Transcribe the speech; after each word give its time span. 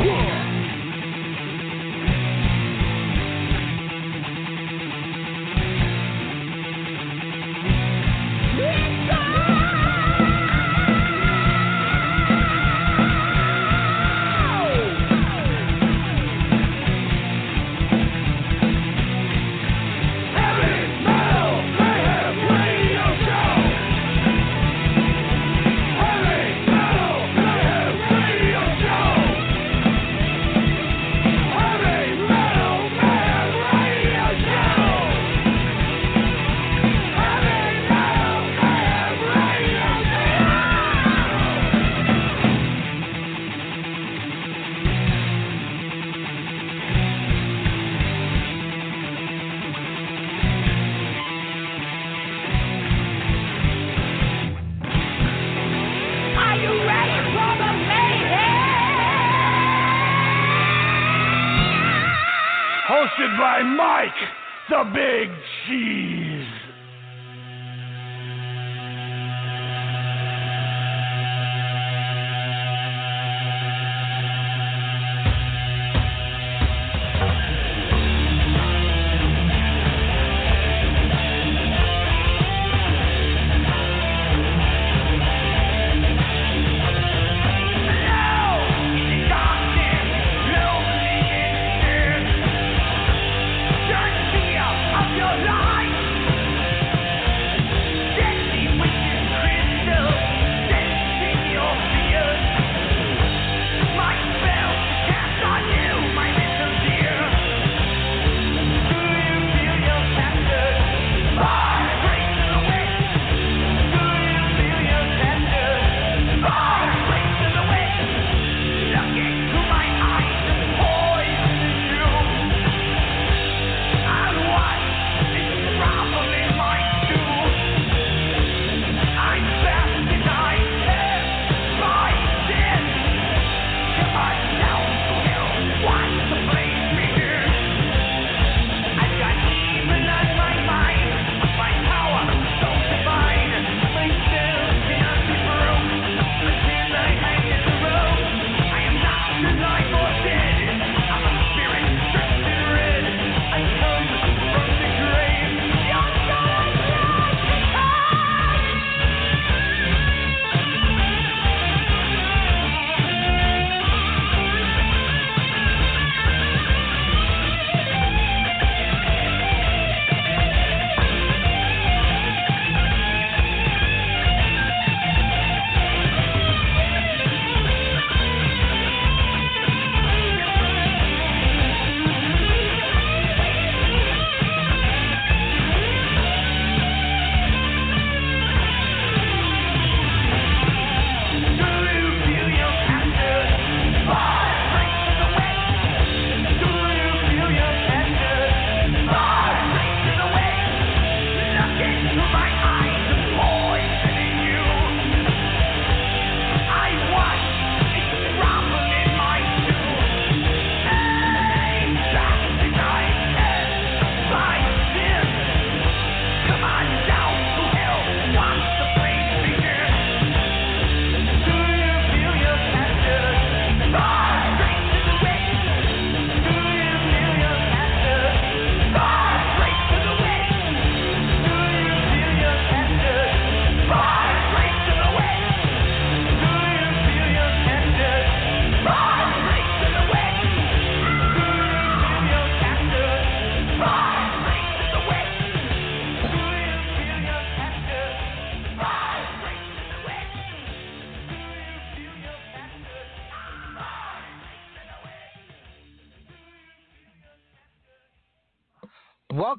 Are 0.00 0.39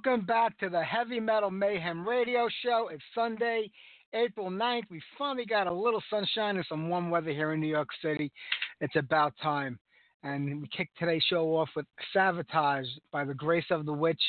Welcome 0.03 0.25
back 0.25 0.57
to 0.59 0.69
the 0.69 0.81
Heavy 0.81 1.19
Metal 1.19 1.51
Mayhem 1.51 2.07
Radio 2.07 2.47
Show. 2.63 2.89
It's 2.91 3.03
Sunday. 3.13 3.69
April 4.13 4.49
9th. 4.49 4.89
We 4.89 4.99
finally 5.15 5.45
got 5.45 5.67
a 5.67 5.73
little 5.73 6.01
sunshine 6.09 6.55
and 6.55 6.65
some 6.67 6.89
warm 6.89 7.11
weather 7.11 7.29
here 7.29 7.53
in 7.53 7.59
New 7.59 7.67
York 7.67 7.89
City. 8.01 8.31
It's 8.79 8.95
about 8.95 9.33
time. 9.43 9.77
And 10.23 10.61
we 10.61 10.67
kicked 10.75 10.97
today's 10.97 11.21
show 11.29 11.55
off 11.55 11.69
with 11.75 11.85
Savatage 12.15 12.87
by 13.11 13.25
the 13.25 13.35
Grace 13.35 13.65
of 13.69 13.85
the 13.85 13.93
Witch. 13.93 14.21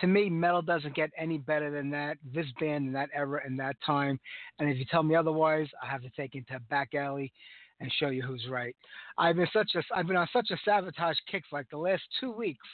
To 0.00 0.06
me, 0.06 0.28
metal 0.28 0.60
doesn't 0.60 0.94
get 0.94 1.10
any 1.16 1.38
better 1.38 1.70
than 1.70 1.88
that. 1.90 2.18
This 2.34 2.46
band 2.60 2.88
in 2.88 2.92
that 2.92 3.08
era 3.14 3.40
and 3.42 3.58
that 3.58 3.76
time. 3.86 4.20
And 4.58 4.68
if 4.68 4.76
you 4.76 4.84
tell 4.90 5.02
me 5.02 5.14
otherwise, 5.14 5.68
I 5.82 5.86
have 5.86 6.02
to 6.02 6.10
take 6.10 6.34
you 6.34 6.42
a 6.54 6.60
back 6.68 6.94
alley 6.94 7.32
and 7.80 7.90
show 7.98 8.08
you 8.08 8.22
who's 8.22 8.46
right. 8.50 8.76
I've 9.16 9.36
been 9.36 9.48
such 9.50 9.70
a 9.76 9.82
I've 9.94 10.06
been 10.06 10.16
on 10.16 10.28
such 10.30 10.50
a 10.50 10.68
Savatage 10.68 11.16
kick 11.30 11.44
for 11.48 11.58
like 11.58 11.70
the 11.70 11.78
last 11.78 12.02
two 12.20 12.32
weeks. 12.32 12.66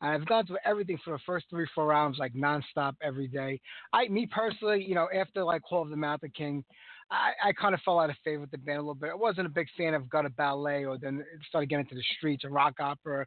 I've 0.00 0.26
gone 0.26 0.46
through 0.46 0.58
everything 0.64 0.98
for 1.04 1.12
the 1.12 1.22
first 1.26 1.46
three, 1.50 1.66
four 1.74 1.86
rounds, 1.86 2.18
like 2.18 2.32
nonstop 2.32 2.94
every 3.02 3.28
day. 3.28 3.60
I, 3.92 4.08
me 4.08 4.26
personally, 4.26 4.82
you 4.82 4.94
know, 4.94 5.08
after 5.14 5.44
like 5.44 5.62
Hall 5.62 5.82
of 5.82 5.90
the 5.90 5.96
Mountain 5.96 6.32
King, 6.36 6.64
I, 7.10 7.32
I 7.48 7.52
kind 7.52 7.74
of 7.74 7.80
fell 7.82 7.98
out 7.98 8.08
of 8.08 8.16
favor 8.24 8.40
with 8.40 8.50
the 8.50 8.58
band 8.58 8.78
a 8.78 8.82
little 8.82 8.94
bit. 8.94 9.10
I 9.10 9.14
wasn't 9.14 9.46
a 9.46 9.50
big 9.50 9.66
fan 9.76 9.94
of 9.94 10.08
Gutter 10.08 10.30
Ballet, 10.30 10.84
or 10.84 10.96
then 10.96 11.20
it 11.20 11.40
started 11.48 11.68
getting 11.68 11.84
into 11.84 11.96
the 11.96 12.04
streets 12.16 12.44
and 12.44 12.54
rock 12.54 12.74
opera, 12.80 13.26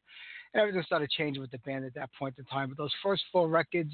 and 0.53 0.61
everything 0.61 0.81
started 0.83 1.09
changing 1.11 1.41
with 1.41 1.51
the 1.51 1.59
band 1.59 1.85
at 1.85 1.93
that 1.95 2.09
point 2.17 2.35
in 2.37 2.45
time. 2.45 2.69
But 2.69 2.77
those 2.77 2.93
first 3.03 3.23
four 3.31 3.49
records 3.49 3.91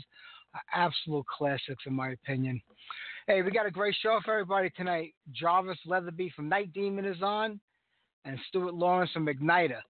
are 0.54 0.62
absolute 0.74 1.26
classics, 1.26 1.84
in 1.86 1.94
my 1.94 2.12
opinion. 2.12 2.62
Hey, 3.28 3.42
we 3.42 3.52
got 3.52 3.66
a 3.66 3.72
great 3.72 3.96
show 4.02 4.20
for 4.24 4.34
everybody 4.34 4.70
tonight. 4.78 5.14
Jarvis 5.34 5.78
Leatherby 5.86 6.31
from 6.36 6.48
Night 6.48 6.72
Demon 6.74 7.06
is 7.06 7.22
on, 7.22 7.60
and 8.26 8.40
Stuart 8.48 8.74
Laurence 8.74 9.12
from 9.12 9.28
Ignitor. 9.28 9.81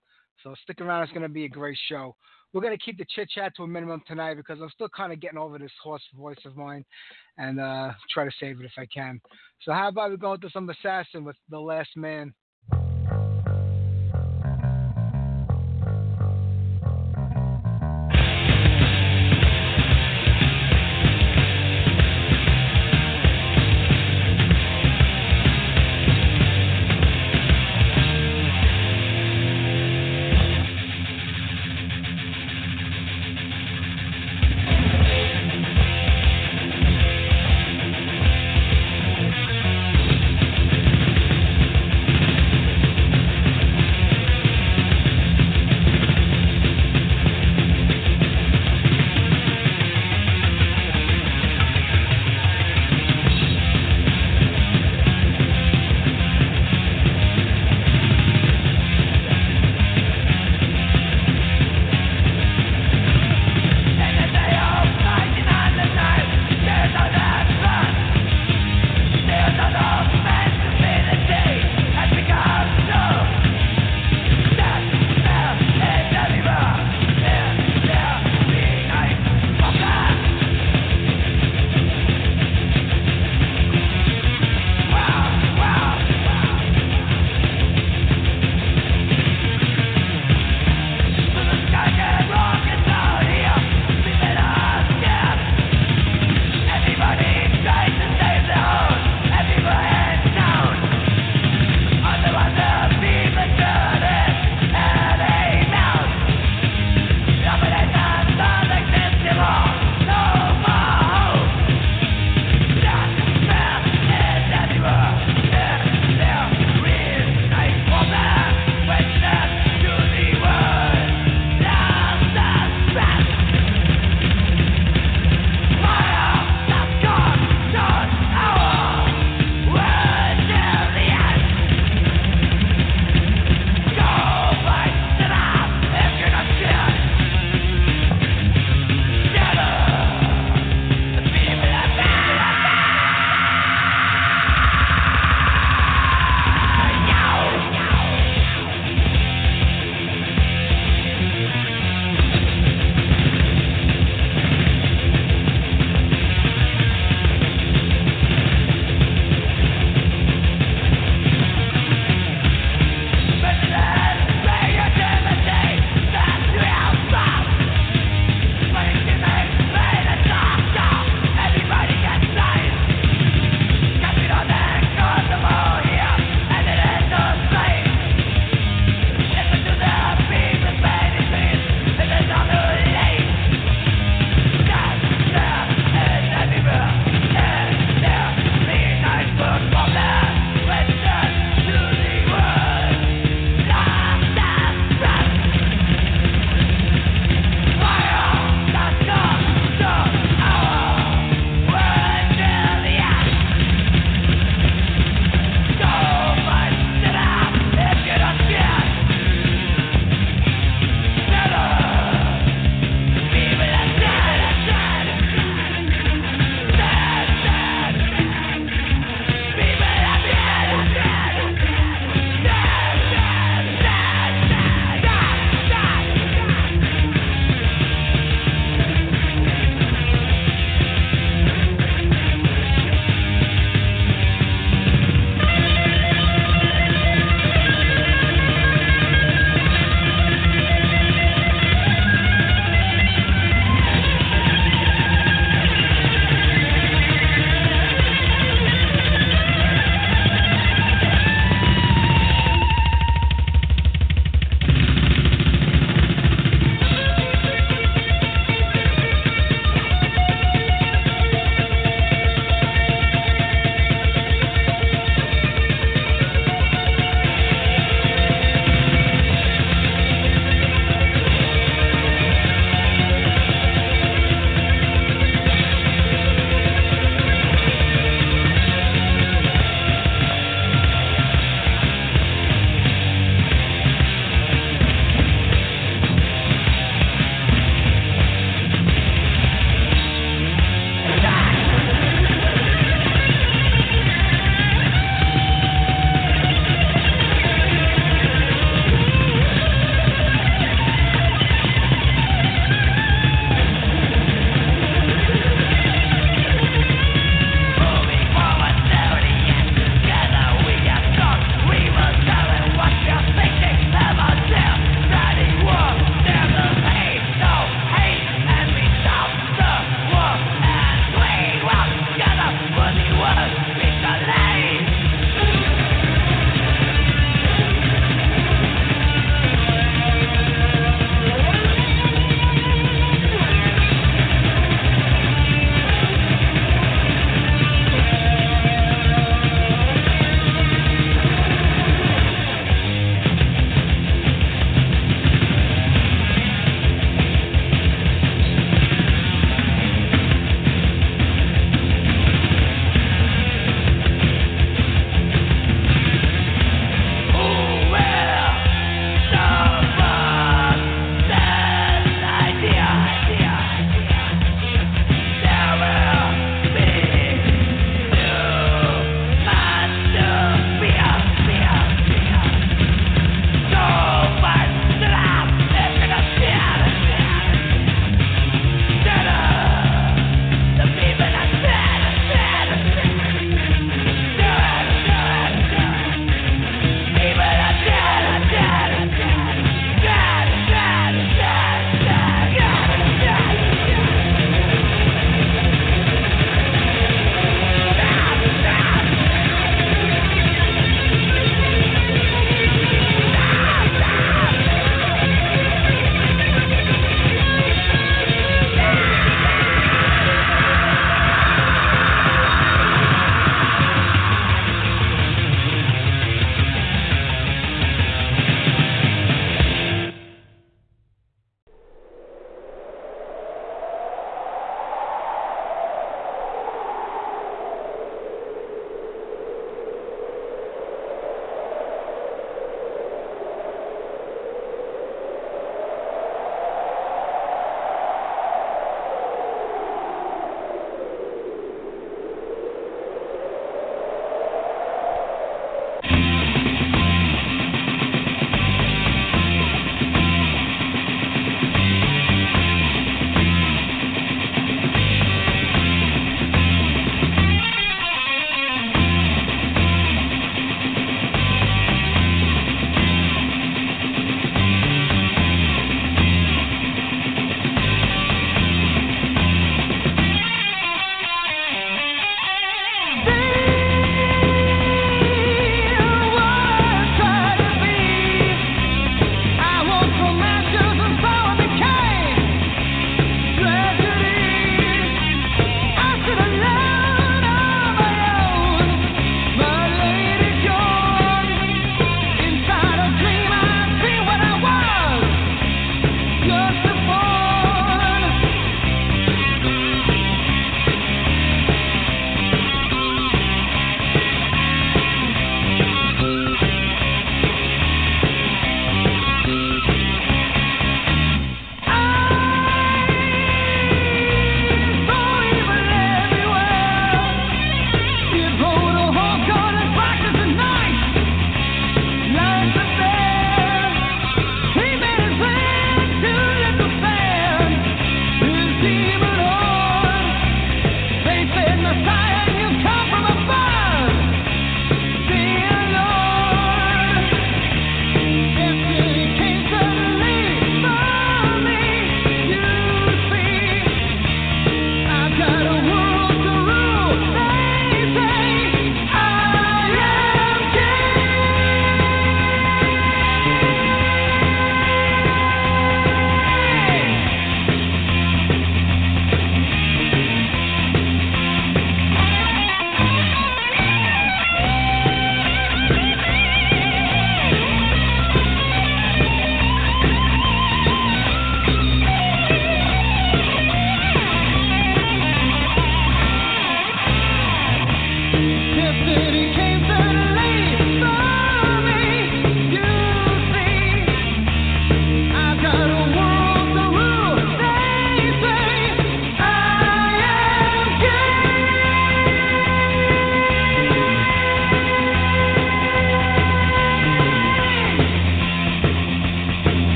So 0.44 0.56
stick 0.63 0.81
around; 0.81 1.03
it's 1.03 1.12
going 1.12 1.24
to 1.24 1.30
be 1.30 1.45
a 1.45 1.50
great 1.50 1.77
show 1.89 2.15
we're 2.54 2.62
going 2.62 2.78
to 2.78 2.84
keep 2.84 2.98
the 2.98 3.06
chit 3.16 3.30
chat 3.30 3.54
to 3.56 3.63
a 3.63 3.68
minimum 3.68 4.01
tonight 4.07 4.36
because 4.36 4.60
I'm 4.62 4.69
still 4.69 4.90
kind 4.90 5.13
of 5.13 5.19
getting 5.19 5.38
over 5.38 5.60
this 5.60 5.72
hoarse 5.84 6.04
voice 6.16 6.38
of 6.46 6.56
mine 6.56 6.84
and 7.38 7.60
uh, 7.60 7.92
try 8.12 8.25
to 8.25 8.31
save 8.40 8.60
it 8.60 8.66
if 8.66 8.72
I 8.78 8.88
can. 8.94 9.19
So, 9.62 9.72
how 9.72 9.90
about 9.90 10.12
we 10.12 10.18
go 10.18 10.34
into 10.34 10.50
some 10.50 10.69
Assassin 10.69 11.24
with 11.24 11.36
The 11.50 11.60
Last 11.60 11.90
Man? 11.96 12.34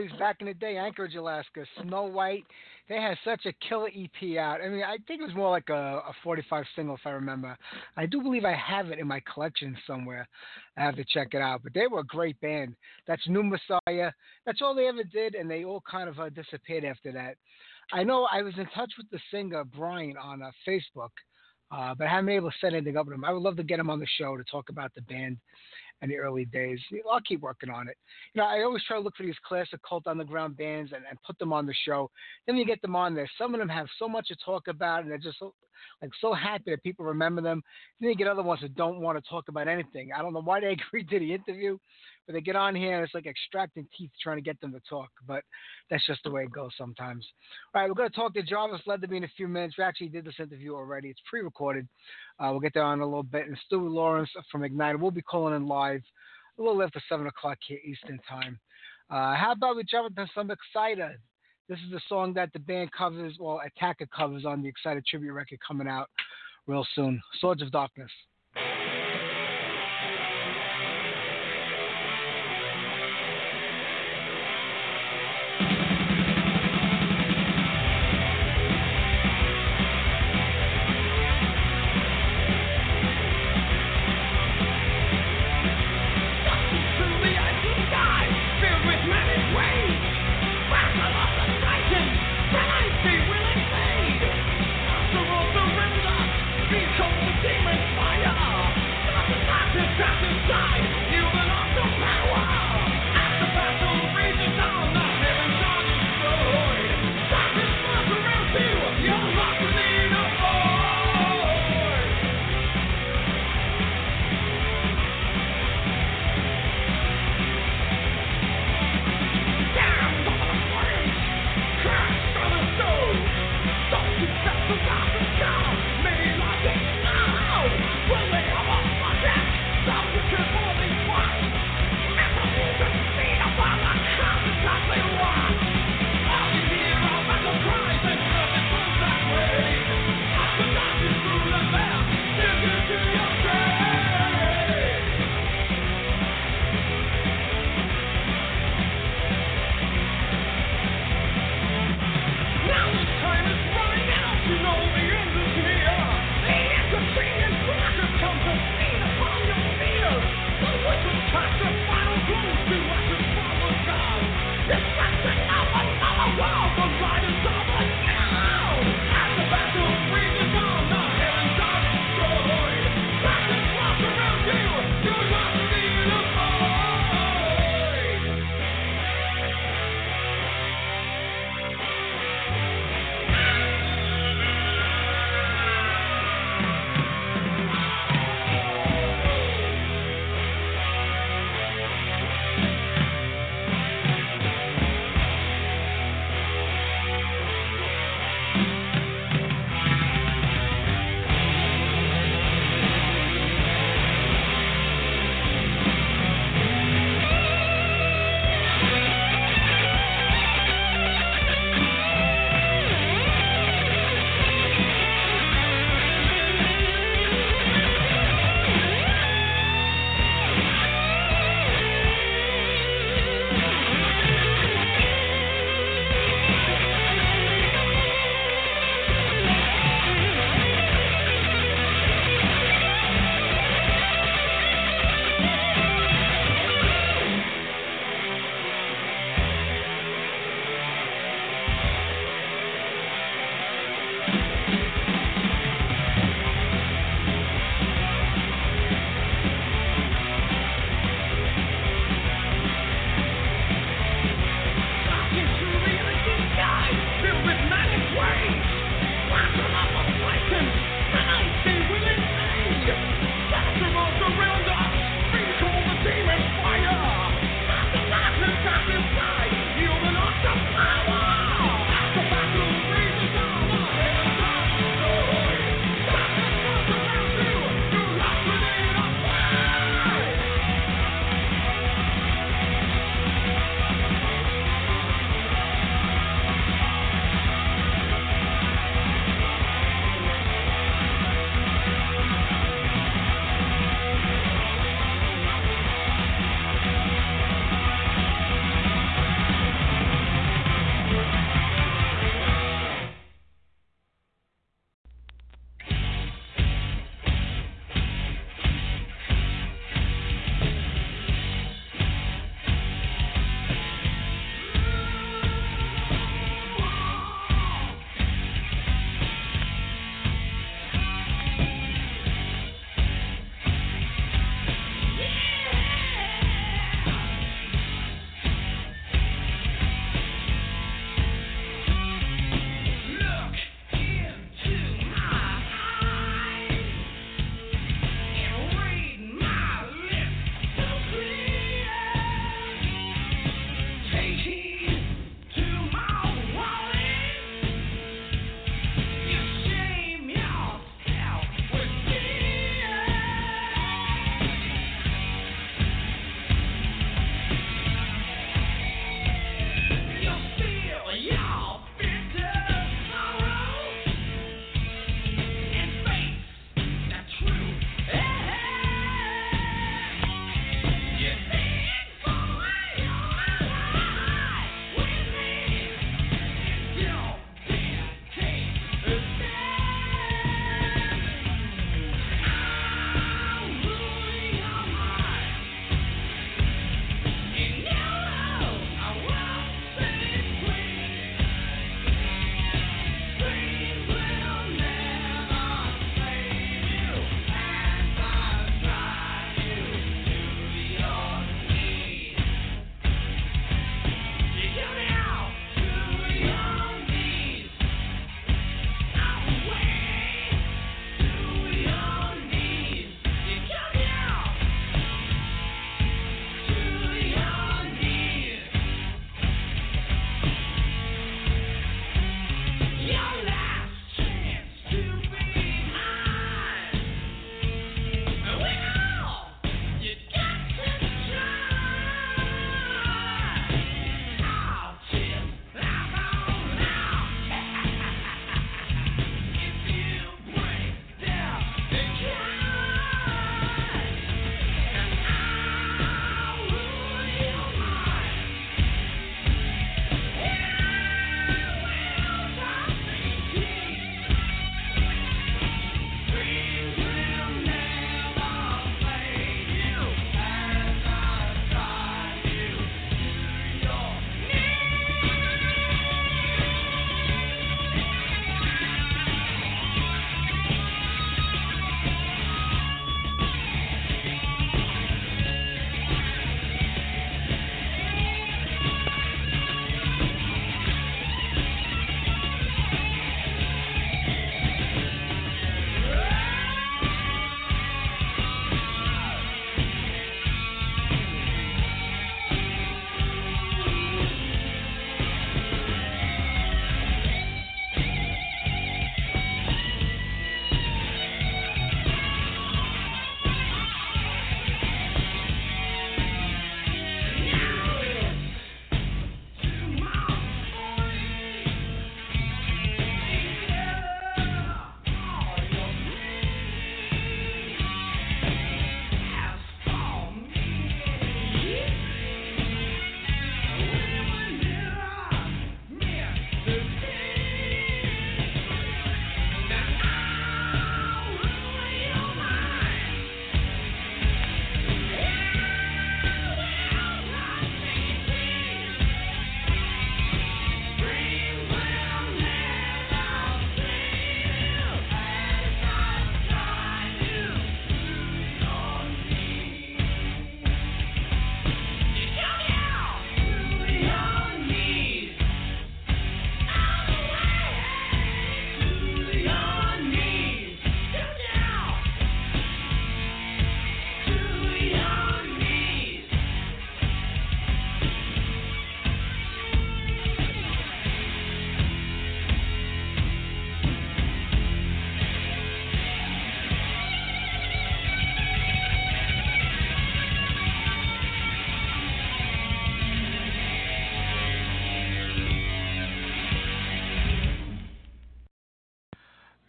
Least 0.00 0.18
back 0.18 0.36
in 0.40 0.46
the 0.46 0.54
day, 0.54 0.78
Anchorage, 0.78 1.14
Alaska, 1.14 1.66
Snow 1.82 2.04
White. 2.04 2.46
They 2.88 2.94
had 2.94 3.18
such 3.22 3.44
a 3.44 3.52
killer 3.68 3.88
EP 3.88 4.38
out. 4.38 4.62
I 4.62 4.70
mean, 4.70 4.82
I 4.82 4.96
think 5.06 5.20
it 5.20 5.26
was 5.26 5.34
more 5.34 5.50
like 5.50 5.68
a, 5.68 6.00
a 6.08 6.14
45 6.24 6.64
single, 6.74 6.94
if 6.94 7.02
I 7.04 7.10
remember. 7.10 7.54
I 7.98 8.06
do 8.06 8.22
believe 8.22 8.46
I 8.46 8.54
have 8.54 8.88
it 8.88 8.98
in 8.98 9.06
my 9.06 9.20
collection 9.30 9.76
somewhere. 9.86 10.26
I 10.78 10.84
have 10.84 10.96
to 10.96 11.04
check 11.04 11.34
it 11.34 11.42
out. 11.42 11.62
But 11.62 11.74
they 11.74 11.86
were 11.86 12.00
a 12.00 12.04
great 12.04 12.40
band. 12.40 12.76
That's 13.06 13.20
New 13.28 13.42
Messiah. 13.42 14.10
That's 14.46 14.62
all 14.62 14.74
they 14.74 14.86
ever 14.86 15.04
did, 15.04 15.34
and 15.34 15.50
they 15.50 15.64
all 15.64 15.82
kind 15.88 16.08
of 16.08 16.18
uh, 16.18 16.30
disappeared 16.30 16.86
after 16.86 17.12
that. 17.12 17.36
I 17.92 18.02
know 18.02 18.26
I 18.32 18.40
was 18.40 18.54
in 18.56 18.66
touch 18.74 18.92
with 18.96 19.10
the 19.10 19.20
singer 19.30 19.64
Brian 19.64 20.16
on 20.16 20.42
uh, 20.42 20.50
Facebook, 20.66 21.10
uh, 21.70 21.94
but 21.94 22.06
I 22.06 22.10
haven't 22.10 22.26
been 22.26 22.36
able 22.36 22.50
to 22.50 22.56
set 22.58 22.72
anything 22.72 22.96
up 22.96 23.04
with 23.04 23.16
him. 23.16 23.24
I 23.26 23.32
would 23.32 23.42
love 23.42 23.58
to 23.58 23.64
get 23.64 23.78
him 23.78 23.90
on 23.90 24.00
the 24.00 24.06
show 24.18 24.38
to 24.38 24.44
talk 24.44 24.70
about 24.70 24.94
the 24.94 25.02
band 25.02 25.36
in 26.02 26.08
the 26.08 26.16
early 26.16 26.44
days. 26.46 26.78
I'll 27.10 27.20
keep 27.20 27.40
working 27.40 27.70
on 27.70 27.88
it. 27.88 27.96
You 28.34 28.40
know, 28.40 28.48
I 28.48 28.62
always 28.62 28.82
try 28.84 28.96
to 28.96 29.02
look 29.02 29.16
for 29.16 29.24
these 29.24 29.34
classic 29.46 29.80
cult 29.86 30.06
underground 30.06 30.56
bands 30.56 30.92
and, 30.94 31.04
and 31.08 31.18
put 31.26 31.38
them 31.38 31.52
on 31.52 31.66
the 31.66 31.74
show. 31.84 32.10
Then 32.46 32.56
you 32.56 32.64
get 32.64 32.80
them 32.82 32.96
on 32.96 33.14
there. 33.14 33.28
Some 33.38 33.54
of 33.54 33.60
them 33.60 33.68
have 33.68 33.86
so 33.98 34.08
much 34.08 34.28
to 34.28 34.36
talk 34.44 34.68
about, 34.68 35.02
and 35.02 35.10
they're 35.10 35.18
just 35.18 35.38
so, 35.38 35.54
like 36.00 36.10
so 36.20 36.32
happy 36.32 36.70
that 36.70 36.82
people 36.82 37.04
remember 37.04 37.42
them. 37.42 37.62
Then 38.00 38.10
you 38.10 38.16
get 38.16 38.28
other 38.28 38.42
ones 38.42 38.60
that 38.62 38.74
don't 38.74 39.00
want 39.00 39.22
to 39.22 39.30
talk 39.30 39.48
about 39.48 39.68
anything. 39.68 40.10
I 40.16 40.22
don't 40.22 40.32
know 40.32 40.42
why 40.42 40.60
they 40.60 40.76
agreed 40.90 41.08
to 41.10 41.18
the 41.18 41.34
interview, 41.34 41.78
but 42.30 42.34
they 42.34 42.40
get 42.42 42.54
on 42.54 42.76
here 42.76 42.94
and 42.94 43.04
it's 43.04 43.12
like 43.12 43.26
extracting 43.26 43.88
teeth 43.98 44.12
trying 44.22 44.36
to 44.36 44.42
get 44.42 44.60
them 44.60 44.70
to 44.70 44.80
talk. 44.88 45.10
But 45.26 45.42
that's 45.90 46.06
just 46.06 46.22
the 46.22 46.30
way 46.30 46.44
it 46.44 46.52
goes 46.52 46.70
sometimes. 46.78 47.26
All 47.74 47.82
right, 47.82 47.88
we're 47.88 47.96
going 47.96 48.08
to 48.08 48.14
talk 48.14 48.34
to 48.34 48.42
Jarvis 48.44 48.82
Leatherby 48.86 49.16
in 49.16 49.24
a 49.24 49.30
few 49.36 49.48
minutes. 49.48 49.74
We 49.76 49.82
actually 49.82 50.10
did 50.10 50.24
this 50.24 50.38
interview 50.38 50.76
already. 50.76 51.08
It's 51.08 51.20
pre-recorded. 51.28 51.88
Uh, 52.38 52.50
we'll 52.52 52.60
get 52.60 52.72
there 52.72 52.84
on 52.84 53.00
a 53.00 53.04
little 53.04 53.24
bit. 53.24 53.48
And 53.48 53.58
Stu 53.66 53.80
Laurence 53.88 54.30
from 54.52 54.62
Ignite 54.62 55.00
will 55.00 55.10
be 55.10 55.22
calling 55.22 55.56
in 55.56 55.66
live 55.66 56.02
a 56.56 56.62
little 56.62 56.80
after 56.84 57.02
7 57.08 57.26
o'clock 57.26 57.58
here 57.66 57.80
Eastern 57.84 58.20
Time. 58.28 58.60
Uh, 59.10 59.34
how 59.34 59.50
about 59.50 59.74
we 59.74 59.82
jump 59.82 60.16
into 60.16 60.30
some 60.32 60.52
Exciter? 60.52 61.18
This 61.68 61.80
is 61.84 61.90
the 61.90 62.00
song 62.08 62.32
that 62.34 62.52
the 62.52 62.60
band 62.60 62.92
covers, 62.92 63.38
well, 63.40 63.60
Attacker 63.66 64.06
covers 64.16 64.44
on 64.44 64.62
the 64.62 64.68
Exciter 64.68 65.02
tribute 65.04 65.32
record 65.32 65.58
coming 65.66 65.88
out 65.88 66.08
real 66.68 66.86
soon. 66.94 67.20
Swords 67.40 67.60
of 67.60 67.72
Darkness. 67.72 68.10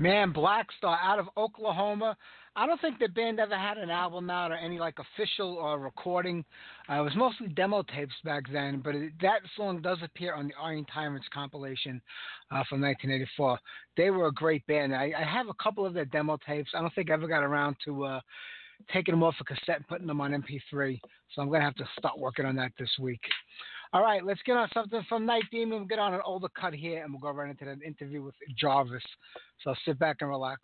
Man, 0.02 0.32
Black 0.32 0.66
Star 0.80 0.98
out 1.00 1.20
of 1.20 1.28
Oklahoma. 1.38 2.18
I 2.56 2.66
don't 2.66 2.82
think 2.82 2.98
the 2.98 3.08
band 3.08 3.40
ever 3.40 3.56
had 3.56 3.78
an 3.78 3.92
album 3.92 4.32
out 4.32 4.50
or 4.50 4.56
any 4.56 4.80
like 4.80 4.98
official 4.98 5.54
or 5.58 5.78
recording. 5.78 6.44
Uh, 6.90 7.02
it 7.02 7.04
was 7.04 7.16
mostly 7.16 7.50
demo 7.50 7.84
tapes 7.84 8.16
back 8.26 8.52
then, 8.52 8.82
but 8.84 8.96
it, 8.96 9.14
that 9.22 9.42
song 9.56 9.80
does 9.80 10.00
appear 10.04 10.34
on 10.34 10.48
the 10.48 10.56
Iron 10.60 10.88
Tyrants 10.92 11.28
compilation 11.32 12.02
uh, 12.50 12.64
from 12.68 12.82
1984. 12.82 13.60
They 13.96 14.10
were 14.10 14.26
a 14.26 14.32
great 14.32 14.66
band. 14.66 14.96
I, 14.96 15.14
I 15.16 15.24
have 15.24 15.50
a 15.50 15.64
couple 15.64 15.86
of 15.86 15.94
their 15.94 16.06
demo 16.06 16.40
tapes. 16.48 16.72
I 16.76 16.82
don't 16.82 16.94
think 16.96 17.12
I 17.12 17.14
ever 17.14 17.28
got 17.28 17.44
around 17.44 17.76
to 17.86 18.06
uh, 18.06 18.22
taking 18.92 19.14
them 19.14 19.22
off 19.22 19.36
a 19.40 19.44
cassette 19.44 19.78
and 19.78 19.88
putting 19.88 20.08
them 20.08 20.20
on 20.20 20.32
MP3. 20.32 21.00
So 21.36 21.44
I'm 21.44 21.52
gonna 21.52 21.64
have 21.64 21.76
to 21.76 21.88
start 22.00 22.18
working 22.18 22.46
on 22.46 22.56
that 22.56 22.72
this 22.80 22.90
week. 23.00 23.22
All 23.94 24.02
right, 24.02 24.26
let's 24.26 24.42
get 24.46 24.56
on 24.56 24.70
something 24.74 25.06
from 25.10 25.26
Night 25.26 25.44
Demon. 25.52 25.80
We'll 25.80 25.88
get 25.88 26.00
on 26.00 26.14
an 26.14 26.22
older 26.26 26.48
cut 26.58 26.74
here, 26.74 27.04
and 27.04 27.12
we'll 27.12 27.20
go 27.20 27.32
right 27.32 27.50
into 27.50 27.66
that 27.66 27.82
interview 27.86 28.24
with 28.24 28.36
Jarvis. 28.58 29.04
So 29.64 29.76
sit 29.86 30.00
back 30.00 30.18
and 30.22 30.30
relax. 30.30 30.62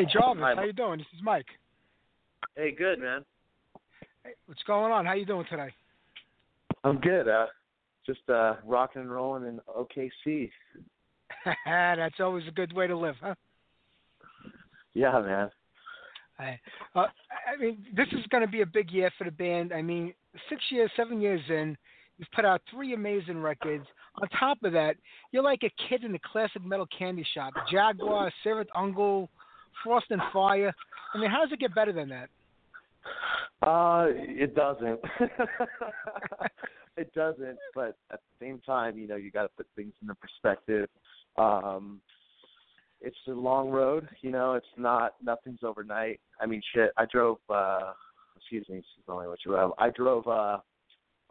Hey 0.00 0.06
Jarvis, 0.10 0.42
Hi, 0.42 0.54
how 0.54 0.62
you 0.62 0.72
doing? 0.72 0.96
This 0.96 1.06
is 1.14 1.22
Mike. 1.22 1.44
Hey, 2.56 2.70
good 2.70 3.00
man. 3.00 3.22
Hey, 4.24 4.30
what's 4.46 4.62
going 4.62 4.90
on? 4.90 5.04
How 5.04 5.12
you 5.12 5.26
doing 5.26 5.44
today? 5.50 5.68
I'm 6.84 6.98
good. 7.00 7.28
Uh, 7.28 7.48
just 8.06 8.20
uh, 8.30 8.54
rocking 8.64 9.02
and 9.02 9.12
rolling 9.12 9.44
in 9.44 9.60
OKC. 9.68 10.50
That's 11.66 12.14
always 12.18 12.48
a 12.48 12.50
good 12.50 12.72
way 12.72 12.86
to 12.86 12.96
live, 12.96 13.16
huh? 13.20 13.34
Yeah, 14.94 15.20
man. 15.20 15.50
I, 16.38 16.58
uh, 16.94 17.00
I 17.00 17.60
mean, 17.60 17.84
this 17.94 18.08
is 18.12 18.24
going 18.30 18.42
to 18.42 18.50
be 18.50 18.62
a 18.62 18.66
big 18.66 18.90
year 18.90 19.10
for 19.18 19.24
the 19.24 19.30
band. 19.30 19.70
I 19.70 19.82
mean, 19.82 20.14
six 20.48 20.62
years, 20.70 20.90
seven 20.96 21.20
years 21.20 21.42
in, 21.50 21.76
you've 22.16 22.30
put 22.34 22.46
out 22.46 22.62
three 22.70 22.94
amazing 22.94 23.42
records. 23.42 23.84
On 24.22 24.26
top 24.30 24.62
of 24.64 24.72
that, 24.72 24.96
you're 25.30 25.42
like 25.42 25.62
a 25.62 25.88
kid 25.90 26.04
in 26.04 26.14
a 26.14 26.20
classic 26.20 26.64
metal 26.64 26.88
candy 26.98 27.26
shop. 27.34 27.52
Jaguar, 27.70 28.32
Cirith 28.42 28.68
Ungol, 28.74 29.28
Frost 29.84 30.06
and 30.10 30.20
Fire. 30.32 30.72
I 31.14 31.18
mean, 31.18 31.30
how 31.30 31.40
does 31.42 31.52
it 31.52 31.60
get 31.60 31.74
better 31.74 31.92
than 31.92 32.08
that? 32.10 32.28
Uh, 33.66 34.06
it 34.08 34.54
doesn't. 34.54 35.00
it 36.96 37.12
doesn't. 37.14 37.58
But 37.74 37.96
at 38.12 38.20
the 38.20 38.44
same 38.46 38.60
time, 38.60 38.98
you 38.98 39.06
know, 39.06 39.16
you 39.16 39.30
got 39.30 39.42
to 39.42 39.48
put 39.56 39.66
things 39.76 39.92
into 40.02 40.14
perspective. 40.14 40.88
Um, 41.36 42.00
it's 43.00 43.16
a 43.28 43.32
long 43.32 43.70
road. 43.70 44.08
You 44.22 44.30
know, 44.30 44.54
it's 44.54 44.66
not 44.76 45.14
nothing's 45.22 45.60
overnight. 45.62 46.20
I 46.40 46.46
mean, 46.46 46.62
shit. 46.74 46.90
I 46.96 47.06
drove. 47.10 47.38
uh 47.48 47.92
Excuse 48.36 48.68
me. 48.68 48.78
Excuse 48.78 49.06
me. 49.06 49.26
What 49.28 49.38
you 49.44 49.52
have? 49.52 49.70
I 49.78 49.90
drove. 49.90 50.26
uh 50.26 50.58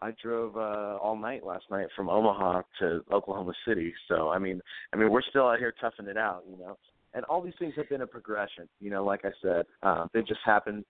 I 0.02 0.12
drove 0.24 0.56
uh 0.56 0.98
all 1.02 1.18
night 1.18 1.46
last 1.46 1.66
night 1.70 1.88
from 1.96 2.10
Omaha 2.10 2.62
to 2.80 3.04
Oklahoma 3.12 3.54
City. 3.68 3.94
So 4.08 4.30
I 4.30 4.40
mean, 4.40 4.62
I 4.94 4.98
mean, 4.98 5.12
we're 5.12 5.22
still 5.22 5.48
out 5.48 5.60
here 5.60 5.74
toughing 5.80 6.08
it 6.08 6.18
out. 6.18 6.44
You 6.50 6.58
know, 6.58 6.78
and 7.14 7.26
all 7.26 7.42
these 7.42 7.54
things 7.60 7.74
have 7.78 7.90
been 7.90 8.02
a 8.02 8.08
progression. 8.08 8.68
You 8.80 8.92
know, 8.92 9.04
like 9.04 9.26
I 9.26 9.32
said, 9.42 9.66
uh, 9.84 10.08
they 10.14 10.22
just 10.22 10.42
happened 10.46 10.86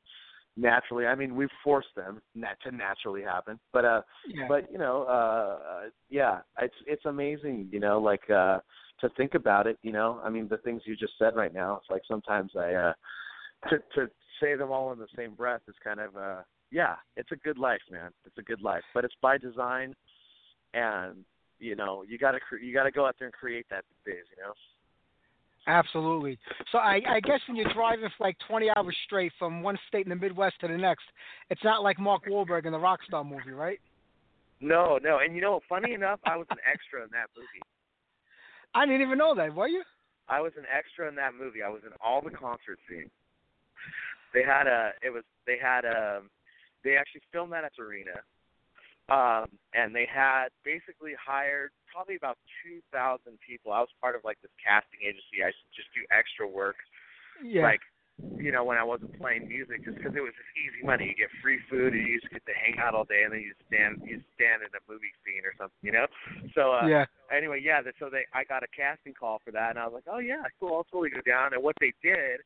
naturally. 0.58 1.05
I 1.05 1.15
mean, 1.15 1.36
we've 1.36 1.49
forced 1.63 1.93
them 1.95 2.21
nat- 2.36 2.58
to 2.63 2.71
naturally 2.71 3.21
happen. 3.21 3.60
But 3.71 3.86
uh, 3.86 4.01
Yeah. 4.27 4.47
but 4.47 4.71
you 4.71 4.77
know, 4.77 5.03
uh, 5.03 5.89
yeah, 6.10 6.39
it's 6.62 6.75
it's 6.86 7.05
amazing. 7.05 7.69
You 7.71 7.79
know, 7.79 7.99
like 7.99 8.29
uh 8.29 8.60
to 9.01 9.10
think 9.15 9.34
about 9.34 9.67
it, 9.67 9.77
you 9.82 9.91
know, 9.91 10.19
I 10.23 10.29
mean, 10.29 10.47
the 10.49 10.58
things 10.58 10.82
you 10.86 10.95
just 10.95 11.13
said 11.17 11.36
right 11.36 11.53
now, 11.53 11.77
it's 11.77 11.89
like 11.89 12.01
sometimes 12.08 12.51
I, 12.58 12.73
uh, 12.73 12.93
to, 13.69 13.77
to 13.95 14.10
say 14.41 14.55
them 14.55 14.71
all 14.71 14.91
in 14.91 14.99
the 14.99 15.08
same 15.15 15.36
breath 15.36 15.62
is 15.67 15.75
kind 15.84 15.99
of, 15.99 16.15
uh, 16.15 16.41
yeah, 16.71 16.95
it's 17.15 17.32
a 17.32 17.36
good 17.38 17.58
life, 17.58 17.82
man. 17.89 18.12
It's 18.25 18.38
a 18.38 18.41
good 18.41 18.62
life, 18.62 18.84
but 18.93 19.05
it's 19.05 19.15
by 19.21 19.38
design, 19.38 19.95
and 20.73 21.23
you 21.60 21.75
know, 21.75 22.03
you 22.08 22.17
gotta 22.17 22.39
cre- 22.39 22.58
you 22.58 22.73
gotta 22.73 22.91
go 22.91 23.05
out 23.05 23.15
there 23.19 23.27
and 23.27 23.34
create 23.34 23.65
that 23.69 23.84
these 23.89 24.13
days, 24.13 24.23
you 24.36 24.43
know. 24.43 24.53
Absolutely. 25.67 26.39
So 26.71 26.77
I, 26.77 27.01
I 27.07 27.19
guess 27.19 27.39
when 27.47 27.55
you're 27.55 27.71
driving 27.73 28.09
for 28.17 28.23
like 28.23 28.37
20 28.47 28.69
hours 28.75 28.95
straight 29.05 29.31
from 29.37 29.61
one 29.61 29.77
state 29.87 30.05
in 30.05 30.09
the 30.09 30.15
Midwest 30.15 30.55
to 30.61 30.67
the 30.67 30.77
next, 30.77 31.03
it's 31.49 31.63
not 31.63 31.83
like 31.83 31.99
Mark 31.99 32.25
Wahlberg 32.25 32.65
in 32.65 32.71
the 32.71 32.79
Rockstar 32.79 33.25
movie, 33.25 33.51
right? 33.51 33.79
No, 34.61 34.99
no, 35.01 35.19
and 35.19 35.35
you 35.35 35.41
know, 35.41 35.61
funny 35.69 35.93
enough, 35.93 36.19
I 36.25 36.35
was 36.35 36.47
an 36.49 36.57
extra 36.69 37.03
in 37.03 37.09
that 37.11 37.27
movie. 37.35 37.61
I 38.73 38.85
didn't 38.85 39.01
even 39.01 39.17
know 39.17 39.33
that. 39.35 39.53
Were 39.53 39.67
you? 39.67 39.83
I 40.27 40.41
was 40.41 40.51
an 40.57 40.65
extra 40.69 41.07
in 41.07 41.15
that 41.15 41.33
movie. 41.33 41.63
I 41.63 41.69
was 41.69 41.81
in 41.85 41.91
all 42.03 42.21
the 42.21 42.29
concert 42.29 42.77
scenes. 42.89 43.09
They 44.33 44.43
had 44.43 44.67
a 44.67 44.91
it 45.01 45.09
was 45.11 45.23
they 45.47 45.57
had 45.61 45.85
a 45.85 46.21
they 46.83 46.95
actually 46.95 47.21
filmed 47.31 47.51
that 47.53 47.63
at 47.63 47.71
the 47.77 47.83
arena. 47.83 48.11
Um 49.11 49.45
and 49.73 49.93
they 49.93 50.07
had 50.09 50.49
basically 50.63 51.13
hired 51.17 51.71
probably 51.91 52.15
about 52.15 52.37
2000 52.65 53.21
people. 53.45 53.71
I 53.71 53.79
was 53.81 53.89
part 54.01 54.15
of 54.15 54.21
like 54.23 54.37
this 54.41 54.51
casting 54.61 55.01
agency. 55.01 55.43
I 55.43 55.51
just 55.75 55.89
do 55.93 56.01
extra 56.09 56.47
work 56.47 56.77
Yeah. 57.43 57.63
like 57.63 57.81
you 58.37 58.51
know 58.51 58.65
when 58.65 58.77
I 58.77 58.83
wasn't 58.83 59.15
playing 59.17 59.47
music 59.47 59.85
just 59.85 59.95
because 59.97 60.11
it 60.13 60.19
was 60.19 60.35
just 60.35 60.51
easy 60.59 60.83
money. 60.85 61.07
You 61.07 61.15
get 61.15 61.31
free 61.41 61.59
food 61.69 61.93
and 61.93 62.03
you 62.05 62.19
just 62.19 62.31
get 62.33 62.45
to 62.45 62.53
hang 62.53 62.77
out 62.77 62.93
all 62.93 63.05
day 63.05 63.23
and 63.23 63.31
then 63.33 63.41
you 63.41 63.53
stand 63.67 64.01
you 64.03 64.21
stand 64.35 64.61
in 64.61 64.69
a 64.75 64.83
movie 64.91 65.13
scene 65.23 65.45
or 65.47 65.53
something, 65.57 65.79
you 65.81 65.91
know? 65.93 66.05
So 66.53 66.73
uh 66.73 66.87
yeah. 66.87 67.05
anyway, 67.31 67.61
yeah, 67.63 67.81
so 67.99 68.09
they 68.09 68.25
I 68.33 68.43
got 68.43 68.63
a 68.63 68.67
casting 68.75 69.13
call 69.13 69.39
for 69.43 69.51
that, 69.51 69.71
and 69.71 69.79
I 69.79 69.85
was 69.87 69.93
like, 69.93 70.09
oh 70.11 70.19
yeah, 70.19 70.43
cool, 70.59 70.75
I'll 70.75 70.83
totally 70.91 71.09
go 71.11 71.21
down. 71.25 71.53
And 71.53 71.63
what 71.63 71.75
they 71.79 71.93
did 72.03 72.41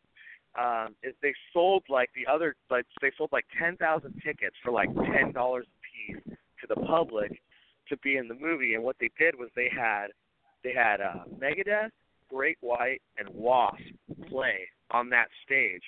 um, 0.58 0.96
is 1.02 1.16
they 1.22 1.34
sold 1.52 1.84
like 1.90 2.10
the 2.16 2.32
other 2.32 2.56
like 2.70 2.86
they 3.02 3.12
sold 3.18 3.32
like 3.32 3.46
ten 3.60 3.76
thousand 3.78 4.22
tickets 4.24 4.56
for 4.64 4.72
like 4.72 4.90
ten 5.12 5.32
dollars 5.32 5.66
a 5.66 5.78
piece 6.14 6.33
to 6.64 6.74
the 6.74 6.82
public 6.88 7.42
to 7.90 7.98
be 7.98 8.18
in 8.18 8.28
the 8.28 8.36
movie. 8.36 8.74
And 8.76 8.84
what 8.84 8.96
they 9.00 9.10
did 9.20 9.36
was 9.38 9.50
they 9.56 9.70
had 9.74 10.08
they 10.64 10.74
had 10.74 11.02
uh, 11.02 11.26
Megadeth, 11.38 11.92
Great 12.30 12.58
White, 12.62 13.02
and 13.18 13.28
Wasp 13.30 13.78
play 14.30 14.60
on 14.92 15.10
that 15.10 15.28
stage. 15.46 15.84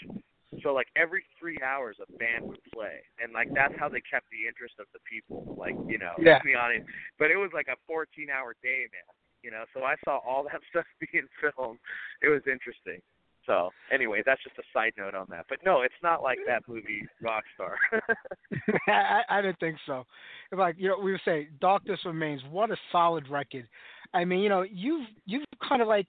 So 0.64 0.74
like 0.74 0.88
every 0.96 1.24
three 1.40 1.58
hours 1.66 1.98
a 2.00 2.12
band 2.18 2.46
would 2.46 2.64
play, 2.74 3.00
and 3.22 3.34
like 3.34 3.48
that's 3.54 3.74
how 3.80 3.90
they 3.90 4.02
kept 4.02 4.26
the 4.32 4.48
interest 4.48 4.76
of 4.80 4.86
the 4.94 5.00
people. 5.10 5.56
Like 5.58 5.76
you 5.88 5.98
know, 5.98 6.14
Yeah. 6.20 6.40
to 6.40 6.44
be 6.44 6.56
honest, 6.56 6.86
but 7.20 7.32
it 7.32 7.38
was 7.38 7.52
like 7.54 7.68
a 7.68 7.76
14 7.88 8.28
hour 8.30 8.56
day, 8.64 8.88
man. 8.92 9.10
You 9.44 9.52
know, 9.52 9.64
so 9.74 9.84
I 9.84 9.96
saw 10.06 10.20
all 10.26 10.44
that 10.52 10.62
stuff 10.70 10.86
being 11.12 11.28
filmed. 11.42 11.80
It 12.22 12.30
was 12.30 12.42
interesting. 12.48 13.02
So 13.46 13.70
anyway, 13.94 14.24
that's 14.26 14.42
just 14.44 14.58
a 14.58 14.64
side 14.74 14.94
note 14.98 15.16
on 15.16 15.28
that. 15.30 15.46
But 15.50 15.60
no, 15.66 15.82
it's 15.82 15.94
not 16.02 16.24
like 16.24 16.40
that 16.48 16.64
movie 16.68 17.08
Rockstar. 17.24 17.76
I, 18.88 19.22
I 19.30 19.42
didn't 19.42 19.60
think 19.60 19.78
so. 19.86 20.06
Like 20.52 20.76
you 20.78 20.88
know, 20.90 21.00
we 21.00 21.12
would 21.12 21.22
say 21.26 21.50
Darkness 21.62 22.00
Remains. 22.06 22.42
What 22.50 22.72
a 22.72 22.78
solid 22.92 23.30
record. 23.30 23.68
I 24.14 24.26
mean, 24.26 24.40
you 24.40 24.50
know, 24.50 24.64
you've 24.64 25.08
you've 25.26 25.46
kind 25.68 25.82
of 25.82 25.88
like 25.88 26.08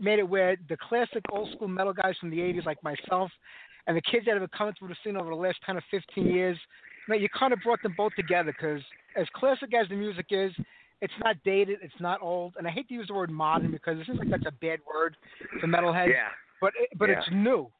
made 0.00 0.18
it 0.18 0.28
where 0.28 0.56
the 0.68 0.76
classic 0.76 1.22
old 1.30 1.50
school 1.52 1.68
metal 1.68 1.92
guys 1.92 2.14
from 2.20 2.30
the 2.30 2.38
'80s, 2.38 2.66
like 2.66 2.82
myself, 2.82 3.30
and 3.86 3.96
the 3.96 4.02
kids 4.02 4.26
that 4.26 4.32
have 4.32 4.40
been 4.40 4.56
coming 4.56 4.74
through 4.78 4.88
the 4.88 4.96
scene 5.02 5.16
over 5.16 5.30
the 5.30 5.36
last 5.36 5.56
10 5.64 5.76
or 5.78 5.84
15 5.90 6.26
years, 6.26 6.58
man, 7.08 7.20
you 7.20 7.28
kind 7.36 7.52
of 7.52 7.58
brought 7.64 7.82
them 7.82 7.94
both 7.96 8.12
together 8.14 8.52
because 8.52 8.82
as 9.16 9.26
classic 9.34 9.70
as 9.74 9.88
the 9.88 9.96
music 9.96 10.26
is, 10.30 10.52
it's 11.00 11.14
not 11.24 11.36
dated, 11.44 11.78
it's 11.82 11.94
not 12.00 12.20
old, 12.20 12.54
and 12.58 12.66
I 12.66 12.70
hate 12.70 12.88
to 12.88 12.94
use 12.94 13.06
the 13.08 13.14
word 13.14 13.30
modern 13.30 13.70
because 13.70 13.98
it 13.98 14.06
seems 14.06 14.18
like 14.18 14.30
that's 14.30 14.46
a 14.46 14.52
bad 14.52 14.80
word 14.86 15.16
for 15.60 15.66
metalheads. 15.66 16.10
yeah. 16.10 16.28
But 16.60 16.72
it, 16.78 16.90
but 16.96 17.08
Yeah. 17.08 17.18
it's 17.18 17.30
new. 17.30 17.70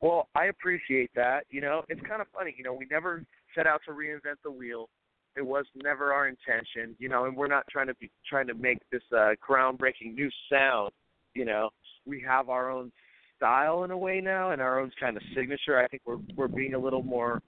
Well, 0.00 0.28
I 0.34 0.46
appreciate 0.46 1.10
that. 1.14 1.44
You 1.50 1.60
know, 1.60 1.84
it's 1.88 2.00
kind 2.02 2.20
of 2.20 2.28
funny. 2.28 2.54
You 2.56 2.64
know, 2.64 2.72
we 2.72 2.86
never 2.90 3.24
set 3.54 3.66
out 3.66 3.82
to 3.86 3.92
reinvent 3.92 4.36
the 4.42 4.50
wheel. 4.50 4.88
It 5.36 5.42
was 5.42 5.66
never 5.74 6.12
our 6.12 6.28
intention. 6.28 6.96
You 6.98 7.08
know, 7.08 7.26
and 7.26 7.36
we're 7.36 7.48
not 7.48 7.64
trying 7.70 7.86
to 7.88 7.94
be 7.94 8.10
trying 8.28 8.46
to 8.46 8.54
make 8.54 8.78
this 8.90 9.02
uh, 9.12 9.34
groundbreaking 9.46 10.14
new 10.14 10.30
sound. 10.50 10.92
You 11.34 11.44
know, 11.44 11.70
we 12.06 12.20
have 12.22 12.48
our 12.48 12.70
own 12.70 12.90
style 13.36 13.84
in 13.84 13.90
a 13.90 13.96
way 13.96 14.20
now, 14.20 14.50
and 14.50 14.60
our 14.60 14.80
own 14.80 14.90
kind 14.98 15.16
of 15.16 15.22
signature. 15.34 15.78
I 15.78 15.86
think 15.88 16.02
we're 16.04 16.18
we're 16.36 16.48
being 16.48 16.74
a 16.74 16.78
little 16.78 17.02
more 17.02 17.42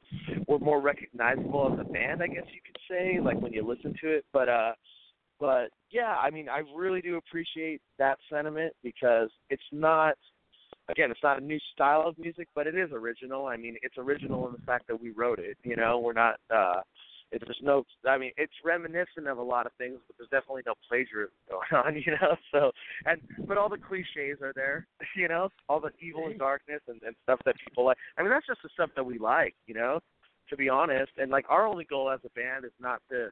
we're 0.46 0.58
more 0.58 0.80
recognizable 0.80 1.70
as 1.72 1.80
a 1.80 1.90
band, 1.90 2.22
I 2.22 2.28
guess 2.28 2.44
you 2.52 2.60
could 2.64 2.78
say, 2.88 3.18
like 3.20 3.40
when 3.40 3.52
you 3.52 3.66
listen 3.66 3.94
to 4.02 4.08
it. 4.10 4.24
But 4.32 4.48
uh, 4.48 4.72
but 5.42 5.70
yeah, 5.90 6.14
I 6.22 6.30
mean, 6.30 6.48
I 6.48 6.62
really 6.72 7.00
do 7.00 7.16
appreciate 7.16 7.80
that 7.98 8.16
sentiment 8.30 8.74
because 8.84 9.28
it's 9.50 9.60
not 9.72 10.14
again, 10.88 11.10
it's 11.10 11.22
not 11.24 11.42
a 11.42 11.44
new 11.44 11.58
style 11.74 12.04
of 12.06 12.16
music, 12.16 12.46
but 12.54 12.68
it 12.68 12.76
is 12.76 12.90
original. 12.92 13.46
I 13.46 13.56
mean, 13.56 13.76
it's 13.82 13.98
original 13.98 14.46
in 14.46 14.52
the 14.52 14.64
fact 14.64 14.86
that 14.86 15.02
we 15.02 15.10
wrote 15.10 15.40
it. 15.40 15.58
You 15.64 15.74
know, 15.74 15.98
we're 15.98 16.12
not. 16.12 16.36
uh 16.54 16.82
it's 17.32 17.44
just 17.46 17.60
no. 17.60 17.84
I 18.06 18.18
mean, 18.18 18.30
it's 18.36 18.52
reminiscent 18.64 19.26
of 19.26 19.38
a 19.38 19.42
lot 19.42 19.66
of 19.66 19.72
things, 19.78 19.98
but 20.06 20.14
there's 20.16 20.28
definitely 20.30 20.62
no 20.64 20.74
plagiarism 20.88 21.34
going 21.50 21.84
on. 21.84 21.96
You 21.96 22.12
know, 22.12 22.36
so 22.52 22.70
and 23.06 23.20
but 23.48 23.58
all 23.58 23.68
the 23.68 23.78
cliches 23.78 24.40
are 24.42 24.52
there. 24.54 24.86
You 25.16 25.26
know, 25.26 25.48
all 25.68 25.80
the 25.80 25.90
evil 26.00 26.26
and 26.26 26.38
darkness 26.38 26.82
and, 26.86 27.02
and 27.02 27.16
stuff 27.24 27.40
that 27.46 27.56
people 27.66 27.84
like. 27.84 27.96
I 28.16 28.22
mean, 28.22 28.30
that's 28.30 28.46
just 28.46 28.62
the 28.62 28.68
stuff 28.74 28.90
that 28.94 29.04
we 29.04 29.18
like. 29.18 29.56
You 29.66 29.74
know, 29.74 29.98
to 30.50 30.56
be 30.56 30.68
honest. 30.68 31.10
And 31.18 31.32
like 31.32 31.46
our 31.48 31.66
only 31.66 31.84
goal 31.84 32.10
as 32.10 32.20
a 32.24 32.30
band 32.38 32.64
is 32.64 32.70
not 32.78 33.02
to 33.10 33.30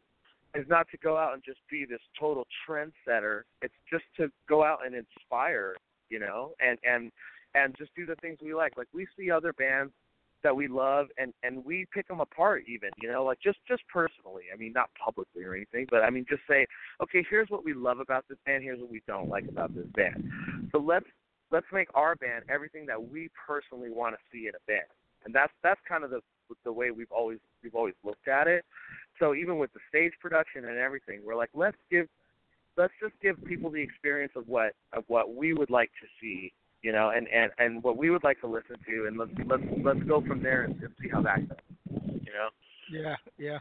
is 0.55 0.67
not 0.69 0.89
to 0.91 0.99
go 0.99 1.17
out 1.17 1.35
and 1.35 1.43
just 1.45 1.61
be 1.71 1.85
this 1.85 2.01
total 2.19 2.47
trendsetter. 2.69 3.43
It's 3.63 3.75
just 3.91 4.05
to 4.17 4.31
go 4.49 4.65
out 4.65 4.85
and 4.85 4.95
inspire. 4.95 5.77
You 6.09 6.19
know, 6.19 6.55
and 6.61 6.79
and 6.83 7.13
and 7.55 7.77
just 7.79 7.95
do 7.95 8.05
the 8.05 8.17
things 8.17 8.39
we 8.43 8.55
like. 8.55 8.77
Like 8.77 8.89
we 8.93 9.07
see 9.17 9.31
other 9.31 9.53
bands 9.53 9.93
that 10.43 10.55
we 10.55 10.69
love 10.69 11.07
and 11.19 11.33
and 11.43 11.65
we 11.65 11.87
pick 11.93 12.09
them 12.09 12.21
apart 12.21 12.65
even 12.67 12.91
you 13.01 13.11
know 13.11 13.25
like 13.25 13.39
just 13.43 13.59
just 13.69 13.83
personally 13.93 14.45
i 14.53 14.57
mean 14.57 14.73
not 14.73 14.89
publicly 15.03 15.43
or 15.45 15.55
anything 15.55 15.87
but 15.91 16.03
i 16.03 16.11
mean 16.11 16.25
just 16.29 16.43
say 16.49 16.67
okay 17.03 17.25
here's 17.29 17.49
what 17.49 17.65
we 17.65 17.75
love 17.75 18.01
about 18.01 18.25
this 18.29 18.39
band 18.47 18.63
here's 18.63 18.81
what 18.81 18.91
we 18.91 19.03
don't 19.07 19.29
like 19.29 19.47
about 19.49 19.75
this 19.75 19.87
band 19.95 20.31
so 20.73 20.79
let's 20.79 21.07
let's 21.51 21.67
make 21.73 21.89
our 21.95 22.15
band 22.17 22.45
everything 22.49 22.87
that 22.87 23.11
we 23.11 23.29
personally 23.47 23.91
want 23.91 24.15
to 24.15 24.21
see 24.33 24.47
in 24.47 24.55
a 24.55 24.65
band 24.67 24.89
and 25.25 25.35
that's 25.35 25.53
that's 25.63 25.81
kind 25.89 26.05
of 26.05 26.11
the 26.11 26.21
the 26.65 26.73
way 26.73 26.91
we've 26.91 27.13
always 27.13 27.39
we've 27.63 27.75
always 27.75 27.95
looked 28.05 28.29
at 28.29 28.47
it 28.47 28.65
so 29.19 29.35
even 29.35 29.59
with 29.59 29.73
the 29.73 29.81
stage 29.89 30.13
production 30.21 30.65
and 30.65 30.79
everything 30.79 31.21
we're 31.25 31.37
like 31.37 31.51
let's 31.55 31.77
give 31.91 32.07
let's 32.77 32.93
just 33.01 33.15
give 33.21 33.43
people 33.45 33.71
the 33.71 33.81
experience 33.81 34.33
of 34.37 34.47
what 34.49 34.75
of 34.93 35.05
what 35.09 35.35
we 35.35 35.53
would 35.53 35.71
like 35.71 35.91
to 36.01 36.07
see 36.21 36.53
you 36.83 36.93
know, 36.93 37.11
and 37.15 37.29
and 37.29 37.51
and 37.59 37.83
what 37.83 37.97
we 37.97 38.11
would 38.11 38.25
like 38.25 38.41
to 38.41 38.47
listen 38.47 38.77
to, 38.87 39.07
and 39.07 39.19
let's 39.19 39.31
let's 39.47 39.63
let's 39.85 40.03
go 40.05 40.21
from 40.23 40.43
there 40.43 40.63
and, 40.63 40.81
and 40.83 40.93
see 41.03 41.09
how 41.09 41.21
that 41.23 41.47
goes, 41.49 41.59
you 42.25 42.33
know. 42.33 42.49
Yeah, 42.91 43.17
yeah. 43.39 43.59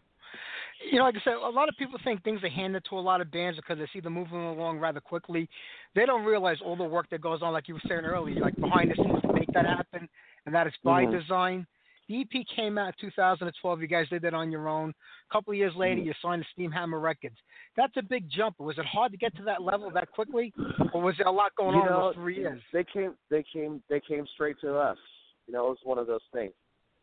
You 0.91 0.99
know, 0.99 1.03
like 1.03 1.15
I 1.15 1.21
said, 1.23 1.33
a 1.33 1.49
lot 1.49 1.67
of 1.67 1.75
people 1.77 1.99
think 2.03 2.23
things 2.23 2.41
are 2.43 2.49
handed 2.49 2.85
to 2.89 2.97
a 2.97 2.99
lot 2.99 3.19
of 3.19 3.31
bands 3.31 3.57
because 3.57 3.77
they 3.77 3.87
see 3.91 3.99
them 3.99 4.13
moving 4.13 4.37
along 4.37 4.79
rather 4.79 5.01
quickly. 5.01 5.49
They 5.95 6.05
don't 6.05 6.23
realize 6.23 6.57
all 6.63 6.77
the 6.77 6.83
work 6.83 7.09
that 7.09 7.19
goes 7.19 7.41
on, 7.41 7.51
like 7.51 7.67
you 7.67 7.73
were 7.73 7.81
saying 7.87 8.05
earlier, 8.05 8.39
like 8.39 8.55
behind 8.55 8.91
the 8.91 8.95
scenes 8.95 9.21
to 9.23 9.33
make 9.33 9.51
that 9.53 9.65
happen, 9.65 10.07
and 10.45 10.55
that 10.55 10.67
it's 10.67 10.77
by 10.83 11.05
Mhm. 11.05 11.19
design. 11.19 11.67
The 12.09 12.21
EP 12.21 12.43
came 12.55 12.79
out 12.79 12.87
in 12.87 13.09
2012. 13.09 13.81
You 13.81 13.87
guys 13.87 14.09
did 14.09 14.23
that 14.23 14.33
on 14.33 14.51
your 14.51 14.67
own. 14.67 14.89
A 14.89 15.33
couple 15.33 15.51
of 15.51 15.57
years 15.57 15.75
later, 15.75 16.01
Mhm. 16.01 16.05
you 16.05 16.13
signed 16.21 16.43
to 16.43 16.49
Steamhammer 16.61 16.99
Records. 16.99 17.37
That's 17.75 17.95
a 17.97 18.01
big 18.01 18.27
jump. 18.29 18.59
Was 18.59 18.79
it 18.79 18.85
hard 18.85 19.11
to 19.11 19.17
get 19.17 19.35
to 19.35 19.43
that 19.43 19.61
level 19.61 19.91
that 19.91 20.09
quickly, 20.11 20.51
or 20.91 21.03
was 21.03 21.15
there 21.17 21.27
a 21.27 21.31
lot 21.31 21.53
going 21.55 21.75
you 21.75 21.81
on 21.81 21.87
know, 21.87 22.01
those 22.07 22.15
three 22.15 22.37
years? 22.37 22.61
they 22.73 22.83
came 22.83 23.15
they 23.29 23.43
came 23.43 23.83
they 23.89 23.99
came 23.99 24.25
straight 24.33 24.59
to 24.61 24.75
us. 24.75 24.97
You 25.45 25.53
know, 25.53 25.67
it 25.67 25.69
was 25.69 25.83
one 25.83 25.99
of 25.99 26.07
those 26.07 26.23
things. 26.33 26.53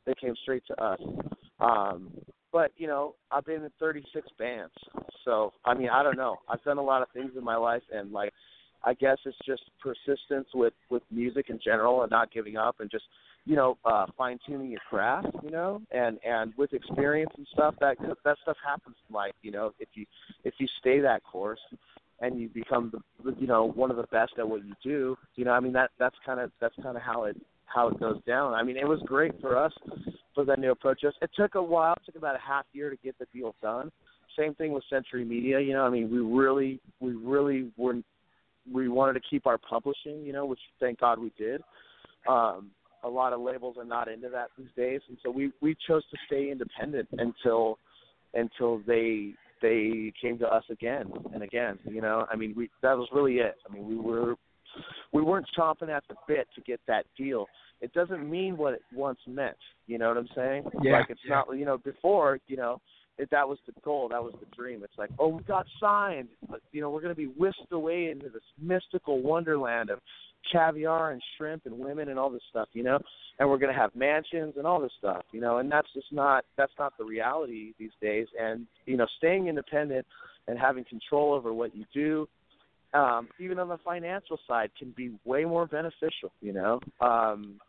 They 0.07 0.15
came 0.15 0.35
straight 0.43 0.67
to 0.67 0.83
us. 0.83 1.01
Um, 1.61 2.13
but 2.51 2.73
you 2.77 2.89
know, 2.89 3.15
I've 3.31 3.45
been 3.45 3.63
in 3.63 3.71
36 3.79 4.29
bands, 4.39 4.75
so 5.25 5.53
I 5.65 5.75
mean, 5.75 5.89
I 5.89 6.03
don't 6.03 6.17
know. 6.17 6.41
I've 6.49 6.63
done 6.65 6.79
a 6.79 6.83
lot 6.83 7.03
of 7.03 7.09
things 7.11 7.37
in 7.37 7.45
my 7.45 7.57
life, 7.57 7.83
and 7.93 8.11
like, 8.13 8.33
I 8.83 8.95
guess 8.95 9.19
it's 9.25 9.39
just 9.47 9.63
persistence 9.79 10.53
with 10.53 10.75
with 10.91 11.05
music 11.13 11.49
in 11.49 11.61
general, 11.61 12.03
and 12.03 12.11
not 12.11 12.33
giving 12.33 12.57
up, 12.57 12.81
and 12.81 12.91
just 12.91 13.05
you 13.47 13.57
know, 13.57 13.79
uh, 13.85 14.07
fine 14.19 14.39
tuning 14.47 14.71
your 14.71 14.81
craft, 14.91 15.29
you 15.43 15.51
know, 15.51 15.81
and 15.93 16.19
and 16.27 16.53
with 16.59 16.73
experience 16.73 17.31
and 17.37 17.47
stuff, 17.53 17.75
that 17.81 17.97
that 18.25 18.37
stuff 18.43 18.57
happens 18.67 18.97
in 19.09 19.15
life, 19.15 19.35
you 19.43 19.51
know, 19.53 19.73
if 19.79 19.89
you 19.95 20.05
if 20.45 20.55
you 20.59 20.67
stay 20.81 21.01
that 21.01 21.23
course. 21.25 21.61
and 22.21 22.41
you 22.41 22.49
become 22.49 22.93
the 23.25 23.35
you 23.39 23.47
know 23.47 23.65
one 23.65 23.91
of 23.91 23.97
the 23.97 24.07
best 24.11 24.33
at 24.39 24.49
what 24.49 24.65
you 24.65 24.75
do. 24.83 25.17
You 25.37 25.45
know, 25.45 25.53
I 25.53 25.61
mean 25.61 25.73
that 25.73 25.91
that's 25.99 26.17
kind 26.25 26.41
of 26.41 26.51
that's 26.61 26.75
kind 26.83 26.97
of 26.97 27.03
how 27.03 27.25
it 27.25 27.37
how 27.67 27.89
it 27.89 28.01
goes 28.01 28.21
down. 28.27 28.55
I 28.55 28.63
mean, 28.63 28.77
it 28.77 28.87
was 28.87 29.01
great 29.05 29.39
for 29.41 29.57
us 29.57 29.73
for 30.35 30.45
them 30.45 30.63
to 30.63 30.71
approach 30.71 31.05
us. 31.05 31.15
It 31.21 31.31
took 31.37 31.55
a 31.55 31.63
while, 31.63 31.95
it 31.95 32.03
took 32.07 32.17
about 32.17 32.37
a 32.37 32.41
half 32.47 32.65
year 32.73 32.91
to 32.91 32.97
get 32.97 33.19
the 33.19 33.27
deal 33.35 33.55
done. 33.63 33.91
Same 34.39 34.55
thing 34.55 34.73
with 34.73 34.85
Century 34.91 35.25
Media. 35.25 35.61
You 35.61 35.73
know, 35.73 35.83
I 35.83 35.91
mean, 35.91 36.11
we 36.11 36.19
really 36.19 36.81
we 37.01 37.13
really 37.13 37.71
were 37.77 37.95
we 38.73 38.89
wanted 38.89 39.15
to 39.15 39.21
keep 39.29 39.47
our 39.47 39.59
publishing. 39.59 40.25
You 40.25 40.33
know, 40.33 40.47
which 40.47 40.61
thank 40.81 41.01
God 41.01 41.19
we 41.19 41.33
did. 41.39 41.61
Um, 42.29 42.71
a 43.07 43.09
lot 43.09 43.33
of 43.33 43.41
labels 43.41 43.77
are 43.79 43.85
not 43.85 44.09
into 44.09 44.29
that 44.31 44.49
these 44.59 44.75
days, 44.77 45.01
and 45.09 45.17
so 45.23 45.31
we 45.31 45.53
we 45.61 45.77
chose 45.87 46.03
to 46.11 46.17
stay 46.27 46.51
independent 46.51 47.09
until 47.13 47.79
until 48.35 48.81
they 48.87 49.33
they 49.63 50.13
came 50.21 50.39
to 50.39 50.47
us 50.47 50.65
again 50.71 51.07
and 51.33 51.43
again. 51.43 51.79
You 51.85 52.01
know, 52.01 52.27
I 52.31 52.37
mean, 52.37 52.53
we 52.57 52.69
that 52.83 52.97
was 52.97 53.09
really 53.13 53.37
it. 53.37 53.57
I 53.69 53.73
mean, 53.73 53.87
we 53.89 53.97
were 53.97 54.35
we 55.13 55.23
weren't 55.23 55.47
chomping 55.57 55.89
at 55.89 56.03
the 56.09 56.17
bit 56.27 56.49
to 56.57 56.61
get 56.63 56.81
that 56.89 57.07
deal. 57.17 57.47
It 57.81 57.93
doesn't 57.93 58.29
mean 58.29 58.57
what 58.57 58.75
it 58.75 58.83
once 58.93 59.21
meant. 59.27 59.57
You 59.87 59.99
know 59.99 60.09
what 60.09 60.17
I'm 60.17 60.29
saying? 60.35 60.65
Yeah, 60.83 60.99
like 60.99 61.11
it's 61.11 61.21
yeah. 61.25 61.43
not. 61.47 61.57
You 61.57 61.65
know, 61.65 61.79
before 61.79 62.39
you 62.49 62.57
know. 62.57 62.81
It, 63.19 63.31
that 63.31 63.49
was 63.49 63.57
the 63.67 63.73
goal. 63.83 64.11
That 64.11 64.23
was 64.23 64.35
the 64.41 64.47
dream. 64.55 64.83
It's 64.85 64.99
like, 64.99 65.09
oh, 65.19 65.29
we 65.29 65.43
got 65.45 65.65
signed. 65.81 66.29
But, 66.51 66.61
you 66.73 66.83
know, 66.83 66.91
we're 66.91 67.01
going 67.01 67.15
to 67.15 67.23
be 67.27 67.33
whisked 67.39 67.73
away 67.73 68.11
into 68.11 68.29
this 68.29 68.43
mystical 68.61 69.23
wonderland 69.23 69.89
of 69.89 70.01
caviar 70.51 71.13
and 71.13 71.23
shrimp 71.37 71.67
and 71.67 71.79
women 71.79 72.09
and 72.09 72.19
all 72.19 72.31
this 72.31 72.43
stuff, 72.51 72.69
you 72.73 72.83
know, 72.83 72.99
and 73.39 73.49
we're 73.49 73.59
going 73.59 73.73
to 73.73 73.79
have 73.79 73.95
mansions 73.95 74.55
and 74.57 74.67
all 74.67 74.81
this 74.81 74.93
stuff, 74.99 75.25
you 75.33 75.41
know, 75.41 75.59
and 75.59 75.71
that's 75.71 75.89
just 75.95 76.13
not 76.13 76.45
that's 76.57 76.73
not 76.79 76.97
the 76.99 77.05
reality 77.05 77.73
these 77.79 77.91
days. 78.01 78.27
And 78.41 78.67
you 78.87 78.97
know, 78.97 79.07
staying 79.19 79.49
independent 79.49 80.07
and 80.49 80.59
having 80.59 80.85
control 80.85 81.33
over 81.33 81.53
what 81.53 81.75
you 81.77 81.85
do, 81.93 82.29
um, 82.95 83.29
even 83.39 83.59
on 83.59 83.69
the 83.69 83.79
financial 83.85 84.39
side, 84.47 84.71
can 84.79 84.93
be 84.97 85.13
way 85.25 85.45
more 85.45 85.67
beneficial, 85.67 86.33
you 86.41 86.53
know. 86.53 86.81
Um, 87.01 87.61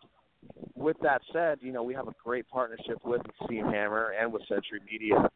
with 0.75 0.97
that 1.01 1.21
said, 1.34 1.57
you 1.61 1.71
know, 1.71 1.84
we 1.84 1.93
have 1.93 2.07
a 2.07 2.15
great 2.23 2.47
partnership 2.49 2.99
with 3.03 3.21
Steamhammer 3.41 4.09
and 4.19 4.32
with 4.32 4.43
Century 4.47 4.80
Media. 4.89 5.30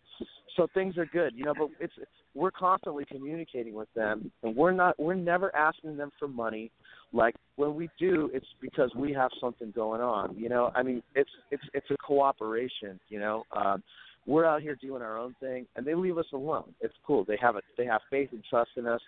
So 0.58 0.68
things 0.74 0.97
are 0.97 1.06
good, 1.06 1.34
you 1.36 1.45
know, 1.45 1.54
but 1.58 1.70
it's 1.80 1.93
we're 2.34 2.52
constantly 2.52 3.06
communicating 3.06 3.74
with 3.74 3.89
them 3.93 4.32
and 4.43 4.56
we're 4.56 4.72
not 4.72 4.99
we're 4.99 5.14
never 5.14 5.56
asking 5.56 5.97
them 5.97 6.12
for 6.20 6.28
money. 6.28 6.72
Like 7.14 7.36
when 7.56 7.76
we 7.76 7.89
do, 7.99 8.30
it's 8.34 8.47
because 8.62 8.91
we 8.95 9.14
have 9.14 9.32
something 9.39 9.72
going 9.72 10.02
on. 10.02 10.36
You 10.38 10.49
know, 10.49 10.72
I 10.76 10.84
mean 10.84 11.04
it's 11.16 11.30
it's 11.52 11.64
it's 11.74 11.89
a 11.89 11.97
cooperation, 11.97 12.99
you 13.10 13.20
know. 13.20 13.43
Um 13.56 13.84
we're 14.28 14.45
out 14.45 14.62
here 14.62 14.76
doing 14.76 15.02
our 15.02 15.18
own 15.18 15.36
thing 15.39 15.66
and 15.76 15.86
they 15.86 15.95
leave 15.95 16.18
us 16.18 16.28
alone. 16.34 16.74
It's 16.80 16.93
cool. 17.06 17.26
They 17.26 17.38
have 17.41 17.56
a 17.56 17.62
they 17.78 17.86
have 17.86 18.02
faith 18.10 18.30
and 18.32 18.43
trust 18.49 18.72
in 18.78 18.88
us. 18.88 19.02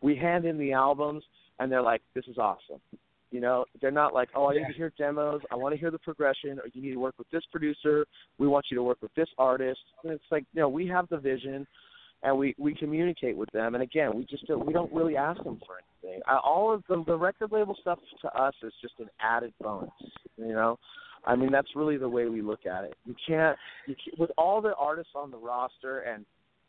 We 0.00 0.16
hand 0.16 0.44
in 0.44 0.58
the 0.58 0.72
albums 0.72 1.24
and 1.58 1.70
they're 1.70 1.82
like, 1.82 2.02
This 2.14 2.24
is 2.26 2.38
awesome. 2.38 2.80
You 3.30 3.40
know, 3.40 3.64
they're 3.80 3.90
not 3.90 4.14
like, 4.14 4.28
oh, 4.34 4.50
I 4.50 4.54
need 4.54 4.66
to 4.68 4.72
hear 4.72 4.92
demos. 4.96 5.40
I 5.50 5.56
want 5.56 5.74
to 5.74 5.80
hear 5.80 5.90
the 5.90 5.98
progression, 5.98 6.60
or 6.60 6.68
you 6.72 6.80
need 6.80 6.92
to 6.92 7.00
work 7.00 7.16
with 7.18 7.28
this 7.30 7.42
producer. 7.50 8.06
We 8.38 8.46
want 8.46 8.66
you 8.70 8.76
to 8.76 8.82
work 8.82 8.98
with 9.02 9.12
this 9.14 9.28
artist. 9.36 9.80
And 10.04 10.12
it's 10.12 10.24
like, 10.30 10.44
you 10.52 10.60
know, 10.60 10.68
we 10.68 10.86
have 10.86 11.08
the 11.08 11.18
vision, 11.18 11.66
and 12.22 12.38
we 12.38 12.54
we 12.58 12.74
communicate 12.74 13.36
with 13.36 13.50
them. 13.52 13.74
And 13.74 13.82
again, 13.82 14.16
we 14.16 14.24
just 14.24 14.46
don't, 14.46 14.64
we 14.64 14.72
don't 14.72 14.92
really 14.92 15.16
ask 15.16 15.42
them 15.42 15.60
for 15.66 15.76
anything. 16.04 16.22
I, 16.26 16.38
all 16.38 16.72
of 16.72 16.82
the 16.88 17.02
the 17.06 17.16
record 17.16 17.52
label 17.52 17.76
stuff 17.80 17.98
to 18.22 18.28
us 18.40 18.54
is 18.62 18.72
just 18.80 18.94
an 19.00 19.08
added 19.20 19.52
bonus. 19.60 19.90
You 20.36 20.52
know, 20.52 20.78
I 21.24 21.34
mean 21.34 21.50
that's 21.50 21.68
really 21.74 21.96
the 21.96 22.08
way 22.08 22.26
we 22.26 22.42
look 22.42 22.64
at 22.64 22.84
it. 22.84 22.94
You 23.04 23.14
can't, 23.26 23.58
you 23.86 23.96
can't 24.02 24.18
with 24.18 24.30
all 24.38 24.60
the 24.60 24.74
artists 24.78 25.12
on 25.14 25.30
the 25.30 25.36
roster 25.36 26.00
and 26.00 26.24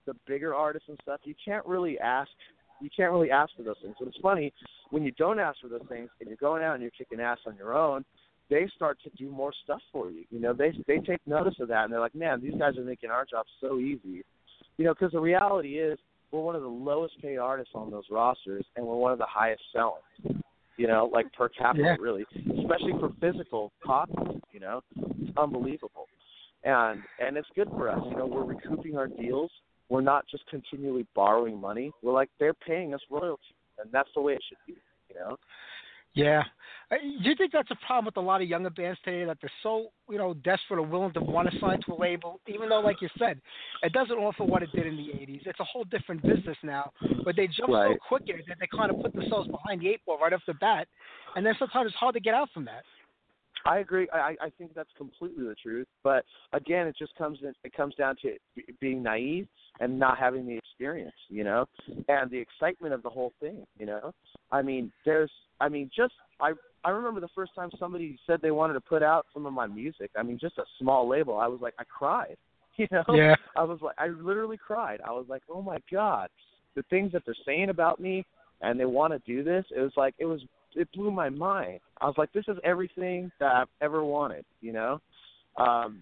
the 0.05 0.14
bigger 0.26 0.55
artists 0.55 0.89
and 0.89 0.97
stuff. 1.03 1.20
You 1.24 1.36
can't 1.43 1.66
really 1.66 1.99
ask 1.99 2.30
you 2.82 2.89
can't 2.95 3.11
really 3.11 3.32
ask 3.32 3.51
for 3.55 3.63
those 3.63 3.75
things. 3.82 3.95
And 3.99 4.07
it's 4.07 4.17
funny 4.21 4.53
when 4.91 5.03
you 5.03 5.11
don't 5.11 5.39
ask 5.39 5.59
for 5.61 5.67
those 5.67 5.82
things 5.89 6.09
and 6.19 6.28
you're 6.30 6.38
going 6.38 6.63
out 6.63 6.73
and 6.75 6.82
you're 6.82 6.91
kicking 6.91 7.19
ass 7.19 7.39
on 7.45 7.55
your 7.57 7.75
own. 7.78 8.05
They 8.49 8.67
start 8.75 8.97
to 9.03 9.09
do 9.17 9.30
more 9.30 9.51
stuff 9.63 9.82
for 9.91 10.09
you. 10.09 10.23
You 10.30 10.39
know, 10.39 10.53
they 10.53 10.71
they 10.88 10.99
take 10.99 11.19
notice 11.28 11.55
of 11.59 11.67
that 11.67 11.84
and 11.84 11.91
they're 11.91 11.99
like, 11.99 12.15
man, 12.15 12.41
these 12.41 12.53
guys 12.57 12.78
are 12.78 12.84
making 12.84 13.09
our 13.09 13.25
job 13.25 13.45
so 13.59 13.80
easy. 13.80 14.23
You 14.78 14.86
know, 14.86 14.93
because 14.93 15.11
the 15.11 15.19
reality 15.19 15.80
is 15.80 15.99
we're 16.32 16.41
one 16.41 16.55
of 16.55 16.61
the 16.61 16.67
lowest 16.67 17.21
paid 17.21 17.38
artists 17.38 17.73
on 17.75 17.91
those 17.91 18.05
rosters 18.09 18.65
and 18.75 18.86
we're 18.86 18.95
one 18.95 19.11
of 19.11 19.17
the 19.17 19.25
highest 19.28 19.63
selling. 19.73 20.41
You 20.78 20.88
know, 20.88 21.09
like 21.11 21.25
per 21.34 21.49
capita, 21.49 21.84
Yeah. 21.84 21.95
really, 21.99 22.25
especially 22.59 22.93
for 22.99 23.11
physical 23.19 23.71
copies. 23.84 24.39
You 24.51 24.59
know, 24.59 24.82
it's 24.95 25.36
unbelievable, 25.36 26.07
and 26.63 27.01
and 27.19 27.36
it's 27.36 27.47
good 27.55 27.67
for 27.69 27.89
us. 27.89 27.99
You 28.11 28.15
know, 28.17 28.28
we're 28.28 28.43
recouping 28.43 28.95
our 28.95 29.07
deals 29.07 29.51
we're 29.89 30.01
not 30.01 30.25
just 30.29 30.45
continually 30.47 31.05
borrowing 31.15 31.59
money. 31.59 31.91
We're 32.01 32.13
like 32.13 32.29
they're 32.39 32.53
paying 32.53 32.93
us 32.93 33.01
royalty, 33.09 33.55
and 33.79 33.91
that's 33.91 34.09
the 34.15 34.21
way 34.21 34.33
it 34.33 34.43
should 34.47 34.57
be. 34.65 34.79
You 35.09 35.19
know. 35.19 35.38
Yeah. 36.13 36.43
Uh, 36.89 36.95
Do 37.21 37.29
you 37.29 37.35
think 37.35 37.51
that's 37.51 37.69
a 37.69 37.85
problem 37.85 38.05
with 38.05 38.17
a 38.17 38.21
lot 38.21 38.41
of 38.41 38.47
younger 38.47 38.71
bands 38.71 38.97
today 39.05 39.23
that 39.25 39.38
they're 39.39 39.51
so, 39.61 39.89
you 40.09 40.17
know, 40.17 40.33
desperate 40.33 40.79
or 40.79 40.81
willing 40.81 41.13
to 41.13 41.19
want 41.19 41.51
to 41.51 41.59
sign 41.59 41.79
to 41.85 41.93
a 41.93 41.97
label, 41.99 42.39
even 42.47 42.69
though, 42.69 42.79
like 42.79 43.01
you 43.01 43.09
said, 43.19 43.39
it 43.83 43.93
doesn't 43.93 44.17
offer 44.17 44.43
what 44.43 44.63
it 44.63 44.71
did 44.73 44.88
in 44.88 44.97
the 44.97 45.03
80s. 45.03 45.45
It's 45.45 45.59
a 45.59 45.63
whole 45.65 45.83
different 45.83 46.23
business 46.23 46.57
now, 46.63 46.91
but 47.23 47.35
they 47.35 47.45
jump 47.47 47.69
so 47.69 47.73
Right. 47.73 47.99
quicker 47.99 48.39
that 48.47 48.57
they 48.59 48.67
kind 48.75 48.89
of 48.89 48.99
put 48.99 49.13
themselves 49.13 49.47
behind 49.49 49.81
the 49.81 49.89
eight 49.89 50.01
ball 50.05 50.17
right 50.17 50.33
off 50.33 50.41
the 50.47 50.55
bat, 50.55 50.88
and 51.35 51.45
then 51.45 51.53
sometimes 51.59 51.88
it's 51.88 51.95
hard 51.97 52.15
to 52.15 52.19
get 52.21 52.33
out 52.33 52.49
from 52.51 52.65
that. 52.65 52.83
I 53.68 53.80
agree. 53.80 54.07
I, 54.13 54.36
I 54.41 54.49
think 54.57 54.74
that's 54.74 54.89
completely 54.97 55.43
the 55.43 55.55
truth. 55.61 55.88
But 56.03 56.24
again, 56.53 56.88
it 56.88 56.95
just 56.97 57.15
comes 57.15 57.39
in, 57.41 57.53
it 57.63 57.74
comes 57.74 57.95
down 57.95 58.15
to 58.22 58.34
being 58.80 59.03
naive 59.03 59.47
and 59.80 59.99
not 59.99 60.18
having 60.18 60.47
the 60.47 60.57
experience, 60.57 61.15
you 61.30 61.43
know, 61.43 61.65
and 62.07 62.32
the 62.32 62.38
excitement 62.38 62.93
of 62.93 63.03
the 63.03 63.09
whole 63.09 63.34
thing. 63.39 63.65
You 63.78 63.88
know, 63.88 64.13
I 64.51 64.61
mean, 64.61 64.91
there's, 65.05 65.32
I 65.59 65.70
mean, 65.70 65.89
just 65.95 66.13
I 66.39 66.53
I 66.84 66.91
remember 66.91 67.20
the 67.20 67.30
first 67.36 67.53
time 67.55 67.70
somebody 67.78 68.18
said 68.26 68.39
they 68.41 68.51
wanted 68.51 68.74
to 68.76 68.82
put 68.82 69.03
out 69.03 69.26
some 69.34 69.45
of 69.45 69.53
my 69.53 69.68
music. 69.68 70.11
I 70.18 70.24
mean, 70.24 70.38
just 70.39 70.57
a 70.57 70.63
small 70.80 71.07
label. 71.07 71.38
I 71.38 71.47
was 71.47 71.59
like, 71.61 71.74
I 71.80 71.84
cried. 71.84 72.38
You 72.78 72.86
know, 72.91 73.03
Yeah. 73.11 73.34
I 73.55 73.63
was 73.63 73.80
like, 73.82 73.95
I 73.97 74.09
literally 74.09 74.55
cried. 74.55 75.01
I 75.03 75.09
was 75.09 75.26
like, 75.28 75.41
oh 75.49 75.63
my 75.63 75.80
god, 75.91 76.30
the 76.76 76.84
things 76.91 77.11
that 77.13 77.24
they're 77.26 77.34
saying 77.43 77.70
about 77.70 77.99
me, 77.99 78.24
and 78.61 78.80
they 78.80 78.86
want 78.86 79.13
to 79.13 79.20
do 79.26 79.43
this. 79.43 79.65
It 79.76 79.80
was 79.80 79.93
like 79.97 80.13
it 80.20 80.26
was 80.26 80.41
it 80.78 80.88
blew 80.93 81.11
my 81.11 81.30
mind. 81.30 81.80
I 81.99 82.05
was 82.05 82.15
like, 82.17 82.32
this 82.34 82.45
is 82.47 82.57
everything 82.63 83.32
that 83.39 83.53
I've 83.53 83.67
ever 83.82 84.03
wanted, 84.03 84.45
you 84.61 84.73
know. 84.73 85.01
Um, 85.57 86.01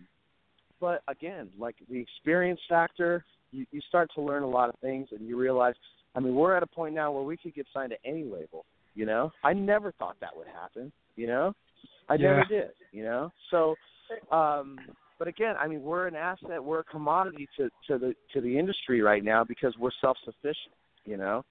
but 0.79 1.01
again, 1.07 1.49
like 1.57 1.75
the 1.89 1.99
experience 1.99 2.59
factor, 2.67 3.25
you, 3.51 3.65
you 3.71 3.81
start 3.87 4.09
to 4.15 4.21
learn 4.21 4.43
a 4.43 4.49
lot 4.49 4.69
of 4.69 4.75
things, 4.79 5.07
and 5.11 5.27
you 5.27 5.37
realize. 5.37 5.75
I 6.15 6.19
mean, 6.21 6.35
we're 6.35 6.55
at 6.55 6.63
a 6.63 6.67
point 6.67 6.95
now 6.95 7.11
where 7.11 7.23
we 7.23 7.35
could 7.35 7.53
get 7.55 7.65
signed 7.73 7.91
to 7.91 8.09
any 8.09 8.23
label. 8.23 8.65
You 8.93 9.05
know, 9.05 9.31
I 9.43 9.53
never 9.53 9.91
thought 9.93 10.15
that 10.21 10.35
would 10.35 10.47
happen. 10.47 10.91
You 11.15 11.27
know, 11.27 11.55
I 12.07 12.15
Yeah. 12.15 12.27
never 12.27 12.45
did. 12.45 12.71
You 12.91 13.03
know, 13.03 13.31
so. 13.51 13.75
um 14.31 14.79
but 15.17 15.27
again, 15.29 15.55
I 15.57 15.67
mean, 15.67 15.81
we're 15.81 16.07
an 16.07 16.15
asset, 16.15 16.63
we're 16.63 16.79
a 16.79 16.83
commodity 16.83 17.47
to 17.57 17.69
to 17.87 17.97
the 17.97 18.15
to 18.33 18.41
the 18.41 18.57
industry 18.59 19.01
right 19.01 19.23
now 19.23 19.43
because 19.43 19.73
we're 19.79 19.91
self 20.01 20.17
sufficient, 20.25 20.75
you 21.05 21.17
know, 21.17 21.43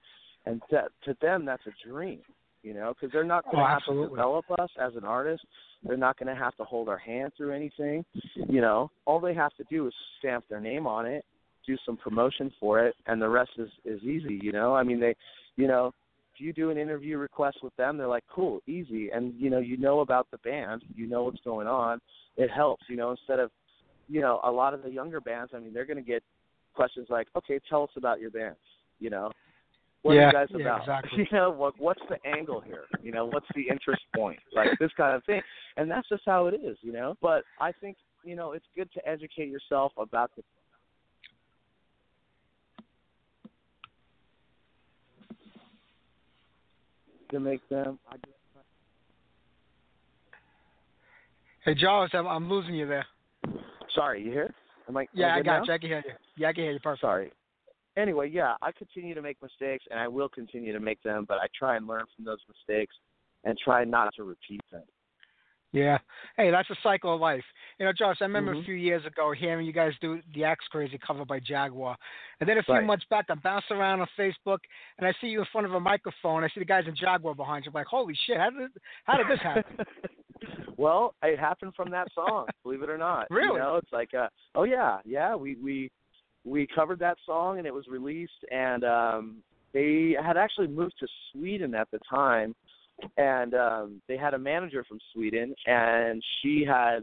and 0.45 0.61
to, 0.69 0.83
to 1.05 1.17
them 1.21 1.45
that's 1.45 1.63
a 1.65 1.89
dream, 1.89 2.21
you 2.65 2.73
know, 2.73 2.93
because 2.93 3.13
they're 3.13 3.23
not 3.23 3.45
going 3.45 3.57
to 3.57 3.63
Oh, 3.63 3.67
have 3.67 3.85
to 3.85 4.09
develop 4.09 4.45
us 4.59 4.69
as 4.81 4.93
an 4.95 5.03
artist. 5.03 5.45
They're 5.83 5.97
not 5.97 6.17
going 6.17 6.35
to 6.35 6.41
have 6.43 6.55
to 6.57 6.63
hold 6.63 6.89
our 6.89 6.97
hand 6.97 7.31
through 7.37 7.53
anything, 7.53 8.03
you 8.49 8.59
know. 8.59 8.89
All 9.05 9.19
they 9.19 9.35
have 9.35 9.55
to 9.57 9.63
do 9.69 9.85
is 9.87 9.93
stamp 10.17 10.45
their 10.49 10.59
name 10.59 10.87
on 10.87 11.05
it, 11.05 11.23
do 11.67 11.77
some 11.85 11.95
promotion 11.95 12.51
for 12.59 12.83
it, 12.85 12.95
and 13.05 13.21
the 13.21 13.29
rest 13.29 13.51
is 13.57 13.69
is 13.85 14.01
easy, 14.01 14.39
you 14.41 14.51
know. 14.51 14.73
I 14.73 14.81
mean, 14.81 14.99
they, 14.99 15.15
you 15.57 15.67
know, 15.67 15.93
if 16.33 16.41
you 16.41 16.53
do 16.53 16.71
an 16.71 16.77
interview 16.77 17.17
request 17.17 17.57
with 17.61 17.75
them, 17.75 17.97
they're 17.97 18.07
like, 18.07 18.25
cool, 18.33 18.61
easy, 18.65 19.09
and 19.11 19.33
you 19.37 19.51
know, 19.51 19.59
you 19.59 19.77
know 19.77 19.99
about 19.99 20.27
the 20.31 20.39
band, 20.39 20.81
you 20.95 21.05
know 21.07 21.23
what's 21.23 21.41
going 21.41 21.67
on. 21.67 22.01
It 22.35 22.49
helps, 22.49 22.83
you 22.89 22.97
know, 22.97 23.11
instead 23.11 23.39
of, 23.39 23.51
you 24.09 24.21
know, 24.21 24.39
a 24.43 24.51
lot 24.51 24.73
of 24.73 24.81
the 24.81 24.89
younger 24.89 25.21
bands. 25.21 25.51
I 25.55 25.59
mean, 25.59 25.73
they're 25.73 25.85
going 25.85 26.03
to 26.03 26.03
get 26.03 26.23
questions 26.73 27.07
like, 27.09 27.27
okay, 27.37 27.59
tell 27.69 27.83
us 27.83 27.89
about 27.95 28.19
your 28.19 28.31
band, 28.31 28.55
you 28.99 29.11
know. 29.11 29.31
What 30.05 30.17
are 30.17 30.27
you 30.27 30.31
guys 30.31 30.47
yeah, 30.51 30.61
about? 30.61 30.81
exactly. 30.81 31.27
You 31.31 31.37
know, 31.37 31.49
what 31.49 31.73
what's 31.79 32.01
the 32.09 32.17
angle 32.29 32.61
here? 32.61 32.83
You 33.01 33.11
know, 33.11 33.25
what's 33.25 33.47
the 33.55 33.63
interest 33.67 34.03
point? 34.15 34.37
Like 34.53 34.67
this 34.79 34.91
kind 34.95 35.15
of 35.15 35.23
thing. 35.23 35.41
And 35.77 35.89
that's 35.89 36.07
just 36.07 36.21
how 36.27 36.45
it 36.45 36.53
is, 36.53 36.77
you 36.81 36.91
know. 36.91 37.15
But 37.23 37.41
I 37.59 37.71
think, 37.71 37.97
you 38.23 38.35
know, 38.35 38.51
it's 38.51 38.67
good 38.75 38.87
to 38.93 39.09
educate 39.09 39.49
yourself 39.49 39.93
about 39.97 40.29
the 40.37 40.43
to 47.31 47.39
make 47.39 47.67
them 47.69 47.97
I 48.07 48.17
just 48.17 48.27
Hey, 51.63 51.73
Jarvis, 51.73 52.11
I'm, 52.13 52.27
I'm 52.27 52.47
losing 52.47 52.75
you 52.75 52.85
there. 52.85 53.07
sorry, 53.95 54.21
you 54.23 54.29
here? 54.29 54.53
Am 54.87 54.95
I 54.95 55.07
Yeah, 55.15 55.33
I 55.33 55.41
got 55.41 55.61
now? 55.61 55.63
you. 55.65 55.73
I 55.73 55.77
can 55.79 55.89
hear 55.89 56.03
you. 56.05 56.13
Yeah, 56.37 56.49
I 56.49 56.53
can 56.53 56.63
hear 56.65 56.73
you. 56.73 56.79
Perfect. 56.79 57.01
Sorry. 57.01 57.31
Anyway, 57.97 58.29
yeah, 58.29 58.55
I 58.61 58.71
continue 58.71 59.15
to 59.15 59.21
make 59.21 59.41
mistakes 59.41 59.85
and 59.89 59.99
I 59.99 60.07
will 60.07 60.29
continue 60.29 60.73
to 60.73 60.79
make 60.79 61.01
them, 61.03 61.25
but 61.27 61.37
I 61.37 61.47
try 61.57 61.77
and 61.77 61.87
learn 61.87 62.03
from 62.15 62.25
those 62.25 62.39
mistakes 62.47 62.95
and 63.43 63.57
try 63.57 63.85
not 63.85 64.13
to 64.15 64.23
repeat 64.23 64.61
them. 64.71 64.83
Yeah. 65.71 65.97
Hey, 66.37 66.51
that's 66.51 66.69
a 66.69 66.75
cycle 66.83 67.13
of 67.13 67.19
life. 67.19 67.43
You 67.79 67.85
know, 67.85 67.91
Josh, 67.91 68.17
I 68.21 68.25
remember 68.25 68.55
Mhm. 68.55 68.61
a 68.61 68.63
few 68.63 68.75
years 68.75 69.05
ago 69.05 69.31
hearing 69.31 69.65
you 69.65 69.73
guys 69.73 69.93
do 69.99 70.21
the 70.33 70.45
Axe 70.45 70.65
Crazy 70.69 70.97
cover 70.97 71.25
by 71.25 71.39
Jaguar. 71.39 71.97
And 72.39 72.47
then 72.47 72.57
a 72.57 72.63
few 72.63 72.75
Right. 72.75 72.85
months 72.85 73.05
back, 73.05 73.25
I'm 73.29 73.39
bouncing 73.39 73.75
around 73.75 73.99
on 73.99 74.07
Facebook 74.17 74.59
and 74.97 75.05
I 75.05 75.11
see 75.19 75.27
you 75.27 75.39
in 75.39 75.45
front 75.45 75.67
of 75.67 75.73
a 75.73 75.79
microphone. 75.79 76.45
I 76.45 76.47
see 76.49 76.61
the 76.61 76.65
guys 76.65 76.87
in 76.87 76.95
Jaguar 76.95 77.35
behind 77.35 77.65
you. 77.65 77.71
I'm 77.71 77.73
like, 77.73 77.87
holy 77.87 78.15
shit, 78.15 78.37
how 78.37 78.51
did, 78.51 78.71
how 79.03 79.17
did 79.17 79.27
this 79.27 79.39
happen? 79.41 79.77
well, 80.77 81.13
it 81.23 81.37
happened 81.37 81.75
from 81.75 81.89
that 81.91 82.07
song, 82.13 82.47
believe 82.63 82.81
it 82.81 82.89
or 82.89 82.97
not. 82.97 83.27
Really? 83.29 83.47
You 83.53 83.59
know, 83.59 83.75
it's 83.75 83.91
like, 83.91 84.13
uh, 84.13 84.29
oh 84.55 84.63
yeah, 84.63 85.01
yeah. 85.03 85.35
We 85.35 85.55
we 85.55 85.91
we 86.45 86.67
covered 86.67 86.99
that 86.99 87.17
song 87.25 87.57
and 87.57 87.67
it 87.67 87.73
was 87.73 87.87
released, 87.87 88.45
and 88.51 88.83
um, 88.83 89.37
they 89.73 90.15
had 90.21 90.37
actually 90.37 90.67
moved 90.67 90.93
to 90.99 91.07
Sweden 91.31 91.75
at 91.75 91.89
the 91.91 91.99
time, 92.09 92.55
and 93.17 93.53
um, 93.55 94.01
they 94.07 94.15
had 94.15 94.33
a 94.33 94.39
manager 94.39 94.85
from 94.87 94.99
Sweden, 95.11 95.53
and 95.65 96.23
she 96.41 96.63
had 96.65 97.01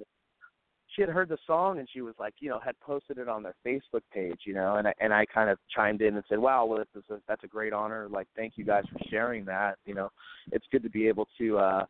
she 0.95 1.03
had 1.03 1.11
heard 1.11 1.28
the 1.28 1.38
song 1.47 1.78
and 1.78 1.88
she 1.93 2.03
was 2.03 2.14
like, 2.18 2.34
you 2.40 2.51
know, 2.51 2.59
had 2.59 2.78
posted 2.80 3.18
it 3.18 3.28
on 3.28 3.43
their 3.43 3.55
Facebook 3.66 4.03
page, 4.12 4.40
you 4.45 4.55
know, 4.55 4.76
and 4.76 4.88
I, 4.88 4.95
and 5.01 5.12
I 5.12 5.24
kind 5.24 5.49
of 5.49 5.59
chimed 5.74 6.03
in 6.03 6.16
and 6.16 6.24
said, 6.28 6.38
wow, 6.38 6.66
well, 6.66 6.78
this 6.78 7.03
is 7.03 7.11
a, 7.11 7.18
that's 7.26 7.45
a 7.45 7.49
great 7.49 7.72
honor. 7.72 8.09
Like, 8.11 8.28
thank 8.36 8.55
you 8.57 8.64
guys 8.64 8.84
for 8.93 8.99
sharing 9.09 9.45
that. 9.47 9.78
You 9.86 9.95
know, 9.95 10.11
it's 10.51 10.66
good 10.70 10.82
to 10.82 10.90
be 10.90 11.09
able 11.09 11.28
to 11.38 11.59
uh, 11.59 11.84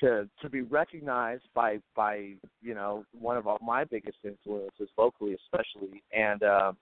to 0.00 0.28
to 0.42 0.50
be 0.50 0.62
recognized 0.62 1.44
by 1.54 1.78
by 1.94 2.32
you 2.62 2.74
know 2.74 3.04
one 3.18 3.36
of 3.36 3.46
my 3.62 3.84
biggest 3.84 4.18
influences 4.24 4.88
locally, 4.98 5.36
especially, 5.44 6.02
and 6.16 6.42
um, 6.42 6.76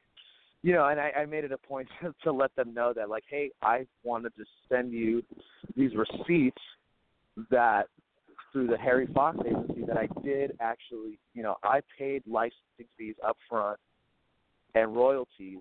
you 0.63 0.73
know, 0.73 0.89
and 0.89 0.99
I, 0.99 1.11
I 1.11 1.27
made 1.27 1.45
it 1.45 1.53
a 1.53 1.59
point 1.59 1.89
to 2.25 2.33
let 2.33 2.55
them 2.57 2.73
know 2.75 2.93
that 2.95 3.09
like, 3.09 3.25
hey, 3.29 3.51
I 3.63 3.87
wanted 4.03 4.33
to 4.37 4.45
send 4.69 4.93
you 4.93 5.23
these 5.77 5.93
receipts 5.95 6.63
that 7.51 7.89
through 8.53 8.69
the 8.69 8.79
Harry 8.79 9.07
Fox 9.13 9.37
agency 9.45 9.85
that 9.87 9.99
I 9.99 10.09
did 10.23 10.53
actually, 10.61 11.19
you 11.35 11.43
know, 11.43 11.57
I 11.65 11.81
paid 11.99 12.23
licensing 12.27 12.87
fees 12.97 13.17
up 13.27 13.37
front 13.49 13.79
and 14.75 14.95
royalties 14.95 15.59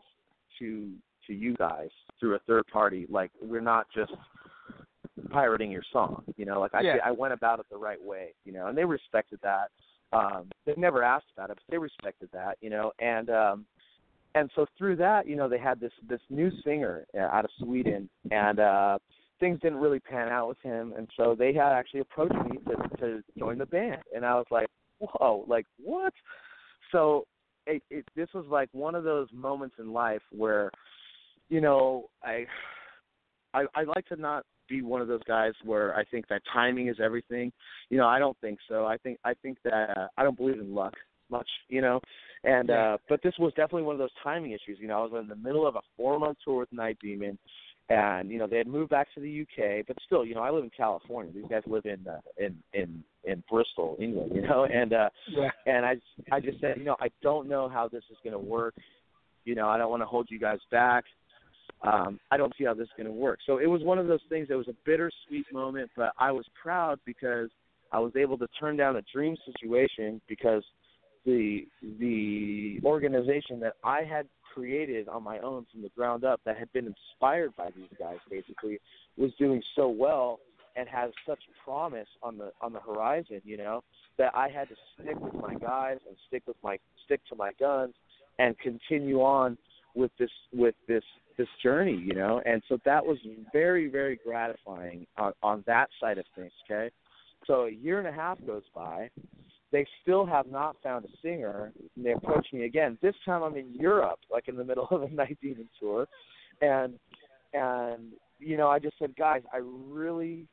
to 0.60 0.92
to 1.28 1.34
you 1.34 1.56
guys 1.56 1.90
through 2.20 2.36
a 2.36 2.40
third 2.40 2.66
party. 2.68 3.06
Like 3.10 3.32
we're 3.42 3.62
not 3.62 3.88
just 3.94 4.12
pirating 5.30 5.72
your 5.72 5.84
song, 5.92 6.24
you 6.38 6.46
know. 6.46 6.60
Like 6.60 6.74
I 6.74 6.82
Yeah. 6.82 6.98
I 7.04 7.12
went 7.12 7.34
about 7.34 7.60
it 7.60 7.66
the 7.70 7.78
right 7.78 8.02
way, 8.02 8.34
you 8.46 8.52
know, 8.52 8.68
and 8.68 8.78
they 8.78 8.86
respected 8.86 9.40
that. 9.42 9.70
Um, 10.12 10.50
they 10.66 10.74
never 10.78 11.04
asked 11.04 11.32
about 11.36 11.50
it, 11.50 11.56
but 11.56 11.72
they 11.72 11.78
respected 11.78 12.30
that, 12.34 12.58
you 12.62 12.70
know, 12.70 12.92
and 13.00 13.30
um, 13.30 13.66
and 14.36 14.50
so 14.56 14.66
through 14.78 14.96
that, 14.98 15.28
you 15.28 15.36
know, 15.36 15.48
they 15.48 15.58
had 15.58 15.80
this 15.80 15.92
this 16.08 16.22
new 16.30 16.52
singer 16.64 17.06
uh, 17.16 17.22
out 17.22 17.46
of 17.46 17.52
Sweden, 17.60 18.10
and 18.32 18.60
uh, 18.60 18.98
things 19.40 19.60
didn't 19.60 19.80
really 19.80 20.00
pan 20.00 20.30
out 20.30 20.48
with 20.48 20.60
him, 20.62 20.94
and 20.98 21.08
so 21.18 21.36
they 21.38 21.54
had 21.54 21.72
actually 21.72 22.02
approached 22.02 22.36
me 22.50 22.58
to 22.68 22.98
to 22.98 23.24
join 23.38 23.58
the 23.58 23.66
band, 23.66 24.02
and 24.16 24.26
I 24.26 24.36
was 24.36 24.48
like, 24.52 24.68
whoa, 25.00 25.46
like 25.48 25.66
what? 25.78 26.14
So 26.92 27.26
it, 27.68 27.82
it 27.90 28.06
this 28.16 28.30
was 28.34 28.46
like 28.50 28.70
one 28.72 28.96
of 28.96 29.04
those 29.04 29.28
moments 29.34 29.76
in 29.80 29.94
life 29.94 30.22
where, 30.32 30.72
you 31.50 31.62
know, 31.62 32.06
I 32.24 32.46
I 33.54 33.66
I 33.76 33.84
like 33.84 34.06
to 34.08 34.16
not 34.16 34.46
be 34.74 34.82
one 34.82 35.02
of 35.02 35.08
those 35.08 35.24
guys 35.28 35.54
where 35.64 35.96
I 35.96 36.04
think 36.06 36.28
that 36.30 36.42
timing 36.52 36.88
is 36.88 36.98
everything. 37.04 37.52
You 37.90 37.98
know, 37.98 38.08
I 38.08 38.20
don't 38.20 38.38
think 38.42 38.60
so. 38.70 38.86
I 38.86 38.98
think 38.98 39.20
I 39.24 39.34
think 39.36 39.58
that 39.64 39.98
uh, 39.98 40.08
I 40.18 40.24
don't 40.24 40.38
believe 40.38 40.60
in 40.60 40.74
luck 40.74 40.94
much, 41.30 41.50
you 41.70 41.82
know. 41.82 42.00
And 42.44 42.70
uh 42.70 42.98
but 43.10 43.22
this 43.24 43.34
was 43.40 43.54
definitely 43.54 43.84
one 43.84 43.96
of 43.96 44.00
those 44.00 44.18
timing 44.24 44.52
issues. 44.52 44.78
You 44.80 44.88
know, 44.88 45.00
I 45.00 45.08
was 45.08 45.22
in 45.22 45.30
the 45.30 45.36
middle 45.36 45.66
of 45.66 45.76
a 45.76 45.82
four 45.96 46.20
month 46.20 46.38
tour 46.44 46.60
with 46.60 46.74
Night 46.74 46.98
Demon 47.02 47.38
and 47.90 48.30
you 48.30 48.38
know 48.38 48.48
they 48.48 48.58
had 48.58 48.68
moved 48.68 48.90
back 48.90 49.08
to 49.14 49.20
the 49.20 49.42
UK, 49.42 49.86
but 49.88 49.98
still, 50.06 50.26
you 50.26 50.36
know, 50.36 50.42
I 50.42 50.52
live 50.52 50.64
in 50.64 50.72
California. 50.76 51.32
These 51.34 51.50
guys 51.50 51.64
live 51.68 51.86
in 51.86 52.06
uh, 52.08 52.20
in 52.38 52.56
in 52.74 53.04
in 53.26 53.44
Bristol, 53.50 53.98
England, 54.00 54.32
you 54.34 54.42
know, 54.42 54.66
and 54.74 54.94
uh 54.94 55.10
Yeah. 55.30 55.50
and 55.66 55.86
I 55.86 55.96
I 56.32 56.40
just 56.40 56.60
said, 56.62 56.76
you 56.78 56.86
know, 56.86 56.96
I 57.00 57.10
don't 57.22 57.48
know 57.48 57.68
how 57.70 57.88
this 57.88 58.04
is 58.10 58.18
going 58.24 58.34
to 58.34 58.40
work. 58.40 58.76
You 59.46 59.56
know, 59.56 59.68
I 59.68 59.78
don't 59.78 59.90
want 59.90 60.02
to 60.02 60.08
hold 60.08 60.28
you 60.30 60.40
guys 60.40 60.60
back. 60.72 61.04
Um, 61.84 62.20
I 62.32 62.38
don't 62.38 62.54
see 62.58 62.64
how 62.64 62.74
this 62.74 62.86
is 62.86 62.94
going 62.96 63.08
to 63.08 63.14
work. 63.14 63.40
So 63.46 63.58
it 63.58 63.68
was 63.68 63.84
one 63.84 64.00
of 64.00 64.08
those 64.08 64.22
things. 64.30 64.48
It 64.50 64.56
was 64.56 64.70
a 64.70 64.76
bittersweet 64.86 65.46
moment, 65.52 65.92
but 65.98 66.14
I 66.18 66.32
was 66.32 66.46
proud 66.62 67.00
because 67.06 67.50
I 67.92 68.00
was 68.00 68.14
able 68.16 68.38
to 68.38 68.48
turn 68.60 68.78
down 68.78 68.96
a 68.96 69.02
dream 69.14 69.36
situation 69.46 70.22
because 70.28 70.64
the 71.26 71.68
the 72.00 72.80
organization 72.84 73.60
that 73.62 73.74
I 73.84 74.02
had 74.04 74.28
created 74.54 75.08
on 75.08 75.24
my 75.24 75.40
own 75.40 75.66
from 75.72 75.82
the 75.82 75.90
ground 75.90 76.24
up 76.24 76.40
that 76.46 76.58
had 76.58 76.72
been 76.74 76.86
inspired 76.86 77.56
by 77.56 77.70
these 77.76 77.90
guys 78.00 78.18
basically 78.30 78.80
was 79.18 79.32
doing 79.40 79.62
so 79.76 79.88
well 79.88 80.40
and 80.76 80.88
has 80.90 81.12
such 81.28 81.40
promise 81.64 82.08
on 82.22 82.38
the 82.38 82.52
on 82.62 82.74
the 82.74 82.80
horizon, 82.80 83.42
you 83.46 83.58
know, 83.58 83.84
that 84.18 84.32
I 84.36 84.50
had 84.50 84.70
to 84.70 84.76
stick 84.96 85.20
with 85.20 85.34
my 85.34 85.56
guys 85.56 85.98
and 86.08 86.16
stick 86.28 86.44
with 86.48 86.58
my 86.64 86.78
stick 87.06 87.22
to 87.30 87.36
my 87.36 87.52
guns 87.60 87.94
and 88.40 88.58
continue 88.60 89.22
on 89.22 89.58
with 89.96 90.12
this 90.20 90.32
with 90.54 90.76
this 90.88 91.04
this 91.38 91.48
journey, 91.62 91.96
you 91.96 92.14
know. 92.14 92.42
And 92.46 92.62
so 92.68 92.78
that 92.86 93.06
was 93.06 93.18
very 93.52 93.90
very 93.90 94.20
gratifying 94.26 95.06
on 95.18 95.34
on 95.42 95.64
that 95.68 95.90
side 96.00 96.18
of 96.18 96.26
things, 96.36 96.52
okay? 96.70 96.90
So 97.46 97.66
a 97.66 97.72
year 97.72 98.00
and 98.00 98.08
a 98.08 98.12
half 98.12 98.38
goes 98.46 98.64
by. 98.74 99.10
They 99.72 99.86
still 100.04 100.26
have 100.26 100.48
not 100.48 100.76
found 100.84 101.06
a 101.06 101.08
singer. 101.22 101.72
And 101.96 102.06
they 102.06 102.12
approach 102.12 102.48
me 102.54 102.66
again. 102.66 102.98
This 103.02 103.16
time 103.26 103.42
I'm 103.42 103.58
in 103.58 103.74
Europe, 103.74 104.20
like 104.32 104.48
in 104.48 104.56
the 104.56 104.64
middle 104.64 104.88
of 104.90 105.04
a 105.04 105.10
Night 105.14 105.38
Demon 105.42 105.68
tour, 105.80 106.08
and 106.62 106.94
and 107.54 108.14
you 108.40 108.58
know 108.58 108.70
I 108.70 108.80
just 108.80 108.98
said, 109.00 109.16
guys, 109.16 109.42
I 109.54 109.60
really, 109.62 110.46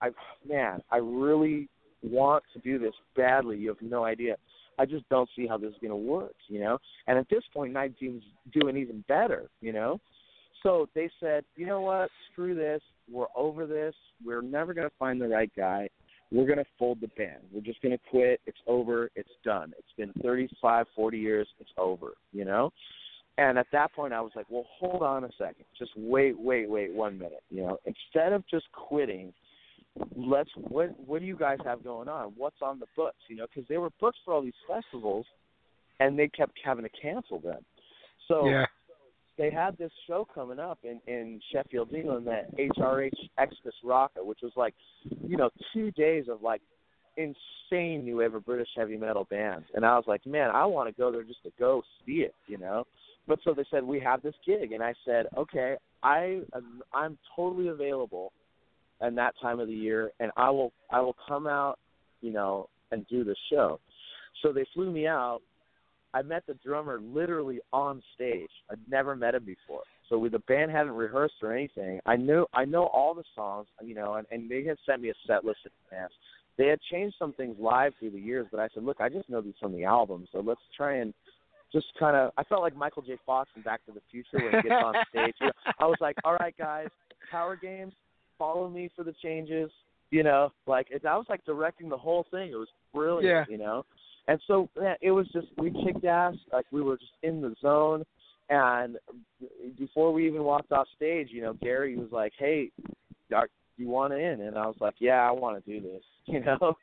I 0.00 0.10
man, 0.48 0.80
I 0.90 0.98
really 0.98 1.68
want 2.02 2.44
to 2.54 2.58
do 2.60 2.78
this 2.78 2.94
badly. 3.16 3.58
You 3.58 3.68
have 3.68 3.82
no 3.82 4.04
idea. 4.04 4.36
I 4.78 4.86
just 4.86 5.06
don't 5.10 5.28
see 5.36 5.46
how 5.46 5.58
this 5.58 5.70
is 5.70 5.76
going 5.82 5.90
to 5.90 5.96
work, 5.96 6.34
you 6.48 6.60
know. 6.60 6.78
And 7.06 7.18
at 7.18 7.28
this 7.28 7.42
point, 7.52 7.74
Night 7.74 7.94
Demon's 8.00 8.24
doing 8.58 8.78
even 8.78 9.04
better, 9.08 9.50
you 9.60 9.74
know. 9.74 10.00
So 10.62 10.88
they 10.94 11.10
said, 11.20 11.44
you 11.56 11.66
know 11.66 11.80
what? 11.80 12.10
Screw 12.32 12.54
this. 12.54 12.82
We're 13.10 13.26
over 13.36 13.66
this. 13.66 13.94
We're 14.24 14.42
never 14.42 14.74
going 14.74 14.88
to 14.88 14.94
find 14.98 15.20
the 15.20 15.28
right 15.28 15.50
guy. 15.56 15.88
We're 16.32 16.46
going 16.46 16.58
to 16.58 16.66
fold 16.78 17.00
the 17.00 17.08
band. 17.08 17.40
We're 17.52 17.62
just 17.62 17.82
going 17.82 17.96
to 17.96 18.10
quit. 18.10 18.40
It's 18.46 18.58
over. 18.66 19.10
It's 19.16 19.28
done. 19.44 19.72
It's 19.78 19.88
been 19.96 20.12
35, 20.22 20.86
40 20.94 21.18
years. 21.18 21.48
It's 21.58 21.70
over, 21.76 22.12
you 22.32 22.44
know? 22.44 22.72
And 23.38 23.58
at 23.58 23.66
that 23.72 23.92
point, 23.94 24.12
I 24.12 24.20
was 24.20 24.32
like, 24.36 24.46
well, 24.50 24.66
hold 24.78 25.02
on 25.02 25.24
a 25.24 25.30
second. 25.38 25.64
Just 25.78 25.92
wait, 25.96 26.38
wait, 26.38 26.68
wait 26.68 26.92
one 26.92 27.18
minute. 27.18 27.42
You 27.50 27.62
know, 27.62 27.78
instead 27.86 28.32
of 28.32 28.44
just 28.48 28.66
quitting, 28.72 29.32
let's 30.14 30.50
what 30.56 30.90
what 31.06 31.20
do 31.20 31.26
you 31.26 31.36
guys 31.36 31.58
have 31.64 31.82
going 31.82 32.08
on? 32.08 32.32
What's 32.36 32.60
on 32.60 32.78
the 32.78 32.86
books? 32.96 33.16
You 33.28 33.36
know, 33.36 33.46
because 33.52 33.66
they 33.68 33.78
were 33.78 33.90
booked 33.98 34.18
for 34.24 34.34
all 34.34 34.42
these 34.42 34.52
festivals, 34.68 35.24
and 36.00 36.18
they 36.18 36.28
kept 36.28 36.52
having 36.62 36.84
to 36.84 36.90
cancel 37.00 37.40
them. 37.40 37.64
So 38.28 38.46
Yeah. 38.46 38.66
They 39.40 39.50
had 39.50 39.78
this 39.78 39.90
show 40.06 40.28
coming 40.34 40.58
up 40.58 40.78
in 40.84 41.00
in 41.06 41.40
Sheffield, 41.50 41.94
England, 41.94 42.26
that 42.26 42.54
HRH 42.58 43.16
Exodus 43.38 43.74
Rocka, 43.82 44.22
which 44.22 44.40
was 44.42 44.52
like, 44.54 44.74
you 45.26 45.38
know, 45.38 45.48
two 45.72 45.90
days 45.92 46.26
of 46.28 46.42
like 46.42 46.60
insane 47.16 48.04
new 48.04 48.18
wave 48.18 48.32
British 48.44 48.68
heavy 48.76 48.98
metal 48.98 49.26
bands, 49.30 49.64
and 49.74 49.84
I 49.84 49.96
was 49.96 50.04
like, 50.06 50.26
man, 50.26 50.50
I 50.50 50.66
want 50.66 50.94
to 50.94 51.00
go 51.00 51.10
there 51.10 51.22
just 51.22 51.42
to 51.44 51.50
go 51.58 51.82
see 52.04 52.16
it, 52.16 52.34
you 52.48 52.58
know. 52.58 52.84
But 53.26 53.38
so 53.42 53.54
they 53.54 53.64
said 53.70 53.82
we 53.82 53.98
have 54.00 54.20
this 54.20 54.34
gig, 54.44 54.72
and 54.72 54.82
I 54.82 54.92
said, 55.06 55.26
okay, 55.38 55.76
I 56.02 56.42
am, 56.54 56.82
I'm 56.92 57.18
totally 57.34 57.68
available, 57.68 58.32
in 59.00 59.14
that 59.14 59.32
time 59.40 59.58
of 59.58 59.68
the 59.68 59.74
year, 59.74 60.10
and 60.20 60.30
I 60.36 60.50
will 60.50 60.70
I 60.90 61.00
will 61.00 61.16
come 61.26 61.46
out, 61.46 61.78
you 62.20 62.30
know, 62.30 62.68
and 62.92 63.06
do 63.08 63.24
the 63.24 63.36
show. 63.50 63.80
So 64.42 64.52
they 64.52 64.66
flew 64.74 64.90
me 64.90 65.06
out. 65.06 65.40
I 66.12 66.22
met 66.22 66.44
the 66.46 66.54
drummer 66.54 67.00
literally 67.00 67.60
on 67.72 68.02
stage. 68.14 68.50
I'd 68.70 68.78
never 68.88 69.14
met 69.14 69.34
him 69.34 69.44
before. 69.44 69.82
So 70.08 70.18
we, 70.18 70.28
the 70.28 70.40
band 70.40 70.72
hadn't 70.72 70.92
rehearsed 70.92 71.34
or 71.42 71.54
anything. 71.54 72.00
I 72.04 72.16
knew 72.16 72.46
I 72.52 72.64
know 72.64 72.86
all 72.86 73.14
the 73.14 73.22
songs, 73.34 73.68
you 73.82 73.94
know, 73.94 74.14
and, 74.14 74.26
and 74.30 74.50
they 74.50 74.64
had 74.64 74.76
sent 74.84 75.02
me 75.02 75.10
a 75.10 75.14
set 75.26 75.44
list 75.44 75.60
in 75.64 75.70
advance. 75.86 76.12
They 76.58 76.66
had 76.66 76.80
changed 76.90 77.14
some 77.18 77.32
things 77.32 77.56
live 77.58 77.92
through 77.98 78.10
the 78.10 78.20
years, 78.20 78.46
but 78.50 78.60
I 78.60 78.68
said, 78.74 78.82
look, 78.82 79.00
I 79.00 79.08
just 79.08 79.30
know 79.30 79.40
these 79.40 79.54
from 79.60 79.72
the 79.72 79.84
album, 79.84 80.26
so 80.32 80.40
let's 80.40 80.60
try 80.76 80.96
and 80.96 81.14
just 81.72 81.86
kind 81.98 82.16
of. 82.16 82.32
I 82.36 82.42
felt 82.44 82.60
like 82.60 82.76
Michael 82.76 83.02
J. 83.02 83.16
Fox 83.24 83.48
in 83.54 83.62
Back 83.62 83.86
to 83.86 83.92
the 83.92 84.00
Future 84.10 84.44
when 84.44 84.62
he 84.62 84.68
gets 84.68 84.82
on 84.84 84.94
stage. 85.08 85.34
You 85.40 85.46
know, 85.46 85.52
I 85.78 85.86
was 85.86 85.96
like, 86.00 86.16
all 86.24 86.34
right, 86.34 86.54
guys, 86.58 86.88
Power 87.30 87.56
Games, 87.56 87.92
follow 88.36 88.68
me 88.68 88.90
for 88.96 89.04
the 89.04 89.14
changes. 89.22 89.70
You 90.10 90.24
know, 90.24 90.50
like 90.66 90.88
it, 90.90 91.06
I 91.06 91.16
was 91.16 91.26
like 91.28 91.44
directing 91.44 91.88
the 91.88 91.96
whole 91.96 92.26
thing. 92.32 92.50
It 92.50 92.56
was 92.56 92.68
brilliant. 92.92 93.24
Yeah. 93.24 93.44
You 93.48 93.62
know, 93.62 93.86
and 94.28 94.40
so 94.46 94.68
yeah, 94.80 94.94
it 95.00 95.10
was 95.10 95.26
just 95.32 95.48
we 95.58 95.70
kicked 95.84 96.04
ass. 96.04 96.34
Like 96.52 96.66
we 96.70 96.82
were 96.82 96.96
just 96.96 97.12
in 97.22 97.40
the 97.40 97.54
zone. 97.60 98.04
And 98.52 98.96
before 99.78 100.12
we 100.12 100.26
even 100.26 100.42
walked 100.42 100.72
off 100.72 100.88
stage, 100.96 101.28
you 101.30 101.40
know, 101.40 101.52
Gary 101.54 101.96
was 101.96 102.08
like, 102.10 102.32
"Hey, 102.36 102.70
you 103.76 103.88
want 103.88 104.12
to 104.12 104.18
in?" 104.18 104.40
And 104.40 104.58
I 104.58 104.66
was 104.66 104.76
like, 104.80 104.94
"Yeah, 104.98 105.26
I 105.26 105.30
want 105.30 105.64
to 105.64 105.70
do 105.72 105.80
this." 105.80 106.02
You 106.26 106.40
know, 106.44 106.76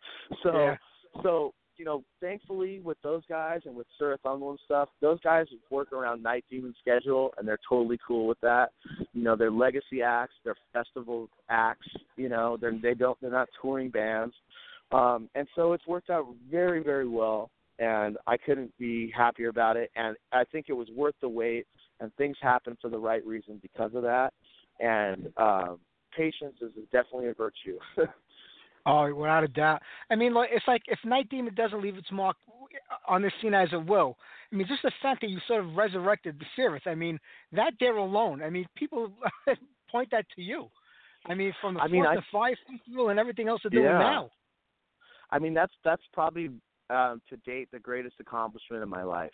so 0.44 0.52
Yeah. 0.54 0.78
so 1.24 1.54
you 1.78 1.86
know, 1.86 2.04
thankfully 2.20 2.80
with 2.80 2.98
those 3.04 3.22
guys 3.30 3.62
and 3.66 3.76
with 3.76 3.86
Cirith 4.02 4.18
Ungol 4.26 4.50
and 4.50 4.60
stuff, 4.66 4.90
those 5.00 5.20
guys 5.22 5.46
work 5.70 5.94
around 5.94 6.24
Night 6.24 6.44
Demon 6.50 6.74
schedule 6.82 7.34
and 7.38 7.48
they're 7.48 7.60
totally 7.70 8.00
cool 8.06 8.28
with 8.28 8.40
that. 8.42 8.72
You 9.14 9.24
know, 9.24 9.36
they're 9.36 9.52
legacy 9.52 10.02
acts, 10.02 10.34
they're 10.44 10.56
festival 10.74 11.30
acts. 11.50 11.88
You 12.16 12.30
know, 12.30 12.58
they're 12.60 12.78
they 12.82 12.94
don't 12.94 13.18
they're 13.22 13.32
not 13.32 13.48
touring 13.62 13.90
bands. 13.90 14.34
Um, 14.92 15.30
and 15.36 15.48
so 15.56 15.74
it's 15.74 15.86
worked 15.88 16.10
out 16.10 16.26
very, 16.50 16.82
very 16.84 17.08
well, 17.08 17.50
and 17.80 18.18
I 18.28 18.38
couldn't 18.38 18.72
be 18.78 19.12
happier 19.16 19.50
about 19.50 19.76
it. 19.78 19.92
And 19.96 20.16
I 20.32 20.44
think 20.46 20.68
it 20.70 20.74
was 20.74 20.88
worth 20.96 21.16
the 21.22 21.30
wait, 21.30 21.66
and 22.00 22.14
things 22.16 22.38
happened 22.42 22.78
for 22.82 22.90
the 22.90 22.98
right 23.00 23.26
reason 23.26 23.60
because 23.62 23.92
of 23.96 24.04
that. 24.04 24.34
And 24.80 25.28
um, 25.38 25.80
patience 26.16 26.56
is 26.62 26.72
definitely 26.92 27.30
a 27.30 27.34
virtue. 27.34 27.80
Oh, 28.90 29.14
without 29.14 29.44
a 29.44 29.50
doubt. 29.50 29.82
I 30.10 30.16
mean, 30.16 30.34
like 30.34 30.48
it's 30.50 30.64
like 30.66 30.82
if 30.88 30.98
Night 31.04 31.28
Demon 31.30 31.54
doesn't 31.56 31.82
leave 31.82 31.98
its 31.98 32.10
mark 32.10 32.38
on 33.06 33.22
this 33.22 33.34
scene 33.42 33.54
as 33.54 33.68
it 33.74 33.86
will. 33.86 34.16
I 34.50 34.56
mean, 34.56 34.66
just 34.66 34.82
the 34.82 34.94
fact 35.02 35.20
that 35.20 35.30
you 35.30 35.40
sort 35.46 35.60
of 35.66 35.76
resurrected 35.76 36.40
the 36.40 36.46
Cirith. 36.58 36.88
I 36.88 36.96
mean, 36.96 37.20
that 37.52 37.74
there 37.82 37.98
alone. 37.98 38.42
I 38.42 38.50
mean, 38.50 38.66
people 38.78 39.12
point 39.92 40.08
that 40.12 40.26
to 40.38 40.42
you. 40.42 40.68
I 41.26 41.34
mean, 41.34 41.52
from 41.60 41.74
the 41.74 41.82
I 41.82 41.90
mean, 41.90 42.06
Fourth 42.06 42.18
I- 42.18 42.22
to 42.22 42.26
Five 42.32 42.56
Festival 42.78 43.10
and 43.10 43.20
everything 43.20 43.50
else 43.50 43.60
they're 43.62 43.72
doing 43.72 43.84
Yeah. 43.84 43.98
now. 44.00 44.30
I 45.32 45.40
mean, 45.40 45.54
that's 45.54 45.74
that's 45.84 46.04
probably 46.14 46.50
um, 46.90 47.22
to 47.30 47.38
date 47.46 47.70
the 47.72 47.80
greatest 47.80 48.16
accomplishment 48.20 48.84
of 48.84 48.90
my 48.90 49.04
life 49.04 49.32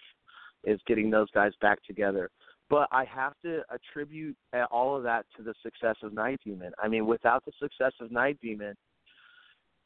is 0.64 0.80
getting 0.88 1.10
those 1.10 1.30
guys 1.32 1.52
back 1.62 1.84
together. 1.84 2.30
But 2.70 2.88
I 2.92 3.06
have 3.06 3.34
to 3.44 3.62
attribute 3.70 4.36
uh, 4.56 4.66
all 4.72 4.96
of 4.96 5.04
that 5.04 5.26
to 5.38 5.44
the 5.44 5.54
success 5.62 5.96
of 6.02 6.14
Night 6.14 6.40
Demon. 6.44 6.72
I 6.82 6.88
mean, 6.88 7.06
without 7.06 7.44
the 7.46 7.52
success 7.60 7.92
of 8.00 8.12
Night 8.12 8.40
Demon, 8.42 8.76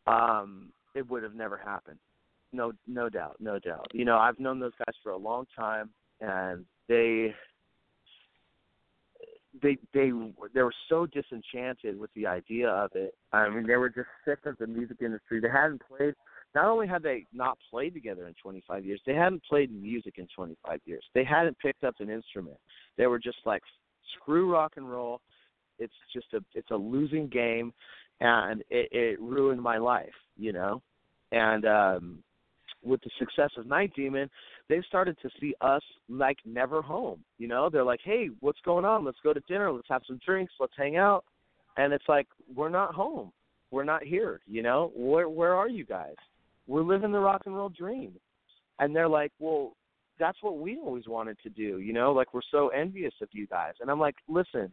um, 0.06 0.70
it 0.96 1.10
would 1.10 1.24
have 1.24 1.36
never 1.36 1.58
happened. 1.58 2.00
No, 2.54 2.72
no 2.88 3.10
doubt, 3.10 3.38
no 3.40 3.60
doubt. 3.60 3.88
You 3.94 4.06
know, 4.06 4.18
I've 4.18 4.40
known 4.40 4.60
those 4.60 4.72
guys 4.78 4.96
for 5.04 5.12
a 5.12 5.18
long 5.18 5.46
time, 5.56 5.90
and 6.22 6.64
they 6.88 7.34
they 9.62 9.78
they 9.94 10.12
they 10.54 10.62
were 10.62 10.74
so 10.90 11.06
disenchanted 11.06 12.00
with 12.00 12.10
the 12.16 12.26
idea 12.26 12.70
of 12.70 12.92
it. 12.96 13.14
I 13.34 13.50
mean, 13.50 13.68
they 13.68 13.76
were 13.76 13.90
just 13.90 14.08
sick 14.26 14.40
of 14.46 14.58
the 14.58 14.68
music 14.68 14.98
industry. 15.02 15.40
They 15.40 15.50
hadn't 15.50 15.82
played. 15.88 16.14
Not 16.56 16.66
only 16.66 16.88
had 16.88 17.04
they 17.04 17.26
not 17.34 17.58
played 17.70 17.94
together 17.94 18.28
in 18.28 18.34
25 18.42 18.86
years, 18.86 19.02
they 19.06 19.14
hadn't 19.14 19.44
played 19.44 19.72
music 19.72 20.16
in 20.18 20.28
25 20.36 20.80
years. 20.86 21.04
They 21.14 21.24
hadn't 21.24 21.58
picked 21.60 21.84
up 21.84 21.96
an 22.00 22.10
instrument. 22.10 22.58
They 22.98 23.06
were 23.06 23.20
just 23.20 23.38
like, 23.46 23.62
screw 24.16 24.52
rock 24.52 24.74
and 24.78 24.90
roll. 24.90 25.22
It's 25.80 25.94
just 26.14 26.28
a 26.34 26.44
it's 26.54 26.72
a 26.72 26.76
losing 26.76 27.28
game, 27.28 27.74
and 28.20 28.62
it, 28.70 28.90
it 28.92 29.22
ruined 29.22 29.62
my 29.62 29.78
life. 29.78 30.16
You 30.38 30.54
know, 30.54 30.82
and 31.32 31.66
um, 31.66 32.24
with 32.88 33.02
the 33.02 33.10
success 33.20 33.52
of 33.58 33.68
Night 33.68 33.92
Demon, 33.96 34.30
they've 34.70 34.84
started 34.88 35.18
to 35.22 35.30
see 35.40 35.54
us 35.62 35.82
like 36.10 36.38
never 36.46 36.82
home. 36.82 37.24
You 37.38 37.48
know, 37.48 37.70
they're 37.70 37.84
like, 37.84 38.02
hey, 38.04 38.30
what's 38.40 38.60
going 38.66 38.86
on? 38.86 39.06
Let's 39.06 39.20
go 39.24 39.34
to 39.34 39.42
dinner. 39.48 39.72
Let's 39.72 39.90
have 39.90 40.04
some 40.08 40.20
drinks. 40.26 40.54
Let's 40.60 40.74
hang 40.78 40.98
out. 40.98 41.24
And 41.78 41.94
it's 41.94 42.06
like 42.08 42.28
we're 42.56 42.70
not 42.70 42.96
home. 42.96 43.32
We're 43.72 43.84
not 43.84 44.04
here. 44.04 44.42
You 44.48 44.64
know, 44.64 44.92
where 44.96 45.30
where 45.30 45.54
are 45.54 45.70
you 45.70 45.86
guys? 45.86 46.16
We're 46.68 46.84
living 46.84 47.12
the 47.12 47.20
rock 47.20 47.44
and 47.46 47.56
roll 47.56 47.70
dream. 47.70 48.14
And 48.80 48.96
they're 48.96 49.10
like, 49.10 49.32
well, 49.40 49.74
that's 50.20 50.38
what 50.42 50.60
we 50.60 50.78
always 50.78 51.08
wanted 51.08 51.38
to 51.44 51.50
do. 51.50 51.80
You 51.80 51.94
know, 51.94 52.12
like 52.12 52.34
we're 52.34 52.42
so 52.52 52.70
envious 52.70 53.14
of 53.22 53.30
you 53.32 53.48
guys. 53.48 53.74
And 53.82 53.90
I'm 53.90 54.00
like, 54.00 54.16
listen, 54.28 54.72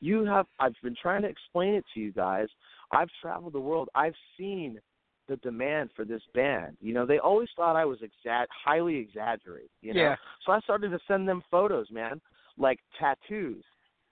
you 0.00 0.24
have. 0.24 0.46
I've 0.60 0.74
been 0.82 0.96
trying 1.00 1.22
to 1.22 1.28
explain 1.28 1.74
it 1.74 1.84
to 1.94 2.00
you 2.00 2.12
guys. 2.12 2.48
I've 2.92 3.08
traveled 3.20 3.52
the 3.54 3.60
world. 3.60 3.88
I've 3.94 4.14
seen 4.38 4.80
the 5.28 5.36
demand 5.36 5.90
for 5.96 6.04
this 6.04 6.22
band. 6.34 6.76
You 6.80 6.92
know, 6.94 7.06
they 7.06 7.18
always 7.18 7.48
thought 7.56 7.76
I 7.76 7.84
was 7.84 7.98
exa- 8.00 8.46
highly 8.50 8.96
exaggerated. 8.96 9.70
You 9.80 9.94
know, 9.94 10.00
Yeah. 10.02 10.16
so 10.44 10.52
I 10.52 10.60
started 10.60 10.90
to 10.90 10.98
send 11.08 11.26
them 11.28 11.42
photos, 11.50 11.90
man, 11.90 12.20
like 12.58 12.80
tattoos, 12.98 13.64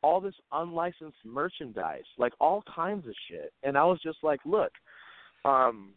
all 0.02 0.20
this 0.20 0.34
unlicensed 0.52 1.24
merchandise, 1.24 2.04
like 2.18 2.32
all 2.40 2.62
kinds 2.62 3.06
of 3.06 3.14
shit. 3.28 3.52
And 3.62 3.76
I 3.76 3.84
was 3.84 4.00
just 4.00 4.18
like, 4.24 4.40
look, 4.44 4.72
um, 5.44 5.94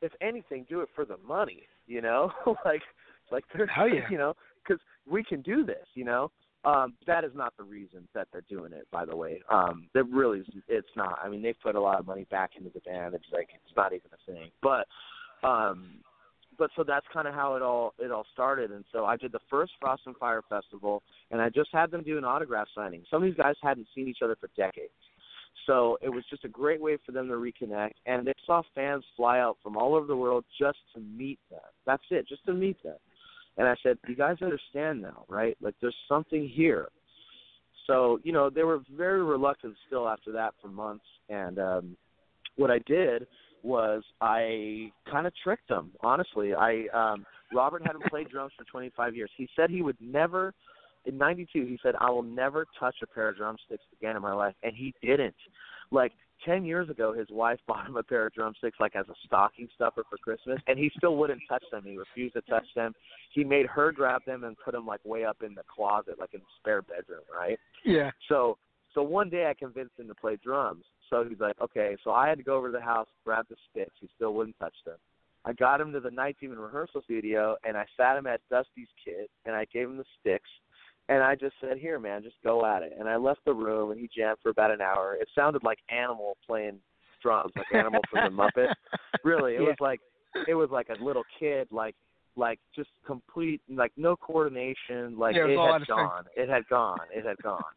if 0.00 0.12
anything, 0.20 0.66
do 0.68 0.80
it 0.80 0.88
for 0.94 1.04
the 1.04 1.16
money. 1.18 1.62
You 1.86 2.00
know, 2.00 2.30
like, 2.64 2.82
like 3.30 3.44
there's, 3.54 3.70
yeah. 3.76 4.08
you 4.10 4.18
know, 4.18 4.34
because 4.62 4.80
we 5.06 5.24
can 5.24 5.42
do 5.42 5.64
this. 5.64 5.86
You 5.94 6.04
know, 6.04 6.30
um, 6.64 6.94
that 7.06 7.24
is 7.24 7.32
not 7.34 7.56
the 7.56 7.64
reason 7.64 8.06
that 8.14 8.28
they're 8.32 8.44
doing 8.48 8.72
it. 8.72 8.86
By 8.92 9.04
the 9.04 9.16
way, 9.16 9.40
um, 9.50 9.88
that 9.94 10.04
really 10.04 10.40
is, 10.40 10.46
it's 10.68 10.86
not. 10.96 11.18
I 11.22 11.28
mean, 11.28 11.42
they've 11.42 11.60
put 11.62 11.74
a 11.74 11.80
lot 11.80 11.98
of 11.98 12.06
money 12.06 12.26
back 12.30 12.50
into 12.56 12.70
the 12.72 12.80
band. 12.80 13.14
It's 13.14 13.24
like 13.32 13.48
it's 13.54 13.76
not 13.76 13.92
even 13.92 14.10
a 14.12 14.30
thing. 14.30 14.50
But, 14.62 14.86
um, 15.46 15.94
but 16.58 16.70
so 16.76 16.84
that's 16.86 17.06
kind 17.12 17.26
of 17.26 17.34
how 17.34 17.56
it 17.56 17.62
all 17.62 17.94
it 17.98 18.12
all 18.12 18.26
started. 18.32 18.70
And 18.70 18.84
so 18.92 19.04
I 19.04 19.16
did 19.16 19.32
the 19.32 19.40
first 19.50 19.72
Frost 19.80 20.02
and 20.06 20.16
Fire 20.16 20.42
festival, 20.48 21.02
and 21.30 21.40
I 21.40 21.48
just 21.48 21.70
had 21.72 21.90
them 21.90 22.04
do 22.04 22.16
an 22.16 22.24
autograph 22.24 22.68
signing. 22.74 23.02
Some 23.10 23.22
of 23.22 23.28
these 23.28 23.36
guys 23.36 23.54
hadn't 23.62 23.88
seen 23.94 24.06
each 24.06 24.22
other 24.22 24.36
for 24.40 24.48
decades. 24.56 24.92
So 25.66 25.98
it 26.00 26.08
was 26.08 26.24
just 26.28 26.44
a 26.44 26.48
great 26.48 26.80
way 26.80 26.96
for 27.04 27.12
them 27.12 27.28
to 27.28 27.34
reconnect, 27.34 27.92
and 28.06 28.26
they 28.26 28.32
saw 28.46 28.62
fans 28.74 29.04
fly 29.16 29.38
out 29.38 29.58
from 29.62 29.76
all 29.76 29.94
over 29.94 30.06
the 30.06 30.16
world 30.16 30.44
just 30.58 30.78
to 30.94 31.00
meet 31.00 31.38
them. 31.50 31.60
That's 31.86 32.02
it, 32.10 32.26
just 32.26 32.44
to 32.46 32.52
meet 32.52 32.82
them. 32.82 32.96
And 33.56 33.68
I 33.68 33.74
said, 33.82 33.98
"You 34.08 34.16
guys 34.16 34.36
understand 34.42 35.02
now, 35.02 35.24
right? 35.28 35.56
Like 35.60 35.74
there's 35.80 35.96
something 36.08 36.48
here." 36.48 36.88
So 37.86 38.18
you 38.22 38.32
know 38.32 38.50
they 38.50 38.62
were 38.62 38.80
very 38.96 39.22
reluctant 39.22 39.74
still 39.86 40.08
after 40.08 40.32
that 40.32 40.54
for 40.60 40.68
months, 40.68 41.04
and 41.28 41.58
um, 41.58 41.96
what 42.56 42.70
I 42.70 42.78
did 42.86 43.26
was 43.62 44.02
I 44.20 44.90
kind 45.10 45.26
of 45.26 45.32
tricked 45.42 45.68
them. 45.68 45.92
Honestly, 46.00 46.54
I 46.54 46.86
um, 46.94 47.26
Robert 47.54 47.82
hadn't 47.84 48.04
played 48.06 48.28
drums 48.28 48.52
for 48.56 48.64
25 48.64 49.14
years. 49.14 49.30
He 49.36 49.48
said 49.56 49.70
he 49.70 49.82
would 49.82 49.96
never. 50.00 50.54
In 51.04 51.18
'92, 51.18 51.66
he 51.66 51.78
said, 51.82 51.94
"I 52.00 52.10
will 52.10 52.22
never 52.22 52.66
touch 52.78 52.96
a 53.02 53.06
pair 53.06 53.28
of 53.28 53.36
drumsticks 53.36 53.82
again 53.98 54.16
in 54.16 54.22
my 54.22 54.32
life," 54.32 54.54
and 54.62 54.74
he 54.74 54.94
didn't. 55.02 55.34
Like 55.90 56.12
ten 56.44 56.64
years 56.64 56.88
ago, 56.88 57.12
his 57.12 57.28
wife 57.30 57.58
bought 57.66 57.86
him 57.86 57.96
a 57.96 58.02
pair 58.02 58.26
of 58.26 58.34
drumsticks 58.34 58.78
like 58.80 58.96
as 58.96 59.06
a 59.08 59.14
stocking 59.26 59.68
stuffer 59.74 60.04
for 60.08 60.16
Christmas, 60.18 60.58
and 60.66 60.78
he 60.78 60.90
still 60.96 61.16
wouldn't 61.16 61.40
touch 61.48 61.64
them. 61.70 61.82
He 61.84 61.96
refused 61.96 62.34
to 62.34 62.42
touch 62.42 62.66
them. 62.74 62.92
He 63.32 63.44
made 63.44 63.66
her 63.66 63.92
grab 63.92 64.22
them 64.26 64.44
and 64.44 64.56
put 64.64 64.72
them 64.72 64.86
like 64.86 65.00
way 65.04 65.24
up 65.24 65.38
in 65.44 65.54
the 65.54 65.62
closet, 65.74 66.18
like 66.18 66.34
in 66.34 66.40
the 66.40 66.46
spare 66.60 66.82
bedroom, 66.82 67.22
right? 67.34 67.58
Yeah. 67.84 68.10
So 68.28 68.58
so 68.94 69.02
one 69.02 69.30
day 69.30 69.46
I 69.48 69.54
convinced 69.54 69.98
him 69.98 70.08
to 70.08 70.14
play 70.14 70.36
drums. 70.42 70.84
So 71.10 71.24
he's 71.28 71.40
like, 71.40 71.60
okay. 71.60 71.96
So 72.04 72.10
I 72.10 72.28
had 72.28 72.38
to 72.38 72.44
go 72.44 72.56
over 72.56 72.68
to 72.68 72.72
the 72.72 72.80
house, 72.80 73.08
grab 73.24 73.46
the 73.48 73.56
sticks. 73.70 73.94
He 74.00 74.08
still 74.16 74.34
wouldn't 74.34 74.58
touch 74.58 74.74
them. 74.84 74.96
I 75.44 75.52
got 75.52 75.80
him 75.80 75.92
to 75.92 76.00
the 76.00 76.10
Night 76.10 76.36
Demon 76.40 76.58
rehearsal 76.58 77.02
studio, 77.02 77.56
and 77.64 77.76
I 77.76 77.84
sat 77.96 78.16
him 78.16 78.26
at 78.26 78.40
Dusty's 78.48 78.88
kit, 79.04 79.28
and 79.44 79.56
I 79.56 79.64
gave 79.72 79.88
him 79.88 79.96
the 79.96 80.04
sticks, 80.20 80.48
and 81.08 81.22
I 81.22 81.34
just 81.34 81.54
said, 81.60 81.78
here, 81.78 81.98
man, 81.98 82.22
just 82.22 82.36
go 82.44 82.64
at 82.64 82.82
it. 82.82 82.92
And 82.98 83.08
I 83.08 83.16
left 83.16 83.40
the 83.44 83.52
room, 83.52 83.90
and 83.90 84.00
he 84.00 84.08
jammed 84.14 84.38
for 84.42 84.50
about 84.50 84.70
an 84.70 84.80
hour. 84.80 85.16
It 85.20 85.28
sounded 85.34 85.62
like 85.62 85.78
Animal 85.90 86.36
playing 86.46 86.78
drums, 87.22 87.52
like 87.56 87.72
Animal 87.74 88.02
from 88.10 88.24
the 88.24 88.30
Muppets. 88.30 88.74
Really, 89.24 89.54
it 89.54 89.60
Yeah. 89.60 89.68
was 89.68 89.76
like 89.78 90.00
it 90.48 90.54
was 90.54 90.70
like 90.72 90.88
a 90.88 91.00
little 91.00 91.22
kid, 91.38 91.68
like 91.70 91.94
like 92.34 92.58
just 92.74 92.90
complete, 93.06 93.60
like 93.68 93.92
no 93.96 94.16
coordination. 94.16 95.16
Like 95.16 95.36
Yeah, 95.36 95.44
it 95.44 95.50
it 95.50 95.60
had 95.60 95.86
gone. 95.86 96.24
It 96.34 96.48
had 96.48 96.66
gone. 96.66 97.06
It 97.14 97.24
had 97.24 97.36
gone 97.40 97.70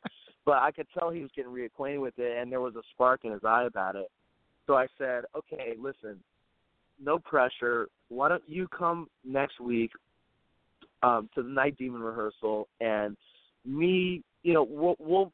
but 0.46 0.58
I 0.62 0.72
could 0.72 0.88
tell 0.98 1.10
he 1.10 1.22
was 1.22 1.32
getting 1.36 1.52
reacquainted 1.52 2.00
with 2.00 2.14
it, 2.18 2.38
and 2.38 2.52
there 2.52 2.62
was 2.62 2.76
a 2.76 2.84
spark 2.92 3.26
in 3.26 3.32
his 3.32 3.44
eye 3.44 3.66
about 3.66 3.96
it. 3.96 4.10
So 4.68 4.76
I 4.76 4.88
said, 4.98 5.26
"Okay, 5.36 5.76
listen, 5.78 6.24
no 7.00 7.20
pressure. 7.20 7.90
Why 8.10 8.30
don't 8.30 8.48
you 8.48 8.68
come 8.68 9.10
next 9.24 9.60
week 9.60 9.92
um, 11.04 11.30
to 11.36 11.44
the 11.44 11.50
Night 11.50 11.76
Demon 11.78 12.02
rehearsal, 12.02 12.68
and 12.80 13.16
me, 13.66 14.24
you 14.44 14.54
know, 14.54 14.64
we'll 14.64 14.96
we'll 15.00 15.32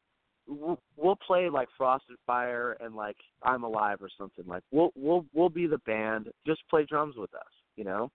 we'll, 0.97 1.15
play 1.15 1.49
like 1.49 1.67
Frost 1.77 2.05
and 2.09 2.17
Fire 2.25 2.77
and 2.79 2.95
like 2.95 3.17
I'm 3.43 3.63
Alive 3.63 3.97
or 4.01 4.09
something. 4.17 4.45
Like 4.47 4.63
we'll 4.71 4.91
we'll 4.95 5.25
we'll 5.33 5.49
be 5.49 5.67
the 5.67 5.77
band. 5.79 6.29
Just 6.45 6.61
play 6.69 6.85
drums 6.85 7.15
with 7.17 7.33
us, 7.33 7.51
you 7.75 7.83
know." 7.83 8.11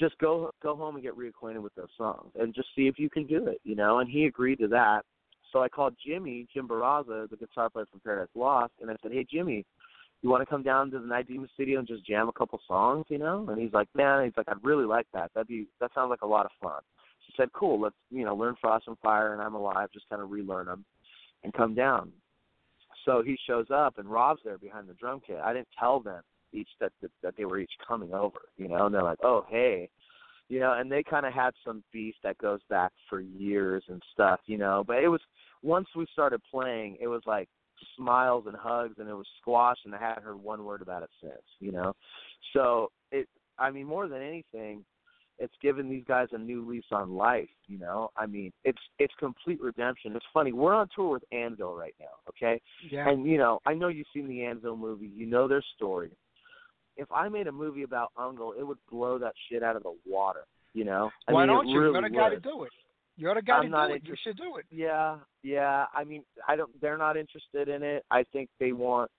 Just 0.00 0.16
go 0.18 0.50
go 0.62 0.74
home 0.74 0.94
and 0.94 1.04
get 1.04 1.18
reacquainted 1.18 1.62
with 1.62 1.74
those 1.74 1.90
songs, 1.98 2.32
and 2.38 2.54
just 2.54 2.68
see 2.74 2.86
if 2.86 2.98
you 2.98 3.10
can 3.10 3.26
do 3.26 3.46
it, 3.46 3.60
you 3.62 3.76
know. 3.76 3.98
And 3.98 4.08
he 4.08 4.24
agreed 4.24 4.56
to 4.60 4.68
that. 4.68 5.02
So 5.52 5.62
I 5.62 5.68
called 5.68 5.94
Jimmy, 6.04 6.46
Jim 6.52 6.66
Barraza, 6.66 7.28
the 7.28 7.36
guitar 7.36 7.68
player 7.68 7.84
from 7.90 8.00
Paradise 8.00 8.30
Lost, 8.34 8.72
and 8.80 8.90
I 8.90 8.96
said, 9.02 9.12
"Hey, 9.12 9.26
Jimmy, 9.30 9.66
you 10.22 10.30
want 10.30 10.40
to 10.40 10.46
come 10.46 10.62
down 10.62 10.90
to 10.92 10.98
the 10.98 11.06
Night 11.06 11.26
Demon 11.26 11.48
studio 11.52 11.80
and 11.80 11.88
just 11.88 12.06
jam 12.06 12.28
a 12.28 12.32
couple 12.32 12.60
songs, 12.66 13.04
you 13.08 13.18
know?" 13.18 13.46
And 13.48 13.60
he's 13.60 13.72
like, 13.72 13.88
"Man, 13.94 14.24
he's 14.24 14.36
like, 14.36 14.48
I'd 14.48 14.64
really 14.64 14.84
like 14.84 15.06
that. 15.12 15.32
That'd 15.34 15.48
be 15.48 15.66
that 15.80 15.90
sounds 15.94 16.10
like 16.10 16.22
a 16.22 16.26
lot 16.26 16.46
of 16.46 16.52
fun." 16.62 16.80
She 17.26 17.34
said, 17.36 17.52
"Cool, 17.52 17.80
let's 17.80 17.96
you 18.10 18.24
know 18.24 18.34
learn 18.34 18.56
Frost 18.60 18.88
and 18.88 18.98
Fire 18.98 19.32
and 19.32 19.42
I'm 19.42 19.54
Alive, 19.54 19.90
just 19.92 20.08
kind 20.08 20.22
of 20.22 20.30
relearn 20.30 20.66
them, 20.66 20.84
and 21.42 21.52
come 21.52 21.74
down." 21.74 22.12
So 23.04 23.22
he 23.22 23.36
shows 23.46 23.66
up, 23.72 23.98
and 23.98 24.08
Rob's 24.08 24.42
there 24.44 24.58
behind 24.58 24.88
the 24.88 24.94
drum 24.94 25.20
kit. 25.26 25.40
I 25.42 25.52
didn't 25.52 25.68
tell 25.78 26.00
them 26.00 26.22
each 26.52 26.68
that 26.80 26.92
that, 27.02 27.10
that 27.22 27.36
they 27.36 27.44
were 27.44 27.58
each 27.58 27.72
coming 27.86 28.14
over, 28.14 28.38
you 28.56 28.68
know, 28.68 28.86
and 28.86 28.94
they're 28.94 29.02
like, 29.02 29.18
"Oh, 29.22 29.44
hey." 29.48 29.90
You 30.48 30.60
know, 30.60 30.74
and 30.74 30.92
they 30.92 31.02
kind 31.02 31.24
of 31.24 31.32
had 31.32 31.54
some 31.64 31.82
beef 31.94 32.14
that 32.22 32.36
goes 32.36 32.60
back 32.68 32.92
for 33.08 33.20
years 33.20 33.82
and 33.88 34.02
stuff, 34.12 34.40
you 34.44 34.58
know. 34.58 34.84
But 34.86 34.98
it 34.98 35.08
was 35.08 35.20
once 35.62 35.86
we 35.96 36.04
started 36.12 36.42
playing, 36.50 36.98
it 37.00 37.06
was 37.06 37.22
like 37.24 37.48
smiles 37.96 38.44
and 38.46 38.56
hugs, 38.56 38.94
and 38.98 39.08
it 39.08 39.14
was 39.14 39.26
squashed, 39.40 39.84
and 39.84 39.94
I 39.94 39.98
haven't 39.98 40.24
heard 40.24 40.42
one 40.42 40.64
word 40.64 40.82
about 40.82 41.02
it 41.02 41.10
since, 41.20 41.42
you 41.60 41.72
know. 41.72 41.94
So 42.52 42.90
it, 43.10 43.28
I 43.58 43.70
mean, 43.70 43.86
more 43.86 44.08
than 44.08 44.22
anything, 44.22 44.84
it's 45.38 45.54
given 45.62 45.88
these 45.88 46.04
guys 46.06 46.28
a 46.32 46.38
new 46.38 46.68
lease 46.68 46.84
on 46.92 47.14
life, 47.14 47.48
you 47.66 47.78
know. 47.78 48.10
I 48.16 48.26
mean, 48.26 48.52
it's 48.64 48.78
it's 48.98 49.14
complete 49.18 49.60
redemption. 49.60 50.14
It's 50.14 50.26
funny. 50.32 50.52
We're 50.52 50.74
on 50.74 50.88
tour 50.94 51.10
with 51.10 51.24
Anvil 51.32 51.74
right 51.74 51.94
now, 51.98 52.14
okay? 52.28 52.60
Yeah. 52.90 53.08
And 53.08 53.26
you 53.26 53.38
know, 53.38 53.60
I 53.66 53.74
know 53.74 53.88
you've 53.88 54.06
seen 54.14 54.28
the 54.28 54.44
Anvil 54.44 54.76
movie. 54.76 55.10
You 55.14 55.26
know 55.26 55.48
their 55.48 55.62
story. 55.76 56.10
if 56.96 57.10
I 57.10 57.28
made 57.28 57.46
a 57.46 57.52
movie 57.52 57.82
about 57.82 58.12
Ungol, 58.18 58.58
it 58.58 58.66
would 58.66 58.78
blow 58.90 59.18
that 59.18 59.32
shit 59.48 59.62
out 59.62 59.76
of 59.76 59.82
the 59.82 59.94
water. 60.06 60.44
You 60.74 60.84
know? 60.84 61.10
I 61.28 61.32
Why 61.32 61.42
mean, 61.42 61.48
don't 61.48 61.68
you? 61.68 61.80
Really 61.80 61.92
You're 61.92 62.08
the 62.08 62.16
guy 62.16 62.30
to 62.30 62.40
do 62.40 62.64
it. 62.64 62.70
You're 63.16 63.34
the 63.34 63.42
guy 63.42 63.58
I'm 63.58 63.70
to 63.70 63.88
do 63.88 63.94
it. 63.94 64.02
You 64.04 64.14
should 64.22 64.36
do 64.36 64.56
it. 64.56 64.64
Yeah, 64.70 65.16
yeah. 65.42 65.86
I 65.94 66.04
mean, 66.04 66.24
I 66.48 66.56
don't. 66.56 66.70
They're 66.80 66.98
not 66.98 67.16
interested 67.16 67.68
in 67.68 67.82
it. 67.82 68.04
I 68.10 68.24
think 68.32 68.48
they 68.58 68.72
want. 68.72 69.10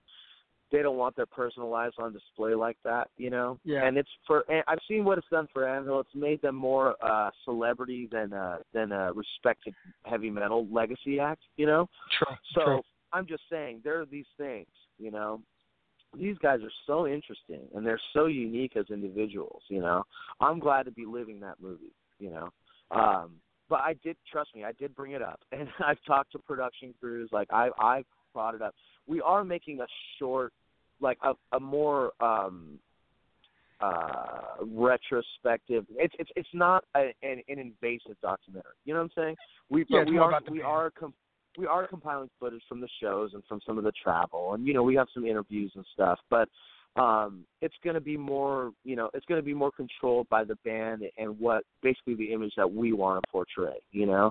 They 0.72 0.82
don't 0.82 0.96
want 0.96 1.14
their 1.14 1.26
personal 1.26 1.68
lives 1.70 1.94
on 1.98 2.12
display 2.12 2.54
like 2.54 2.76
that, 2.84 3.08
you 3.16 3.30
know. 3.30 3.60
Yeah. 3.64 3.86
And 3.86 3.96
it's 3.96 4.08
for. 4.26 4.44
And 4.48 4.64
I've 4.66 4.80
seen 4.88 5.04
what 5.04 5.18
it's 5.18 5.28
done 5.30 5.46
for 5.52 5.68
Anvil. 5.68 6.00
It's 6.00 6.14
made 6.14 6.42
them 6.42 6.56
more 6.56 6.96
uh 7.00 7.30
celebrity 7.44 8.08
than 8.10 8.32
uh 8.32 8.58
than 8.72 8.90
a 8.90 9.12
respected 9.12 9.74
heavy 10.04 10.30
metal 10.30 10.66
legacy 10.72 11.20
act, 11.20 11.42
you 11.56 11.66
know. 11.66 11.88
True. 12.18 12.36
So 12.54 12.64
True. 12.64 12.82
I'm 13.12 13.26
just 13.26 13.42
saying 13.48 13.82
there 13.84 14.00
are 14.00 14.06
these 14.06 14.26
things, 14.36 14.66
you 14.98 15.12
know. 15.12 15.40
These 16.18 16.38
guys 16.38 16.60
are 16.62 16.72
so 16.86 17.06
interesting 17.06 17.68
and 17.74 17.86
they're 17.86 18.00
so 18.12 18.26
unique 18.26 18.76
as 18.76 18.86
individuals, 18.90 19.62
you 19.68 19.80
know. 19.80 20.02
I'm 20.40 20.58
glad 20.58 20.86
to 20.86 20.92
be 20.92 21.04
living 21.06 21.38
that 21.40 21.60
movie, 21.60 21.94
you 22.18 22.30
know. 22.30 22.48
Um 22.90 23.34
but 23.74 23.80
I 23.80 23.96
did 24.04 24.16
trust 24.30 24.54
me, 24.54 24.62
I 24.62 24.70
did 24.70 24.94
bring 24.94 25.12
it 25.12 25.22
up. 25.22 25.40
And 25.52 25.68
I've 25.84 25.98
talked 26.06 26.30
to 26.32 26.38
production 26.38 26.94
crews, 27.00 27.28
like 27.32 27.48
I 27.52 27.70
I've 27.80 28.04
brought 28.32 28.54
it 28.54 28.62
up. 28.62 28.72
We 29.08 29.20
are 29.20 29.42
making 29.42 29.80
a 29.80 29.86
short 30.20 30.52
like 31.00 31.18
a 31.24 31.32
a 31.56 31.58
more 31.58 32.12
um 32.20 32.78
uh 33.80 34.62
retrospective 34.64 35.84
it's 35.96 36.14
it's 36.20 36.30
it's 36.36 36.48
not 36.52 36.84
a, 36.96 37.12
an 37.24 37.42
an 37.48 37.58
invasive 37.58 38.16
documentary 38.22 38.70
you 38.84 38.94
know 38.94 39.00
what 39.00 39.10
i'm 39.16 39.24
saying 39.24 39.36
we 39.68 39.84
Yeah, 39.88 40.04
but 40.04 40.10
we 40.10 40.18
are 40.18 40.28
about 40.28 40.44
the 40.46 40.52
we 40.52 40.58
band. 40.58 40.70
are 40.70 40.90
com- 40.92 41.14
we 41.58 41.66
are 41.66 41.84
compiling 41.88 42.30
footage 42.38 42.62
from 42.68 42.80
the 42.80 42.88
shows 43.02 43.30
and 43.34 43.42
from 43.48 43.60
some 43.66 43.76
of 43.76 43.82
the 43.82 43.90
travel 44.00 44.54
and 44.54 44.64
you 44.64 44.72
know 44.74 44.84
we 44.84 44.94
have 44.94 45.08
some 45.12 45.26
interviews 45.26 45.72
and 45.74 45.84
stuff 45.92 46.20
but 46.30 46.48
um 46.96 47.44
it's 47.60 47.74
going 47.82 47.94
to 47.94 48.00
be 48.00 48.16
more 48.16 48.72
you 48.84 48.94
know 48.94 49.10
it's 49.14 49.26
going 49.26 49.40
to 49.40 49.44
be 49.44 49.54
more 49.54 49.72
controlled 49.72 50.28
by 50.28 50.44
the 50.44 50.56
band 50.64 51.02
and 51.18 51.38
what 51.40 51.64
basically 51.82 52.14
the 52.14 52.32
image 52.32 52.52
that 52.56 52.70
we 52.70 52.92
want 52.92 53.22
to 53.22 53.30
portray 53.30 53.76
you 53.90 54.06
know 54.06 54.30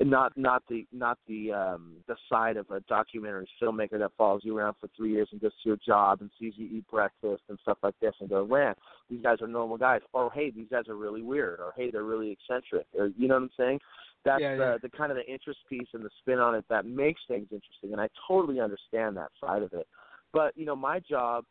and 0.00 0.10
not 0.10 0.36
not 0.36 0.62
the 0.68 0.86
not 0.92 1.18
the 1.28 1.52
um 1.52 1.96
the 2.08 2.16
side 2.28 2.56
of 2.56 2.68
a 2.70 2.80
documentary 2.80 3.48
filmmaker 3.62 3.98
that 3.98 4.10
follows 4.18 4.40
you 4.44 4.56
around 4.56 4.74
for 4.80 4.88
three 4.96 5.12
years 5.12 5.28
and 5.32 5.40
goes 5.40 5.52
to 5.62 5.68
your 5.68 5.78
job 5.86 6.20
and 6.20 6.30
sees 6.38 6.54
you 6.56 6.66
eat 6.66 6.84
breakfast 6.90 7.42
and 7.48 7.58
stuff 7.62 7.78
like 7.82 7.94
this 8.00 8.14
and 8.20 8.28
go, 8.28 8.46
man, 8.46 8.74
these 9.08 9.22
guys 9.22 9.38
are 9.40 9.46
normal 9.46 9.76
guys. 9.76 10.00
Or 10.12 10.32
hey, 10.32 10.50
these 10.50 10.66
guys 10.70 10.88
are 10.88 10.96
really 10.96 11.22
weird. 11.22 11.60
Or 11.60 11.72
hey, 11.76 11.90
they're 11.90 12.02
really 12.02 12.32
eccentric. 12.32 12.86
Or 12.98 13.10
you 13.16 13.28
know 13.28 13.34
what 13.34 13.44
I'm 13.44 13.50
saying? 13.56 13.80
That's 14.24 14.40
Yeah, 14.40 14.56
the 14.56 14.78
the 14.82 14.88
kind 14.88 15.12
of 15.12 15.16
the 15.16 15.32
interest 15.32 15.60
piece 15.68 15.88
and 15.92 16.04
the 16.04 16.10
spin 16.20 16.38
on 16.38 16.56
it 16.56 16.64
that 16.70 16.86
makes 16.86 17.20
things 17.28 17.46
interesting. 17.52 17.92
And 17.92 18.00
I 18.00 18.08
totally 18.26 18.60
understand 18.60 19.16
that 19.16 19.30
side 19.40 19.62
of 19.62 19.72
it. 19.74 19.86
But 20.32 20.56
you 20.56 20.66
know, 20.66 20.74
my 20.74 20.98
job 20.98 21.44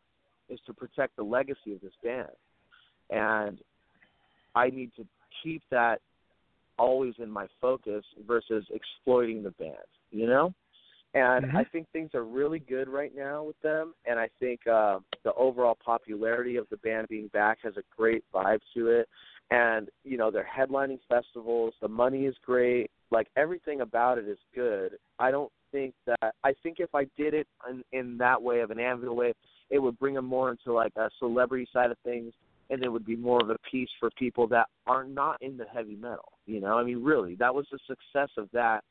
is 0.49 0.59
to 0.65 0.73
protect 0.73 1.15
the 1.15 1.23
legacy 1.23 1.73
of 1.73 1.81
this 1.81 1.93
band, 2.03 2.29
and 3.09 3.59
I 4.55 4.69
need 4.69 4.91
to 4.97 5.05
keep 5.41 5.63
that 5.71 5.99
always 6.77 7.13
in 7.19 7.29
my 7.29 7.47
focus 7.61 8.03
versus 8.27 8.65
exploiting 8.71 9.43
the 9.43 9.51
band, 9.51 9.75
you 10.11 10.27
know? 10.27 10.53
And 11.15 11.45
Mhm. 11.45 11.55
I 11.55 11.63
think 11.65 11.87
things 11.91 12.15
are 12.15 12.23
really 12.23 12.59
good 12.59 12.89
right 12.89 13.15
now 13.15 13.43
with 13.43 13.59
them, 13.61 13.93
and 14.05 14.19
I 14.19 14.29
think 14.39 14.65
uh, 14.65 14.99
the 15.23 15.33
overall 15.33 15.75
popularity 15.75 16.55
of 16.55 16.67
the 16.69 16.77
band 16.77 17.07
being 17.07 17.27
back 17.27 17.59
has 17.61 17.77
a 17.77 17.83
great 17.95 18.23
vibe 18.33 18.61
to 18.73 18.87
it. 18.87 19.07
And 19.51 19.89
you 20.03 20.17
know 20.17 20.31
they're 20.31 20.43
headlining 20.43 20.99
festivals, 21.07 21.75
the 21.81 21.87
money 21.87 22.25
is 22.25 22.35
great, 22.43 22.89
like 23.11 23.27
everything 23.35 23.81
about 23.81 24.17
it 24.17 24.27
is 24.27 24.39
good. 24.55 24.97
I 25.19 25.29
don't 25.29 25.51
think 25.71 25.93
that 26.07 26.33
I 26.43 26.53
think 26.63 26.79
if 26.79 26.95
I 26.95 27.03
did 27.15 27.35
it 27.35 27.47
in, 27.69 27.83
in 27.91 28.17
that 28.17 28.41
way 28.41 28.61
of 28.61 28.71
an 28.71 28.79
Anvil 28.79 29.15
way, 29.15 29.33
it 29.73 29.79
would 29.79 29.97
bring 29.97 30.13
them 30.13 30.25
more 30.25 30.51
into 30.51 30.71
like 30.71 30.93
a 30.95 31.09
celebrity 31.17 31.67
side 31.73 31.89
of 31.89 31.97
things, 32.05 32.31
and 32.69 32.83
it 32.83 32.89
would 32.89 33.05
be 33.05 33.15
more 33.15 33.41
of 33.41 33.49
a 33.49 33.57
piece 33.69 33.89
for 33.99 34.11
people 34.11 34.47
that 34.47 34.67
are 34.85 35.03
not 35.03 35.41
into 35.41 35.65
heavy 35.65 35.95
metal. 35.95 36.31
You 36.45 36.61
know, 36.61 36.77
I 36.77 36.83
mean, 36.83 37.03
really, 37.03 37.35
that 37.35 37.53
was 37.53 37.65
the 37.71 37.79
success 37.87 38.29
of 38.37 38.49
that. 38.53 38.83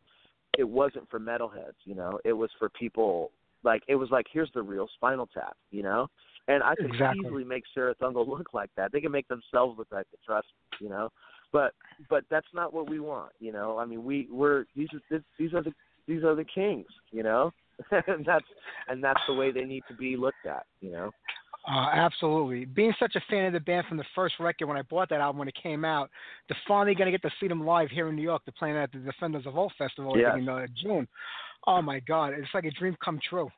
It 0.59 0.64
wasn't 0.64 1.09
for 1.09 1.20
metalheads, 1.20 1.78
you 1.85 1.95
know. 1.95 2.18
It 2.24 2.33
was 2.33 2.51
for 2.59 2.68
people 2.68 3.30
like 3.62 3.83
it 3.87 3.95
was 3.95 4.11
like 4.11 4.26
here's 4.33 4.51
the 4.55 4.62
real 4.62 4.89
Spinal 4.97 5.28
Tap, 5.33 5.57
you 5.70 5.85
know. 5.85 6.09
And 6.49 6.64
I 6.64 6.74
could 6.74 6.91
Exactly. 6.91 7.20
easily 7.20 7.45
make 7.45 7.62
Cirith 7.76 8.01
Ungol 8.03 8.26
look 8.39 8.53
like 8.53 8.70
that. 8.76 8.91
They 8.91 9.01
can 9.01 9.12
make 9.12 9.28
themselves 9.28 9.78
look 9.78 9.89
like 9.93 10.07
it. 10.12 10.18
Trust 10.26 10.49
me, 10.80 10.87
you 10.87 10.91
know. 10.91 11.11
But 11.53 11.74
but 12.11 12.24
that's 12.28 12.49
not 12.53 12.74
what 12.74 12.91
we 12.91 12.99
want, 12.99 13.30
you 13.39 13.53
know. 13.53 13.78
I 13.78 13.85
mean, 13.85 14.05
we 14.05 14.26
we're 14.33 14.64
these 14.74 14.89
are 14.93 15.01
this, 15.11 15.22
these 15.39 15.55
are 15.55 15.62
the 15.62 15.72
these 16.09 16.24
are 16.24 16.35
the 16.35 16.45
kings, 16.45 16.87
you 17.12 17.22
know. 17.22 17.53
And 17.91 18.25
that's 18.27 18.45
and 18.89 19.03
that's 19.03 19.20
the 19.27 19.35
way 19.35 19.51
they 19.51 19.64
need 19.64 19.83
to 19.89 19.95
be 19.95 20.16
looked 20.16 20.47
at, 20.47 20.66
you 20.81 20.91
know. 20.91 21.11
Uh, 21.68 21.91
absolutely. 21.93 22.64
Being 22.64 22.93
such 22.99 23.14
a 23.14 23.20
fan 23.31 23.45
of 23.45 23.53
the 23.53 23.61
band 23.61 23.87
from 23.87 23.97
the 23.97 24.05
first 24.16 24.35
record 24.41 24.66
when 24.66 24.77
I 24.77 24.83
bought 24.83 25.09
that 25.11 25.20
album 25.20 25.39
when 25.39 25.49
it 25.49 25.55
came 25.62 25.85
out, 25.85 26.11
to 26.49 26.55
finally 26.66 26.95
going 26.95 27.07
to 27.07 27.12
get 27.12 27.23
to 27.23 27.31
see 27.39 27.47
them 27.47 27.64
live 27.64 27.89
here 27.89 28.09
in 28.09 28.16
New 28.16 28.23
York. 28.23 28.43
They're 28.45 28.55
playing 28.59 28.77
at 28.77 28.91
the 28.91 28.99
Defenders 28.99 29.47
of 29.47 29.57
All 29.57 29.70
Festival 29.79 30.18
Yes. 30.18 30.33
in 30.37 30.49
uh, 30.49 30.66
June. 30.83 31.07
Oh 31.66 31.81
my 31.81 32.01
God, 32.01 32.33
it's 32.37 32.49
like 32.53 32.64
a 32.64 32.70
dream 32.73 32.97
come 33.05 33.20
true. 33.29 33.49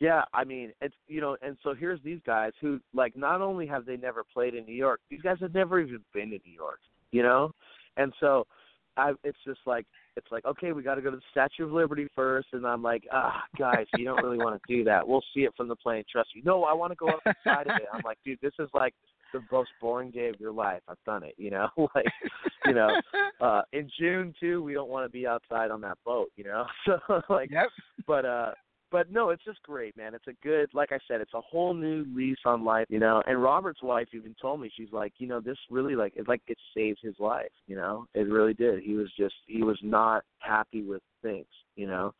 Yeah, 0.00 0.24
I 0.34 0.44
mean, 0.44 0.72
it's 0.80 0.94
you 1.06 1.20
know, 1.20 1.36
and 1.42 1.56
so 1.62 1.74
here's 1.74 2.02
these 2.02 2.18
guys 2.26 2.52
who 2.60 2.80
like 2.92 3.16
not 3.16 3.40
only 3.40 3.66
have 3.68 3.86
they 3.86 3.96
never 3.96 4.24
played 4.24 4.54
in 4.54 4.66
New 4.66 4.74
York, 4.74 5.00
these 5.08 5.22
guys 5.22 5.36
have 5.40 5.54
never 5.54 5.80
even 5.80 6.00
been 6.12 6.30
to 6.30 6.38
New 6.44 6.52
York, 6.52 6.80
you 7.12 7.22
know, 7.22 7.52
and 7.96 8.12
so 8.20 8.46
I 8.96 9.12
it's 9.24 9.38
just 9.46 9.60
like 9.66 9.86
it's 10.16 10.26
like 10.30 10.44
okay, 10.44 10.72
we 10.72 10.82
got 10.82 10.96
to 10.96 11.02
go 11.02 11.10
to 11.10 11.16
the 11.16 11.22
Statue 11.30 11.64
of 11.64 11.72
Liberty 11.72 12.08
first, 12.14 12.48
and 12.52 12.66
I'm 12.66 12.82
like, 12.82 13.04
ah, 13.12 13.42
guys, 13.58 13.86
you 13.96 14.04
don't 14.04 14.22
really 14.22 14.38
want 14.38 14.60
to 14.60 14.74
do 14.76 14.84
that. 14.84 15.06
We'll 15.06 15.24
see 15.34 15.40
it 15.40 15.52
from 15.56 15.68
the 15.68 15.76
plane, 15.76 16.04
trust 16.10 16.30
me. 16.34 16.42
No, 16.44 16.64
I 16.64 16.72
want 16.72 16.92
to 16.92 16.96
go 16.96 17.08
up 17.08 17.20
the 17.24 17.34
side 17.44 17.66
of 17.66 17.76
it. 17.76 17.88
I'm 17.92 18.02
like, 18.04 18.18
dude, 18.24 18.38
this 18.42 18.52
is 18.58 18.68
like 18.74 18.94
the 19.32 19.40
most 19.50 19.70
boring 19.80 20.10
day 20.10 20.28
of 20.28 20.38
your 20.38 20.52
life. 20.52 20.82
I've 20.88 21.02
done 21.06 21.22
it, 21.22 21.34
you 21.38 21.50
know, 21.50 21.68
like 21.94 22.06
you 22.66 22.74
know, 22.74 22.94
uh 23.40 23.62
in 23.72 23.90
June 23.98 24.34
too, 24.38 24.62
we 24.62 24.74
don't 24.74 24.90
want 24.90 25.06
to 25.06 25.10
be 25.10 25.26
outside 25.26 25.70
on 25.70 25.80
that 25.82 25.98
boat, 26.04 26.28
you 26.36 26.44
know, 26.44 26.66
so 26.86 27.20
like 27.28 27.50
Yep. 27.50 27.66
but 28.06 28.24
uh 28.24 28.52
but 28.92 29.10
no, 29.10 29.30
it's 29.30 29.44
just 29.44 29.62
great, 29.62 29.96
man. 29.96 30.14
It's 30.14 30.28
a 30.28 30.46
good, 30.46 30.68
like 30.74 30.92
I 30.92 30.98
said, 31.08 31.22
it's 31.22 31.32
a 31.34 31.40
whole 31.40 31.72
new 31.72 32.04
lease 32.14 32.38
on 32.44 32.62
life, 32.62 32.86
you 32.90 33.00
know. 33.00 33.22
And 33.26 33.42
Robert's 33.42 33.82
wife 33.82 34.08
even 34.12 34.36
told 34.40 34.60
me 34.60 34.70
she's 34.76 34.92
like, 34.92 35.14
you 35.16 35.26
know, 35.26 35.40
this 35.40 35.56
really 35.70 35.96
like 35.96 36.12
it's 36.14 36.28
like 36.28 36.42
it 36.46 36.58
saved 36.76 36.98
his 37.02 37.14
life, 37.18 37.50
you 37.66 37.74
know. 37.74 38.06
It 38.14 38.28
really 38.28 38.52
did. 38.52 38.82
He 38.82 38.92
was 38.94 39.10
just 39.18 39.34
he 39.46 39.62
was 39.62 39.78
not 39.82 40.24
happy 40.38 40.82
with 40.82 41.00
things, 41.22 41.46
you 41.74 41.86
know, 41.86 42.12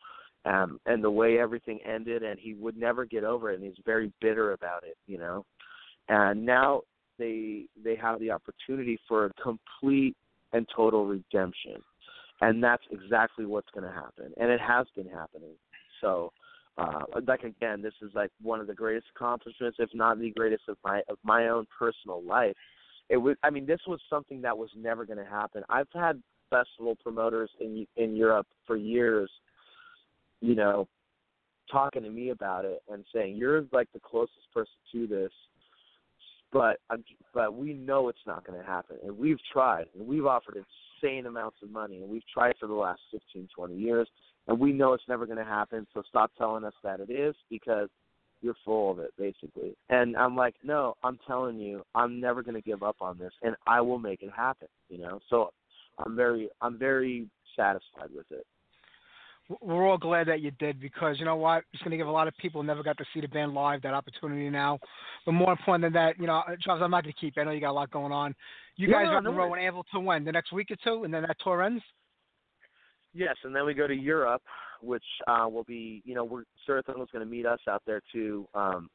um, 0.45 0.79
and 0.87 1.03
the 1.03 1.11
way 1.11 1.39
everything 1.39 1.79
ended, 1.85 2.23
and 2.23 2.39
he 2.39 2.55
would 2.55 2.75
never 2.75 3.05
get 3.05 3.23
over 3.23 3.51
it, 3.51 3.59
and 3.59 3.63
he's 3.63 3.81
very 3.85 4.11
bitter 4.19 4.53
about 4.53 4.83
it, 4.83 4.97
you 5.05 5.19
know. 5.19 5.45
And 6.09 6.43
now 6.43 6.81
they 7.19 7.65
they 7.83 7.95
have 7.95 8.19
the 8.19 8.31
opportunity 8.31 8.99
for 9.07 9.25
a 9.25 9.33
complete 9.41 10.17
and 10.53 10.67
total 10.75 11.05
redemption, 11.05 11.75
and 12.41 12.63
that's 12.63 12.83
exactly 12.91 13.45
what's 13.45 13.69
going 13.75 13.85
to 13.85 13.93
happen, 13.93 14.33
and 14.37 14.49
it 14.49 14.59
has 14.59 14.87
been 14.95 15.07
happening. 15.07 15.53
So 16.01 16.33
uh, 16.77 17.03
like 17.27 17.43
again, 17.43 17.81
this 17.81 17.93
is 18.01 18.11
like 18.15 18.31
one 18.41 18.59
of 18.59 18.67
the 18.67 18.73
greatest 18.73 19.07
accomplishments, 19.15 19.77
if 19.79 19.89
not 19.93 20.19
the 20.19 20.31
greatest 20.31 20.63
of 20.67 20.77
my 20.83 21.01
of 21.07 21.17
my 21.23 21.47
own 21.47 21.67
personal 21.77 22.23
life. 22.23 22.55
It 23.09 23.17
was, 23.17 23.35
I 23.43 23.49
mean, 23.49 23.65
this 23.65 23.81
was 23.87 23.99
something 24.09 24.41
that 24.41 24.57
was 24.57 24.69
never 24.75 25.05
going 25.05 25.19
to 25.19 25.25
happen. 25.25 25.63
I've 25.69 25.87
had 25.93 26.21
festival 26.49 26.95
promoters 26.95 27.51
in 27.59 27.85
in 27.95 28.15
Europe 28.15 28.47
for 28.65 28.75
years, 28.75 29.29
you 30.41 30.55
know, 30.55 30.87
talking 31.71 32.03
to 32.03 32.09
me 32.09 32.29
about 32.29 32.65
it 32.65 32.81
and 32.89 33.05
saying 33.13 33.35
you're 33.35 33.65
like 33.71 33.89
the 33.93 33.99
closest 33.99 34.51
person 34.51 34.73
to 34.93 35.05
this, 35.05 35.31
but 36.51 36.77
but 37.35 37.53
we 37.55 37.73
know 37.73 38.09
it's 38.09 38.17
not 38.25 38.47
going 38.47 38.59
to 38.59 38.65
happen, 38.65 38.97
and 39.03 39.15
we've 39.15 39.39
tried, 39.51 39.85
and 39.97 40.07
we've 40.07 40.25
offered 40.25 40.57
insane 41.03 41.27
amounts 41.27 41.57
of 41.61 41.69
money, 41.69 42.01
and 42.01 42.09
we've 42.09 42.27
tried 42.33 42.53
for 42.59 42.65
the 42.65 42.73
last 42.73 43.01
15, 43.11 43.47
20 43.55 43.75
years 43.75 44.07
and 44.47 44.59
we 44.59 44.71
know 44.73 44.93
it's 44.93 45.03
never 45.07 45.25
going 45.25 45.37
to 45.37 45.43
happen. 45.43 45.87
So 45.93 46.03
stop 46.07 46.31
telling 46.37 46.63
us 46.63 46.73
that 46.83 46.99
it 46.99 47.09
is 47.09 47.35
because 47.49 47.89
you're 48.41 48.55
full 48.65 48.91
of 48.91 48.99
it, 48.99 49.11
basically. 49.17 49.75
And 49.89 50.17
I'm 50.17 50.35
like, 50.35 50.55
no, 50.63 50.95
I'm 51.03 51.17
telling 51.25 51.57
you, 51.57 51.83
I'm 51.95 52.19
never 52.19 52.43
going 52.43 52.55
to 52.55 52.61
give 52.61 52.83
up 52.83 52.97
on 52.99 53.17
this, 53.17 53.31
and 53.41 53.55
I 53.65 53.81
will 53.81 53.99
make 53.99 54.21
it 54.21 54.31
happen. 54.35 54.67
You 54.89 54.99
know, 54.99 55.19
so 55.29 55.51
I'm 56.05 56.15
very, 56.15 56.49
I'm 56.61 56.77
very 56.77 57.27
satisfied 57.55 58.09
with 58.15 58.25
it. 58.31 58.45
We're 59.61 59.87
all 59.87 59.97
glad 59.97 60.27
that 60.27 60.41
you 60.41 60.51
did 60.51 60.79
because 60.79 61.19
you 61.19 61.25
know 61.25 61.35
what? 61.35 61.63
It's 61.73 61.83
going 61.83 61.91
to 61.91 61.97
give 61.97 62.07
a 62.07 62.11
lot 62.11 62.29
of 62.29 62.37
people 62.37 62.61
who 62.61 62.67
never 62.67 62.81
got 62.81 62.97
to 62.97 63.05
see 63.13 63.19
the 63.19 63.27
band 63.27 63.53
live 63.53 63.81
that 63.81 63.93
opportunity 63.93 64.49
now. 64.49 64.79
But 65.25 65.33
more 65.33 65.51
important 65.51 65.83
than 65.83 65.93
that, 65.93 66.17
you 66.17 66.27
know, 66.27 66.43
uh, 66.47 66.55
Charles, 66.61 66.81
I'm 66.81 66.91
not 66.91 67.03
going 67.03 67.13
to 67.13 67.19
keep. 67.19 67.37
I 67.37 67.43
know 67.43 67.51
you 67.51 67.59
got 67.59 67.71
a 67.71 67.73
lot 67.73 67.91
going 67.91 68.13
on. 68.13 68.33
You 68.77 68.87
No, 68.87 68.93
guys 68.97 69.07
are 69.07 69.17
on 69.17 69.23
no 69.25 69.31
the 69.31 69.37
road 69.37 69.53
in 69.53 69.59
Anvil 69.59 69.85
to 69.93 69.99
when? 69.99 70.23
The 70.23 70.31
next 70.31 70.53
week 70.53 70.71
or 70.71 70.77
two, 70.83 71.03
and 71.03 71.13
then 71.13 71.23
that 71.23 71.35
tour 71.43 71.61
ends. 71.61 71.83
Yes, 73.13 73.35
and 73.43 73.55
then 73.55 73.65
we 73.65 73.73
go 73.73 73.87
to 73.87 73.95
Europe, 73.95 74.41
which 74.81 75.03
uh, 75.27 75.47
will 75.49 75.63
be, 75.63 76.01
you 76.05 76.15
know, 76.15 76.23
we're 76.23 76.43
Serathon's 76.65 77.09
going 77.11 77.25
to 77.25 77.29
meet 77.29 77.45
us 77.45 77.59
out 77.69 77.83
there 77.85 78.01
too. 78.11 78.47
Um, 78.55 78.89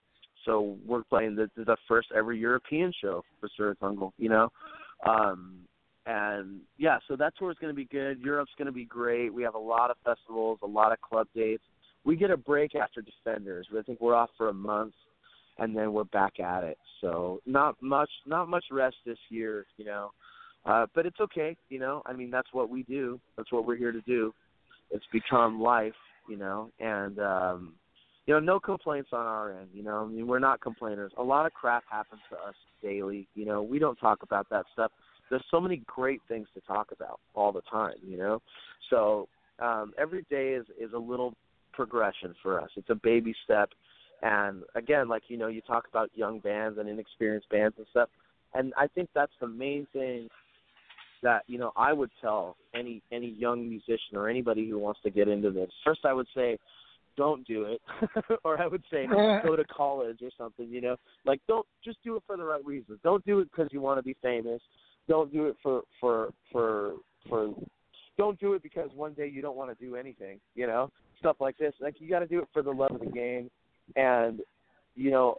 so 0.45 0.77
we're 0.87 1.05
playing 1.05 1.37
the 1.37 1.49
the 1.57 1.77
first 1.87 2.09
ever 2.17 2.33
European 2.33 2.93
show 3.01 3.23
for 3.41 3.49
Cirith 3.59 3.79
Ungol, 3.79 4.13
you 4.19 4.29
know. 4.29 4.49
Um, 5.07 5.61
and 6.07 6.61
yeah, 6.79 6.99
so 7.07 7.17
that 7.17 7.35
tour 7.39 7.51
is 7.51 7.59
going 7.61 7.73
to 7.73 7.77
be 7.77 7.85
good. 7.85 8.21
Europe's 8.21 8.53
going 8.57 8.67
to 8.67 8.73
be 8.73 8.87
great. 8.87 9.33
We 9.33 9.43
have 9.43 9.55
a 9.55 9.59
lot 9.59 9.91
of 9.91 9.97
festivals, 10.05 10.59
a 10.63 10.67
lot 10.67 10.91
of 10.91 11.01
club 11.01 11.27
dates. 11.35 11.63
We 12.05 12.17
get 12.17 12.31
a 12.31 12.37
break 12.37 12.75
after 12.75 13.03
Defenders. 13.03 13.69
I 13.77 13.83
think 13.83 14.01
we're 14.01 14.15
off 14.15 14.31
for 14.39 14.49
a 14.49 14.55
month, 14.55 14.95
and 15.59 15.77
then 15.77 15.93
we're 15.93 16.05
back 16.05 16.41
at 16.41 16.65
it. 16.65 16.79
So 17.03 17.41
not 17.45 17.77
much, 17.83 18.11
not 18.27 18.49
much 18.49 18.65
rest 18.71 18.97
this 19.05 19.19
year, 19.29 19.67
you 19.77 19.85
know. 19.85 20.11
Uh, 20.69 20.87
but 20.95 21.07
it's 21.07 21.19
okay, 21.19 21.57
you 21.71 21.79
know. 21.79 22.03
I 22.05 22.13
mean, 22.13 22.31
that's 22.31 22.49
what 22.53 22.69
we 22.69 22.83
do. 22.83 23.19
That's 23.37 23.51
what 23.51 23.67
we're 23.67 23.77
here 23.77 23.93
to 23.93 24.03
do. 24.03 24.35
It's 24.91 25.05
become 25.13 25.61
life, 25.61 25.95
you 26.29 26.37
know, 26.37 26.71
and 26.79 27.19
um, 27.19 27.73
you 28.27 28.35
know, 28.35 28.41
no 28.41 28.61
complaints 28.61 29.09
on 29.15 29.25
our 29.25 29.51
end. 29.53 29.69
You 29.73 29.83
know, 29.83 30.05
I 30.05 30.07
mean, 30.07 30.27
we're 30.27 30.39
not 30.39 30.61
complainers. 30.61 31.11
A 31.17 31.23
lot 31.23 31.47
of 31.47 31.55
crap 31.55 31.85
happens 31.91 32.21
to 32.31 32.37
us 32.37 32.55
daily. 32.83 33.27
You 33.35 33.47
know, 33.47 33.63
we 33.63 33.79
don't 33.79 33.97
talk 33.97 34.23
about 34.23 34.47
that 34.51 34.67
stuff. 34.75 34.93
There's 35.31 35.45
so 35.51 35.59
many 35.59 35.83
great 35.87 36.21
things 36.29 36.49
to 36.53 36.61
talk 36.61 36.89
about 36.93 37.19
all 37.35 37.51
the 37.51 37.63
time. 37.71 37.97
You 38.07 38.19
know, 38.19 38.43
so 38.91 39.27
um, 39.61 39.95
every 39.99 40.27
day 40.29 40.51
is 40.51 40.67
is 40.79 40.93
a 40.93 40.99
little 40.99 41.33
progression 41.73 42.35
for 42.43 42.61
us. 42.61 42.69
It's 42.77 42.91
a 42.91 42.95
baby 42.95 43.35
step. 43.43 43.71
And 44.21 44.65
again, 44.75 45.09
like 45.09 45.23
you 45.29 45.39
know, 45.39 45.49
you 45.49 45.63
talk 45.63 45.85
about 45.89 46.11
young 46.15 46.41
bands 46.41 46.79
and 46.79 46.91
inexperienced 46.91 47.49
bands 47.49 47.77
and 47.79 47.87
stuff, 47.91 48.11
and 48.53 48.75
I 48.77 48.87
think 48.89 49.09
that's 49.15 49.33
the 49.41 49.49
main 49.49 49.87
thing 49.95 50.29
that 51.23 51.43
you 51.47 51.59
know 51.59 51.73
I 51.77 51.93
would 51.93 52.11
tell 52.21 52.57
any 52.75 53.03
any 53.13 53.31
young 53.31 53.69
musician 53.69 54.15
or 54.15 54.29
anybody 54.29 54.69
who 54.69 54.79
wants 54.79 55.01
to 55.03 55.11
get 55.11 55.29
into 55.29 55.51
this. 55.51 55.71
First, 55.85 56.01
I 56.05 56.13
would 56.13 56.29
say 56.35 56.59
don't 57.17 57.47
do 57.47 57.65
it, 57.65 57.83
or 58.45 58.61
I 58.61 58.67
would 58.67 58.85
say 58.91 59.07
go 59.45 59.57
to 59.57 59.65
college 59.65 60.19
or 60.23 60.31
something. 60.39 60.69
You 60.69 60.81
know, 60.81 60.97
like 61.27 61.41
don't 61.49 61.67
just 61.85 61.99
do 62.05 62.17
it 62.17 62.23
for 62.27 62.37
the 62.37 62.45
right 62.45 62.65
reasons. 62.65 62.99
Don't 63.03 63.25
do 63.27 63.41
it 63.41 63.49
because 63.51 63.69
you 63.73 63.81
want 63.81 63.99
to 63.99 64.03
be 64.03 64.17
famous. 64.23 64.61
Don't 65.09 65.33
do 65.33 65.47
it 65.47 65.57
for 65.63 65.83
for 66.01 66.31
for 66.53 66.95
for. 67.29 67.55
Don't 68.17 68.39
do 68.41 68.55
it 68.55 68.63
because 68.65 68.91
one 68.97 69.13
day 69.13 69.29
you 69.29 69.43
don't 69.43 69.57
want 69.57 69.77
to 69.77 69.85
do 69.85 69.95
anything. 69.95 70.41
You 70.55 70.67
know, 70.67 70.91
stuff 71.19 71.37
like 71.41 71.57
this. 71.59 71.75
Like 71.81 71.97
you 71.99 72.09
got 72.09 72.21
to 72.21 72.27
do 72.27 72.41
it 72.41 72.49
for 72.53 72.63
the 72.63 72.71
love 72.71 72.93
of 72.93 73.01
the 73.01 73.07
game, 73.07 73.51
and 73.97 74.41
you 74.95 75.11
know, 75.11 75.39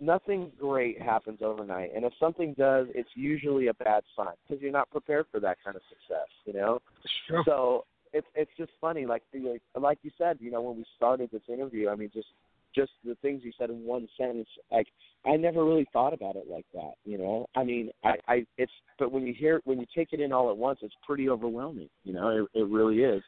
nothing 0.00 0.50
great 0.58 1.00
happens 1.00 1.40
overnight. 1.42 1.90
And 1.94 2.04
if 2.04 2.12
something 2.18 2.54
does, 2.58 2.86
it's 2.94 3.08
usually 3.14 3.68
a 3.68 3.74
bad 3.74 4.02
sign 4.16 4.34
because 4.46 4.62
you're 4.62 4.72
not 4.72 4.90
prepared 4.90 5.26
for 5.30 5.40
that 5.40 5.58
kind 5.64 5.76
of 5.76 5.82
success. 5.88 6.28
You 6.44 6.54
know, 6.54 6.82
Sure. 7.28 7.42
so 7.44 7.84
it's 8.12 8.26
it's 8.34 8.50
just 8.56 8.70
funny, 8.80 9.06
like 9.06 9.22
the 9.32 9.58
like 9.78 9.98
you 10.02 10.10
said, 10.16 10.38
you 10.40 10.50
know, 10.50 10.62
when 10.62 10.76
we 10.76 10.84
started 10.96 11.30
this 11.32 11.42
interview, 11.48 11.88
I 11.88 11.96
mean, 11.96 12.10
just 12.12 12.28
just 12.74 12.92
the 13.04 13.16
things 13.22 13.42
you 13.44 13.52
said 13.58 13.70
in 13.70 13.84
one 13.84 14.08
sentence, 14.18 14.48
like 14.70 14.88
I 15.26 15.36
never 15.36 15.64
really 15.64 15.86
thought 15.92 16.12
about 16.12 16.36
it 16.36 16.44
like 16.50 16.66
that, 16.74 16.94
you 17.04 17.18
know. 17.18 17.46
I 17.54 17.64
mean, 17.64 17.90
I 18.04 18.14
I 18.28 18.46
it's 18.58 18.72
but 18.98 19.12
when 19.12 19.26
you 19.26 19.34
hear 19.34 19.60
when 19.64 19.80
you 19.80 19.86
take 19.94 20.12
it 20.12 20.20
in 20.20 20.32
all 20.32 20.50
at 20.50 20.56
once, 20.56 20.78
it's 20.82 20.94
pretty 21.06 21.28
overwhelming, 21.28 21.88
you 22.04 22.12
know. 22.12 22.28
It 22.54 22.60
it 22.60 22.68
really 22.68 22.98
is. 22.98 23.22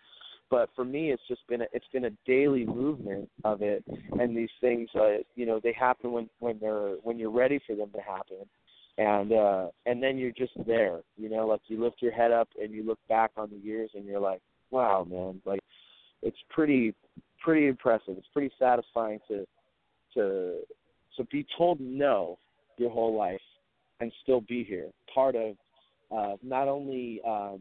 But 0.50 0.70
for 0.76 0.84
me, 0.84 1.10
it's 1.10 1.22
just 1.26 1.46
been 1.48 1.62
a, 1.62 1.66
it's 1.72 1.88
been 1.92 2.04
a 2.04 2.10
daily 2.24 2.64
movement 2.64 3.28
of 3.44 3.62
it, 3.62 3.84
and 4.20 4.36
these 4.36 4.50
things, 4.60 4.88
uh, 4.94 5.18
you 5.34 5.44
know, 5.44 5.60
they 5.62 5.72
happen 5.72 6.12
when 6.12 6.30
when 6.38 6.58
they're 6.60 6.94
when 7.02 7.18
you're 7.18 7.30
ready 7.30 7.60
for 7.66 7.74
them 7.74 7.90
to 7.92 8.00
happen, 8.00 8.46
and 8.98 9.32
uh 9.32 9.66
and 9.86 10.02
then 10.02 10.16
you're 10.16 10.30
just 10.32 10.52
there, 10.66 11.00
you 11.16 11.28
know, 11.28 11.46
like 11.46 11.60
you 11.66 11.82
lift 11.82 11.96
your 12.00 12.12
head 12.12 12.30
up 12.30 12.48
and 12.60 12.72
you 12.72 12.84
look 12.84 12.98
back 13.08 13.32
on 13.36 13.50
the 13.50 13.56
years 13.56 13.90
and 13.94 14.04
you're 14.04 14.20
like, 14.20 14.40
wow, 14.70 15.06
man, 15.08 15.40
like 15.44 15.60
it's 16.22 16.38
pretty 16.50 16.94
pretty 17.42 17.66
impressive. 17.66 18.14
It's 18.16 18.28
pretty 18.32 18.52
satisfying 18.58 19.18
to 19.28 19.46
to 20.14 20.60
to 21.16 21.24
be 21.24 21.46
told 21.56 21.80
no 21.80 22.38
your 22.78 22.90
whole 22.90 23.16
life 23.16 23.40
and 24.00 24.12
still 24.22 24.42
be 24.42 24.64
here. 24.64 24.88
Part 25.12 25.34
of 25.34 25.56
uh, 26.10 26.36
not 26.42 26.68
only 26.68 27.20
um, 27.26 27.60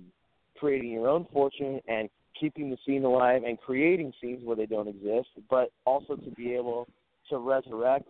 creating 0.58 0.92
your 0.92 1.08
own 1.10 1.26
fortune 1.34 1.82
and 1.88 2.10
keeping 2.40 2.70
the 2.70 2.78
scene 2.86 3.04
alive 3.04 3.44
and 3.46 3.60
creating 3.60 4.14
scenes 4.22 4.42
where 4.44 4.56
they 4.56 4.66
don't 4.66 4.88
exist, 4.88 5.30
but 5.50 5.72
also 5.86 6.16
to 6.16 6.32
be 6.32 6.54
able 6.54 6.88
to 7.30 7.38
resurrect 7.38 8.08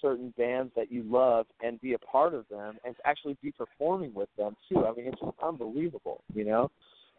certain 0.00 0.32
bands 0.36 0.72
that 0.76 0.90
you 0.90 1.02
love 1.02 1.46
and 1.62 1.80
be 1.80 1.94
a 1.94 1.98
part 1.98 2.34
of 2.34 2.46
them 2.48 2.78
and 2.84 2.94
actually 3.04 3.36
be 3.42 3.52
performing 3.52 4.12
with 4.14 4.28
them 4.36 4.56
too. 4.68 4.84
I 4.86 4.92
mean, 4.94 5.06
it's 5.06 5.20
unbelievable, 5.42 6.22
you 6.34 6.44
know. 6.44 6.70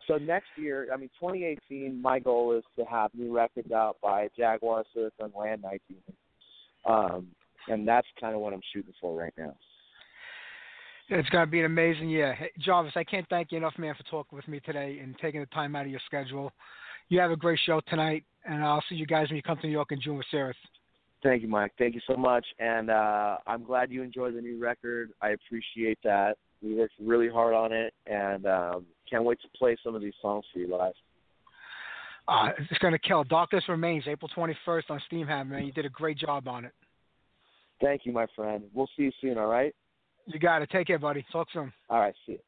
So 0.08 0.18
next 0.18 0.48
year, 0.58 0.88
I 0.92 0.98
mean, 0.98 1.10
2018, 1.20 2.02
my 2.02 2.20
goal 2.20 2.58
is 2.58 2.64
to 2.78 2.86
have 2.86 3.12
new 3.14 3.36
records 3.36 3.72
out 3.72 3.98
by 4.02 4.30
Jaguar 4.38 4.84
Surf 4.94 5.14
and 5.20 5.32
Land 5.38 5.62
19, 5.62 5.98
um, 6.86 7.28
and 7.68 7.88
that's 7.88 8.08
kind 8.20 8.34
of 8.34 8.42
what 8.42 8.54
I'm 8.54 8.62
shooting 8.74 8.94
for 9.00 9.18
right 9.18 9.34
now. 9.38 9.56
It's 11.14 11.28
going 11.28 11.46
to 11.46 11.52
be 11.52 11.60
an 11.60 11.66
amazing 11.66 12.10
year. 12.10 12.34
Hey, 12.34 12.52
Jarvis, 12.58 12.94
I 12.96 13.04
can't 13.04 13.28
thank 13.28 13.52
you 13.52 13.58
enough, 13.58 13.78
man, 13.78 13.94
for 13.96 14.04
talking 14.04 14.38
with 14.38 14.48
me 14.48 14.62
today 14.62 15.00
and 15.04 15.14
taking 15.22 15.42
the 15.42 15.46
time 15.48 15.76
out 15.76 15.84
of 15.84 15.92
your 15.92 16.00
schedule. 16.06 16.54
You 17.10 17.20
have 17.20 17.32
a 17.32 17.36
great 17.36 17.60
show 17.66 17.82
tonight, 17.90 18.24
and 18.46 18.64
I'll 18.64 18.84
see 18.88 18.96
you 18.96 19.06
guys 19.06 19.28
when 19.28 19.36
you 19.36 19.44
come 19.44 19.58
to 19.58 19.68
New 19.68 19.74
York 19.74 19.92
in 19.92 20.00
June 20.00 20.16
with 20.16 20.26
Cirith. 20.34 20.54
Thank 21.22 21.42
you, 21.42 21.50
Mike. 21.50 21.74
Thank 21.78 21.96
you 21.96 22.02
so 22.08 22.16
much, 22.16 22.46
and 22.60 22.90
uh, 22.90 23.38
I'm 23.46 23.66
glad 23.66 23.92
you 23.92 24.04
enjoyed 24.04 24.38
the 24.38 24.42
new 24.42 24.58
record. 24.58 25.12
I 25.22 25.32
appreciate 25.32 26.00
that. 26.06 26.38
We 26.64 26.76
worked 26.76 26.94
really 26.98 27.28
hard 27.28 27.54
on 27.56 27.74
it, 27.74 27.94
and 28.08 28.46
um, 28.46 28.86
can't 29.10 29.26
wait 29.26 29.42
to 29.42 29.50
play 29.58 29.76
some 29.84 29.96
of 29.96 30.02
these 30.02 30.14
songs 30.22 30.46
for 30.54 30.60
you 30.60 30.70
live. 30.70 30.94
Uh, 32.30 32.52
it's 32.58 32.80
going 32.80 32.94
to 32.94 33.00
kill. 33.00 33.26
Darkness 33.26 33.66
Remains, 33.68 34.06
April 34.08 34.32
21st 34.34 34.84
on 34.90 35.02
Steamham, 35.12 35.50
man. 35.50 35.66
You 35.66 35.74
did 35.74 35.86
a 35.86 35.90
great 35.90 36.18
job 36.18 36.48
on 36.48 36.64
it. 36.64 36.72
Thank 37.82 38.06
you, 38.06 38.14
my 38.14 38.28
friend. 38.34 38.64
We'll 38.74 38.88
see 38.96 39.04
you 39.04 39.12
soon, 39.20 39.38
all 39.38 39.48
right? 39.48 39.76
You 40.26 40.40
got 40.40 40.62
it. 40.62 40.70
Take 40.70 40.88
care, 40.88 41.00
buddy. 41.00 41.26
Talk 41.32 41.48
soon. 41.52 41.72
All 41.90 42.00
right, 42.00 42.14
see 42.26 42.34
you. 42.34 42.40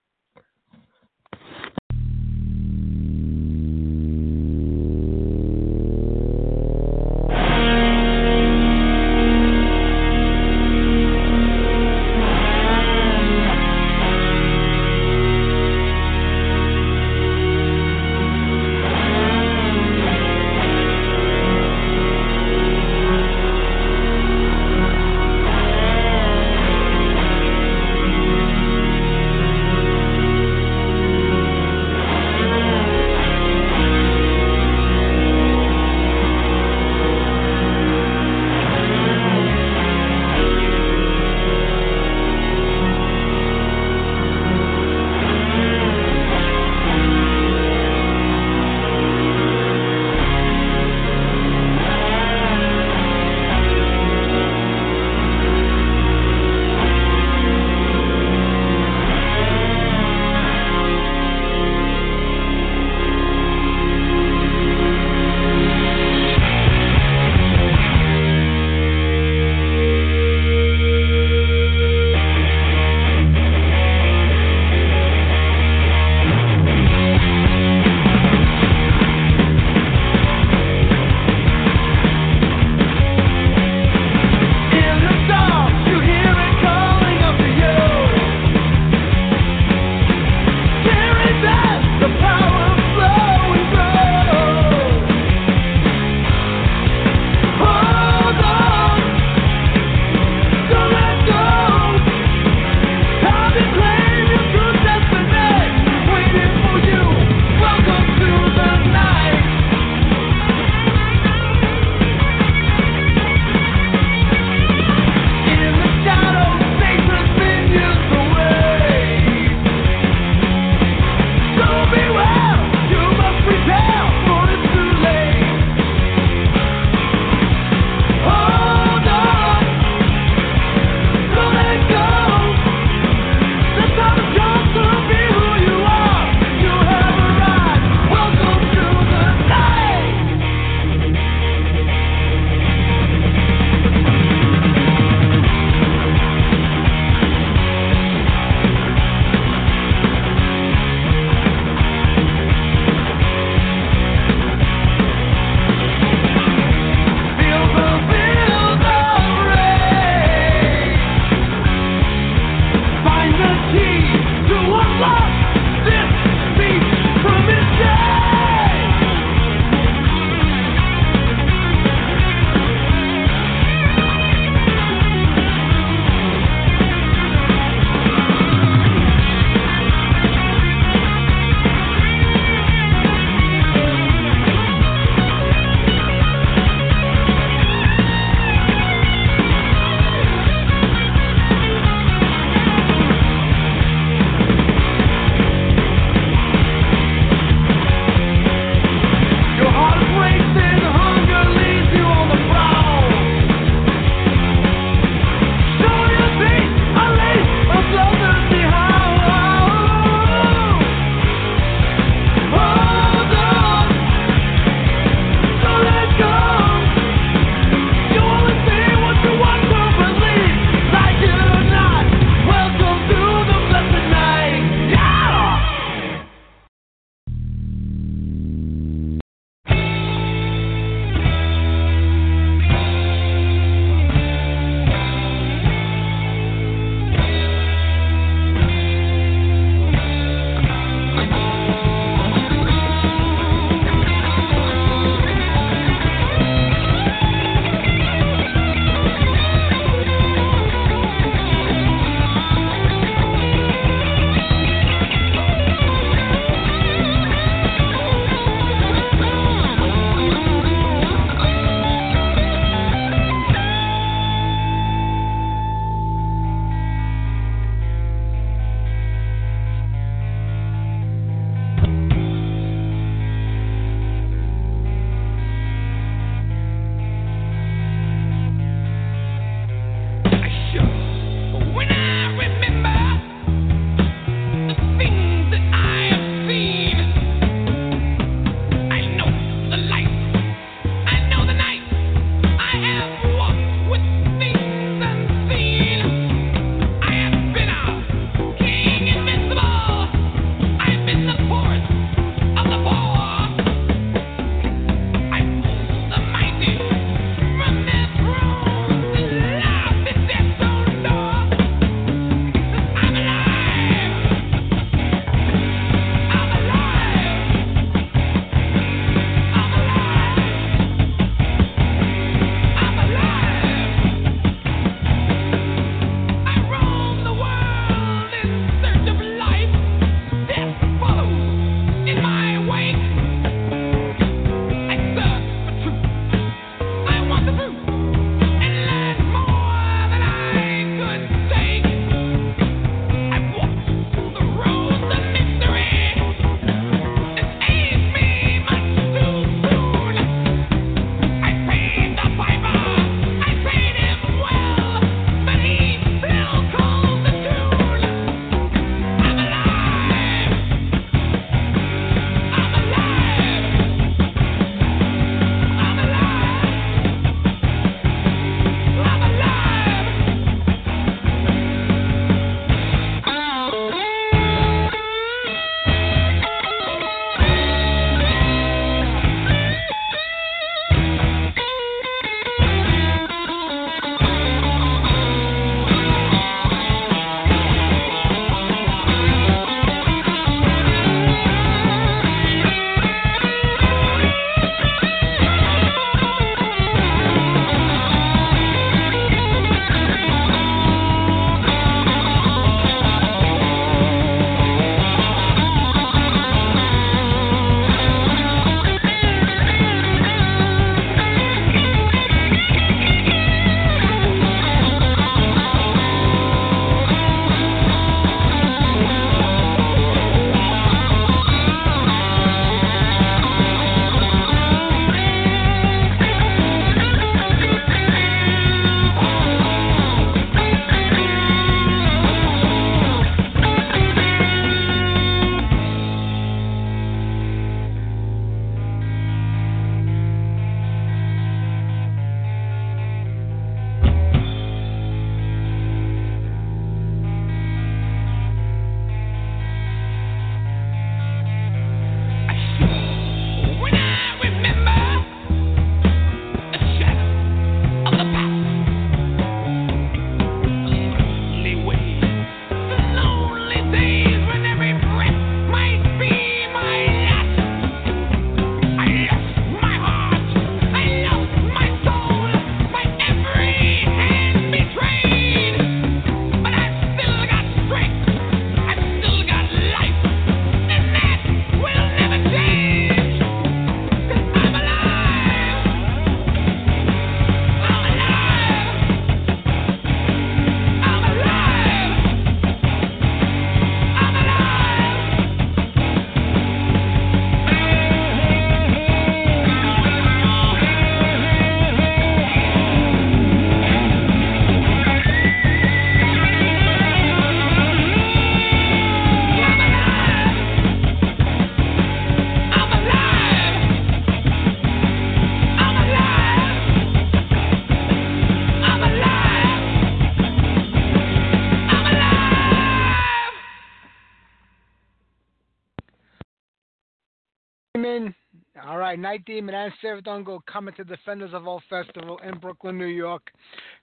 Night 529.24 529.46
Demon 529.46 529.74
and 529.74 529.94
Dungo 530.26 530.60
coming 530.66 530.94
to 530.96 531.06
Defenders 531.06 531.54
of 531.54 531.66
All 531.66 531.82
Festival 531.90 532.42
in 532.46 532.60
Brooklyn, 532.60 532.98
New 532.98 533.06
York 533.06 533.54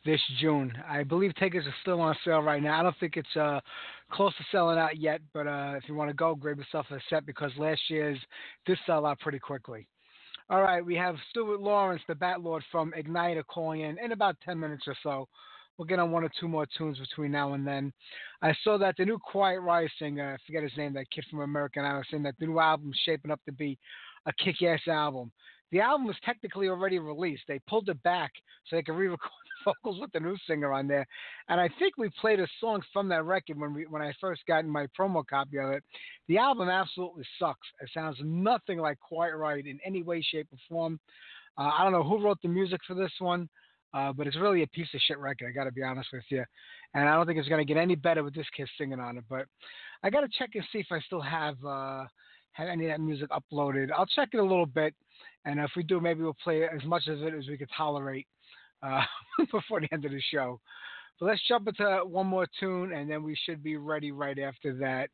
this 0.06 0.20
June. 0.40 0.72
I 0.88 1.02
believe 1.02 1.34
tickets 1.34 1.66
are 1.66 1.74
still 1.82 2.00
on 2.00 2.16
sale 2.24 2.40
right 2.40 2.62
now. 2.62 2.80
I 2.80 2.82
don't 2.82 2.96
think 2.98 3.18
it's 3.18 3.36
uh, 3.36 3.60
close 4.10 4.34
to 4.38 4.44
selling 4.50 4.78
out 4.78 4.96
yet, 4.96 5.20
but 5.34 5.46
uh, 5.46 5.74
if 5.76 5.86
you 5.86 5.94
want 5.94 6.08
to 6.08 6.14
go, 6.14 6.34
grab 6.34 6.56
yourself 6.56 6.86
a 6.90 6.98
set 7.10 7.26
because 7.26 7.52
last 7.58 7.82
year's 7.90 8.18
did 8.64 8.78
sell 8.86 9.04
out 9.04 9.20
pretty 9.20 9.38
quickly. 9.38 9.86
All 10.48 10.62
right, 10.62 10.82
we 10.82 10.94
have 10.94 11.16
Stuart 11.28 11.60
Laurence, 11.60 12.00
the 12.08 12.14
Bat 12.14 12.40
Lord 12.40 12.64
from 12.72 12.94
Ignitor, 12.98 13.44
calling 13.46 13.82
in 13.82 13.98
in 14.02 14.12
about 14.12 14.36
10 14.42 14.58
minutes 14.58 14.84
or 14.86 14.96
so. 15.02 15.28
We'll 15.76 15.86
get 15.86 15.98
on 15.98 16.12
one 16.12 16.24
or 16.24 16.30
two 16.40 16.48
more 16.48 16.66
tunes 16.78 16.98
between 16.98 17.32
now 17.32 17.52
and 17.52 17.66
then. 17.66 17.92
I 18.40 18.54
saw 18.64 18.78
that 18.78 18.96
the 18.96 19.04
new 19.04 19.18
Quiet 19.18 19.60
Riot 19.60 19.90
singer, 19.98 20.34
I 20.34 20.46
forget 20.46 20.62
his 20.62 20.76
name, 20.78 20.94
that 20.94 21.10
kid 21.10 21.26
from 21.30 21.40
American 21.40 21.84
Idol, 21.84 22.04
saying 22.10 22.22
that 22.22 22.36
the 22.40 22.46
new 22.46 22.58
album's 22.58 22.98
shaping 23.04 23.30
up 23.30 23.40
to 23.44 23.52
be 23.52 23.78
a 24.26 24.32
kick 24.32 24.62
ass 24.62 24.80
album. 24.88 25.32
The 25.72 25.80
album 25.80 26.06
was 26.06 26.16
technically 26.24 26.68
already 26.68 26.98
released. 26.98 27.42
They 27.46 27.60
pulled 27.68 27.88
it 27.88 28.02
back 28.02 28.32
so 28.66 28.76
they 28.76 28.82
could 28.82 28.96
re 28.96 29.06
record 29.06 29.30
the 29.64 29.72
vocals 29.72 30.00
with 30.00 30.10
the 30.12 30.20
new 30.20 30.36
singer 30.46 30.72
on 30.72 30.88
there. 30.88 31.06
And 31.48 31.60
I 31.60 31.68
think 31.78 31.96
we 31.96 32.10
played 32.20 32.40
a 32.40 32.48
song 32.60 32.82
from 32.92 33.08
that 33.10 33.24
record 33.24 33.58
when 33.58 33.72
we 33.72 33.86
when 33.86 34.02
I 34.02 34.12
first 34.20 34.42
got 34.46 34.64
my 34.64 34.86
promo 34.98 35.24
copy 35.26 35.58
of 35.58 35.70
it. 35.70 35.84
The 36.28 36.38
album 36.38 36.68
absolutely 36.68 37.24
sucks. 37.38 37.66
It 37.80 37.90
sounds 37.94 38.16
nothing 38.22 38.78
like 38.78 38.98
Quiet 38.98 39.36
Riot 39.36 39.66
in 39.66 39.78
any 39.84 40.02
way, 40.02 40.22
shape, 40.22 40.48
or 40.52 40.58
form. 40.68 40.98
Uh, 41.56 41.70
I 41.78 41.84
don't 41.84 41.92
know 41.92 42.02
who 42.02 42.22
wrote 42.22 42.38
the 42.42 42.48
music 42.48 42.80
for 42.86 42.94
this 42.94 43.12
one, 43.18 43.48
uh, 43.94 44.12
but 44.12 44.26
it's 44.26 44.36
really 44.36 44.62
a 44.62 44.68
piece 44.68 44.88
of 44.94 45.00
shit 45.06 45.18
record. 45.18 45.48
I 45.48 45.52
got 45.52 45.64
to 45.64 45.72
be 45.72 45.82
honest 45.82 46.08
with 46.12 46.24
you, 46.30 46.44
and 46.94 47.08
I 47.08 47.14
don't 47.14 47.26
think 47.26 47.38
it's 47.38 47.48
going 47.48 47.64
to 47.64 47.72
get 47.72 47.80
any 47.80 47.94
better 47.96 48.24
with 48.24 48.34
this 48.34 48.46
kid 48.56 48.68
singing 48.78 49.00
on 49.00 49.18
it. 49.18 49.24
But 49.28 49.46
I 50.02 50.10
got 50.10 50.22
to 50.22 50.28
check 50.38 50.50
and 50.54 50.64
see 50.72 50.78
if 50.78 50.86
I 50.90 51.00
still 51.00 51.20
have 51.20 51.56
uh, 51.64 52.04
have 52.52 52.68
any 52.68 52.86
of 52.86 52.90
that 52.90 53.00
music 53.00 53.28
uploaded. 53.30 53.90
I'll 53.96 54.06
check 54.06 54.30
it 54.32 54.38
a 54.38 54.42
little 54.42 54.66
bit, 54.66 54.94
and 55.44 55.60
if 55.60 55.70
we 55.76 55.82
do, 55.82 56.00
maybe 56.00 56.22
we'll 56.22 56.36
play 56.42 56.64
as 56.64 56.84
much 56.84 57.06
of 57.06 57.22
it 57.22 57.34
as 57.34 57.48
we 57.48 57.56
could 57.56 57.70
tolerate 57.76 58.26
uh, 58.82 59.02
before 59.52 59.80
the 59.80 59.88
end 59.92 60.04
of 60.04 60.12
the 60.12 60.22
show. 60.32 60.60
But 61.18 61.26
let's 61.26 61.46
jump 61.46 61.68
into 61.68 62.00
one 62.04 62.26
more 62.26 62.46
tune, 62.58 62.92
and 62.92 63.10
then 63.10 63.22
we 63.22 63.36
should 63.44 63.62
be 63.62 63.76
ready 63.76 64.10
right 64.10 64.38
after 64.38 64.74
that 64.78 65.10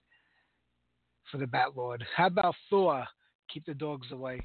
for 1.30 1.38
the 1.38 1.46
Bat 1.46 1.76
Lord. 1.76 2.04
How 2.16 2.28
about 2.28 2.54
Thor? 2.70 3.04
Keep 3.52 3.66
the 3.66 3.74
dogs 3.74 4.12
away. 4.12 4.40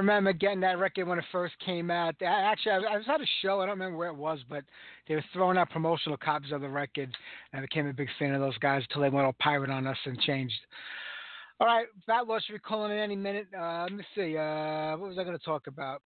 Remember 0.00 0.32
getting 0.32 0.60
that 0.60 0.78
record 0.78 1.06
when 1.06 1.18
it 1.18 1.24
first 1.30 1.54
came 1.64 1.90
out. 1.90 2.14
Actually, 2.22 2.86
I, 2.86 2.96
was 2.96 3.06
at 3.08 3.20
a 3.20 3.26
show. 3.42 3.60
I 3.60 3.66
don't 3.66 3.78
remember 3.78 3.96
where 3.96 4.08
it 4.08 4.16
was, 4.16 4.40
but 4.48 4.64
they 5.06 5.14
were 5.14 5.24
throwing 5.32 5.58
out 5.58 5.70
promotional 5.70 6.16
copies 6.16 6.52
of 6.52 6.60
the 6.60 6.68
record. 6.68 7.14
And 7.52 7.58
I 7.58 7.60
became 7.60 7.86
a 7.86 7.92
big 7.92 8.08
fan 8.18 8.34
of 8.34 8.40
those 8.40 8.58
guys 8.58 8.82
until 8.88 9.02
they 9.02 9.10
went 9.10 9.26
all 9.26 9.34
pirate 9.40 9.70
on 9.70 9.86
us 9.86 9.96
and 10.04 10.18
changed. 10.20 10.54
All 11.60 11.66
right, 11.66 11.86
Fat 12.06 12.26
Loss 12.26 12.44
should 12.44 12.54
be 12.54 12.58
calling 12.58 12.92
in 12.92 12.98
any 12.98 13.16
minute. 13.16 13.46
Uh, 13.56 13.82
let 13.82 13.92
me 13.92 14.04
see. 14.14 14.36
Uh, 14.36 14.96
what 14.96 15.10
was 15.10 15.18
I 15.18 15.24
going 15.24 15.38
to 15.38 15.44
talk 15.44 15.66
about? 15.66 16.00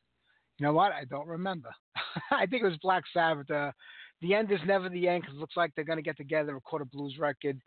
You 0.58 0.66
know 0.66 0.72
what? 0.72 0.92
I 0.92 1.04
don't 1.04 1.28
remember. 1.28 1.70
I 2.30 2.46
think 2.46 2.62
it 2.62 2.68
was 2.68 2.78
Black 2.78 3.04
Sabbath. 3.12 3.50
Uh, 3.50 3.72
the 4.22 4.34
end 4.34 4.50
is 4.50 4.60
never 4.66 4.88
the 4.88 5.08
end 5.08 5.22
because 5.22 5.36
it 5.36 5.40
looks 5.40 5.56
like 5.56 5.72
they're 5.74 5.84
going 5.84 5.98
to 5.98 6.02
get 6.02 6.16
together, 6.16 6.48
and 6.48 6.54
record 6.54 6.82
a 6.82 6.84
blues 6.86 7.16
record. 7.18 7.60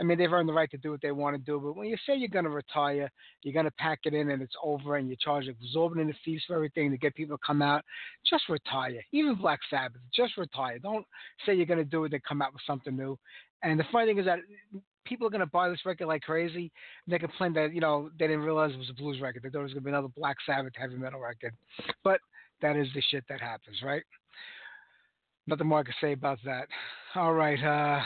I 0.00 0.04
mean, 0.04 0.18
they've 0.18 0.32
earned 0.32 0.48
the 0.48 0.52
right 0.52 0.70
to 0.70 0.78
do 0.78 0.90
what 0.90 1.02
they 1.02 1.10
want 1.10 1.36
to 1.36 1.42
do. 1.42 1.60
But 1.60 1.76
when 1.76 1.88
you 1.88 1.96
say 2.06 2.16
you're 2.16 2.28
going 2.28 2.44
to 2.44 2.50
retire, 2.50 3.10
you're 3.42 3.52
going 3.52 3.64
to 3.64 3.72
pack 3.72 4.00
it 4.04 4.14
in 4.14 4.30
and 4.30 4.40
it's 4.40 4.54
over 4.62 4.96
and 4.96 5.08
you 5.08 5.16
charge 5.16 5.48
exorbitant 5.48 6.14
fees 6.24 6.42
for 6.46 6.54
everything 6.54 6.90
to 6.90 6.96
get 6.96 7.14
people 7.14 7.36
to 7.36 7.42
come 7.44 7.62
out, 7.62 7.84
just 8.28 8.48
retire. 8.48 9.02
Even 9.12 9.34
Black 9.34 9.58
Sabbath, 9.68 10.00
just 10.14 10.36
retire. 10.36 10.78
Don't 10.78 11.06
say 11.44 11.54
you're 11.54 11.66
going 11.66 11.78
to 11.78 11.84
do 11.84 12.04
it 12.04 12.12
and 12.12 12.22
come 12.24 12.42
out 12.42 12.52
with 12.52 12.62
something 12.66 12.96
new. 12.96 13.18
And 13.62 13.78
the 13.78 13.84
funny 13.90 14.06
thing 14.06 14.18
is 14.18 14.26
that 14.26 14.38
people 15.04 15.26
are 15.26 15.30
going 15.30 15.40
to 15.40 15.46
buy 15.46 15.68
this 15.68 15.84
record 15.84 16.06
like 16.06 16.22
crazy. 16.22 16.70
And 17.06 17.12
they 17.12 17.18
complain 17.18 17.52
that, 17.54 17.74
you 17.74 17.80
know, 17.80 18.10
they 18.18 18.28
didn't 18.28 18.44
realize 18.44 18.72
it 18.72 18.78
was 18.78 18.90
a 18.90 18.94
blues 18.94 19.20
record. 19.20 19.42
They 19.42 19.50
thought 19.50 19.60
it 19.60 19.64
was 19.64 19.72
going 19.72 19.82
to 19.82 19.86
be 19.86 19.90
another 19.90 20.08
Black 20.16 20.36
Sabbath 20.46 20.74
heavy 20.76 20.96
metal 20.96 21.20
record. 21.20 21.54
But 22.04 22.20
that 22.60 22.76
is 22.76 22.88
the 22.94 23.02
shit 23.10 23.24
that 23.28 23.40
happens, 23.40 23.78
right? 23.82 24.02
Nothing 25.48 25.68
more 25.68 25.78
I 25.78 25.82
can 25.82 25.94
say 25.98 26.12
about 26.12 26.38
that. 26.44 26.68
All 27.14 27.32
right. 27.32 27.58
Uh, 27.58 28.02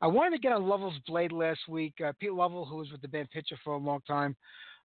I 0.00 0.06
wanted 0.06 0.36
to 0.36 0.40
get 0.40 0.52
on 0.52 0.68
Lovell's 0.68 0.94
Blade 1.08 1.32
last 1.32 1.58
week. 1.68 1.94
Uh, 2.00 2.12
Pete 2.20 2.32
Lovell, 2.32 2.64
who 2.64 2.76
was 2.76 2.92
with 2.92 3.02
the 3.02 3.08
band 3.08 3.28
Picture 3.30 3.58
for 3.64 3.72
a 3.72 3.78
long 3.78 3.98
time, 4.06 4.36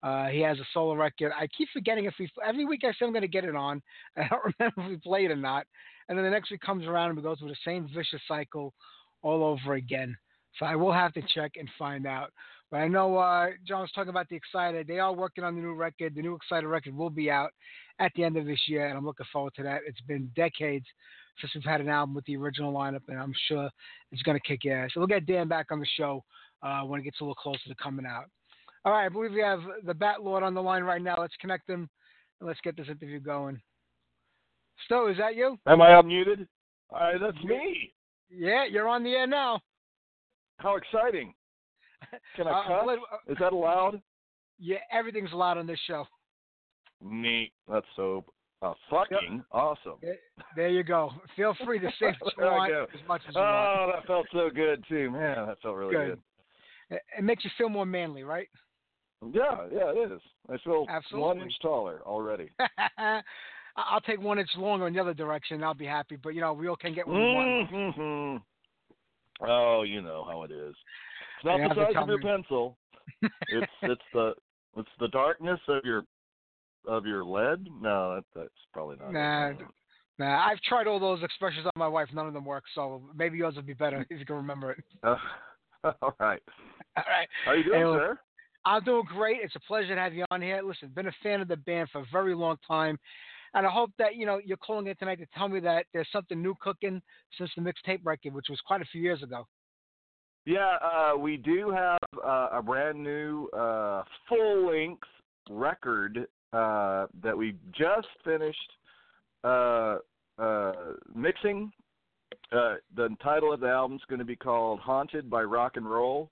uh, 0.04 0.28
he 0.28 0.40
has 0.40 0.58
a 0.58 0.64
solo 0.74 0.96
record. 0.96 1.34
I 1.38 1.48
keep 1.48 1.68
forgetting 1.74 2.06
if 2.06 2.14
we 2.18 2.30
every 2.46 2.64
week 2.64 2.86
I 2.86 2.92
say 2.92 3.06
I'm 3.06 3.12
going 3.12 3.24
to 3.24 3.28
get 3.28 3.44
it 3.44 3.58
on. 3.58 3.82
I 4.16 4.26
don't 4.30 4.54
remember 4.58 4.82
if 4.84 4.88
we 4.88 4.96
played 4.98 5.32
it 5.32 5.34
or 5.34 5.36
not. 5.36 5.68
And 6.08 6.18
then 6.18 6.24
the 6.24 6.32
next 6.32 6.50
week 6.50 6.62
comes 6.62 6.86
around 6.86 7.10
and 7.10 7.18
we 7.18 7.24
go 7.24 7.36
through 7.36 7.50
the 7.50 7.58
same 7.66 7.90
vicious 7.94 8.22
cycle 8.26 8.74
all 9.22 9.44
over 9.44 9.74
again. 9.74 10.16
So 10.58 10.66
I 10.66 10.78
will 10.78 10.94
have 10.94 11.12
to 11.16 11.22
check 11.36 11.52
and 11.60 11.70
find 11.78 12.08
out. 12.08 12.32
But 12.70 12.78
I 12.78 12.88
know 12.88 13.18
uh, 13.18 13.48
John 13.66 13.82
was 13.82 13.92
talking 13.96 14.10
about 14.10 14.28
the 14.30 14.36
Exciter. 14.36 14.84
They 14.84 15.00
are 15.00 15.14
working 15.14 15.44
on 15.44 15.56
the 15.56 15.62
new 15.62 15.74
record. 15.74 16.16
The 16.16 16.22
new 16.22 16.36
Exciter 16.36 16.68
record 16.68 16.96
will 16.96 17.10
be 17.10 17.32
out 17.32 17.52
at 18.00 18.12
the 18.16 18.24
end 18.24 18.38
of 18.38 18.46
this 18.46 18.60
year, 18.68 18.88
and 18.88 18.98
I'm 18.98 19.06
looking 19.06 19.26
forward 19.32 19.54
to 19.56 19.64
that. 19.64 19.82
It's 19.88 20.02
been 20.02 20.30
decades 20.36 20.86
since 21.40 21.54
we've 21.56 21.64
had 21.64 21.82
an 21.82 21.90
album 21.90 22.16
with 22.16 22.26
the 22.26 22.36
original 22.36 22.74
lineup, 22.74 23.04
and 23.08 23.20
I'm 23.20 23.34
sure 23.48 23.70
it's 24.12 24.22
going 24.24 24.38
to 24.38 24.48
kick 24.48 24.66
ass. 24.70 24.90
So 24.94 25.00
we'll 25.00 25.08
get 25.08 25.26
Dan 25.26 25.48
back 25.48 25.68
on 25.72 25.80
the 25.80 25.88
show 25.98 26.24
uh, 26.62 26.82
when 26.82 27.00
it 27.00 27.04
gets 27.04 27.22
a 27.22 27.24
little 27.24 27.36
closer 27.36 27.68
to 27.68 27.76
coming 27.76 28.06
out. 28.06 28.26
All 28.84 28.92
right, 28.92 29.06
I 29.06 29.10
believe 29.10 29.32
we 29.32 29.42
have 29.42 29.60
the 29.86 29.94
Bat 29.94 30.24
Lord 30.24 30.44
on 30.44 30.54
the 30.54 30.62
line 30.62 30.84
right 30.84 31.02
now. 31.02 31.16
Let's 31.20 31.36
connect 31.40 31.70
him 31.70 31.90
and 32.40 32.48
let's 32.48 32.62
get 32.64 32.76
this 32.76 32.88
interview 32.88 33.20
going. 33.20 33.60
Stowe, 34.86 35.10
is 35.10 35.18
that 35.18 35.36
you? 35.36 35.58
Am 35.68 35.82
I 35.82 35.90
unmuted? 35.90 36.48
Uh, 36.94 37.18
that's 37.20 37.44
me. 37.44 37.94
Yeah, 38.30 38.66
you're 38.66 38.88
on 38.88 39.04
the 39.04 39.12
air 39.12 39.28
now. 39.28 39.60
How 40.58 40.76
exciting! 40.76 41.34
Can 42.36 42.48
I 42.48 42.52
Uh, 42.52 42.68
cut? 42.68 42.84
Blade- 42.86 43.00
Is 43.28 43.38
that 43.40 43.54
allowed? 43.54 44.02
Yeah, 44.60 44.78
everything's 44.92 45.32
allowed 45.34 45.58
on 45.58 45.68
this 45.68 45.80
show. 45.88 46.06
Neat. 47.02 47.52
That's 47.68 47.86
so 47.96 48.24
uh, 48.62 48.74
fucking 48.90 49.44
awesome. 49.52 50.00
There- 50.56 50.70
you 50.70 50.84
go. 50.84 51.12
Feel 51.36 51.54
free 51.66 51.80
to 51.80 51.90
say 52.00 52.14
what 52.20 52.34
you 52.38 52.44
want 52.44 52.72
as 52.74 53.08
much 53.08 53.22
as 53.28 53.36
you 53.36 53.42
want. 53.42 53.80
Oh, 53.80 53.92
that 53.94 54.08
felt 54.08 54.28
so 54.32 54.50
good 54.50 54.84
too, 54.90 55.12
man. 55.12 55.48
That 55.48 55.62
felt 55.62 55.76
really 55.76 55.94
Good. 55.96 56.08
good. 56.90 57.00
It, 57.18 57.24
makes 57.24 57.44
you 57.44 57.52
feel 57.58 57.70
more 57.70 57.86
manly, 57.86 58.24
right? 58.24 58.48
Yeah, 59.22 59.68
yeah, 59.74 59.92
it 59.92 60.12
is. 60.12 60.22
I 60.50 60.58
feel 60.64 60.86
one 60.86 60.96
Absolutely. 60.96 61.42
inch 61.44 61.54
taller 61.62 62.02
already. 62.06 62.50
I'll 63.76 64.02
take 64.02 64.22
one 64.22 64.40
inch 64.40 64.50
longer 64.56 64.88
in 64.88 64.94
the 64.94 65.00
other 65.02 65.14
direction. 65.14 65.64
I'll 65.64 65.74
be 65.74 65.86
happy. 65.86 66.16
But 66.16 66.34
you 66.34 66.42
know, 66.42 66.54
we 66.54 66.68
all 66.68 66.76
can 66.78 66.94
get 66.96 67.06
what 67.08 67.16
we 67.16 67.22
want. 67.22 67.70
Mhm. 67.72 68.42
Oh, 69.42 69.84
you 69.84 70.02
know 70.02 70.24
how 70.28 70.44
it 70.44 70.52
is. 70.52 70.76
It's 71.38 71.46
not 71.46 71.58
the 71.70 71.76
size 71.76 71.94
of 71.96 72.08
your 72.08 72.22
pencil. 72.22 72.78
It's 73.50 73.72
it's 73.84 74.02
the 74.14 74.34
it's 74.76 74.90
the 75.00 75.08
darkness 75.08 75.60
of 75.70 75.86
your 75.86 76.04
of 76.86 77.06
your 77.06 77.24
lead. 77.24 77.66
No, 77.82 78.16
that, 78.16 78.24
that's 78.36 78.50
probably 78.74 78.98
not. 78.98 79.14
Nah, 79.14 79.48
it. 79.48 79.58
Nah, 80.20 80.46
I've 80.46 80.60
tried 80.62 80.88
all 80.88 81.00
those 81.00 81.24
expressions 81.24 81.66
on 81.66 81.72
my 81.78 81.88
wife. 81.88 82.10
None 82.14 82.28
of 82.28 82.34
them 82.34 82.46
work. 82.46 82.64
So 82.76 83.04
maybe 83.16 83.38
yours 83.38 83.56
would 83.56 83.66
be 83.66 83.74
better 83.74 84.06
if 84.10 84.20
you 84.20 84.26
can 84.26 84.36
remember 84.36 84.72
it. 84.72 84.84
Uh, 85.04 85.16
all 86.02 86.16
right. 86.20 86.42
All 86.98 87.04
right. 87.08 87.28
How 87.46 87.54
you 87.54 87.64
doing, 87.64 87.82
sir? 87.82 88.20
I'm 88.66 88.84
doing 88.84 89.04
great. 89.08 89.38
It's 89.42 89.56
a 89.56 89.62
pleasure 89.62 89.96
to 89.96 90.02
have 90.02 90.14
you 90.14 90.26
on 90.30 90.42
here. 90.42 90.62
Listen, 90.62 90.90
been 90.94 91.08
a 91.08 91.16
fan 91.24 91.40
of 91.40 91.48
the 91.48 91.56
band 91.56 91.90
for 91.92 92.02
a 92.02 92.06
very 92.12 92.36
long 92.36 92.58
time. 92.68 93.00
And 93.54 93.66
I 93.66 93.70
hope 93.70 93.92
that, 93.98 94.16
you 94.16 94.26
know, 94.26 94.42
you're 94.44 94.58
calling 94.58 94.88
in 94.88 94.96
tonight 94.98 95.20
to 95.20 95.26
tell 95.34 95.48
me 95.48 95.62
that 95.62 95.86
there's 95.94 96.10
something 96.12 96.42
new 96.42 96.54
cooking 96.60 97.02
since 97.38 97.50
the 97.56 97.62
mixtape 97.62 98.02
record, 98.04 98.34
which 98.34 98.48
was 98.50 98.60
quite 98.68 98.82
a 98.82 98.86
few 98.92 99.02
years 99.02 99.24
ago. 99.24 99.48
Yeah, 100.48 100.78
uh, 100.82 101.18
we 101.18 101.36
do 101.36 101.72
have 101.72 101.98
uh, 102.26 102.48
a 102.54 102.62
brand 102.64 103.04
new 103.04 103.50
uh, 103.50 104.04
full 104.30 104.72
length 104.72 105.04
record 105.50 106.26
uh, 106.54 107.08
that 107.22 107.38
we 107.38 107.56
just 107.78 108.08
finished 108.24 108.72
uh, 109.44 109.98
uh, 110.40 110.72
mixing. 111.14 111.70
Uh, 112.54 112.76
the 112.96 113.10
title 113.22 113.52
of 113.52 113.60
the 113.60 113.68
album 113.68 113.98
is 113.98 114.04
going 114.08 114.20
to 114.20 114.26
be 114.26 114.38
called 114.38 114.80
"Haunted 114.80 115.30
by 115.30 115.44
Rock 115.44 115.74
and 115.76 115.86
Roll," 115.86 116.30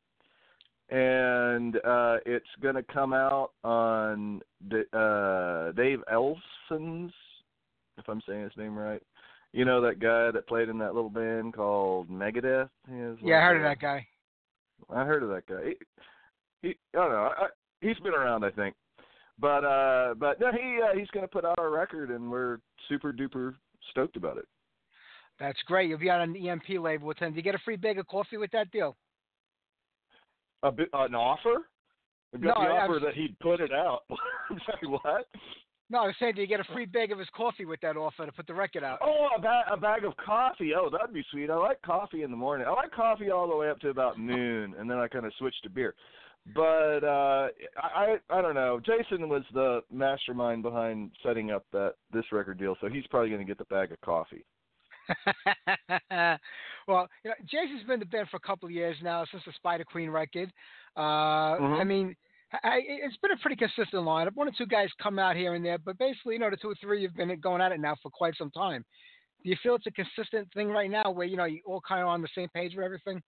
and 0.89 1.75
uh, 1.75 2.19
it's 2.25 2.45
going 2.61 2.75
to 2.75 2.83
come 2.83 3.11
out 3.11 3.51
on 3.65 4.41
uh, 4.93 5.73
Dave 5.73 5.99
Ellefson's, 6.09 7.11
if 7.97 8.07
I'm 8.07 8.21
saying 8.25 8.43
his 8.43 8.55
name 8.55 8.77
right. 8.77 9.03
You 9.55 9.63
know 9.63 9.79
that 9.79 9.99
guy 9.99 10.31
that 10.31 10.47
played 10.49 10.67
in 10.67 10.77
that 10.79 10.95
little 10.95 11.09
band 11.09 11.53
called 11.53 12.09
Megadeth. 12.09 12.67
Yeah, 13.23 13.37
I 13.37 13.41
heard 13.41 13.55
of 13.55 13.63
that 13.63 13.79
guy. 13.79 14.05
I 14.89 15.05
heard 15.05 15.23
of 15.23 15.29
that 15.29 15.47
guy. 15.47 15.69
He, 16.61 16.67
he 16.67 16.75
I 16.93 16.97
don't 16.97 17.09
know. 17.11 17.31
I, 17.37 17.47
he's 17.79 17.97
been 17.99 18.13
around, 18.13 18.43
I 18.43 18.51
think. 18.51 18.75
But 19.39 19.63
uh, 19.63 20.13
but 20.15 20.41
no, 20.41 20.51
he 20.51 20.81
uh, 20.83 20.93
he's 20.97 21.07
going 21.11 21.23
to 21.23 21.29
put 21.29 21.45
out 21.45 21.57
our 21.57 21.69
record, 21.69 22.09
and 22.09 22.29
we're 22.29 22.57
super 22.89 23.13
duper 23.13 23.55
stoked 23.91 24.17
about 24.17 24.37
it. 24.37 24.45
That's 25.39 25.59
great. 25.67 25.87
You'll 25.87 25.99
be 25.99 26.09
on 26.09 26.19
an 26.19 26.35
EMP 26.35 26.81
label 26.81 27.07
with 27.07 27.19
him. 27.19 27.31
Do 27.31 27.37
you 27.37 27.41
get 27.41 27.55
a 27.55 27.59
free 27.63 27.77
bag 27.77 27.97
of 27.97 28.07
coffee 28.07 28.35
with 28.37 28.51
that 28.51 28.71
deal? 28.71 28.97
A 30.63 30.71
bit, 30.71 30.89
an 30.91 31.15
offer? 31.15 31.69
We 32.33 32.39
got 32.39 32.59
No, 32.59 32.65
the 32.65 32.71
offer 32.71 32.93
was- 32.93 33.03
that 33.03 33.13
he'd 33.13 33.39
put 33.39 33.61
it 33.61 33.71
out. 33.71 34.01
I'm 34.49 34.59
sorry, 34.65 34.87
what? 35.01 35.27
No, 35.89 35.99
I 35.99 36.07
was 36.07 36.15
saying, 36.19 36.33
do 36.35 36.41
you 36.41 36.47
get 36.47 36.59
a 36.59 36.63
free 36.73 36.85
bag 36.85 37.11
of 37.11 37.19
his 37.19 37.27
coffee 37.35 37.65
with 37.65 37.79
that 37.81 37.95
offer 37.95 38.25
to 38.25 38.31
put 38.31 38.47
the 38.47 38.53
record 38.55 38.83
out? 38.83 38.97
Oh, 39.03 39.27
a, 39.37 39.39
ba- 39.39 39.65
a 39.71 39.77
bag 39.77 40.03
of 40.03 40.17
coffee. 40.17 40.71
Oh, 40.75 40.89
that'd 40.89 41.13
be 41.13 41.23
sweet. 41.29 41.49
I 41.51 41.55
like 41.55 41.79
coffee 41.83 42.23
in 42.23 42.31
the 42.31 42.37
morning. 42.37 42.65
I 42.67 42.71
like 42.71 42.91
coffee 42.91 43.29
all 43.29 43.47
the 43.47 43.55
way 43.55 43.69
up 43.69 43.79
to 43.81 43.89
about 43.89 44.19
noon, 44.19 44.73
and 44.79 44.89
then 44.89 44.97
I 44.97 45.07
kind 45.07 45.25
of 45.25 45.33
switch 45.37 45.53
to 45.63 45.69
beer. 45.69 45.93
But 46.53 47.03
uh 47.03 47.47
I 47.81 48.17
I 48.29 48.41
don't 48.41 48.53
know. 48.53 48.79
Jason 48.79 49.29
was 49.29 49.41
the 49.53 49.81
mastermind 49.91 50.61
behind 50.63 51.11
setting 51.23 51.49
up 51.51 51.65
that 51.71 51.93
this 52.13 52.25
record 52.31 52.59
deal, 52.59 52.75
so 52.81 52.87
he's 52.87 53.05
probably 53.07 53.29
going 53.29 53.41
to 53.41 53.47
get 53.47 53.57
the 53.57 53.65
bag 53.65 53.91
of 53.91 53.99
coffee. 54.01 54.45
well, 56.87 57.07
you 57.23 57.29
know, 57.29 57.35
Jason's 57.49 57.83
been 57.83 57.95
in 57.95 57.99
the 57.99 58.05
band 58.05 58.27
for 58.29 58.37
a 58.37 58.47
couple 58.47 58.67
of 58.67 58.71
years 58.71 58.95
now 59.03 59.25
since 59.31 59.43
the 59.45 59.53
Spider 59.53 59.83
Queen 59.83 60.09
record. 60.09 60.51
Uh, 60.95 61.57
Mhm. 61.57 61.79
I 61.79 61.83
mean, 61.83 62.15
I, 62.53 62.79
it's 62.85 63.17
been 63.17 63.31
a 63.31 63.37
pretty 63.37 63.55
consistent 63.55 64.03
lineup. 64.03 64.35
One 64.35 64.47
or 64.47 64.51
two 64.57 64.67
guys 64.67 64.89
come 65.01 65.19
out 65.19 65.35
here 65.35 65.55
and 65.55 65.65
there, 65.65 65.77
but 65.77 65.97
basically, 65.97 66.35
you 66.35 66.39
know, 66.39 66.49
the 66.49 66.57
two 66.57 66.69
or 66.69 66.75
three 66.81 67.01
you've 67.01 67.15
been 67.15 67.37
going 67.39 67.61
at 67.61 67.71
it 67.71 67.79
now 67.79 67.95
for 68.01 68.09
quite 68.11 68.35
some 68.37 68.51
time. 68.51 68.85
Do 69.43 69.49
you 69.49 69.57
feel 69.61 69.75
it's 69.75 69.87
a 69.87 69.91
consistent 69.91 70.47
thing 70.53 70.69
right 70.69 70.89
now, 70.89 71.11
where 71.11 71.27
you 71.27 71.37
know 71.37 71.45
you 71.45 71.61
all 71.65 71.81
kind 71.87 72.01
of 72.01 72.07
on 72.07 72.21
the 72.21 72.27
same 72.35 72.49
page 72.53 72.73
with 72.75 72.85
everything? 72.85 73.21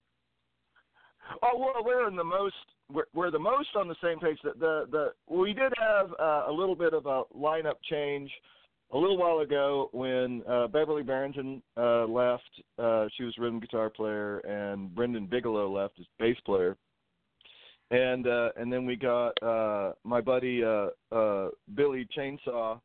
Oh 1.42 1.58
well, 1.58 1.84
we're 1.84 2.08
in 2.08 2.16
the 2.16 2.24
most 2.24 2.54
we're, 2.92 3.04
we're 3.14 3.30
the 3.30 3.38
most 3.38 3.70
on 3.76 3.88
the 3.88 3.96
same 4.02 4.18
page. 4.18 4.38
That 4.44 4.58
the 4.58 4.86
the 4.90 5.12
we 5.28 5.52
did 5.52 5.72
have 5.78 6.12
uh, 6.20 6.44
a 6.48 6.52
little 6.52 6.76
bit 6.76 6.94
of 6.94 7.06
a 7.06 7.24
lineup 7.36 7.76
change 7.90 8.30
a 8.92 8.96
little 8.96 9.18
while 9.18 9.40
ago 9.40 9.88
when 9.92 10.42
uh, 10.48 10.68
Beverly 10.68 11.02
Barrington 11.02 11.62
uh, 11.76 12.04
left. 12.06 12.44
Uh, 12.78 13.06
she 13.16 13.24
was 13.24 13.34
rhythm 13.38 13.60
guitar 13.60 13.90
player, 13.90 14.38
and 14.40 14.94
Brendan 14.94 15.26
Bigelow 15.26 15.70
left 15.70 15.98
as 15.98 16.06
bass 16.18 16.36
player. 16.44 16.76
And 17.90 18.26
uh, 18.26 18.48
and 18.56 18.72
then 18.72 18.84
we 18.84 18.96
got 18.96 19.40
uh, 19.42 19.92
my 20.02 20.20
buddy 20.20 20.62
uh, 20.64 20.88
uh, 21.12 21.48
Billy 21.74 22.06
Chainsaw, 22.16 22.80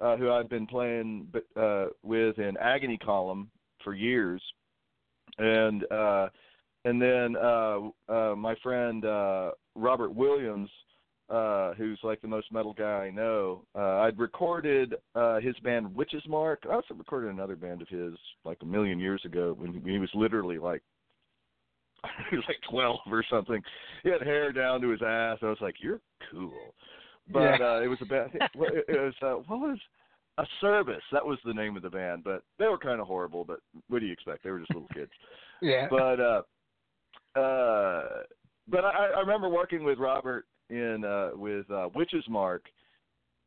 uh, 0.00 0.16
who 0.16 0.30
I've 0.30 0.48
been 0.48 0.66
playing 0.66 1.28
uh, 1.54 1.86
with 2.02 2.38
in 2.38 2.56
Agony 2.56 2.96
Column 2.96 3.50
for 3.84 3.94
years, 3.94 4.40
and 5.36 5.84
uh, 5.92 6.28
and 6.86 7.00
then 7.00 7.36
uh, 7.36 7.78
uh, 8.08 8.34
my 8.36 8.54
friend 8.62 9.04
uh, 9.04 9.50
Robert 9.74 10.14
Williams, 10.14 10.70
uh, 11.28 11.74
who's 11.74 11.98
like 12.02 12.22
the 12.22 12.28
most 12.28 12.50
metal 12.50 12.72
guy 12.72 13.06
I 13.06 13.10
know. 13.10 13.64
Uh, 13.74 13.98
I'd 14.00 14.18
recorded 14.18 14.94
uh, 15.14 15.40
his 15.40 15.54
band 15.62 15.94
Witch's 15.94 16.26
Mark. 16.26 16.62
I 16.68 16.74
also 16.74 16.94
recorded 16.94 17.30
another 17.30 17.56
band 17.56 17.82
of 17.82 17.88
his 17.88 18.14
like 18.44 18.58
a 18.62 18.66
million 18.66 18.98
years 18.98 19.22
ago 19.26 19.54
when 19.58 19.74
he, 19.74 19.92
he 19.92 19.98
was 19.98 20.10
literally 20.14 20.58
like 20.58 20.82
he 22.30 22.36
was 22.36 22.44
like 22.48 22.60
twelve 22.68 23.00
or 23.10 23.24
something. 23.28 23.62
He 24.02 24.10
had 24.10 24.22
hair 24.22 24.52
down 24.52 24.80
to 24.82 24.88
his 24.90 25.02
ass. 25.02 25.38
I 25.42 25.46
was 25.46 25.58
like, 25.60 25.76
"You're 25.80 26.00
cool." 26.30 26.74
but 27.30 27.60
Yeah. 27.60 27.74
uh, 27.76 27.80
it 27.80 27.88
was 27.88 27.98
a 28.00 28.06
band. 28.06 28.30
It 28.54 29.00
was 29.00 29.14
uh, 29.22 29.42
what 29.46 29.60
was 29.60 29.78
a 30.38 30.46
service. 30.60 31.02
That 31.12 31.26
was 31.26 31.38
the 31.44 31.52
name 31.52 31.76
of 31.76 31.82
the 31.82 31.90
band, 31.90 32.24
but 32.24 32.42
they 32.58 32.66
were 32.66 32.78
kind 32.78 33.00
of 33.00 33.06
horrible. 33.06 33.44
But 33.44 33.60
what 33.88 33.98
do 34.00 34.06
you 34.06 34.12
expect? 34.12 34.44
They 34.44 34.50
were 34.50 34.60
just 34.60 34.72
little 34.74 34.88
kids. 34.94 35.10
Yeah. 35.60 35.88
But 35.90 36.20
uh, 36.20 36.42
uh, 37.34 38.22
but 38.68 38.84
I, 38.84 39.10
I 39.16 39.20
remember 39.20 39.48
working 39.48 39.82
with 39.82 39.98
Robert 39.98 40.46
in 40.70 41.04
uh, 41.04 41.30
with 41.34 41.68
uh, 41.68 41.88
Witch's 41.96 42.24
Mark, 42.28 42.62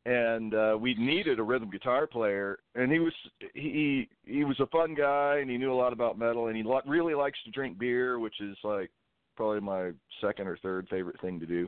and 0.05 0.53
uh, 0.55 0.77
we 0.79 0.95
needed 0.95 1.39
a 1.39 1.43
rhythm 1.43 1.69
guitar 1.69 2.07
player, 2.07 2.59
and 2.75 2.91
he 2.91 2.99
was 2.99 3.13
he 3.53 4.09
he 4.25 4.43
was 4.43 4.59
a 4.59 4.67
fun 4.67 4.95
guy, 4.95 5.37
and 5.37 5.49
he 5.49 5.57
knew 5.57 5.71
a 5.71 5.75
lot 5.75 5.93
about 5.93 6.17
metal, 6.17 6.47
and 6.47 6.57
he 6.57 6.63
li- 6.63 6.81
really 6.87 7.13
likes 7.13 7.37
to 7.45 7.51
drink 7.51 7.77
beer, 7.77 8.19
which 8.19 8.41
is 8.41 8.57
like 8.63 8.89
probably 9.35 9.59
my 9.59 9.91
second 10.19 10.47
or 10.47 10.57
third 10.57 10.87
favorite 10.89 11.19
thing 11.21 11.39
to 11.39 11.45
do. 11.45 11.67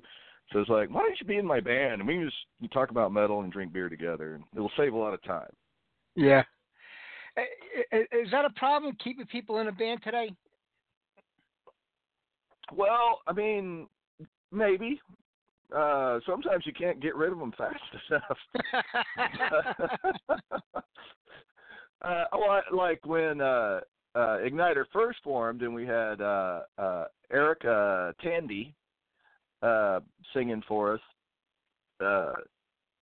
So 0.51 0.59
it's 0.59 0.69
like, 0.69 0.89
why 0.89 1.01
don't 1.01 1.19
you 1.19 1.25
be 1.25 1.37
in 1.37 1.45
my 1.45 1.59
band 1.59 2.01
and 2.01 2.07
we 2.07 2.15
can 2.15 2.29
just 2.29 2.73
talk 2.73 2.91
about 2.91 3.13
metal 3.13 3.41
and 3.41 3.51
drink 3.51 3.71
beer 3.71 3.89
together, 3.89 4.35
and 4.35 4.43
it'll 4.55 4.71
save 4.77 4.93
a 4.93 4.97
lot 4.97 5.13
of 5.13 5.23
time. 5.23 5.49
Yeah. 6.15 6.43
I- 7.37 7.47
I- 7.91 8.07
Is 8.11 8.29
that 8.31 8.45
a 8.45 8.51
problem 8.51 8.95
keeping 9.03 9.25
people 9.25 9.59
in 9.59 9.67
a 9.67 9.71
band 9.71 10.03
today? 10.03 10.35
Well, 12.71 13.21
I 13.27 13.33
mean, 13.33 13.87
maybe. 14.51 14.99
Uh, 15.75 16.19
sometimes 16.25 16.65
you 16.65 16.73
can't 16.73 17.01
get 17.01 17.15
rid 17.15 17.31
of 17.31 17.39
them 17.39 17.53
fast 17.57 17.79
enough. 18.09 18.37
uh, 22.01 22.25
I- 22.31 22.61
like 22.71 23.05
when 23.05 23.41
uh, 23.41 23.79
uh, 24.15 24.37
Ignitor 24.45 24.85
first 24.93 25.19
formed, 25.23 25.61
and 25.61 25.73
we 25.73 25.85
had 25.85 26.21
uh, 26.21 26.61
uh, 26.77 27.05
Erika 27.31 28.13
Tandy 28.21 28.73
uh, 29.61 29.99
singing 30.33 30.61
for 30.67 30.93
us. 30.93 31.01
Uh, 32.03 32.33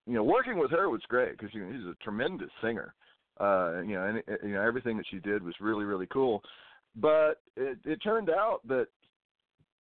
you 0.07 0.13
know, 0.13 0.23
working 0.23 0.57
with 0.57 0.71
her 0.71 0.89
was 0.89 1.01
great 1.07 1.37
because 1.37 1.53
you 1.53 1.65
know, 1.65 1.71
she's 1.71 1.85
a 1.85 2.03
tremendous 2.03 2.49
singer. 2.61 2.93
Uh, 3.39 3.81
you 3.81 3.95
know, 3.95 4.05
and 4.05 4.17
uh, 4.29 4.45
you 4.45 4.53
know 4.53 4.61
everything 4.61 4.97
that 4.97 5.05
she 5.09 5.19
did 5.19 5.43
was 5.43 5.55
really 5.59 5.83
really 5.85 6.07
cool. 6.07 6.41
But 6.95 7.41
it, 7.55 7.77
it 7.85 7.97
turned 8.03 8.29
out 8.29 8.59
that 8.67 8.87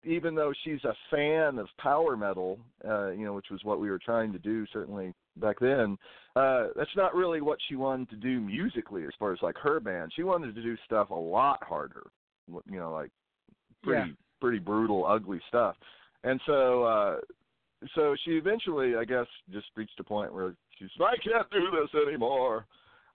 even 0.05 0.35
though 0.35 0.52
she's 0.64 0.82
a 0.85 0.94
fan 1.10 1.59
of 1.59 1.68
power 1.78 2.16
metal, 2.16 2.59
uh, 2.89 3.10
you 3.10 3.24
know, 3.24 3.35
which 3.35 3.51
was 3.51 3.60
what 3.64 3.81
we 3.81 3.90
were 3.90 3.98
trying 3.98 4.32
to 4.32 4.39
do 4.39 4.66
certainly 4.72 5.12
back 5.36 5.59
then, 5.60 5.98
uh, 6.36 6.68
that's 6.77 6.97
not 6.97 7.14
really 7.14 7.40
what 7.40 7.59
she 7.68 7.77
wanted 7.77 8.09
to 8.10 8.16
do 8.16 8.40
musically 8.40 9.05
as 9.05 9.10
far 9.18 9.32
as 9.32 9.39
like 9.43 9.56
her 9.59 9.78
band. 9.78 10.12
She 10.16 10.22
wanted 10.22 10.55
to 10.55 10.62
do 10.62 10.77
stuff 10.86 11.10
a 11.10 11.14
lot 11.14 11.62
harder, 11.62 12.06
you 12.48 12.78
know, 12.78 12.93
like 12.93 13.10
pretty 13.82 14.09
Yeah. 14.09 14.14
pretty 14.40 14.59
brutal, 14.59 15.05
ugly 15.06 15.40
stuff. 15.48 15.77
And 16.24 16.40
so 16.47 16.82
uh 16.85 17.16
so 17.94 18.16
she 18.24 18.32
eventually 18.32 18.97
I 18.97 19.05
guess 19.05 19.27
just 19.52 19.66
reached 19.77 20.01
a 20.01 20.05
point 20.05 20.32
where 20.32 20.55
she's 20.78 20.89
I 20.98 21.16
can't 21.22 21.51
do 21.51 21.70
this 21.70 22.02
anymore. 22.06 22.66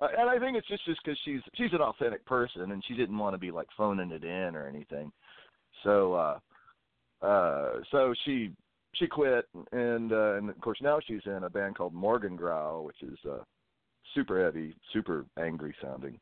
Uh, 0.01 0.09
and 0.17 0.29
I 0.29 0.37
think 0.37 0.57
it's 0.57 0.67
just 0.67 0.85
just 0.85 1.01
because 1.03 1.19
she's 1.25 1.41
she's 1.55 1.73
an 1.73 1.81
authentic 1.81 2.23
person 2.25 2.71
and 2.71 2.83
she 2.87 2.93
didn't 2.95 3.17
want 3.17 3.33
to 3.33 3.39
be 3.39 3.49
like 3.49 3.67
phoning 3.75 4.11
it 4.11 4.23
in 4.23 4.55
or 4.55 4.67
anything. 4.67 5.11
So 5.83 6.13
uh 6.13 6.39
uh 7.21 7.79
so 7.91 8.13
she 8.25 8.51
she 8.95 9.07
quit 9.07 9.45
and 9.71 10.11
uh 10.11 10.35
and 10.35 10.49
of 10.49 10.59
course 10.61 10.79
now 10.81 10.99
she's 11.05 11.21
in 11.25 11.43
a 11.43 11.49
band 11.49 11.75
called 11.75 11.93
Morgengrau 11.93 12.83
which 12.83 13.01
is 13.01 13.17
uh 13.29 13.43
super 14.15 14.43
heavy, 14.43 14.73
super 14.93 15.25
angry 15.37 15.75
sounding. 15.81 16.19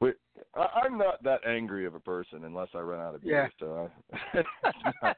Wait, 0.00 0.14
I, 0.54 0.66
I'm 0.84 0.96
not 0.96 1.22
that 1.24 1.40
angry 1.46 1.86
of 1.86 1.94
a 1.94 2.00
person 2.00 2.44
unless 2.44 2.68
I 2.74 2.78
run 2.78 3.00
out 3.00 3.14
of 3.14 3.22
beer. 3.22 3.50
So 3.58 3.90
I, 4.32 5.14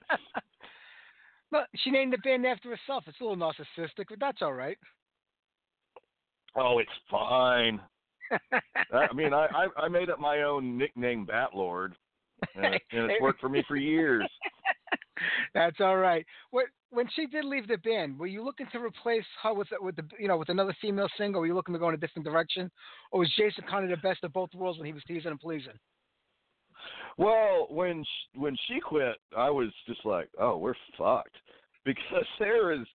she 1.77 1.91
named 1.91 2.13
the 2.13 2.19
band 2.19 2.47
after 2.47 2.71
herself. 2.71 3.05
It's 3.07 3.21
a 3.21 3.25
little 3.25 3.37
narcissistic, 3.37 4.07
but 4.09 4.21
that's 4.21 4.43
all 4.43 4.55
right. 4.55 4.79
oh, 6.57 6.79
it's 6.79 6.91
fine. 7.11 7.81
I 8.93 9.13
mean, 9.15 9.33
I, 9.33 9.47
I 9.47 9.85
I 9.85 9.89
made 9.89 10.11
up 10.11 10.21
my 10.21 10.43
own 10.43 10.77
nickname, 10.77 11.27
Batlord, 11.27 11.93
and, 12.55 12.75
it, 12.75 12.83
and 12.93 13.11
it's 13.11 13.23
worked 13.23 13.41
for 13.41 13.49
me 13.49 13.65
for 13.67 13.77
years. 13.77 14.29
That's 15.55 15.77
all 15.81 15.97
right. 15.97 16.24
What 16.51 16.66
when 16.90 17.07
she 17.15 17.27
did 17.27 17.45
leave 17.45 17.69
the 17.69 17.77
band, 17.78 18.19
were 18.19 18.27
you 18.27 18.45
looking 18.45 18.66
to 18.73 18.78
replace 18.78 19.24
her 19.43 19.55
with 19.55 19.69
with 19.81 19.97
the 19.97 20.05
you 20.19 20.28
know 20.28 20.36
with 20.36 20.49
another 20.49 20.74
female 20.81 21.09
singer? 21.16 21.39
Were 21.39 21.47
you 21.47 21.55
looking 21.55 21.74
to 21.74 21.78
go 21.78 21.89
in 21.89 21.95
a 21.95 21.99
different 21.99 22.27
direction, 22.27 22.70
or 23.12 23.20
was 23.20 23.32
Jason 23.36 23.65
kind 23.69 23.85
of 23.85 23.90
the 23.90 24.09
best 24.09 24.24
of 24.24 24.32
both 24.32 24.51
worlds 24.55 24.78
when 24.78 24.86
he 24.86 24.93
was 24.93 25.03
teasing 25.07 25.31
and 25.31 25.40
pleasing? 25.40 25.78
Well, 27.16 27.66
when 27.70 28.05
she, 28.05 28.39
when 28.39 28.57
she 28.69 28.78
quit, 28.81 29.16
I 29.36 29.51
was 29.51 29.70
just 29.86 30.05
like, 30.05 30.28
oh, 30.40 30.57
we're 30.57 30.74
fucked, 30.97 31.36
because 31.85 32.27
there 32.39 32.73
is, 32.73 32.86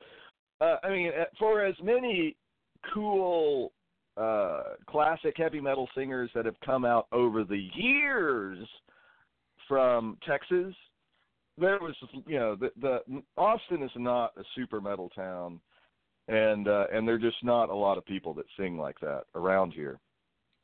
uh, 0.61 0.77
I 0.83 0.89
mean, 0.89 1.09
uh, 1.09 1.25
for 1.37 1.63
as 1.63 1.75
many 1.83 2.35
cool 2.93 3.71
uh 4.15 4.61
classic 4.87 5.33
heavy 5.37 5.59
metal 5.59 5.89
singers 5.95 6.29
that 6.35 6.45
have 6.45 6.59
come 6.63 6.85
out 6.85 7.07
over 7.11 7.43
the 7.43 7.69
years 7.73 8.59
from 9.67 10.17
Texas, 10.27 10.73
there 11.57 11.79
was 11.79 11.95
you 12.25 12.39
know 12.39 12.55
the 12.55 12.71
the 12.81 13.21
Austin 13.37 13.83
is 13.83 13.91
not 13.95 14.31
a 14.37 14.43
super 14.55 14.81
metal 14.81 15.09
town, 15.09 15.59
and 16.27 16.67
uh, 16.67 16.85
and 16.91 17.07
there're 17.07 17.19
just 17.19 17.43
not 17.43 17.69
a 17.69 17.75
lot 17.75 17.97
of 17.97 18.05
people 18.05 18.33
that 18.35 18.45
sing 18.57 18.77
like 18.77 18.99
that 19.01 19.23
around 19.35 19.71
here. 19.73 19.99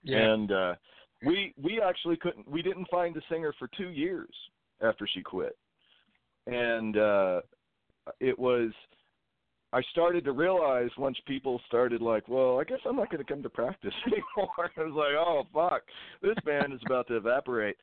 Yeah. 0.03 0.17
And 0.17 0.51
uh, 0.51 0.73
we 1.25 1.53
we 1.61 1.81
actually 1.81 2.17
couldn't 2.17 2.49
we 2.49 2.61
didn't 2.61 2.87
find 2.89 3.15
a 3.17 3.21
singer 3.29 3.53
for 3.59 3.69
two 3.77 3.89
years 3.89 4.33
after 4.81 5.07
she 5.07 5.21
quit, 5.21 5.57
and 6.47 6.97
uh, 6.97 7.41
it 8.19 8.37
was. 8.37 8.71
I 9.71 9.83
started 9.91 10.25
to 10.25 10.31
realize 10.31 10.89
once 10.97 11.15
people 11.27 11.61
started 11.67 12.01
like, 12.01 12.27
well, 12.27 12.59
I 12.59 12.63
guess 12.63 12.79
I'm 12.87 12.95
not 12.95 13.11
going 13.11 13.23
to 13.23 13.31
come 13.31 13.43
to 13.43 13.51
practice 13.51 13.93
anymore. 14.07 14.49
I 14.57 14.81
was 14.81 14.93
like, 14.95 15.13
oh 15.15 15.43
fuck, 15.53 15.83
this 16.23 16.43
band 16.43 16.73
is 16.73 16.79
about 16.87 17.07
to 17.09 17.17
evaporate. 17.17 17.77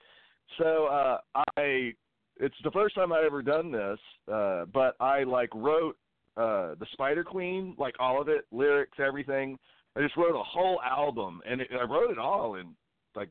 So 0.58 0.86
uh, 0.86 1.18
I, 1.56 1.92
it's 2.38 2.56
the 2.64 2.70
first 2.70 2.94
time 2.94 3.12
I 3.12 3.22
ever 3.24 3.42
done 3.42 3.72
this, 3.72 3.98
uh, 4.32 4.64
but 4.72 4.96
I 5.00 5.22
like 5.22 5.50
wrote 5.54 5.96
uh, 6.36 6.74
the 6.78 6.86
Spider 6.92 7.24
Queen, 7.24 7.74
like 7.78 7.94
all 7.98 8.20
of 8.20 8.28
it, 8.28 8.46
lyrics, 8.50 8.98
everything. 8.98 9.58
I 9.96 10.02
just 10.02 10.16
wrote 10.16 10.38
a 10.38 10.42
whole 10.42 10.80
album, 10.82 11.40
and 11.48 11.62
it, 11.62 11.68
I 11.72 11.84
wrote 11.84 12.10
it 12.10 12.18
all 12.18 12.56
in 12.56 12.74
like 13.14 13.30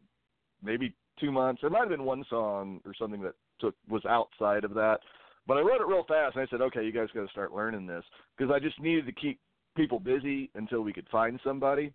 maybe 0.64 0.94
two 1.20 1.32
months. 1.32 1.62
There 1.62 1.70
might 1.70 1.82
have 1.82 1.90
been 1.90 2.04
one 2.04 2.26
song 2.30 2.82
or 2.86 2.94
something 3.00 3.22
that 3.22 3.36
took 3.60 3.76
was 3.88 4.04
outside 4.06 4.64
of 4.64 4.74
that, 4.74 5.00
but 5.48 5.58
I 5.58 5.62
wrote 5.62 5.82
it 5.82 5.88
real 5.88 6.06
fast. 6.08 6.36
And 6.36 6.48
I 6.48 6.50
said, 6.50 6.62
okay, 6.62 6.84
you 6.84 6.92
guys 6.92 7.08
got 7.14 7.26
to 7.26 7.32
start 7.32 7.54
learning 7.54 7.86
this 7.86 8.04
because 8.36 8.52
I 8.54 8.60
just 8.60 8.80
needed 8.82 9.06
to 9.06 9.12
keep 9.12 9.40
people 9.78 10.00
busy 10.00 10.50
until 10.56 10.82
we 10.82 10.94
could 10.94 11.08
find 11.12 11.40
somebody. 11.44 11.94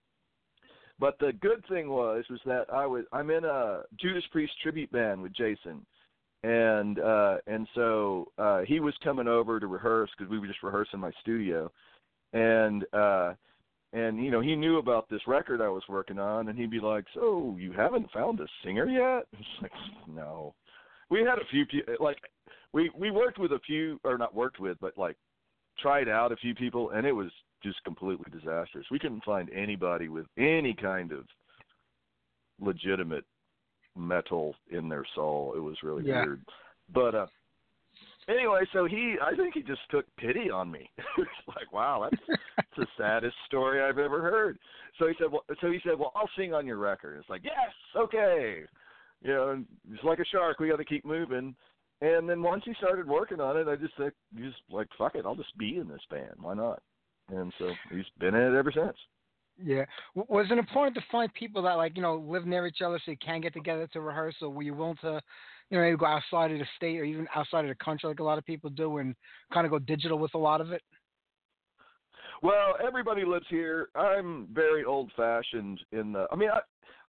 But 1.00 1.18
the 1.18 1.32
good 1.40 1.64
thing 1.68 1.88
was 1.88 2.24
was 2.30 2.40
that 2.44 2.66
I 2.72 2.86
was 2.86 3.04
I'm 3.12 3.30
in 3.30 3.44
a 3.44 3.82
Judas 3.98 4.24
Priest 4.30 4.52
tribute 4.62 4.92
band 4.92 5.22
with 5.22 5.34
Jason, 5.34 5.84
and 6.42 6.98
uh 6.98 7.36
and 7.46 7.66
so 7.74 8.26
uh 8.38 8.60
he 8.60 8.80
was 8.80 8.94
coming 9.04 9.28
over 9.28 9.60
to 9.60 9.66
rehearse 9.66 10.10
because 10.16 10.30
we 10.30 10.38
were 10.38 10.46
just 10.46 10.62
rehearsing 10.62 11.00
my 11.00 11.10
studio, 11.20 11.70
and 12.32 12.84
uh 12.92 13.34
and 13.92 14.24
you 14.24 14.30
know 14.30 14.40
he 14.40 14.56
knew 14.56 14.78
about 14.78 15.08
this 15.10 15.20
record 15.26 15.60
I 15.60 15.68
was 15.68 15.82
working 15.88 16.18
on, 16.18 16.48
and 16.48 16.58
he'd 16.58 16.70
be 16.70 16.80
like, 16.80 17.04
"So 17.14 17.56
you 17.58 17.72
haven't 17.72 18.10
found 18.12 18.40
a 18.40 18.46
singer 18.64 18.86
yet?" 18.86 19.26
It's 19.38 19.62
like, 19.62 19.72
no. 20.08 20.54
We 21.10 21.20
had 21.20 21.38
a 21.38 21.46
few 21.50 21.66
like 21.98 22.18
we 22.72 22.90
we 22.96 23.10
worked 23.10 23.38
with 23.38 23.52
a 23.52 23.60
few 23.66 24.00
or 24.04 24.16
not 24.16 24.34
worked 24.34 24.60
with, 24.60 24.78
but 24.80 24.96
like 24.96 25.16
tried 25.78 26.08
out 26.08 26.32
a 26.32 26.36
few 26.36 26.54
people, 26.54 26.90
and 26.90 27.06
it 27.06 27.12
was 27.12 27.30
just 27.62 27.82
completely 27.84 28.26
disastrous. 28.30 28.86
We 28.90 28.98
couldn't 28.98 29.24
find 29.24 29.50
anybody 29.50 30.08
with 30.08 30.26
any 30.38 30.74
kind 30.74 31.12
of 31.12 31.24
legitimate 32.60 33.24
metal 33.96 34.54
in 34.70 34.88
their 34.88 35.04
soul. 35.14 35.54
It 35.56 35.60
was 35.60 35.76
really 35.82 36.04
Yeah. 36.04 36.22
weird. 36.22 36.44
But 36.92 37.14
uh 37.14 37.26
anyway, 38.28 38.62
so 38.72 38.86
he 38.86 39.16
I 39.22 39.34
think 39.34 39.54
he 39.54 39.62
just 39.62 39.82
took 39.90 40.04
pity 40.16 40.50
on 40.50 40.70
me. 40.70 40.90
it's 41.18 41.48
like, 41.48 41.72
wow, 41.72 42.08
that's 42.10 42.22
that's 42.56 42.68
the 42.76 42.86
saddest 42.96 43.36
story 43.46 43.82
I've 43.82 43.98
ever 43.98 44.20
heard. 44.22 44.58
So 44.98 45.06
he 45.06 45.14
said, 45.18 45.30
well, 45.30 45.44
so 45.60 45.70
he 45.70 45.80
said, 45.84 45.98
well, 45.98 46.12
I'll 46.14 46.30
sing 46.36 46.54
on 46.54 46.66
your 46.66 46.78
record. 46.78 47.18
It's 47.18 47.28
like, 47.28 47.44
yes, 47.44 47.72
okay. 47.96 48.62
You 49.22 49.30
know, 49.32 49.64
it's 49.92 50.04
like 50.04 50.18
a 50.18 50.24
shark. 50.24 50.60
We 50.60 50.68
got 50.68 50.76
to 50.76 50.84
keep 50.84 51.04
moving. 51.04 51.54
And 52.00 52.28
then 52.28 52.42
once 52.42 52.62
he 52.64 52.72
started 52.74 53.06
working 53.06 53.40
on 53.40 53.58
it, 53.58 53.68
I 53.68 53.76
just 53.76 53.94
said, 53.98 54.12
just 54.38 54.56
like, 54.70 54.88
fuck 54.96 55.14
it, 55.14 55.26
I'll 55.26 55.34
just 55.36 55.56
be 55.58 55.76
in 55.76 55.86
this 55.86 56.00
band. 56.10 56.36
Why 56.40 56.54
not? 56.54 56.82
And 57.28 57.52
so 57.58 57.74
he's 57.92 58.06
been 58.18 58.34
in 58.34 58.54
it 58.54 58.58
ever 58.58 58.72
since. 58.72 58.96
Yeah. 59.62 59.84
Was 60.14 60.46
it 60.50 60.58
important 60.58 60.94
to 60.96 61.02
find 61.12 61.32
people 61.34 61.62
that 61.62 61.74
like 61.74 61.96
you 61.96 62.02
know 62.02 62.16
live 62.16 62.46
near 62.46 62.66
each 62.66 62.80
other 62.84 63.00
so 63.04 63.10
you 63.10 63.16
can 63.24 63.40
get 63.40 63.52
together 63.52 63.86
to 63.92 64.00
rehearse, 64.00 64.36
or 64.40 64.50
were 64.50 64.62
you 64.62 64.74
willing 64.74 64.96
to, 65.02 65.20
you 65.70 65.76
know, 65.76 65.84
maybe 65.84 65.96
go 65.96 66.06
outside 66.06 66.50
of 66.52 66.58
the 66.58 66.66
state 66.76 66.98
or 66.98 67.04
even 67.04 67.26
outside 67.34 67.64
of 67.64 67.68
the 67.68 67.84
country 67.84 68.08
like 68.08 68.20
a 68.20 68.24
lot 68.24 68.38
of 68.38 68.44
people 68.44 68.70
do, 68.70 68.98
and 68.98 69.14
kind 69.52 69.66
of 69.66 69.70
go 69.70 69.78
digital 69.78 70.18
with 70.18 70.34
a 70.34 70.38
lot 70.38 70.60
of 70.60 70.72
it? 70.72 70.82
Well, 72.42 72.76
everybody 72.82 73.24
lives 73.24 73.46
here. 73.50 73.88
I'm 73.94 74.48
very 74.52 74.84
old 74.84 75.12
fashioned 75.16 75.80
in 75.92 76.12
the 76.12 76.26
I 76.32 76.36
mean 76.36 76.50
I 76.50 76.60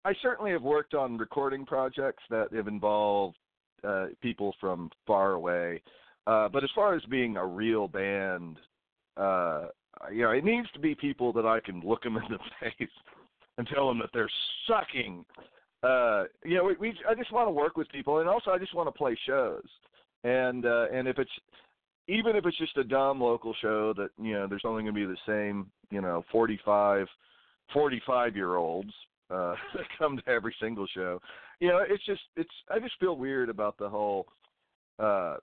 I 0.09 0.15
certainly 0.23 0.51
have 0.53 0.63
worked 0.63 0.95
on 0.95 1.19
recording 1.19 1.65
projects 1.65 2.23
that 2.31 2.53
have 2.53 2.69
involved 2.69 3.37
uh 3.85 4.07
people 4.21 4.55
from 4.61 4.91
far 5.07 5.33
away. 5.33 5.83
Uh 6.27 6.49
but 6.49 6.65
as 6.65 6.71
far 6.75 6.95
as 6.95 7.03
being 7.05 7.37
a 7.37 7.47
real 7.47 7.87
band, 7.87 8.57
uh 9.17 9.67
you 10.13 10.23
know, 10.23 10.31
it 10.31 10.45
needs 10.45 10.71
to 10.73 10.79
be 10.79 10.95
people 10.95 11.33
that 11.35 11.47
I 11.47 11.61
can 11.61 11.81
look 11.81 12.03
them 12.03 12.17
in 12.17 12.23
the 12.31 12.39
face 12.61 12.89
and 13.59 13.67
tell 13.67 13.89
them 13.89 13.99
that 13.99 14.11
they're 14.13 14.31
sucking. 14.67 15.25
Uh, 15.83 16.25
you 16.45 16.57
know, 16.57 16.65
we, 16.65 16.77
we 16.79 16.95
I 17.09 17.15
just 17.15 17.33
want 17.33 17.49
to 17.49 17.53
work 17.53 17.77
with 17.77 17.89
people, 17.91 18.19
and 18.19 18.29
also 18.29 18.51
I 18.51 18.59
just 18.59 18.75
want 18.75 18.89
to 18.89 18.93
play 18.93 19.17
shows. 19.27 19.67
And 20.25 20.67
uh, 20.67 20.87
and 20.93 21.09
if 21.09 21.19
it's 21.19 21.31
even 22.11 22.35
if 22.35 22.45
it's 22.45 22.59
just 22.59 22.77
a 22.77 22.85
dumb 22.85 23.21
local 23.21 23.55
show 23.63 23.95
that 23.97 24.11
you 24.21 24.33
know 24.33 24.47
there's 24.47 24.65
only 24.65 24.83
going 24.83 24.95
to 24.95 25.01
be 25.01 25.07
the 25.07 25.17
same 25.27 25.71
you 25.91 26.01
know 26.01 26.25
45 26.33 27.07
45 27.73 28.37
year 28.37 28.57
olds 28.57 28.93
uh 29.31 29.55
that 29.75 29.85
come 29.99 30.17
to 30.17 30.29
every 30.29 30.55
single 30.61 30.87
show 30.93 31.21
you 31.61 31.69
know 31.69 31.83
it's 31.89 32.05
just 32.05 32.23
it's 32.37 32.51
i 32.71 32.79
just 32.79 32.99
feel 32.99 33.17
weird 33.17 33.49
about 33.49 33.79
the 33.79 33.89
whole 33.89 34.27
uh 34.99 35.37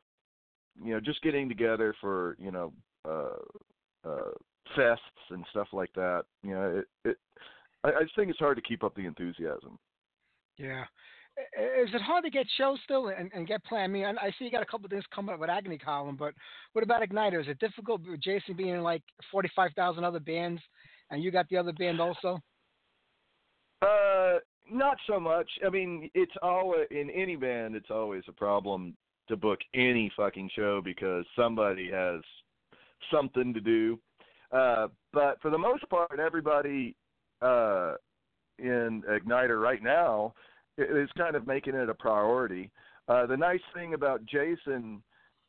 you 0.84 0.94
know 0.94 1.00
just 1.00 1.22
getting 1.22 1.48
together 1.48 1.96
for 2.02 2.36
you 2.40 2.52
know 2.52 2.74
uh 3.08 4.08
uh 4.08 4.32
fests 4.76 4.98
and 5.30 5.46
stuff 5.52 5.68
like 5.74 5.92
that 5.94 6.24
you 6.44 6.54
know 6.54 6.82
it 6.82 7.10
it 7.10 7.18
i, 7.84 7.90
I 7.90 8.04
just 8.04 8.16
think 8.16 8.30
it's 8.30 8.40
hard 8.40 8.58
to 8.58 8.64
keep 8.64 8.84
up 8.84 8.96
the 8.96 9.06
enthusiasm 9.06 9.78
Yeah. 10.58 10.84
Is 11.38 11.94
it 11.94 12.02
hard 12.02 12.24
to 12.24 12.32
get 12.32 12.48
shows 12.58 12.80
still 12.84 13.10
and, 13.10 13.32
and 13.32 13.48
get 13.48 13.64
planned? 13.64 13.92
I 13.92 13.94
mean, 13.94 14.06
I 14.06 14.10
I 14.26 14.32
see 14.32 14.46
you 14.46 14.52
got 14.52 14.64
a 14.64 14.66
couple 14.66 14.86
of 14.86 14.92
things 14.92 15.04
coming 15.14 15.34
up 15.36 15.40
with 15.40 15.52
Agony 15.52 15.78
Column, 15.78 16.16
but 16.18 16.34
what 16.74 16.84
about 16.84 17.04
Ignitor? 17.04 17.40
Is 17.40 17.48
it 17.48 17.60
difficult 17.60 18.02
with 18.08 18.22
Jason 18.22 18.56
being 18.56 18.74
in 18.74 18.82
like 18.82 19.04
45,000 19.32 20.04
other 20.04 20.20
bands 20.20 20.60
and 21.12 21.24
you 21.24 21.30
got 21.30 21.48
the 21.50 21.58
other 21.58 21.74
band 21.74 22.02
also? 22.02 22.40
Uh, 23.84 24.40
not 24.70 24.98
so 25.06 25.20
much. 25.20 25.48
I 25.64 25.70
mean, 25.70 26.10
it's 26.16 26.34
always 26.42 26.88
in 26.90 27.12
any 27.12 27.36
band. 27.36 27.76
It's 27.76 27.92
always 27.92 28.24
a 28.28 28.34
problem 28.34 28.96
to 29.30 29.38
book 29.38 29.60
any 29.76 30.12
fucking 30.18 30.50
show 30.56 30.82
because 30.84 31.24
somebody 31.36 31.90
has 31.92 32.22
something 33.12 33.54
to 33.54 33.62
do. 33.62 34.00
Uh, 34.52 34.88
but 35.14 35.42
for 35.42 35.52
the 35.52 35.58
most 35.58 35.88
part, 35.90 36.20
everybody 36.20 36.96
uh, 37.42 37.96
in 38.60 39.04
Ignitor 39.10 39.62
right 39.62 39.84
now 39.84 40.34
is 40.78 41.10
kind 41.18 41.36
of 41.36 41.48
making 41.48 41.76
it 41.76 41.90
a 41.90 41.94
priority. 41.94 42.72
Uh, 43.08 43.26
the 43.26 43.38
nice 43.38 43.62
thing 43.74 43.94
about 43.94 44.26
Jason 44.26 45.02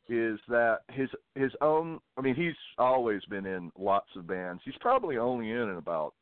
is 0.07 0.39
that 0.47 0.79
his 0.89 1.09
his 1.35 1.51
own. 1.61 1.99
I 2.17 2.21
mean, 2.21 2.35
he's 2.35 2.55
always 2.77 3.23
been 3.25 3.45
in 3.45 3.71
lots 3.77 4.09
of 4.15 4.27
bands. 4.27 4.61
He's 4.65 4.77
probably 4.79 5.17
only 5.17 5.51
in 5.51 5.75
about 5.77 6.13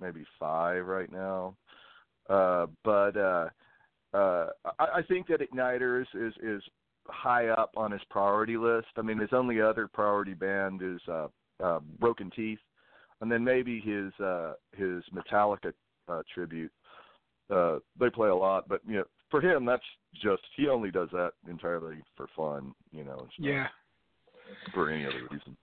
maybe 0.00 0.24
five 0.38 0.86
right 0.86 1.10
now. 1.10 1.54
Uh, 2.28 2.66
but 2.84 3.16
uh, 3.16 3.48
uh, 4.14 4.46
I, 4.78 4.86
I 4.96 5.02
think 5.08 5.28
that 5.28 5.40
Ignitor 5.40 6.02
is, 6.02 6.08
is 6.14 6.34
is 6.42 6.62
high 7.06 7.48
up 7.48 7.72
on 7.76 7.90
his 7.90 8.02
priority 8.10 8.56
list. 8.56 8.88
I 8.96 9.02
mean, 9.02 9.18
his 9.18 9.32
only 9.32 9.60
other 9.60 9.88
priority 9.88 10.34
band 10.34 10.82
is 10.82 11.00
uh, 11.10 11.28
uh, 11.62 11.80
Broken 11.98 12.30
Teeth, 12.34 12.58
and 13.20 13.30
then 13.30 13.44
maybe 13.44 13.80
his 13.80 14.12
uh, 14.24 14.54
his 14.76 15.02
Metallica 15.14 15.72
uh, 16.08 16.22
tribute. 16.32 16.72
Uh, 17.50 17.78
they 17.98 18.10
play 18.10 18.28
a 18.28 18.34
lot, 18.34 18.68
but 18.68 18.80
you 18.86 18.98
know, 18.98 19.04
for 19.30 19.40
him, 19.40 19.64
that's 19.64 19.82
just 20.22 20.42
he 20.56 20.68
only 20.68 20.90
does 20.90 21.08
that 21.12 21.32
entirely 21.48 21.96
for 22.16 22.26
fun. 22.36 22.72
You 22.92 23.04
know, 23.04 23.26
it's 23.26 23.34
not 23.38 23.70
for 24.72 24.90
any 24.90 25.04
other 25.04 25.22
reason. 25.30 25.56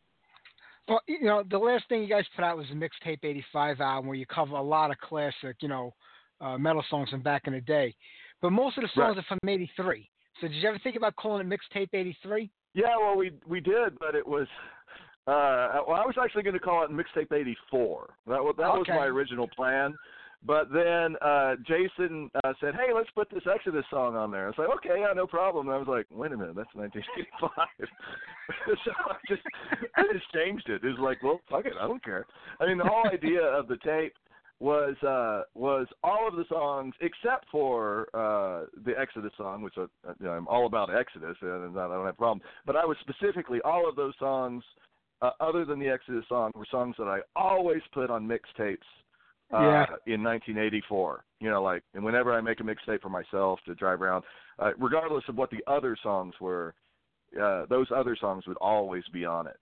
Well, 0.87 1.01
you 1.07 1.23
know, 1.23 1.43
the 1.49 1.57
last 1.57 1.83
thing 1.89 2.01
you 2.01 2.07
guys 2.07 2.25
put 2.35 2.45
out 2.45 2.57
was 2.57 2.67
the 2.69 2.75
Mixtape 2.75 3.19
85 3.23 3.81
album 3.81 4.07
where 4.07 4.15
you 4.15 4.25
cover 4.25 4.55
a 4.55 4.61
lot 4.61 4.89
of 4.89 4.97
classic, 4.99 5.57
you 5.59 5.67
know, 5.67 5.93
uh, 6.39 6.57
metal 6.57 6.83
songs 6.89 7.09
from 7.09 7.21
back 7.21 7.43
in 7.45 7.53
the 7.53 7.61
day. 7.61 7.93
But 8.41 8.51
most 8.51 8.77
of 8.77 8.83
the 8.83 8.89
songs 8.89 9.17
Right. 9.17 9.17
are 9.17 9.23
from 9.27 9.49
83. 9.49 10.09
So 10.39 10.47
did 10.47 10.55
you 10.55 10.69
ever 10.69 10.79
think 10.79 10.95
about 10.95 11.15
calling 11.17 11.45
it 11.45 11.49
Mixtape 11.49 11.89
83? 11.93 12.49
Yeah, 12.73 12.95
well, 12.97 13.17
we 13.17 13.31
we 13.45 13.59
did, 13.59 13.97
but 13.99 14.13
it 14.15 14.25
was. 14.25 14.47
Uh, 15.27 15.83
well, 15.87 15.97
I 15.97 16.05
was 16.05 16.15
actually 16.21 16.43
going 16.43 16.53
to 16.53 16.59
call 16.59 16.85
it 16.85 16.91
Mixtape 16.91 17.33
'84. 17.33 18.07
That 18.27 18.41
was 18.41 18.55
that 18.57 18.69
was 18.69 18.85
my 18.87 19.05
original 19.05 19.47
plan, 19.55 19.93
but 20.45 20.71
then 20.71 21.17
uh, 21.21 21.55
Jason 21.67 22.31
uh, 22.43 22.53
said, 22.61 22.75
"Hey, 22.75 22.93
let's 22.95 23.09
put 23.11 23.29
this 23.29 23.43
Exodus 23.53 23.83
song 23.89 24.15
on 24.15 24.31
there." 24.31 24.45
I 24.45 24.47
was 24.47 24.55
like, 24.57 24.69
"Okay, 24.77 25.01
yeah, 25.01 25.11
no 25.13 25.27
problem." 25.27 25.67
And 25.67 25.75
I 25.75 25.79
was 25.79 25.87
like, 25.87 26.05
"Wait 26.11 26.31
a 26.31 26.37
minute, 26.37 26.55
that's 26.55 26.73
1985." 26.73 27.89
so 28.85 28.91
I 29.09 29.15
just 29.27 29.41
I 29.97 30.03
just 30.13 30.31
changed 30.33 30.69
it. 30.69 30.81
It 30.81 30.87
was 30.87 30.99
like, 30.99 31.21
"Well, 31.21 31.41
fuck 31.49 31.65
it, 31.65 31.73
I 31.77 31.87
don't 31.87 32.03
care." 32.03 32.25
I 32.61 32.65
mean, 32.65 32.77
the 32.77 32.85
whole 32.85 33.09
idea 33.11 33.41
of 33.41 33.67
the 33.67 33.77
tape 33.83 34.13
was 34.59 34.95
uh 35.03 35.43
was 35.53 35.87
all 36.03 36.27
of 36.27 36.35
the 36.35 36.45
songs 36.49 36.93
except 37.01 37.45
for 37.51 38.07
uh 38.13 38.65
the 38.85 38.93
Exodus 38.97 39.31
song, 39.37 39.61
which 39.61 39.75
I, 39.77 39.85
you 40.19 40.25
know, 40.25 40.31
I'm 40.31 40.47
all 40.47 40.65
about 40.65 40.89
Exodus 40.95 41.37
and 41.41 41.77
I 41.77 41.87
don't 41.87 42.05
have 42.05 42.13
a 42.13 42.13
problem. 42.13 42.41
But 42.65 42.75
I 42.75 42.85
was 42.85 42.97
specifically 43.01 43.59
all 43.63 43.87
of 43.87 43.95
those 43.95 44.13
songs, 44.17 44.63
uh, 45.21 45.31
other 45.39 45.65
than 45.65 45.79
the 45.79 45.87
Exodus 45.87 46.25
song, 46.29 46.51
were 46.55 46.65
songs 46.69 46.95
that 46.97 47.07
I 47.07 47.19
always 47.35 47.81
put 47.93 48.09
on 48.09 48.27
mixtapes. 48.27 48.77
Uh, 49.53 49.61
Yeah. 49.61 49.85
In 50.13 50.23
1984, 50.23 51.23
you 51.39 51.49
know, 51.49 51.63
like, 51.63 51.81
and 51.93 52.03
whenever 52.03 52.33
I 52.33 52.41
make 52.41 52.59
a 52.59 52.63
mixtape 52.63 53.01
for 53.01 53.09
myself 53.09 53.59
to 53.65 53.75
drive 53.75 54.01
around, 54.01 54.25
uh, 54.59 54.71
regardless 54.77 55.23
of 55.29 55.37
what 55.37 55.49
the 55.51 55.63
other 55.67 55.95
songs 56.03 56.33
were, 56.41 56.75
uh, 57.41 57.65
those 57.67 57.87
other 57.95 58.17
songs 58.19 58.45
would 58.45 58.57
always 58.57 59.03
be 59.13 59.23
on 59.23 59.47
it. 59.47 59.57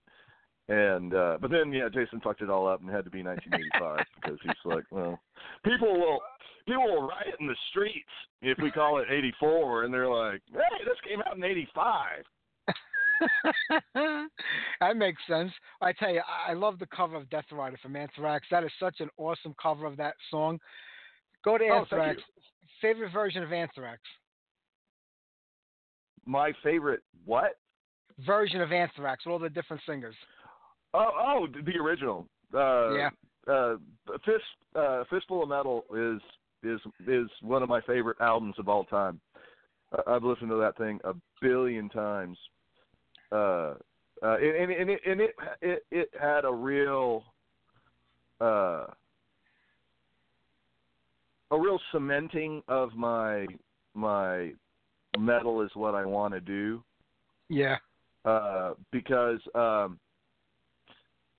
And 0.68 1.14
uh 1.14 1.38
but 1.40 1.52
then 1.52 1.72
yeah, 1.72 1.88
Jason 1.88 2.20
fucked 2.20 2.42
it 2.42 2.50
all 2.50 2.66
up 2.66 2.80
and 2.80 2.90
it 2.90 2.92
had 2.92 3.04
to 3.04 3.10
be 3.10 3.22
1985 3.22 4.04
because 4.16 4.38
he's 4.42 4.52
like, 4.64 4.82
well, 4.90 5.20
people 5.64 5.92
will 5.94 6.18
people 6.66 6.82
will 6.82 7.06
riot 7.06 7.36
in 7.38 7.46
the 7.46 7.54
streets 7.70 8.10
if 8.42 8.58
we 8.60 8.72
call 8.72 8.98
it 8.98 9.06
84, 9.08 9.84
and 9.84 9.94
they're 9.94 10.08
like, 10.10 10.42
hey, 10.52 10.84
this 10.84 10.98
came 11.08 11.20
out 11.20 11.36
in 11.36 11.44
85. 11.44 12.24
that 14.80 14.96
makes 14.96 15.20
sense. 15.28 15.52
I 15.80 15.92
tell 15.92 16.12
you, 16.12 16.22
I 16.48 16.52
love 16.52 16.78
the 16.78 16.86
cover 16.86 17.16
of 17.16 17.28
Death 17.30 17.46
Rider 17.52 17.78
from 17.82 17.96
Anthrax. 17.96 18.46
That 18.50 18.64
is 18.64 18.70
such 18.80 18.96
an 19.00 19.08
awesome 19.16 19.54
cover 19.60 19.86
of 19.86 19.96
that 19.96 20.14
song. 20.30 20.58
Go 21.44 21.58
to 21.58 21.64
Oh, 21.68 21.78
Anthrax. 21.80 22.22
Favorite 22.80 23.12
version 23.12 23.42
of 23.42 23.52
Anthrax? 23.52 24.00
My 26.26 26.52
favorite 26.62 27.02
what? 27.24 27.52
Version 28.26 28.60
of 28.60 28.72
Anthrax 28.72 29.24
with 29.24 29.32
all 29.32 29.38
the 29.38 29.48
different 29.48 29.82
singers. 29.86 30.14
Oh, 30.94 31.10
oh, 31.14 31.46
the 31.64 31.78
original. 31.78 32.26
Uh, 32.54 32.94
Yeah. 32.94 33.10
Uh, 33.48 33.76
Fist 34.24 34.42
uh, 34.74 35.04
Fistful 35.08 35.44
of 35.44 35.48
Metal 35.48 35.84
is 35.94 36.20
is 36.64 36.80
is 37.06 37.28
one 37.42 37.62
of 37.62 37.68
my 37.68 37.80
favorite 37.82 38.16
albums 38.20 38.56
of 38.58 38.68
all 38.68 38.84
time. 38.84 39.20
I've 40.06 40.24
listened 40.24 40.50
to 40.50 40.56
that 40.56 40.76
thing 40.76 40.98
a 41.04 41.14
billion 41.40 41.88
times. 41.88 42.36
Uh, 43.32 43.74
uh, 44.22 44.36
and 44.38 44.70
and 44.72 44.90
it 44.90 45.00
and 45.06 45.20
it 45.20 45.34
it, 45.60 45.86
it 45.90 46.10
had 46.20 46.44
a 46.44 46.52
real 46.52 47.24
uh, 48.40 48.86
a 51.50 51.58
real 51.58 51.78
cementing 51.92 52.62
of 52.68 52.94
my 52.94 53.46
my 53.94 54.52
metal 55.18 55.62
is 55.62 55.70
what 55.74 55.94
I 55.94 56.04
want 56.04 56.34
to 56.34 56.40
do 56.40 56.82
Yeah. 57.48 57.76
uh, 58.24 58.74
because 58.92 59.40
um, 59.54 59.98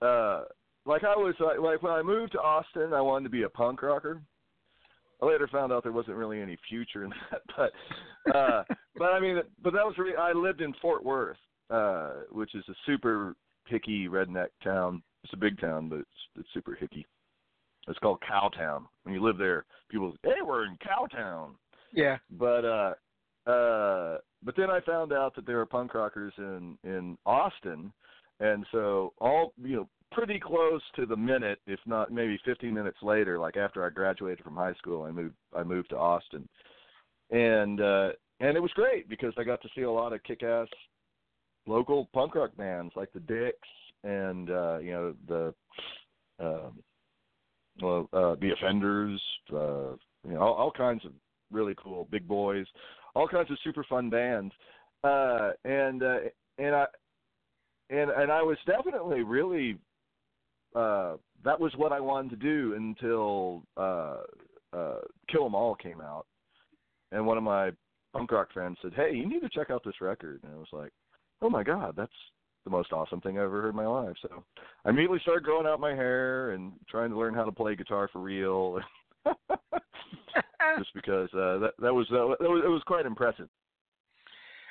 uh, 0.01 0.43
like 0.85 1.03
I 1.03 1.15
was 1.15 1.35
like, 1.39 1.59
like 1.59 1.83
when 1.83 1.91
I 1.91 2.01
moved 2.01 2.31
to 2.31 2.39
Austin, 2.39 2.93
I 2.93 3.01
wanted 3.01 3.25
to 3.25 3.29
be 3.29 3.43
a 3.43 3.49
punk 3.49 3.81
rocker. 3.83 4.21
I 5.21 5.25
later 5.25 5.47
found 5.47 5.71
out 5.71 5.83
there 5.83 5.91
wasn't 5.91 6.17
really 6.17 6.41
any 6.41 6.57
future 6.69 7.03
in 7.03 7.09
that, 7.31 7.41
but 8.25 8.35
uh, 8.35 8.63
but 8.97 9.13
I 9.13 9.19
mean, 9.19 9.41
but 9.63 9.73
that 9.73 9.85
was 9.85 9.95
re- 9.97 10.15
I 10.15 10.31
lived 10.31 10.61
in 10.61 10.73
Fort 10.81 11.03
Worth, 11.03 11.37
uh, 11.69 12.11
which 12.31 12.55
is 12.55 12.63
a 12.69 12.73
super 12.85 13.35
hicky 13.69 14.07
redneck 14.07 14.49
town. 14.63 15.01
It's 15.23 15.33
a 15.33 15.37
big 15.37 15.59
town, 15.59 15.89
but 15.89 15.99
it's 15.99 16.09
it's 16.37 16.47
super 16.53 16.77
hicky. 16.79 17.05
It's 17.87 17.99
called 17.99 18.19
Cowtown. 18.29 18.83
When 19.03 19.13
you 19.15 19.23
live 19.23 19.37
there, 19.37 19.65
people 19.89 20.11
say, 20.23 20.31
hey, 20.35 20.41
we're 20.45 20.65
in 20.65 20.77
Cowtown 20.77 21.51
Yeah. 21.93 22.17
but 22.31 22.65
uh 22.65 22.93
uh 23.49 24.17
but 24.43 24.55
then 24.55 24.69
I 24.69 24.81
found 24.81 25.13
out 25.13 25.35
that 25.35 25.45
there 25.45 25.59
are 25.59 25.65
punk 25.65 25.93
rockers 25.93 26.33
in 26.37 26.77
in 26.83 27.17
Austin 27.25 27.91
and 28.39 28.65
so 28.71 29.13
all 29.19 29.53
you 29.63 29.75
know 29.77 29.89
pretty 30.11 30.39
close 30.39 30.81
to 30.95 31.05
the 31.05 31.15
minute 31.17 31.59
if 31.67 31.79
not 31.85 32.11
maybe 32.11 32.39
15 32.45 32.73
minutes 32.73 32.97
later 33.01 33.39
like 33.39 33.57
after 33.57 33.85
I 33.85 33.89
graduated 33.89 34.43
from 34.43 34.55
high 34.55 34.73
school 34.75 35.03
I 35.03 35.11
moved 35.11 35.35
I 35.55 35.63
moved 35.63 35.89
to 35.89 35.97
Austin 35.97 36.47
and 37.31 37.81
uh 37.81 38.09
and 38.39 38.55
it 38.55 38.61
was 38.61 38.71
great 38.75 39.09
because 39.09 39.33
I 39.37 39.43
got 39.43 39.61
to 39.63 39.69
see 39.75 39.81
a 39.81 39.91
lot 39.91 40.13
of 40.13 40.21
kick-ass 40.23 40.67
local 41.67 42.09
punk 42.13 42.35
rock 42.35 42.55
bands 42.57 42.93
like 42.95 43.11
the 43.13 43.19
Dicks 43.19 43.67
and 44.03 44.49
uh 44.49 44.77
you 44.79 44.91
know 44.91 45.13
the 45.27 45.53
um 46.39 46.79
well 47.81 48.09
uh 48.13 48.35
the 48.39 48.51
Offenders 48.53 49.21
uh 49.53 49.91
you 50.25 50.33
know 50.33 50.39
all, 50.39 50.53
all 50.53 50.71
kinds 50.71 51.05
of 51.05 51.11
really 51.51 51.75
cool 51.81 52.07
big 52.11 52.27
boys 52.27 52.65
all 53.15 53.27
kinds 53.27 53.49
of 53.49 53.57
super 53.63 53.83
fun 53.83 54.09
bands. 54.09 54.53
Uh 55.03 55.51
and 55.65 56.03
uh 56.03 56.17
and 56.57 56.75
i 56.75 56.85
and 57.89 58.09
and 58.11 58.31
i 58.31 58.41
was 58.41 58.57
definitely 58.65 59.21
really 59.23 59.77
uh 60.75 61.15
that 61.43 61.59
was 61.59 61.71
what 61.77 61.91
i 61.91 61.99
wanted 61.99 62.29
to 62.29 62.35
do 62.35 62.73
until 62.75 63.63
uh 63.77 64.17
uh 64.73 64.99
kill 65.29 65.45
'em 65.45 65.55
all 65.55 65.75
came 65.75 66.01
out. 66.01 66.25
And 67.11 67.25
one 67.25 67.37
of 67.37 67.43
my 67.43 67.71
punk 68.13 68.31
rock 68.31 68.51
friends 68.53 68.77
said 68.81 68.93
hey 68.95 69.13
you 69.13 69.27
need 69.27 69.41
to 69.41 69.49
check 69.49 69.69
out 69.69 69.83
this 69.83 70.01
record. 70.01 70.41
And 70.43 70.53
i 70.53 70.57
was 70.57 70.67
like 70.71 70.91
oh 71.41 71.49
my 71.49 71.63
god 71.63 71.93
that's 71.95 72.11
the 72.67 72.71
most 72.71 72.91
awesome 72.91 73.21
thing 73.21 73.39
I 73.39 73.43
ever 73.43 73.61
heard 73.61 73.69
in 73.69 73.75
my 73.77 73.87
life. 73.87 74.15
So 74.21 74.43
I 74.83 74.89
immediately 74.89 75.19
started 75.21 75.45
growing 75.45 75.65
out 75.65 75.79
my 75.79 75.95
hair 75.95 76.51
and 76.51 76.73
trying 76.89 77.09
to 77.11 77.17
learn 77.17 77.33
how 77.33 77.45
to 77.45 77.51
play 77.51 77.77
guitar 77.77 78.09
for 78.11 78.19
real. 78.19 78.79
Just 80.77 80.93
because 80.93 81.29
uh, 81.33 81.59
that 81.59 81.71
that 81.79 81.93
was 81.93 82.07
uh, 82.11 82.35
that 82.41 82.49
was 82.49 82.61
it 82.65 82.67
was 82.67 82.81
quite 82.85 83.05
impressive. 83.05 83.47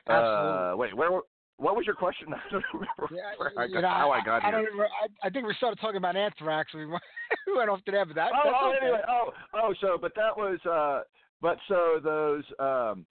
Absolutely. 0.07 0.73
Uh, 0.73 0.77
wait, 0.77 0.97
where 0.97 1.11
what 1.57 1.75
was 1.75 1.87
your 1.87 1.95
question? 1.95 2.29
I 2.35 2.39
don't 2.51 2.65
remember 2.73 3.15
Yeah, 3.15 3.63
I 3.63 3.67
got, 3.67 3.81
know, 3.81 3.89
how 3.89 4.11
I 4.11 4.23
got 4.23 4.43
I, 4.43 4.47
here. 4.47 4.53
don't 4.53 4.65
remember, 4.65 4.89
I, 5.03 5.27
I 5.27 5.31
think 5.31 5.47
we 5.47 5.55
started 5.55 5.81
talking 5.81 5.97
about 5.97 6.17
anthrax. 6.17 6.75
We 6.75 6.85
went, 6.85 7.03
we 7.47 7.57
went 7.57 7.71
off 7.71 7.83
to 7.87 7.93
that, 7.93 8.07
but 8.09 8.17
that, 8.17 8.31
oh, 8.35 8.53
oh, 8.55 8.69
okay. 8.77 8.85
anyway, 8.85 9.01
oh, 9.09 9.31
oh, 9.55 9.75
so, 9.81 9.97
but 10.01 10.13
that 10.17 10.37
was, 10.37 10.59
uh, 10.71 11.03
but 11.41 11.57
so 11.67 11.99
those, 12.05 12.45
um, 12.59 13.07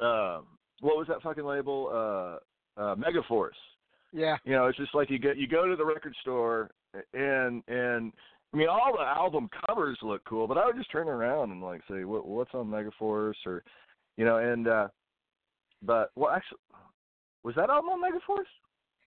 um, 0.00 0.46
what 0.80 0.96
was 0.96 1.06
that 1.08 1.20
fucking 1.22 1.44
label? 1.44 1.90
Uh, 1.92 2.38
uh, 2.78 2.94
Megaforce. 2.94 3.50
Yeah, 4.12 4.36
You 4.44 4.52
know, 4.52 4.66
it's 4.66 4.78
just 4.78 4.94
like 4.94 5.10
you 5.10 5.18
get, 5.18 5.36
you 5.36 5.46
go 5.46 5.66
to 5.66 5.76
the 5.76 5.84
record 5.84 6.14
store 6.22 6.70
and, 7.12 7.62
and, 7.68 8.12
I 8.54 8.56
mean, 8.56 8.68
all 8.68 8.94
the 8.96 9.04
album 9.04 9.50
covers 9.66 9.98
look 10.00 10.24
cool, 10.24 10.46
but 10.46 10.56
I 10.56 10.64
would 10.64 10.76
just 10.76 10.90
turn 10.90 11.08
around 11.08 11.50
and 11.50 11.62
like 11.62 11.82
say, 11.90 12.04
what, 12.04 12.26
what's 12.26 12.54
on 12.54 12.66
Megaforce 12.68 13.34
or, 13.44 13.62
you 14.16 14.24
know, 14.24 14.38
and, 14.38 14.66
uh, 14.66 14.88
but, 15.82 16.10
well, 16.16 16.30
actually, 16.30 16.58
was 17.44 17.54
that 17.56 17.68
album 17.68 17.90
on 17.90 18.00
Megaforce? 18.00 18.46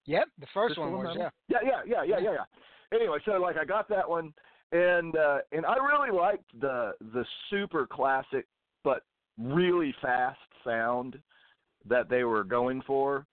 yep. 0.05 0.27
The 0.39 0.47
first 0.53 0.75
Crystal 0.75 0.91
one 0.91 1.05
was 1.05 1.15
yeah. 1.17 1.29
Yeah, 1.47 1.57
yeah, 1.63 1.81
yeah, 1.85 2.03
yeah, 2.03 2.19
yeah, 2.19 2.31
yeah. 2.31 2.97
Anyway, 2.97 3.19
so 3.25 3.31
like 3.33 3.57
I 3.57 3.65
got 3.65 3.87
that 3.89 4.07
one, 4.07 4.33
and 4.71 5.15
uh, 5.15 5.39
and 5.51 5.65
I 5.65 5.75
really 5.75 6.11
liked 6.11 6.45
the 6.59 6.93
the 7.13 7.25
super 7.49 7.87
classic 7.87 8.45
but 8.83 9.03
really 9.37 9.93
fast 10.01 10.39
sound 10.63 11.17
that 11.87 12.09
they 12.09 12.23
were 12.23 12.43
going 12.43 12.81
for, 12.85 13.25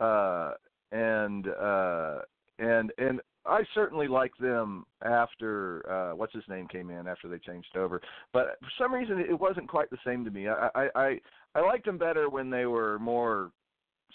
uh, 0.00 0.52
and 0.92 1.48
uh, 1.48 2.18
and 2.58 2.92
and 2.98 3.20
I 3.44 3.62
certainly 3.74 4.08
liked 4.08 4.40
them 4.40 4.84
after 5.04 5.88
uh, 5.90 6.16
what's 6.16 6.34
his 6.34 6.44
name 6.48 6.66
came 6.68 6.90
in 6.90 7.06
after 7.06 7.28
they 7.28 7.38
changed 7.38 7.76
over, 7.76 8.00
but 8.32 8.56
for 8.60 8.70
some 8.78 8.92
reason 8.92 9.18
it 9.18 9.38
wasn't 9.38 9.68
quite 9.68 9.90
the 9.90 9.98
same 10.04 10.24
to 10.24 10.30
me. 10.30 10.48
I 10.48 10.68
I 10.74 10.88
I, 10.94 11.20
I 11.54 11.60
liked 11.60 11.86
them 11.86 11.98
better 11.98 12.28
when 12.28 12.50
they 12.50 12.66
were 12.66 12.98
more 12.98 13.50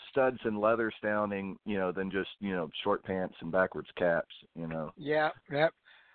studs 0.10 0.38
and 0.44 0.60
leather 0.60 0.92
sounding, 1.02 1.58
you 1.66 1.78
know, 1.78 1.92
than 1.92 2.12
just 2.12 2.30
you 2.40 2.54
know 2.54 2.70
short 2.84 3.04
pants 3.04 3.36
and 3.42 3.52
backwards 3.52 3.90
caps, 3.98 4.34
you 4.56 4.68
know. 4.68 4.92
Yeah, 4.98 5.30
yep. 5.52 5.74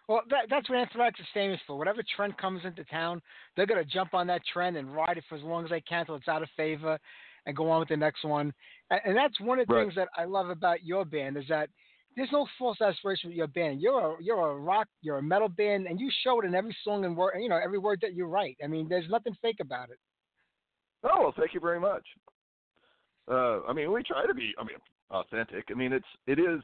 Well, 0.08 0.22
that, 0.30 0.46
that's 0.48 0.68
what 0.68 0.78
Anthrax 0.78 1.18
is 1.18 1.26
famous 1.34 1.58
for. 1.66 1.76
Whatever 1.76 2.00
trend 2.14 2.38
comes 2.38 2.60
into 2.64 2.84
town, 2.84 3.20
they're 3.56 3.66
gonna 3.66 3.84
jump 3.84 4.14
on 4.14 4.26
that 4.28 4.42
trend 4.52 4.76
and 4.76 4.94
ride 4.94 5.18
it 5.18 5.24
for 5.28 5.36
as 5.36 5.42
long 5.42 5.64
as 5.64 5.70
they 5.70 5.80
can 5.80 6.06
till 6.06 6.14
it's 6.14 6.28
out 6.28 6.42
of 6.42 6.48
favor, 6.56 6.98
and 7.46 7.56
go 7.56 7.70
on 7.70 7.80
with 7.80 7.88
the 7.88 7.96
next 7.96 8.24
one. 8.24 8.52
And, 8.90 9.00
and 9.04 9.16
that's 9.16 9.40
one 9.40 9.58
of 9.58 9.66
the 9.66 9.74
Right. 9.74 9.84
things 9.84 9.94
that 9.96 10.08
I 10.16 10.24
love 10.24 10.50
about 10.50 10.84
your 10.84 11.04
band 11.04 11.36
is 11.36 11.44
that 11.48 11.70
there's 12.16 12.32
no 12.32 12.46
false 12.58 12.80
aspiration 12.80 13.30
with 13.30 13.36
your 13.36 13.46
band. 13.46 13.80
You're 13.80 14.00
a 14.00 14.16
you're 14.22 14.50
a 14.50 14.56
rock, 14.56 14.88
you're 15.02 15.18
a 15.18 15.22
metal 15.22 15.48
band, 15.48 15.86
and 15.86 16.00
you 16.00 16.10
show 16.24 16.40
it 16.40 16.46
in 16.46 16.54
every 16.54 16.74
song 16.82 17.04
and 17.04 17.16
word, 17.16 17.34
you 17.38 17.48
know, 17.48 17.60
every 17.62 17.78
word 17.78 17.98
that 18.02 18.14
you 18.14 18.24
write. 18.24 18.56
I 18.64 18.66
mean, 18.66 18.88
there's 18.88 19.08
nothing 19.10 19.34
fake 19.42 19.58
about 19.60 19.90
it. 19.90 19.98
Oh 21.04 21.20
well, 21.20 21.34
thank 21.36 21.52
you 21.52 21.60
very 21.60 21.78
much. 21.78 22.04
Uh, 23.30 23.60
I 23.68 23.72
mean, 23.72 23.92
we 23.92 24.02
try 24.02 24.24
to 24.26 24.34
be, 24.34 24.54
I 24.58 24.62
mean, 24.64 24.76
authentic. 25.10 25.66
I 25.70 25.74
mean, 25.74 25.92
it's 25.92 26.06
it 26.26 26.38
is, 26.38 26.62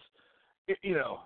it, 0.68 0.78
you 0.82 0.94
know, 0.94 1.20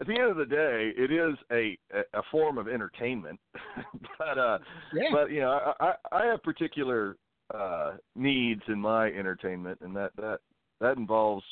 at 0.00 0.06
the 0.06 0.14
end 0.14 0.30
of 0.30 0.36
the 0.36 0.46
day, 0.46 0.92
it 0.96 1.12
is 1.12 1.36
a 1.52 1.78
a, 2.18 2.22
form 2.30 2.58
of 2.58 2.66
entertainment. 2.66 3.38
but 4.18 4.38
uh, 4.38 4.58
Yeah. 4.92 5.08
but 5.12 5.30
you 5.30 5.40
know, 5.40 5.72
I 5.78 5.86
I, 5.86 5.94
I 6.10 6.26
have 6.26 6.42
particular 6.42 7.16
uh 7.54 7.92
needs 8.14 8.62
in 8.68 8.80
my 8.80 9.08
entertainment, 9.08 9.78
and 9.82 9.94
that 9.96 10.10
that 10.16 10.38
that 10.80 10.96
involves 10.96 11.44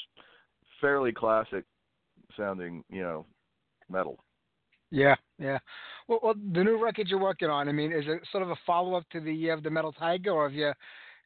fairly 0.81 1.13
classic 1.13 1.65
sounding, 2.37 2.85
you 2.91 3.03
know, 3.03 3.27
metal. 3.89 4.19
Yeah, 4.91 5.15
yeah. 5.39 5.59
Well, 6.09 6.21
well, 6.23 6.35
the 6.35 6.65
new 6.65 6.83
record 6.83 7.09
you're 7.09 7.21
working 7.21 7.49
on, 7.49 7.69
I 7.69 7.73
mean, 7.73 7.93
is 7.93 8.05
it 8.07 8.27
sort 8.33 8.43
of 8.43 8.51
a 8.51 8.57
follow 8.67 8.95
up 8.95 9.09
to 9.11 9.21
the 9.21 9.53
uh, 9.53 9.57
the 9.63 9.71
Metal 9.71 9.93
Tiger, 9.93 10.33
or 10.33 10.49
have 10.49 10.57
you 10.57 10.73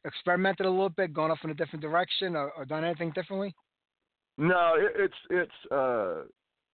experimented 0.03 0.65
a 0.65 0.69
little 0.69 0.89
bit, 0.89 1.13
gone 1.13 1.31
off 1.31 1.39
in 1.43 1.49
a 1.49 1.55
different 1.55 1.81
direction, 1.81 2.35
or, 2.35 2.51
or 2.51 2.65
done 2.65 2.83
anything 2.83 3.11
differently? 3.15 3.55
No, 4.37 4.75
it, 4.77 4.91
it's 4.95 5.15
it's 5.29 5.71
uh 5.71 6.23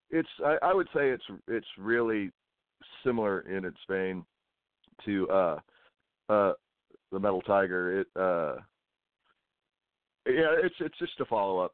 it's 0.09 0.29
I, 0.43 0.57
I 0.61 0.73
would 0.73 0.87
say 0.93 1.09
it's 1.09 1.23
it's 1.47 1.67
really 1.77 2.31
similar 3.05 3.41
in 3.41 3.63
its 3.65 3.77
vein 3.89 4.25
to 5.05 5.29
uh 5.29 5.59
uh 6.29 6.53
the 7.11 7.19
Metal 7.19 7.41
Tiger. 7.41 8.01
It 8.01 8.07
uh 8.15 8.55
yeah, 10.27 10.55
it's 10.63 10.75
it's 10.79 10.97
just 10.99 11.19
a 11.19 11.25
follow 11.25 11.59
up. 11.59 11.73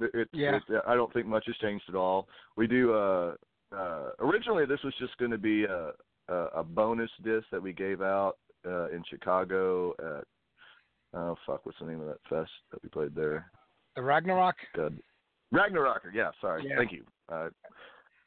It, 0.00 0.10
it's 0.14 0.30
Yeah. 0.32 0.56
it, 0.56 0.82
I 0.86 0.94
don't 0.94 1.12
think 1.12 1.26
much 1.26 1.44
has 1.46 1.56
changed 1.56 1.84
at 1.88 1.94
all. 1.94 2.28
We 2.56 2.66
do 2.66 2.94
uh 2.94 3.34
uh 3.74 4.10
originally 4.20 4.66
this 4.66 4.82
was 4.84 4.94
just 4.98 5.16
going 5.18 5.30
to 5.30 5.38
be 5.38 5.64
a, 5.64 5.92
a 6.28 6.34
a 6.56 6.64
bonus 6.64 7.10
disc 7.22 7.46
that 7.50 7.62
we 7.62 7.72
gave 7.72 8.02
out 8.02 8.34
uh 8.66 8.88
in 8.90 9.02
Chicago 9.08 9.92
at 9.98 10.24
oh 11.14 11.36
fuck 11.46 11.64
what's 11.66 11.78
the 11.80 11.86
name 11.86 12.00
of 12.00 12.06
that 12.06 12.20
fest 12.28 12.50
that 12.70 12.82
we 12.82 12.88
played 12.88 13.14
there? 13.14 13.50
The 13.96 14.02
Ragnarok. 14.02 14.56
Good. 14.74 15.00
Ragnarocker, 15.52 16.12
yeah, 16.14 16.30
sorry. 16.40 16.64
Yeah. 16.68 16.76
Thank 16.76 16.92
you. 16.92 17.04
Uh, 17.32 17.48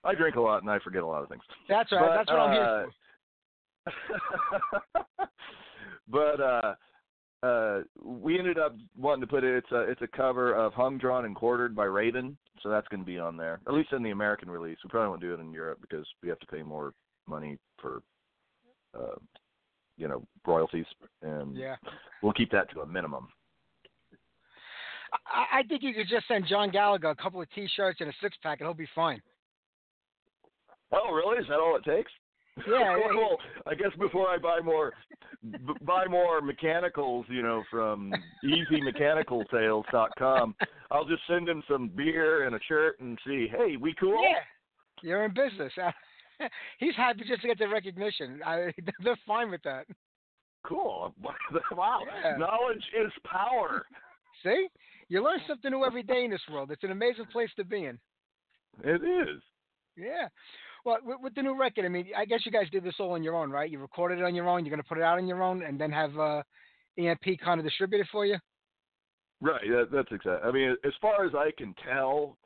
I 0.03 0.15
drink 0.15 0.35
a 0.35 0.41
lot 0.41 0.63
and 0.63 0.71
I 0.71 0.79
forget 0.79 1.03
a 1.03 1.07
lot 1.07 1.21
of 1.21 1.29
things. 1.29 1.43
That's 1.69 1.91
right. 1.91 2.01
But, 2.01 2.15
That's 2.17 2.29
what 2.29 2.39
I'm 2.39 2.51
here 2.51 2.63
uh, 3.85 3.91
for. 5.15 5.27
but 6.11 6.39
uh 6.41 6.75
uh 7.43 7.81
we 8.03 8.37
ended 8.37 8.59
up 8.59 8.75
wanting 8.97 9.21
to 9.21 9.27
put 9.27 9.43
it 9.43 9.55
it's 9.55 9.71
a 9.71 9.81
it's 9.81 10.01
a 10.01 10.07
cover 10.07 10.53
of 10.53 10.73
Hung 10.73 10.97
Drawn 10.97 11.25
and 11.25 11.35
Quartered 11.35 11.75
by 11.75 11.85
Raven, 11.85 12.37
so 12.61 12.69
that's 12.69 12.87
gonna 12.89 13.03
be 13.03 13.17
on 13.19 13.37
there. 13.37 13.59
At 13.67 13.73
least 13.73 13.93
in 13.93 14.03
the 14.03 14.11
American 14.11 14.49
release. 14.49 14.77
We 14.83 14.89
probably 14.89 15.09
won't 15.09 15.21
do 15.21 15.33
it 15.33 15.39
in 15.39 15.51
Europe 15.53 15.79
because 15.81 16.05
we 16.21 16.29
have 16.29 16.39
to 16.39 16.47
pay 16.47 16.61
more 16.61 16.93
money 17.27 17.57
for 17.79 18.01
uh 18.97 19.15
you 19.97 20.07
know, 20.07 20.25
royalties 20.47 20.85
and 21.21 21.55
Yeah. 21.55 21.75
we'll 22.23 22.33
keep 22.33 22.51
that 22.51 22.69
to 22.71 22.81
a 22.81 22.85
minimum. 22.85 23.27
I, 25.27 25.59
I 25.59 25.63
think 25.63 25.83
you 25.83 25.93
could 25.93 26.07
just 26.07 26.27
send 26.27 26.47
John 26.47 26.71
Gallagher 26.71 27.09
a 27.09 27.15
couple 27.15 27.41
of 27.41 27.49
T-shirts 27.51 27.99
and 28.01 28.09
a 28.09 28.13
six 28.21 28.35
pack, 28.41 28.59
and 28.61 28.67
he'll 28.67 28.73
be 28.73 28.87
fine. 28.95 29.21
Oh, 30.91 31.11
really? 31.13 31.37
Is 31.39 31.47
that 31.49 31.59
all 31.59 31.75
it 31.75 31.83
takes? 31.83 32.11
Yeah, 32.67 32.97
well, 33.15 33.37
I 33.65 33.75
guess 33.75 33.91
before 33.97 34.27
I 34.27 34.37
buy 34.37 34.59
more, 34.63 34.91
b- 35.41 35.57
buy 35.83 36.05
more 36.05 36.41
mechanicals, 36.41 37.25
you 37.29 37.41
know, 37.41 37.63
from 37.71 38.11
EasyMechanicalSales.com, 38.43 40.55
I'll 40.91 41.05
just 41.05 41.21
send 41.27 41.47
him 41.47 41.63
some 41.69 41.89
beer 41.95 42.45
and 42.45 42.55
a 42.55 42.59
shirt 42.67 42.99
and 42.99 43.17
see, 43.25 43.47
hey, 43.49 43.77
we 43.77 43.95
cool? 43.99 44.21
Yeah, 44.21 44.39
you're 45.01 45.23
in 45.25 45.33
business. 45.33 45.71
He's 46.79 46.95
happy 46.95 47.23
just 47.27 47.41
to 47.41 47.47
get 47.47 47.57
the 47.57 47.67
recognition. 47.67 48.41
I, 48.45 48.71
they're 49.03 49.17
fine 49.25 49.49
with 49.49 49.63
that. 49.63 49.85
Cool. 50.63 51.13
wow. 51.71 52.01
Yeah. 52.23 52.37
Knowledge 52.37 52.83
is 53.03 53.11
power. 53.25 53.85
See, 54.43 54.67
you 55.07 55.23
learn 55.23 55.39
something 55.47 55.71
new 55.71 55.83
every 55.85 56.03
day 56.03 56.25
in 56.25 56.31
this 56.31 56.41
world. 56.51 56.69
It's 56.71 56.83
an 56.83 56.91
amazing 56.91 57.25
place 57.31 57.49
to 57.55 57.63
be 57.63 57.85
in. 57.85 57.97
It 58.83 59.01
is. 59.03 59.41
Yeah. 59.97 60.27
Well, 60.85 60.97
with, 61.03 61.17
with 61.21 61.35
the 61.35 61.43
new 61.43 61.59
record, 61.59 61.85
I 61.85 61.89
mean, 61.89 62.07
I 62.17 62.25
guess 62.25 62.41
you 62.45 62.51
guys 62.51 62.69
did 62.71 62.83
this 62.83 62.95
all 62.99 63.11
on 63.11 63.23
your 63.23 63.35
own, 63.35 63.51
right? 63.51 63.69
You 63.69 63.79
recorded 63.79 64.19
it 64.19 64.25
on 64.25 64.35
your 64.35 64.49
own. 64.49 64.65
You're 64.65 64.75
going 64.75 64.83
to 64.83 64.87
put 64.87 64.97
it 64.97 65.03
out 65.03 65.17
on 65.17 65.27
your 65.27 65.43
own, 65.43 65.63
and 65.63 65.79
then 65.79 65.91
have 65.91 66.17
uh, 66.17 66.41
EMP 66.97 67.39
kind 67.43 67.59
of 67.59 67.65
distribute 67.65 68.01
it 68.01 68.07
for 68.11 68.25
you. 68.25 68.37
Right. 69.41 69.61
That, 69.67 69.89
that's 69.91 70.11
exactly. 70.11 70.47
I 70.47 70.51
mean, 70.51 70.75
as 70.85 70.93
far 71.01 71.25
as 71.25 71.33
I 71.35 71.51
can 71.57 71.73
tell, 71.87 72.37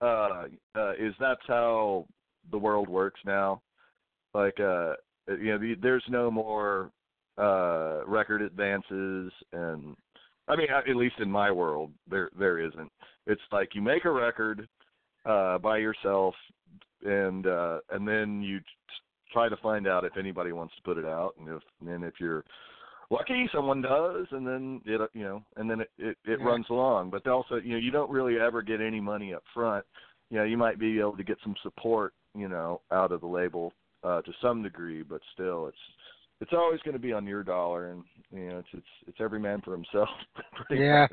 uh, 0.00 0.44
uh, 0.76 0.92
is 0.98 1.14
that's 1.18 1.40
how 1.46 2.06
the 2.50 2.58
world 2.58 2.88
works 2.88 3.20
now. 3.24 3.60
Like, 4.34 4.58
uh, 4.60 4.94
you 5.28 5.52
know, 5.52 5.58
the, 5.58 5.74
there's 5.80 6.04
no 6.08 6.30
more 6.30 6.90
uh, 7.36 8.04
record 8.06 8.42
advances, 8.42 9.32
and 9.52 9.96
I 10.48 10.56
mean, 10.56 10.68
at 10.70 10.96
least 10.96 11.16
in 11.20 11.30
my 11.30 11.50
world, 11.50 11.92
there 12.10 12.30
there 12.38 12.58
isn't. 12.58 12.90
It's 13.26 13.42
like 13.52 13.74
you 13.74 13.82
make 13.82 14.04
a 14.04 14.10
record 14.10 14.68
uh, 15.26 15.58
by 15.58 15.78
yourself, 15.78 16.34
and 17.04 17.46
uh, 17.46 17.78
and 17.90 18.06
then 18.06 18.42
you 18.42 18.58
t- 18.60 18.64
try 19.32 19.48
to 19.48 19.56
find 19.58 19.86
out 19.86 20.04
if 20.04 20.16
anybody 20.16 20.52
wants 20.52 20.74
to 20.76 20.82
put 20.82 20.98
it 20.98 21.04
out, 21.04 21.34
and 21.38 21.48
if 21.48 21.62
and 21.80 21.88
then 21.88 22.02
if 22.02 22.14
you're 22.20 22.44
lucky 23.10 23.48
someone 23.54 23.80
does 23.80 24.26
and 24.32 24.46
then 24.46 24.80
it 24.84 25.00
you 25.14 25.24
know 25.24 25.42
and 25.56 25.70
then 25.70 25.80
it 25.80 25.90
it, 25.98 26.16
it 26.26 26.38
Yeah. 26.40 26.44
runs 26.46 26.66
along 26.68 27.08
but 27.10 27.26
also 27.26 27.56
you 27.56 27.70
know 27.72 27.78
you 27.78 27.90
don't 27.90 28.10
really 28.10 28.38
ever 28.38 28.60
get 28.62 28.80
any 28.82 29.00
money 29.00 29.32
up 29.32 29.42
front 29.54 29.84
you 30.30 30.36
know 30.36 30.44
you 30.44 30.58
might 30.58 30.78
be 30.78 31.00
able 31.00 31.16
to 31.16 31.24
get 31.24 31.38
some 31.42 31.54
support 31.62 32.12
you 32.34 32.48
know 32.48 32.82
out 32.92 33.10
of 33.12 33.22
the 33.22 33.26
label 33.26 33.72
uh 34.04 34.20
to 34.22 34.32
some 34.42 34.62
degree 34.62 35.02
but 35.02 35.22
still 35.32 35.68
it's 35.68 35.78
it's 36.42 36.52
always 36.52 36.80
going 36.82 36.92
to 36.92 37.00
be 37.00 37.12
on 37.14 37.26
your 37.26 37.42
dollar 37.42 37.92
and 37.92 38.04
you 38.30 38.50
know 38.50 38.58
it's 38.58 38.68
it's 38.74 38.86
it's 39.06 39.18
every 39.22 39.40
man 39.40 39.62
for 39.62 39.72
himself 39.72 40.08
Yeah. 40.70 41.06
much. 41.08 41.12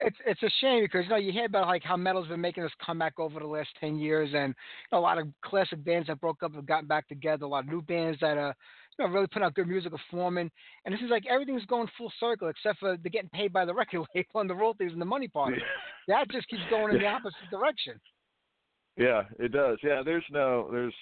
It's 0.00 0.16
it's 0.24 0.42
a 0.42 0.50
shame 0.60 0.84
because 0.84 1.04
you 1.04 1.10
know 1.10 1.16
you 1.16 1.32
hear 1.32 1.46
about 1.46 1.66
like 1.66 1.82
how 1.82 1.96
metal's 1.96 2.28
been 2.28 2.40
making 2.40 2.62
this 2.62 2.72
comeback 2.84 3.18
over 3.18 3.40
the 3.40 3.46
last 3.46 3.70
ten 3.80 3.98
years, 3.98 4.30
and 4.32 4.54
a 4.92 4.98
lot 4.98 5.18
of 5.18 5.26
classic 5.44 5.84
bands 5.84 6.06
that 6.06 6.20
broke 6.20 6.42
up 6.42 6.54
have 6.54 6.66
gotten 6.66 6.86
back 6.86 7.08
together. 7.08 7.44
A 7.46 7.48
lot 7.48 7.64
of 7.64 7.70
new 7.70 7.82
bands 7.82 8.18
that 8.20 8.38
are 8.38 8.54
you 8.98 9.04
know, 9.04 9.12
really 9.12 9.26
putting 9.26 9.44
out 9.44 9.54
good 9.54 9.66
music, 9.66 9.92
are 9.92 10.00
forming, 10.10 10.50
and 10.84 10.94
it 10.94 10.98
seems 10.98 11.10
like 11.10 11.24
everything's 11.28 11.64
going 11.66 11.88
full 11.98 12.12
circle 12.20 12.48
except 12.48 12.78
for 12.78 12.96
they're 12.96 13.10
getting 13.10 13.30
paid 13.30 13.52
by 13.52 13.64
the 13.64 13.74
record 13.74 14.06
label 14.14 14.40
and 14.40 14.50
the 14.50 14.54
royalties 14.54 14.92
and 14.92 15.00
the 15.00 15.06
money 15.06 15.28
part 15.28 15.52
of 15.52 15.58
it. 15.58 15.64
That 16.08 16.30
just 16.30 16.48
keeps 16.48 16.62
going 16.70 16.94
in 16.94 17.00
the 17.00 17.06
opposite 17.06 17.50
direction. 17.50 18.00
Yeah, 18.96 19.22
it 19.38 19.52
does. 19.52 19.78
Yeah, 19.82 20.02
there's 20.04 20.24
no 20.30 20.68
there's 20.70 20.94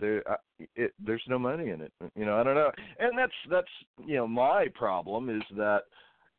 there 0.00 0.22
uh, 0.30 0.36
it 0.74 0.92
there's 1.04 1.22
no 1.28 1.38
money 1.38 1.70
in 1.70 1.80
it. 1.80 1.92
You 2.16 2.24
know, 2.24 2.38
I 2.38 2.42
don't 2.42 2.54
know. 2.54 2.72
And 2.98 3.16
that's 3.16 3.32
that's 3.50 3.68
you 4.04 4.16
know 4.16 4.26
my 4.26 4.66
problem 4.74 5.28
is 5.28 5.42
that 5.56 5.82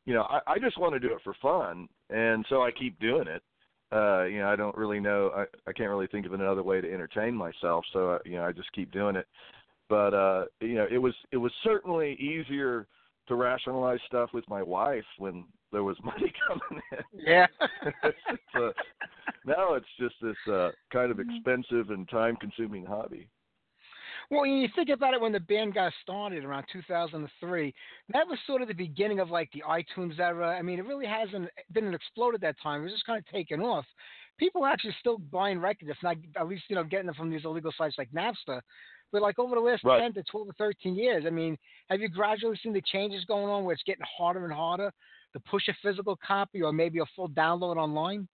you 0.04 0.14
know 0.14 0.22
I, 0.22 0.40
I 0.46 0.58
just 0.58 0.78
want 0.78 0.94
to 0.94 1.00
do 1.00 1.14
it 1.14 1.20
for 1.22 1.34
fun, 1.40 1.88
and 2.10 2.44
so 2.48 2.62
I 2.62 2.70
keep 2.70 2.98
doing 3.00 3.26
it. 3.28 3.42
Uh, 3.92 4.24
you 4.24 4.38
know, 4.38 4.48
I 4.48 4.56
don't 4.56 4.76
really 4.76 5.00
know. 5.00 5.30
I 5.34 5.44
I 5.68 5.72
can't 5.72 5.90
really 5.90 6.06
think 6.06 6.26
of 6.26 6.32
another 6.32 6.62
way 6.62 6.80
to 6.80 6.92
entertain 6.92 7.34
myself, 7.34 7.84
so 7.92 8.12
uh, 8.12 8.18
you 8.24 8.36
know 8.36 8.44
I 8.44 8.52
just 8.52 8.72
keep 8.72 8.90
doing 8.92 9.16
it. 9.16 9.26
But 9.88 10.14
uh, 10.14 10.44
you 10.60 10.74
know, 10.74 10.86
it 10.90 10.98
was 10.98 11.14
it 11.32 11.36
was 11.36 11.52
certainly 11.62 12.14
easier 12.14 12.86
to 13.28 13.34
rationalize 13.34 14.00
stuff 14.06 14.30
with 14.32 14.48
my 14.48 14.62
wife 14.62 15.04
when 15.18 15.44
there 15.70 15.84
was 15.84 15.96
money 16.04 16.32
coming 16.48 16.82
in. 16.92 17.26
Yeah. 17.26 17.46
uh, 18.54 18.70
now 19.44 19.74
it's 19.74 19.86
just 19.98 20.14
this 20.22 20.36
uh, 20.52 20.70
kind 20.92 21.10
of 21.10 21.20
expensive 21.20 21.90
and 21.90 22.08
time-consuming 22.08 22.84
hobby. 22.84 23.28
Well, 24.32 24.40
when 24.40 24.52
you 24.52 24.68
think 24.74 24.88
about 24.88 25.12
it, 25.12 25.20
when 25.20 25.32
the 25.32 25.40
band 25.40 25.74
got 25.74 25.92
started 26.00 26.42
around 26.42 26.64
2003, 26.72 27.74
that 28.14 28.26
was 28.26 28.38
sort 28.46 28.62
of 28.62 28.68
the 28.68 28.72
beginning 28.72 29.20
of 29.20 29.28
like 29.28 29.50
the 29.52 29.62
iTunes 29.68 30.18
era. 30.18 30.56
I 30.58 30.62
mean, 30.62 30.78
it 30.78 30.86
really 30.86 31.04
hasn't 31.04 31.50
didn't 31.70 31.92
explode 31.92 32.34
at 32.34 32.40
that 32.40 32.56
time. 32.62 32.80
It 32.80 32.84
was 32.84 32.92
just 32.92 33.04
kind 33.04 33.18
of 33.18 33.26
taken 33.26 33.60
off. 33.60 33.84
People 34.38 34.64
are 34.64 34.70
actually 34.70 34.96
still 34.98 35.18
buying 35.18 35.58
records, 35.58 35.90
if 35.90 35.98
not 36.02 36.16
at 36.34 36.48
least 36.48 36.62
you 36.68 36.76
know 36.76 36.82
getting 36.82 37.08
them 37.08 37.14
from 37.14 37.28
these 37.28 37.44
illegal 37.44 37.74
sites 37.76 37.96
like 37.98 38.08
Napster. 38.10 38.62
But 39.12 39.20
like 39.20 39.38
over 39.38 39.54
the 39.54 39.60
last 39.60 39.84
Right. 39.84 40.00
10 40.00 40.14
to 40.14 40.22
12 40.30 40.48
or 40.48 40.52
13 40.56 40.94
years, 40.94 41.24
I 41.26 41.30
mean, 41.30 41.58
have 41.90 42.00
you 42.00 42.08
gradually 42.08 42.58
seen 42.62 42.72
the 42.72 42.80
changes 42.90 43.26
going 43.26 43.50
on 43.50 43.64
where 43.64 43.74
it's 43.74 43.82
getting 43.82 44.06
harder 44.16 44.46
and 44.46 44.54
harder 44.54 44.90
to 45.34 45.40
push 45.40 45.68
a 45.68 45.74
physical 45.82 46.18
copy 46.26 46.62
or 46.62 46.72
maybe 46.72 47.00
a 47.00 47.06
full 47.14 47.28
download 47.28 47.76
online? 47.76 48.26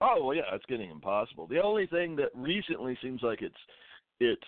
Oh 0.00 0.24
well, 0.24 0.34
yeah, 0.34 0.54
it's 0.54 0.64
getting 0.64 0.90
impossible. 0.90 1.46
The 1.46 1.62
only 1.62 1.86
thing 1.86 2.16
that 2.16 2.30
recently 2.34 2.96
seems 3.02 3.20
like 3.20 3.42
it's 3.42 3.54
it's 4.20 4.42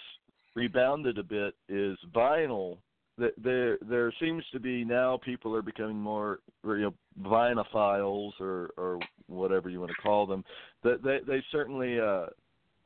rebounded 0.54 1.18
a 1.18 1.22
bit 1.22 1.54
is 1.68 1.96
vinyl. 2.14 2.78
That 3.16 3.32
there 3.36 3.78
there 3.88 4.12
seems 4.20 4.44
to 4.52 4.60
be 4.60 4.84
now 4.84 5.18
people 5.24 5.54
are 5.54 5.62
becoming 5.62 5.96
more 5.96 6.38
you 6.64 6.82
know 6.82 6.94
vinophiles 7.20 8.32
or 8.40 8.70
or 8.76 9.00
whatever 9.26 9.68
you 9.68 9.80
want 9.80 9.90
to 9.90 10.02
call 10.02 10.26
them. 10.26 10.44
That 10.84 11.02
they 11.02 11.18
they 11.26 11.42
certainly 11.50 11.98
uh 11.98 12.26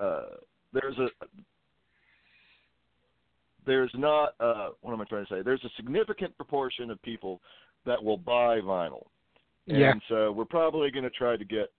uh 0.00 0.36
there's 0.72 0.96
a 0.98 1.08
there's 3.66 3.90
not 3.94 4.34
uh 4.40 4.70
what 4.80 4.94
am 4.94 5.02
I 5.02 5.04
trying 5.04 5.26
to 5.26 5.34
say? 5.34 5.42
There's 5.42 5.64
a 5.64 5.70
significant 5.76 6.34
proportion 6.36 6.90
of 6.90 7.02
people 7.02 7.40
that 7.84 8.02
will 8.02 8.16
buy 8.16 8.60
vinyl. 8.60 9.04
Yeah. 9.66 9.90
And 9.90 10.02
so 10.08 10.32
we're 10.32 10.44
probably 10.44 10.90
going 10.90 11.04
to 11.04 11.10
try 11.10 11.36
to 11.36 11.44
get 11.44 11.70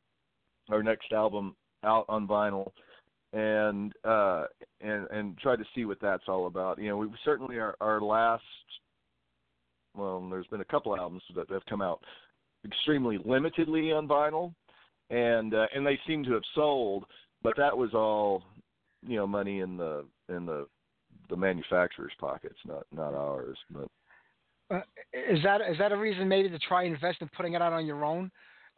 our 0.70 0.84
next 0.84 1.12
album 1.12 1.56
out 1.84 2.06
on 2.08 2.28
vinyl 2.28 2.72
and 3.34 3.94
uh 4.06 4.46
and 4.82 5.08
and 5.10 5.38
try 5.40 5.56
to 5.56 5.66
see 5.76 5.86
what 5.86 6.00
that's 6.02 6.24
all 6.28 6.48
about. 6.48 6.80
You 6.80 6.90
know, 6.90 6.98
we 6.98 7.08
certainly 7.26 7.60
our 7.60 7.76
our 7.82 8.00
last 8.00 8.44
well, 9.96 10.28
there's 10.30 10.48
been 10.48 10.62
a 10.62 10.66
couple 10.66 10.96
albums 10.96 11.22
that 11.36 11.50
have 11.52 11.66
come 11.68 11.82
out 11.82 12.04
extremely 12.66 13.18
limitedly 13.20 13.96
on 13.96 14.08
vinyl 14.08 14.54
and 15.10 15.54
uh, 15.54 15.68
and 15.76 15.86
they 15.86 16.00
seem 16.08 16.24
to 16.24 16.34
have 16.34 16.44
sold, 16.56 17.06
but 17.42 17.56
that 17.58 17.78
was 17.78 17.94
all 17.94 18.44
you 19.06 19.18
know 19.18 19.28
money 19.28 19.60
in 19.60 19.78
the 19.78 20.06
in 20.30 20.46
the 20.46 20.68
the 21.30 21.36
manufacturer's 21.36 22.14
pockets, 22.20 22.58
not 22.66 22.86
not 22.92 23.14
ours. 23.14 23.58
But 23.70 23.88
Uh, 24.72 24.82
is 25.14 25.44
that 25.44 25.62
is 25.62 25.78
that 25.78 25.92
a 25.92 25.98
reason 25.98 26.28
maybe 26.28 26.50
to 26.50 26.60
try 26.60 26.84
and 26.84 26.94
invest 26.96 27.22
in 27.22 27.30
putting 27.36 27.54
it 27.54 27.62
out 27.62 27.74
on 27.74 27.86
your 27.86 28.04
own 28.04 28.32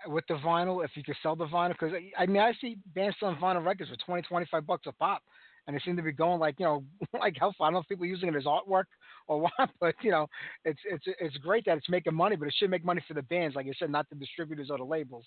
with 0.08 0.24
the 0.28 0.36
vinyl 0.36 0.84
if 0.84 0.92
you 0.96 1.04
could 1.04 1.16
sell 1.22 1.36
the 1.36 1.46
vinyl? 1.46 1.74
Because 1.80 1.94
I 2.18 2.26
mean 2.26 2.42
I 2.42 2.54
see 2.60 2.78
bands 2.94 3.16
selling 3.20 3.38
vinyl 3.38 3.66
records 3.66 3.90
for 3.90 3.98
20, 4.06 4.24
25 4.24 4.68
bucks 4.68 4.88
a 4.88 4.92
pop, 4.92 5.22
and 5.68 5.76
they 5.76 5.82
seem 5.84 5.96
to 5.96 6.04
be 6.04 6.12
going 6.12 6.40
like 6.40 6.56
you 6.60 6.66
know 6.66 6.84
like 7.20 7.36
hell. 7.40 7.54
I 7.60 7.66
don't 7.66 7.74
know 7.74 7.80
if 7.80 7.88
people 7.88 8.06
are 8.06 8.08
using 8.08 8.30
it 8.30 8.36
as 8.36 8.44
artwork 8.44 8.86
or 9.28 9.42
what, 9.58 9.70
but 9.80 9.96
you 10.02 10.12
know 10.12 10.28
it's 10.64 10.80
it's 10.86 11.06
it's 11.20 11.38
great 11.38 11.66
that 11.66 11.78
it's 11.78 11.90
making 11.90 12.16
money, 12.16 12.36
but 12.36 12.48
it 12.48 12.56
should 12.58 12.70
make 12.70 12.86
money 12.86 13.04
for 13.08 13.14
the 13.14 13.24
bands, 13.24 13.56
like 13.56 13.66
you 13.66 13.74
said, 13.78 13.90
not 13.90 14.10
the 14.10 14.16
distributors 14.16 14.70
or 14.70 14.78
the 14.78 14.84
labels. 14.84 15.26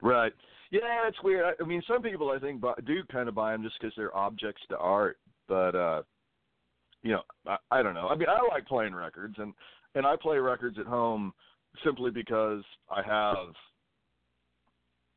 Right. 0.00 0.32
Yeah, 0.70 1.08
it's 1.08 1.20
weird. 1.24 1.44
I, 1.44 1.62
I 1.62 1.66
mean, 1.66 1.82
some 1.88 2.02
people 2.02 2.30
I 2.30 2.38
think 2.38 2.62
do 2.86 3.02
kind 3.10 3.28
of 3.28 3.34
buy 3.34 3.52
them 3.52 3.62
just 3.62 3.76
because 3.80 3.92
they're 3.96 4.16
objects 4.16 4.62
to 4.70 4.78
art, 4.78 5.18
but 5.48 5.74
uh 5.74 6.02
you 7.02 7.12
know, 7.12 7.22
I, 7.46 7.56
I 7.70 7.82
don't 7.82 7.94
know. 7.94 8.08
I 8.08 8.16
mean, 8.16 8.28
I 8.28 8.38
like 8.52 8.66
playing 8.66 8.94
records, 8.94 9.36
and 9.38 9.54
and 9.94 10.06
I 10.06 10.16
play 10.20 10.38
records 10.38 10.78
at 10.78 10.86
home 10.86 11.32
simply 11.84 12.10
because 12.10 12.62
I 12.90 13.02
have 13.02 13.54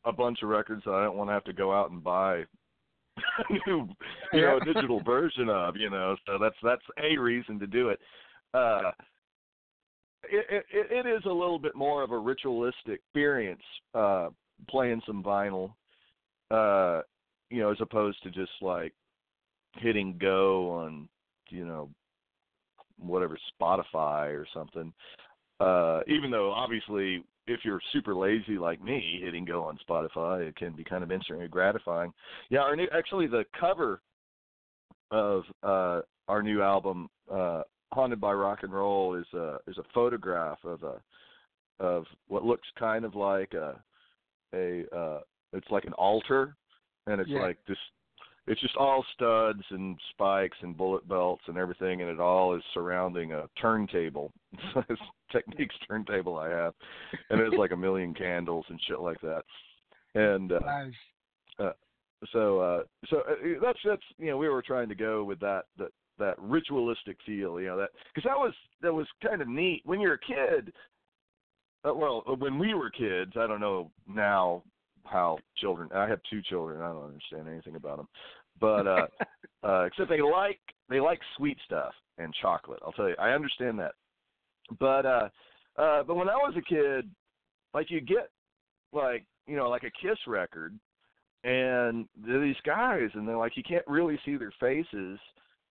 a 0.06 0.12
bunch 0.12 0.40
of 0.42 0.50
records 0.50 0.84
that 0.86 0.94
I 0.94 1.04
don't 1.04 1.18
want 1.18 1.30
to 1.30 1.34
have 1.34 1.44
to 1.46 1.54
go 1.54 1.74
out 1.74 1.92
and 1.92 2.04
buy 2.04 2.38
a 2.38 2.44
new, 3.68 3.88
you 4.34 4.42
know, 4.42 4.60
Yeah. 4.66 4.74
digital 4.74 5.02
version 5.04 5.50
of. 5.50 5.76
You 5.78 5.90
know, 5.90 6.16
so 6.26 6.38
that's 6.40 6.56
that's 6.64 6.82
a 7.02 7.18
reason 7.18 7.60
to 7.60 7.68
do 7.68 7.90
it. 7.90 8.00
Uh, 8.54 8.92
it, 10.24 10.66
it, 10.72 11.06
it 11.06 11.06
is 11.06 11.24
a 11.26 11.30
little 11.30 11.60
bit 11.60 11.76
more 11.76 12.04
of 12.04 12.12
a 12.12 12.18
ritualistic 12.18 13.02
experience 13.06 13.62
uh, 13.94 14.30
playing 14.70 15.02
some 15.06 15.24
vinyl, 15.24 15.74
uh, 16.52 17.02
you 17.50 17.62
know, 17.62 17.72
as 17.72 17.78
opposed 17.82 18.22
to 18.24 18.30
just 18.32 18.52
like 18.62 18.94
hitting 19.78 20.18
go 20.20 20.72
on, 20.72 21.08
you 21.50 21.66
know, 21.66 21.90
whatever 23.00 23.38
Spotify 23.60 24.28
or 24.30 24.46
something. 24.54 24.94
Uh, 25.62 26.02
even 26.08 26.32
though 26.32 26.52
obviously, 26.52 27.24
if 27.48 27.62
you're 27.64 27.82
super 27.94 28.16
lazy 28.16 28.58
like 28.58 28.82
me, 28.84 29.20
hitting 29.24 29.46
go 29.46 29.64
on 29.64 29.78
Spotify 29.88 30.48
it 30.48 30.56
can 30.56 30.74
be 30.74 30.84
kind 30.84 31.04
of 31.04 31.12
instantly 31.12 31.48
gratifying. 31.48 32.14
Yeah, 32.50 32.60
our 32.60 32.76
new 32.76 32.88
actually 32.94 33.28
the 33.28 33.46
cover 33.60 34.02
of 35.12 35.44
uh, 35.64 36.02
our 36.28 36.42
new 36.42 36.62
album, 36.62 37.10
uh, 37.32 37.64
"Haunted 37.92 38.22
by 38.22 38.34
Rock 38.34 38.60
and 38.64 38.74
Roll," 38.74 39.16
is 39.16 39.26
a 39.34 39.58
is 39.68 39.78
a 39.78 39.84
photograph 39.94 40.60
of 40.64 40.84
a 40.84 41.02
of 41.80 42.06
what 42.28 42.46
looks 42.46 42.68
kind 42.78 43.06
of 43.06 43.16
like 43.16 43.54
a 43.54 43.82
a 44.54 44.84
uh, 44.96 45.20
it's 45.54 45.70
like 45.70 45.86
an 45.86 45.94
altar, 45.94 46.56
and 47.08 47.20
it's 47.20 47.30
Yeah. 47.30 47.42
like 47.42 47.58
this 47.68 47.78
it's 48.48 48.62
just 48.62 48.76
all 48.76 49.06
studs 49.14 49.62
and 49.70 49.98
spikes 50.12 50.58
and 50.62 50.76
bullet 50.76 51.08
belts 51.08 51.44
and 51.48 51.58
everything, 51.58 52.02
and 52.02 52.10
it 52.10 52.20
all 52.20 52.56
is 52.56 52.64
surrounding 52.74 53.34
a 53.34 53.48
turntable. 53.62 54.32
this 54.90 54.98
Technics 55.32 55.76
turntable 55.88 56.38
I 56.38 56.50
have, 56.50 56.74
and 57.30 57.40
there's 57.40 57.54
like 57.58 57.72
a 57.72 57.78
million 57.78 58.14
candles 58.14 58.66
and 58.68 58.80
shit 58.86 59.00
like 59.00 59.22
that. 59.22 59.44
And 60.14 60.52
uh, 60.52 60.60
Nice. 60.60 61.74
so 62.34 62.60
uh, 62.60 62.84
so 63.10 63.20
uh, 63.20 63.36
that's 63.62 63.80
that's 63.86 64.02
you 64.18 64.28
know 64.28 64.38
we 64.38 64.50
were 64.50 64.62
trying 64.62 64.90
to 64.90 64.96
go 64.96 65.24
with 65.24 65.40
that 65.40 65.64
that 65.78 65.92
that 66.20 66.36
ritualistic 66.40 67.18
feel, 67.26 67.62
you 67.62 67.68
know 67.68 67.78
that 67.78 67.92
because 68.14 68.28
that 68.28 68.38
was 68.38 68.54
that 68.82 68.94
was 68.94 69.08
kind 69.26 69.42
of 69.42 69.48
neat 69.48 69.84
when 69.86 70.02
you're 70.02 70.16
a 70.16 70.20
kid. 70.20 70.74
Uh, 71.88 71.94
well, 71.94 72.24
when 72.38 72.60
we 72.60 72.74
were 72.74 72.90
kids, 72.90 73.32
I 73.38 73.48
don't 73.48 73.62
know 73.62 73.90
now 74.08 74.64
how 75.06 75.38
children. 75.58 75.90
I 75.94 76.08
have 76.08 76.20
two 76.30 76.42
children. 76.42 76.82
I 76.82 76.92
don't 76.92 77.06
understand 77.06 77.48
anything 77.48 77.76
about 77.76 77.98
them, 77.98 78.08
but 78.60 78.88
uh, 78.88 79.08
uh, 79.64 79.84
except 79.84 80.10
they 80.10 80.22
like 80.22 80.60
they 80.90 81.00
like 81.00 81.20
sweet 81.38 81.58
stuff 81.66 81.94
and 82.18 82.34
chocolate. 82.42 82.80
I'll 82.86 82.92
tell 82.94 83.10
you, 83.10 83.16
I 83.20 83.32
understand 83.32 83.80
that. 83.80 83.94
But 84.80 85.06
uh, 85.06 85.30
uh, 85.78 86.04
but 86.04 86.16
when 86.16 86.30
I 86.30 86.36
was 86.36 86.54
a 86.58 86.62
kid, 86.62 87.10
like 87.74 87.90
you 87.90 88.02
get 88.02 88.30
like 88.94 89.26
you 89.48 89.56
know 89.56 89.70
like 89.70 89.84
a 89.84 89.92
Kiss 90.02 90.18
record, 90.28 90.78
and 91.44 92.06
these 92.26 92.56
guys, 92.66 93.10
and 93.14 93.28
they're 93.28 93.38
like 93.38 93.58
you 93.58 93.64
can't 93.64 93.88
really 93.88 94.20
see 94.26 94.38
their 94.38 94.54
faces. 94.60 95.20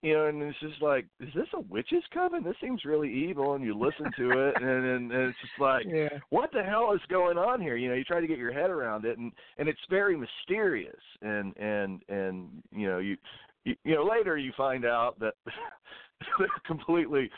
You 0.02 0.14
know, 0.14 0.26
and 0.28 0.42
it's 0.42 0.60
just 0.62 0.82
like, 0.82 1.06
is 1.20 1.28
this 1.36 1.48
a 1.54 1.60
witch's 1.60 2.04
coven? 2.14 2.42
This 2.42 2.56
seems 2.62 2.86
really 2.86 3.12
evil, 3.12 3.56
and 3.56 3.66
you 3.66 3.78
listen 3.78 4.10
to 4.18 4.48
it, 4.48 4.56
and, 4.56 4.66
and, 4.86 5.12
and 5.12 5.30
it's 5.30 5.38
just 5.42 5.60
like, 5.60 5.86
Yeah. 5.90 6.08
what 6.30 6.52
the 6.54 6.64
hell 6.64 6.94
is 6.94 7.02
going 7.10 7.38
on 7.38 7.60
here? 7.60 7.76
You 7.76 7.90
know, 7.90 7.96
you 7.96 8.06
try 8.06 8.22
to 8.22 8.28
get 8.28 8.38
your 8.38 8.54
head 8.54 8.70
around 8.70 9.04
it, 9.04 9.18
and 9.18 9.34
and 9.58 9.68
it's 9.68 9.80
very 9.90 10.16
mysterious, 10.18 11.02
and 11.22 11.56
and 11.58 12.02
and 12.08 12.48
you 12.72 12.88
know, 12.88 13.00
you 13.00 13.18
you, 13.66 13.76
you 13.84 13.96
know, 13.96 14.06
later 14.06 14.38
you 14.38 14.54
find 14.56 14.86
out 14.86 15.20
that 15.20 15.34
they're 16.40 16.48
completely 16.66 17.30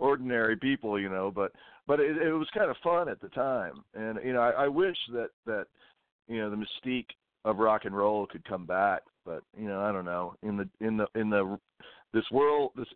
ordinary 0.00 0.56
people, 0.56 0.98
you 0.98 1.08
know, 1.08 1.30
but 1.32 1.52
but 1.86 2.00
it, 2.00 2.16
it 2.16 2.32
was 2.32 2.48
kind 2.52 2.68
of 2.70 2.76
fun 2.82 3.08
at 3.08 3.20
the 3.20 3.28
time, 3.28 3.84
and 3.94 4.18
you 4.24 4.32
know, 4.32 4.40
I, 4.40 4.64
I 4.64 4.68
wish 4.68 4.96
that 5.12 5.30
that 5.46 5.66
you 6.26 6.38
know 6.38 6.50
the 6.50 6.56
mystique 6.56 7.10
of 7.44 7.58
rock 7.58 7.84
and 7.84 7.96
roll 7.96 8.26
could 8.26 8.44
come 8.44 8.66
back, 8.66 9.02
but 9.24 9.44
you 9.56 9.68
know, 9.68 9.80
I 9.80 9.92
don't 9.92 10.04
know 10.04 10.34
in 10.42 10.56
the 10.56 10.68
in 10.84 10.96
the 10.96 11.06
in 11.14 11.30
the 11.30 11.58
this 12.12 12.24
world 12.30 12.72
this 12.76 12.88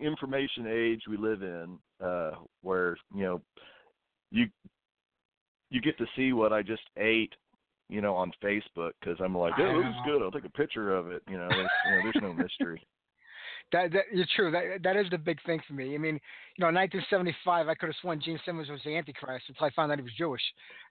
information 0.00 0.66
age 0.66 1.02
we 1.08 1.16
live 1.16 1.42
in 1.42 1.78
uh 2.04 2.32
where 2.62 2.96
you 3.14 3.22
know 3.22 3.40
you 4.30 4.46
you 5.70 5.80
get 5.80 5.98
to 5.98 6.06
see 6.16 6.32
what 6.32 6.52
I 6.52 6.62
just 6.62 6.82
ate, 6.96 7.32
you 7.88 8.00
know, 8.00 8.14
on 8.14 8.32
Facebook 8.42 8.92
because 9.00 9.18
I'm 9.22 9.36
like, 9.36 9.54
oh, 9.58 9.78
this 9.78 9.88
is 9.88 9.96
good. 10.06 10.22
I'll 10.22 10.30
take 10.30 10.44
a 10.44 10.50
picture 10.50 10.94
of 10.94 11.10
it. 11.10 11.22
You 11.28 11.36
know, 11.36 11.48
there's, 11.48 11.70
you 11.86 11.90
know, 11.90 12.00
there's 12.04 12.22
no 12.22 12.32
mystery. 12.32 12.80
That, 13.72 13.90
that 13.92 14.04
you're 14.12 14.26
true. 14.36 14.52
That 14.52 14.82
that 14.84 14.96
is 14.96 15.10
the 15.10 15.18
big 15.18 15.42
thing 15.44 15.60
for 15.66 15.72
me. 15.74 15.94
I 15.94 15.98
mean, 15.98 16.14
you 16.56 16.62
know, 16.62 16.68
in 16.68 16.74
1975, 16.76 17.66
I 17.68 17.74
could 17.74 17.86
have 17.86 17.96
sworn 18.00 18.20
Gene 18.20 18.38
Simmons 18.44 18.68
was 18.68 18.80
the 18.84 18.96
Antichrist 18.96 19.46
until 19.48 19.66
I 19.66 19.70
found 19.70 19.90
out 19.90 19.98
he 19.98 20.02
was 20.02 20.12
Jewish. 20.16 20.42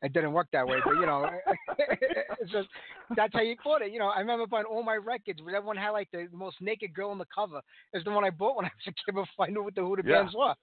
It 0.02 0.12
didn't 0.12 0.34
work 0.34 0.48
that 0.52 0.68
way, 0.68 0.80
but 0.84 0.96
you 0.96 1.06
know, 1.06 1.30
it's 1.78 2.52
just 2.52 2.68
that's 3.16 3.34
how 3.34 3.40
you 3.42 3.56
bought 3.64 3.84
it. 3.84 3.94
You 3.94 4.00
know, 4.00 4.08
I 4.10 4.20
remember 4.20 4.48
buying 4.48 4.66
all 4.66 4.84
my 4.84 4.96
records. 4.96 5.42
Where 5.42 5.56
everyone 5.56 5.78
had 5.78 5.92
like 5.92 6.10
the, 6.12 6.28
the 6.30 6.36
most 6.38 6.58
naked 6.60 6.94
girl 6.94 7.12
on 7.12 7.18
the 7.18 7.28
cover. 7.34 7.62
Is 7.94 8.04
the 8.04 8.12
one 8.12 8.26
I 8.26 8.32
bought 8.32 8.58
when 8.58 8.66
I 8.66 8.72
was 8.76 8.88
a 8.88 8.92
kid 8.92 9.16
before 9.16 9.46
I 9.46 9.50
knew 9.50 9.64
what 9.64 9.76
the 9.76 9.82
who 9.82 9.96
the 9.96 10.04
Yeah. 10.06 10.24
bands 10.24 10.36
were. 10.36 10.54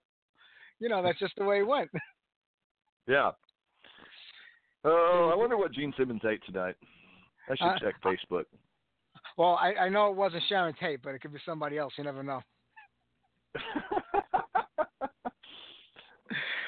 You 0.78 0.89
know, 0.91 1.03
that's 1.03 1.19
just 1.19 1.35
the 1.37 1.45
way 1.45 1.61
it 1.61 1.66
went. 1.66 1.91
Yeah. 3.09 3.31
Oh, 4.85 5.31
I 5.32 5.37
wonder 5.37 5.57
what 5.57 5.73
Gene 5.73 5.93
Simmons 5.97 6.20
ate 6.24 6.43
tonight. 6.45 6.77
I 7.49 7.57
should 7.57 7.65
Uh, 7.66 7.78
check 7.78 7.95
Facebook. 8.03 8.45
Well, 9.40 9.58
I, 9.58 9.72
I 9.84 9.88
know 9.88 10.10
it 10.10 10.16
wasn't 10.16 10.42
Sharon 10.50 10.74
Tate, 10.78 11.00
but 11.02 11.14
it 11.14 11.22
could 11.22 11.32
be 11.32 11.38
somebody 11.46 11.78
else. 11.78 11.94
You 11.96 12.04
never 12.04 12.22
know. 12.22 12.42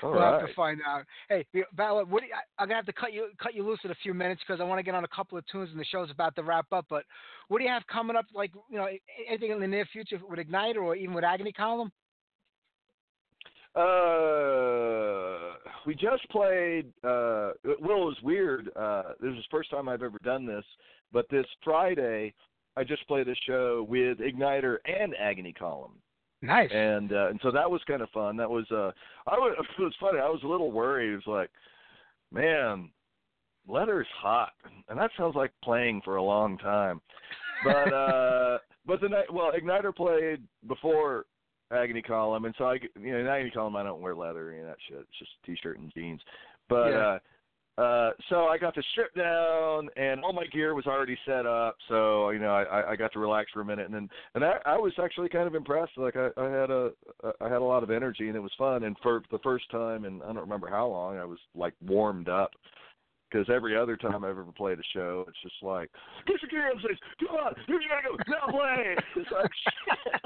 We'll 0.02 0.20
have 0.20 0.44
to 0.44 0.52
find 0.54 0.80
out. 0.84 1.04
Hey, 1.28 1.46
Val, 1.76 2.04
what 2.04 2.22
do 2.22 2.26
you, 2.26 2.32
I, 2.34 2.40
I'm 2.60 2.66
gonna 2.66 2.74
have 2.74 2.86
to 2.86 2.92
cut 2.92 3.12
you 3.12 3.28
cut 3.40 3.54
you 3.54 3.64
loose 3.64 3.78
in 3.84 3.92
a 3.92 3.96
few 4.02 4.12
minutes 4.12 4.42
because 4.44 4.60
I 4.60 4.64
want 4.64 4.80
to 4.80 4.82
get 4.82 4.96
on 4.96 5.04
a 5.04 5.08
couple 5.08 5.38
of 5.38 5.46
tunes 5.46 5.68
and 5.70 5.78
the 5.78 5.84
show's 5.84 6.10
about 6.10 6.34
to 6.34 6.42
wrap 6.42 6.66
up. 6.72 6.86
But 6.90 7.04
what 7.46 7.58
do 7.58 7.64
you 7.64 7.70
have 7.70 7.86
coming 7.86 8.16
up? 8.16 8.24
Like 8.34 8.50
you 8.68 8.78
know, 8.78 8.88
anything 9.28 9.52
in 9.52 9.60
the 9.60 9.68
near 9.68 9.86
future 9.92 10.18
with 10.28 10.40
Ignitor 10.40 10.96
even 10.96 11.14
with 11.14 11.22
Agony 11.22 11.52
Column? 11.52 11.92
Uh, 13.76 15.54
we 15.86 15.94
just 15.94 16.28
played. 16.30 16.86
Uh, 17.04 17.52
well, 17.80 18.00
it 18.00 18.06
was 18.06 18.18
weird. 18.24 18.70
Uh, 18.74 19.02
this 19.20 19.30
is 19.30 19.36
the 19.36 19.44
first 19.52 19.70
time 19.70 19.88
I've 19.88 20.02
ever 20.02 20.18
done 20.24 20.44
this, 20.46 20.64
but 21.12 21.26
this 21.30 21.46
Friday, 21.62 22.34
I 22.76 22.84
just 22.84 23.06
played 23.06 23.28
a 23.28 23.34
show 23.46 23.84
with 23.88 24.18
Ignitor 24.18 24.78
and 24.86 25.14
Agony 25.18 25.52
Column, 25.52 25.92
Nice. 26.40 26.70
and 26.72 27.12
uh, 27.12 27.28
and 27.28 27.38
so 27.42 27.50
that 27.50 27.70
was 27.70 27.80
kind 27.86 28.02
of 28.02 28.08
fun. 28.10 28.36
That 28.36 28.50
was. 28.50 28.64
Uh, 28.70 28.92
I 29.26 29.36
was. 29.38 29.56
It 29.78 29.82
was 29.82 29.94
funny. 30.00 30.18
I 30.18 30.28
was 30.28 30.40
a 30.44 30.48
little 30.48 30.72
worried. 30.72 31.12
It 31.12 31.22
was 31.26 31.26
like, 31.26 31.50
man, 32.32 32.90
Letter's 33.68 34.06
hot, 34.20 34.52
and 34.88 34.98
that 34.98 35.10
sounds 35.16 35.36
like 35.36 35.52
playing 35.62 36.02
for 36.04 36.16
a 36.16 36.22
long 36.22 36.58
time. 36.58 37.00
But 37.64 37.92
uh, 37.92 38.58
but 38.86 39.00
the 39.00 39.08
night. 39.08 39.32
Well, 39.32 39.52
Ignitor 39.52 39.94
played 39.94 40.42
before 40.66 41.26
agony 41.70 42.02
column, 42.02 42.44
and 42.44 42.54
so 42.58 42.64
I, 42.64 42.74
you 43.00 43.12
know, 43.12 43.18
in 43.18 43.26
agony 43.26 43.50
column 43.50 43.76
I 43.76 43.82
don't 43.82 44.00
wear 44.02 44.14
leather 44.14 44.50
and 44.52 44.66
that 44.68 44.76
shit. 44.88 44.98
It's 44.98 45.18
just 45.18 45.30
t-shirt 45.46 45.78
and 45.78 45.92
jeans. 45.94 46.20
But 46.68 46.88
Yeah. 46.90 46.98
uh, 47.06 47.18
uh, 47.78 48.10
so 48.28 48.44
I 48.44 48.58
got 48.58 48.74
to 48.74 48.82
strip 48.92 49.14
down, 49.14 49.88
and 49.96 50.22
all 50.22 50.34
my 50.34 50.46
gear 50.46 50.74
was 50.74 50.86
already 50.86 51.16
set 51.24 51.46
up. 51.46 51.76
So 51.88 52.28
you 52.30 52.38
know, 52.38 52.50
I, 52.50 52.92
I 52.92 52.96
got 52.96 53.12
to 53.14 53.18
relax 53.18 53.50
for 53.50 53.62
a 53.62 53.64
minute, 53.64 53.86
and 53.86 53.94
then 53.94 54.10
and 54.34 54.44
I, 54.44 54.56
I 54.66 54.76
was 54.76 54.92
actually 55.02 55.30
kind 55.30 55.46
of 55.46 55.54
impressed. 55.54 55.96
Like 55.96 56.14
I, 56.16 56.28
I 56.36 56.50
had 56.50 56.70
a 56.70 56.90
I 57.40 57.48
had 57.48 57.62
a 57.62 57.64
lot 57.64 57.82
of 57.82 57.90
energy, 57.90 58.28
and 58.28 58.36
it 58.36 58.40
was 58.40 58.52
fun. 58.58 58.84
And 58.84 58.96
for 59.02 59.22
the 59.30 59.38
first 59.38 59.70
time, 59.70 60.04
and 60.04 60.22
I 60.22 60.26
don't 60.26 60.40
remember 60.40 60.68
how 60.68 60.86
long, 60.88 61.16
I 61.16 61.24
was 61.24 61.38
like 61.54 61.74
warmed 61.84 62.28
up. 62.28 62.50
Because 63.30 63.48
every 63.48 63.74
other 63.74 63.96
time 63.96 64.16
I've 64.16 64.24
ever 64.24 64.44
played 64.54 64.78
a 64.78 64.82
show, 64.92 65.24
it's 65.26 65.40
just 65.42 65.54
like, 65.62 65.88
get 66.26 66.36
your 66.42 66.50
gear 66.50 66.70
stage, 66.80 66.98
come 67.18 67.36
on, 67.38 67.54
here 67.66 67.80
you 67.80 67.88
gotta 67.88 68.14
go, 68.14 68.30
now 68.30 68.52
play. 68.52 68.94
It's 69.16 69.30
like, 69.32 69.50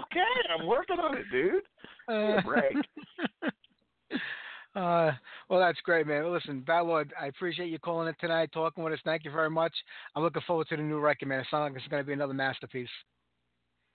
okay, 0.01 0.24
I'm 0.52 0.66
working 0.66 0.98
on 0.98 1.16
it, 1.16 1.24
dude. 1.31 1.62
A 2.09 2.43
break. 2.43 2.74
Uh, 4.77 5.11
well, 5.48 5.59
that's 5.59 5.81
great, 5.85 6.07
man. 6.07 6.23
Well, 6.23 6.35
listen, 6.35 6.61
Ballard, 6.61 7.12
I 7.19 7.27
appreciate 7.27 7.70
you 7.70 7.78
calling 7.78 8.09
in 8.09 8.15
tonight, 8.20 8.51
talking 8.53 8.85
with 8.85 8.93
us. 8.93 9.01
Thank 9.05 9.24
you 9.24 9.31
very 9.31 9.48
much. 9.48 9.73
I'm 10.15 10.23
looking 10.23 10.43
forward 10.47 10.69
to 10.69 10.77
the 10.77 10.82
new 10.82 10.98
record, 10.98 11.28
man. 11.28 11.40
It 11.40 11.47
sounds 11.51 11.73
like 11.73 11.81
it's 11.81 11.90
going 11.90 12.03
to 12.03 12.07
be 12.07 12.12
another 12.12 12.35
masterpiece. 12.35 12.90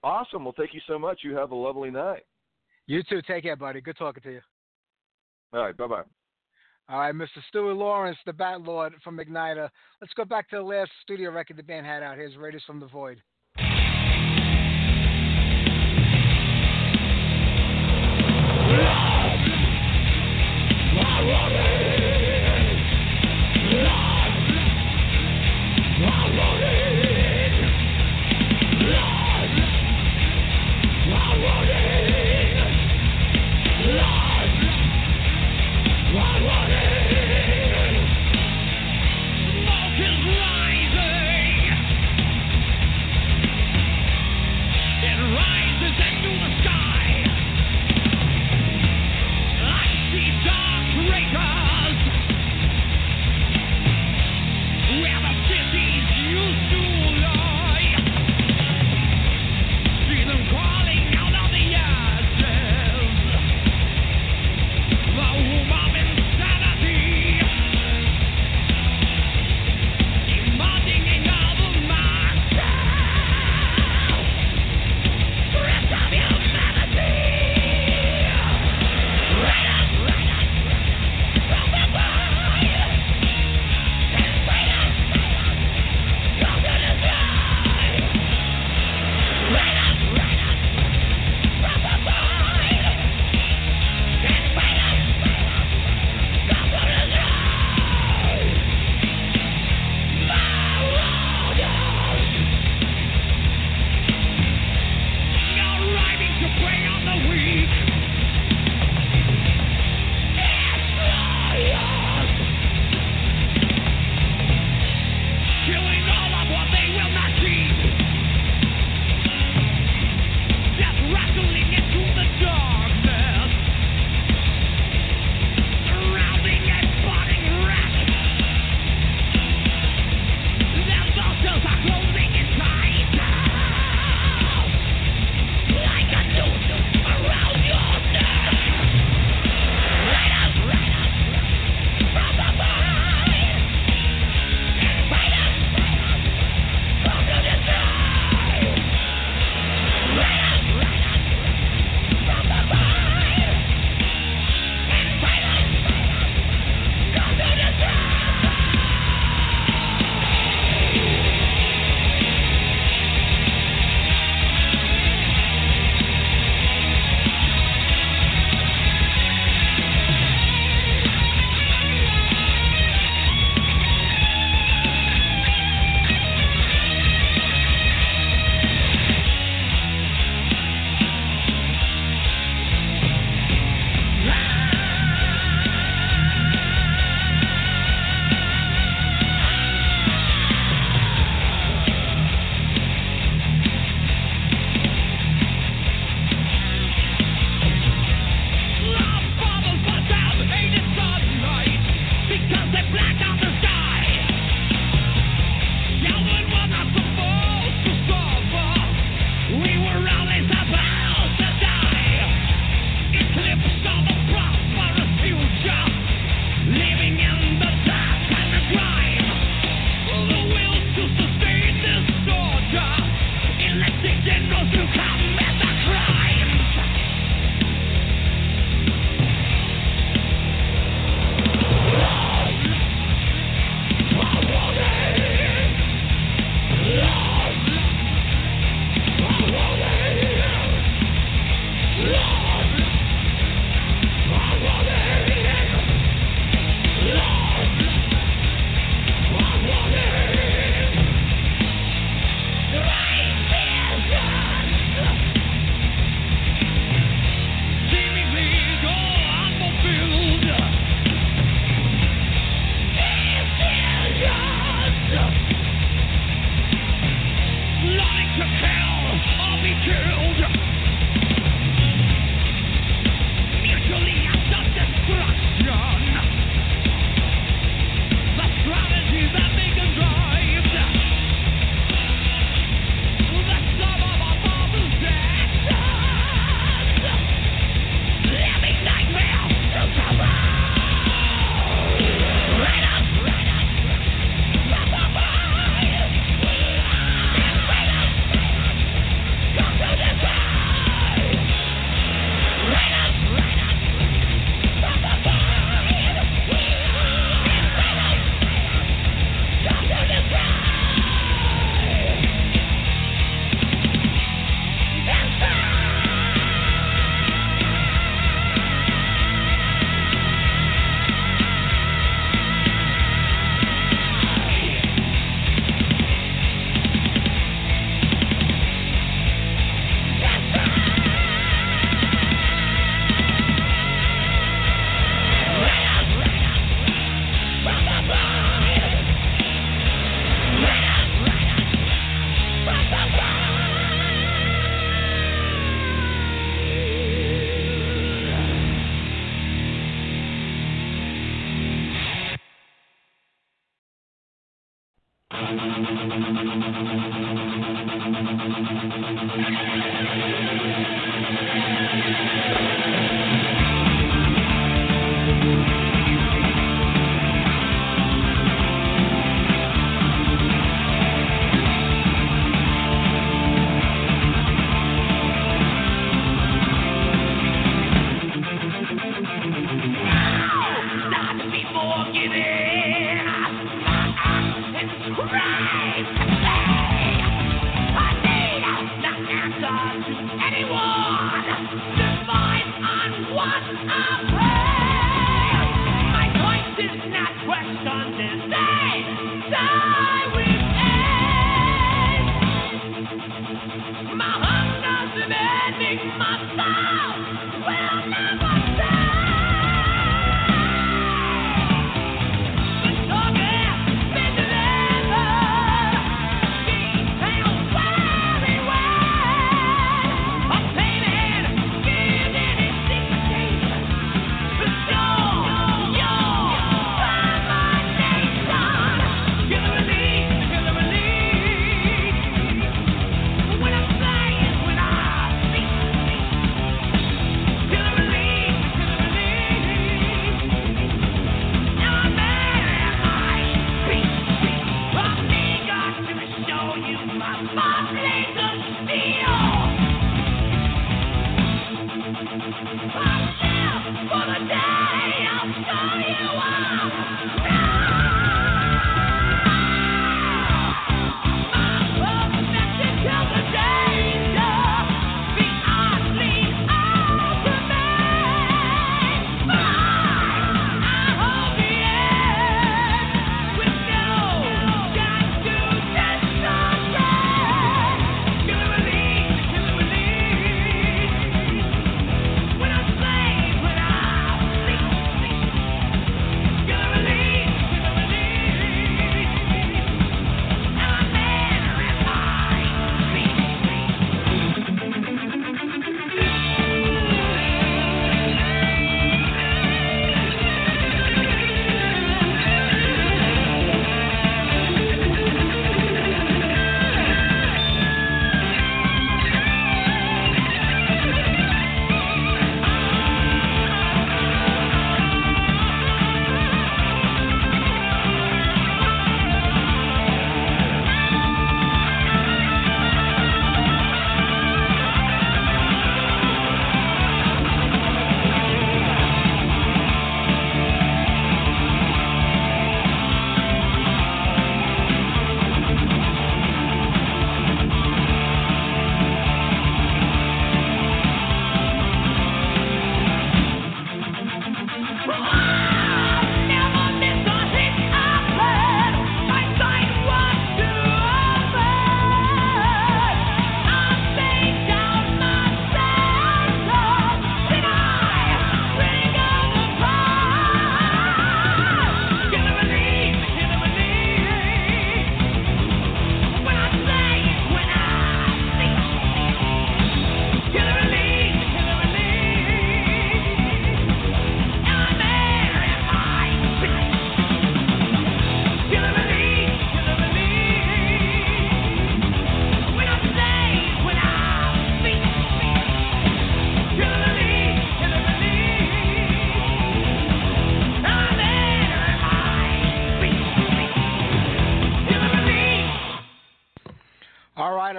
Awesome. 0.03 0.43
Well, 0.43 0.55
thank 0.57 0.73
you 0.73 0.81
so 0.87 0.97
much. 0.97 1.19
You 1.23 1.35
have 1.35 1.51
a 1.51 1.55
lovely 1.55 1.91
night. 1.91 2.23
You 2.87 3.03
too. 3.03 3.21
Take 3.21 3.43
care, 3.43 3.55
buddy. 3.55 3.79
Good 3.79 3.97
talking 3.97 4.23
to 4.23 4.31
you. 4.31 4.41
All 5.53 5.61
right. 5.61 5.77
Bye 5.77 5.87
bye. 5.87 6.01
All 6.89 6.99
right, 6.99 7.13
Mr. 7.13 7.27
Stuart 7.47 7.75
Laurence, 7.75 8.17
the 8.25 8.33
Bat 8.33 8.63
Lord 8.63 8.93
from 9.03 9.17
Ignitor. 9.17 9.69
Let's 10.01 10.13
go 10.15 10.25
back 10.25 10.49
to 10.49 10.57
the 10.57 10.63
last 10.63 10.91
studio 11.03 11.31
record 11.31 11.57
the 11.57 11.63
band 11.63 11.85
had 11.85 12.01
out. 12.03 12.17
Here's 12.17 12.35
Raiders 12.35 12.63
from 12.65 12.79
the 12.79 12.87
Void. 12.87 13.21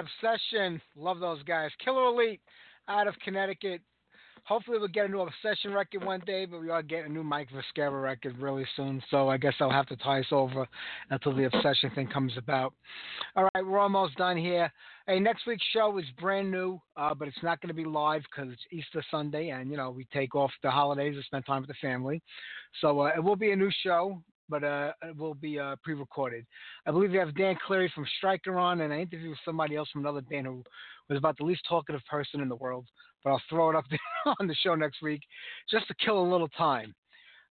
Obsession. 0.03 0.81
Love 0.95 1.19
those 1.19 1.43
guys. 1.43 1.71
Killer 1.83 2.05
Elite 2.05 2.41
out 2.87 3.07
of 3.07 3.15
Connecticut. 3.23 3.81
Hopefully 4.45 4.77
we'll 4.77 4.89
get 4.89 5.05
a 5.05 5.07
new 5.07 5.21
Obsession 5.21 5.73
record 5.73 6.03
one 6.03 6.21
day, 6.25 6.45
but 6.45 6.59
we 6.59 6.69
are 6.69 6.83
getting 6.83 7.05
a 7.05 7.13
new 7.13 7.23
Mike 7.23 7.47
Vescera 7.49 7.97
record 8.01 8.37
really 8.39 8.65
soon. 8.75 9.01
So 9.09 9.29
I 9.29 9.37
guess 9.37 9.53
I'll 9.61 9.71
have 9.71 9.85
to 9.87 9.95
tie 9.95 10.19
us 10.19 10.25
over 10.31 10.67
until 11.09 11.33
the 11.33 11.45
Obsession 11.45 11.91
thing 11.95 12.07
comes 12.07 12.33
about. 12.37 12.73
All 13.37 13.47
right, 13.55 13.65
we're 13.65 13.79
almost 13.79 14.17
done 14.17 14.35
here. 14.35 14.69
Hey, 15.07 15.19
next 15.21 15.47
week's 15.47 15.63
show 15.71 15.97
is 15.97 16.05
brand 16.19 16.51
new, 16.51 16.81
uh, 16.97 17.13
but 17.13 17.29
it's 17.29 17.41
not 17.41 17.61
going 17.61 17.69
to 17.69 17.73
be 17.73 17.85
live 17.85 18.23
because 18.23 18.51
it's 18.51 18.61
Easter 18.69 19.01
Sunday, 19.09 19.49
and 19.49 19.71
you 19.71 19.77
know 19.77 19.91
we 19.91 20.05
take 20.11 20.35
off 20.35 20.51
the 20.61 20.69
holidays 20.69 21.15
to 21.15 21.23
spend 21.23 21.45
time 21.45 21.61
with 21.61 21.69
the 21.69 21.75
family. 21.81 22.21
So 22.81 22.99
uh, 23.01 23.11
it 23.15 23.23
will 23.23 23.37
be 23.37 23.51
a 23.51 23.55
new 23.55 23.71
show 23.81 24.21
but 24.53 24.63
uh, 24.63 24.91
it 25.01 25.17
will 25.17 25.33
be 25.33 25.57
uh, 25.57 25.75
pre-recorded. 25.83 26.45
I 26.85 26.91
believe 26.91 27.09
we 27.09 27.17
have 27.17 27.35
Dan 27.35 27.57
Cleary 27.65 27.91
from 27.95 28.05
Striker 28.19 28.59
on, 28.59 28.81
and 28.81 28.93
I 28.93 28.99
interviewed 28.99 29.35
somebody 29.43 29.75
else 29.75 29.89
from 29.89 30.01
another 30.01 30.21
band 30.21 30.45
who 30.45 30.63
was 31.09 31.17
about 31.17 31.39
the 31.39 31.43
least 31.43 31.63
talkative 31.67 32.01
person 32.07 32.39
in 32.39 32.49
the 32.49 32.55
world. 32.55 32.85
But 33.23 33.31
I'll 33.31 33.41
throw 33.49 33.71
it 33.71 33.75
up 33.75 33.85
on 34.39 34.45
the 34.45 34.53
show 34.53 34.75
next 34.75 35.01
week 35.01 35.21
just 35.71 35.87
to 35.87 35.95
kill 35.95 36.21
a 36.21 36.31
little 36.31 36.49
time. 36.49 36.93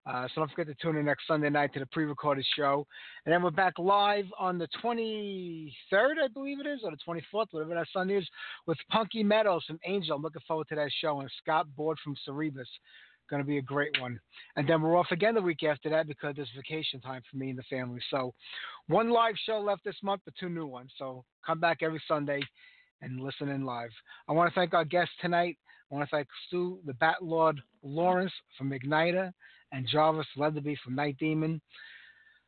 Uh, 0.06 0.28
so 0.28 0.42
don't 0.42 0.50
forget 0.50 0.68
to 0.68 0.76
tune 0.80 0.96
in 0.96 1.04
next 1.04 1.26
Sunday 1.26 1.50
night 1.50 1.74
to 1.74 1.80
the 1.80 1.86
pre-recorded 1.86 2.44
show, 2.56 2.86
and 3.26 3.32
then 3.32 3.42
we're 3.42 3.50
back 3.50 3.76
live 3.80 4.26
on 4.38 4.58
the 4.58 4.68
23rd, 4.84 6.22
I 6.22 6.28
believe 6.32 6.60
it 6.60 6.66
is, 6.66 6.82
or 6.84 6.92
the 6.92 6.96
24th, 7.06 7.46
whatever 7.50 7.74
that 7.74 7.86
Sunday 7.92 8.18
is, 8.18 8.28
with 8.66 8.78
Punky 8.90 9.24
Meadows 9.24 9.64
from 9.64 9.80
Angel. 9.86 10.14
I'm 10.14 10.22
looking 10.22 10.42
forward 10.46 10.68
to 10.68 10.76
that 10.76 10.90
show, 11.00 11.20
and 11.20 11.30
Scott 11.42 11.66
Board 11.76 11.98
from 12.02 12.14
Cerebus. 12.28 12.66
Going 13.32 13.42
to 13.42 13.48
be 13.48 13.56
a 13.56 13.62
great 13.62 13.98
one. 13.98 14.20
And 14.56 14.68
then 14.68 14.82
we're 14.82 14.94
off 14.94 15.06
again 15.10 15.34
the 15.34 15.40
week 15.40 15.62
after 15.62 15.88
that 15.88 16.06
because 16.06 16.34
it's 16.36 16.50
vacation 16.54 17.00
time 17.00 17.22
for 17.30 17.38
me 17.38 17.48
and 17.48 17.58
the 17.58 17.62
family. 17.62 17.98
So 18.10 18.34
one 18.88 19.08
live 19.08 19.36
show 19.46 19.58
left 19.58 19.84
this 19.86 19.96
month, 20.02 20.20
but 20.26 20.34
two 20.38 20.50
new 20.50 20.66
ones. 20.66 20.92
So 20.98 21.24
come 21.46 21.58
back 21.58 21.78
every 21.80 22.02
Sunday 22.06 22.42
and 23.00 23.22
listen 23.22 23.48
in 23.48 23.64
live. 23.64 23.88
I 24.28 24.32
want 24.32 24.52
to 24.52 24.54
thank 24.54 24.74
our 24.74 24.84
guests 24.84 25.14
tonight. 25.22 25.56
I 25.90 25.94
want 25.94 26.06
to 26.06 26.14
thank 26.14 26.28
Stu, 26.46 26.78
the 26.84 26.92
Bat 26.92 27.22
Lord 27.22 27.58
Laurence 27.82 28.32
from 28.58 28.70
Ignitor, 28.70 29.32
and 29.72 29.88
Jarvis 29.88 30.26
Leatherby 30.36 30.76
from 30.84 30.94
Night 30.94 31.16
Demon. 31.18 31.62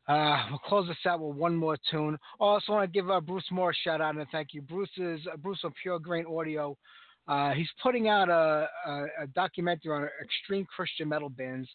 Uh, 0.06 0.44
we'll 0.50 0.58
close 0.58 0.86
this 0.86 0.98
out 1.06 1.18
with 1.18 1.34
one 1.34 1.56
more 1.56 1.78
tune. 1.90 2.18
Also, 2.38 2.72
want 2.72 2.92
to 2.92 2.94
give 2.94 3.10
uh, 3.10 3.22
Bruce 3.22 3.50
Moore 3.50 3.70
a 3.70 3.74
shout 3.74 4.02
out 4.02 4.18
and 4.18 4.26
thank 4.30 4.48
you. 4.52 4.60
Bruce 4.60 4.90
is 4.98 5.20
uh, 5.32 5.38
Bruce 5.38 5.60
from 5.60 5.72
Pure 5.82 6.00
Grain 6.00 6.26
Audio 6.26 6.76
uh, 7.26 7.52
he's 7.52 7.68
putting 7.82 8.08
out 8.08 8.28
a, 8.28 8.68
a, 8.86 9.06
a, 9.22 9.26
documentary 9.34 9.92
on 9.92 10.08
extreme 10.22 10.66
Christian 10.66 11.08
metal 11.08 11.30
bands, 11.30 11.68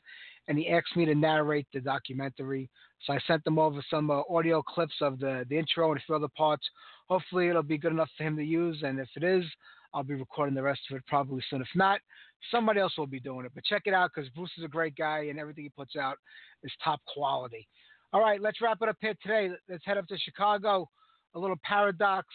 and 0.47 0.57
he 0.57 0.69
asked 0.69 0.95
me 0.95 1.05
to 1.05 1.15
narrate 1.15 1.65
the 1.73 1.79
documentary. 1.79 2.69
So 3.05 3.13
I 3.13 3.19
sent 3.25 3.43
them 3.45 3.57
over 3.57 3.83
some 3.89 4.11
uh, 4.11 4.21
audio 4.29 4.61
clips 4.61 4.93
of 5.01 5.19
the, 5.19 5.45
the 5.49 5.57
intro 5.57 5.91
and 5.91 5.99
a 5.99 6.03
few 6.05 6.15
other 6.15 6.27
parts. 6.37 6.67
Hopefully, 7.07 7.47
it'll 7.47 7.63
be 7.63 7.79
good 7.79 7.93
enough 7.93 8.09
for 8.15 8.25
him 8.25 8.37
to 8.37 8.43
use, 8.43 8.83
and 8.83 8.99
if 8.99 9.09
it 9.15 9.23
is, 9.23 9.43
I'll 9.93 10.03
be 10.03 10.13
recording 10.13 10.53
the 10.53 10.61
rest 10.61 10.81
of 10.89 10.97
it 10.97 11.03
probably 11.07 11.43
soon. 11.49 11.61
If 11.61 11.67
not, 11.75 11.99
somebody 12.51 12.79
else 12.79 12.93
will 12.97 13.07
be 13.07 13.19
doing 13.19 13.45
it. 13.45 13.51
But 13.55 13.65
check 13.65 13.83
it 13.85 13.93
out 13.93 14.11
because 14.13 14.29
Bruce 14.31 14.51
is 14.57 14.63
a 14.63 14.67
great 14.67 14.95
guy 14.95 15.27
and 15.29 15.39
everything 15.39 15.63
he 15.63 15.69
puts 15.69 15.95
out 15.95 16.17
is 16.63 16.71
top 16.83 16.99
quality. 17.11 17.67
All 18.13 18.21
right, 18.21 18.41
let's 18.41 18.61
wrap 18.61 18.77
it 18.81 18.89
up 18.89 18.97
here 19.01 19.15
today. 19.21 19.49
Let's 19.67 19.85
head 19.85 19.97
up 19.97 20.07
to 20.07 20.17
Chicago. 20.17 20.87
A 21.35 21.39
little 21.39 21.59
paradox. 21.63 22.27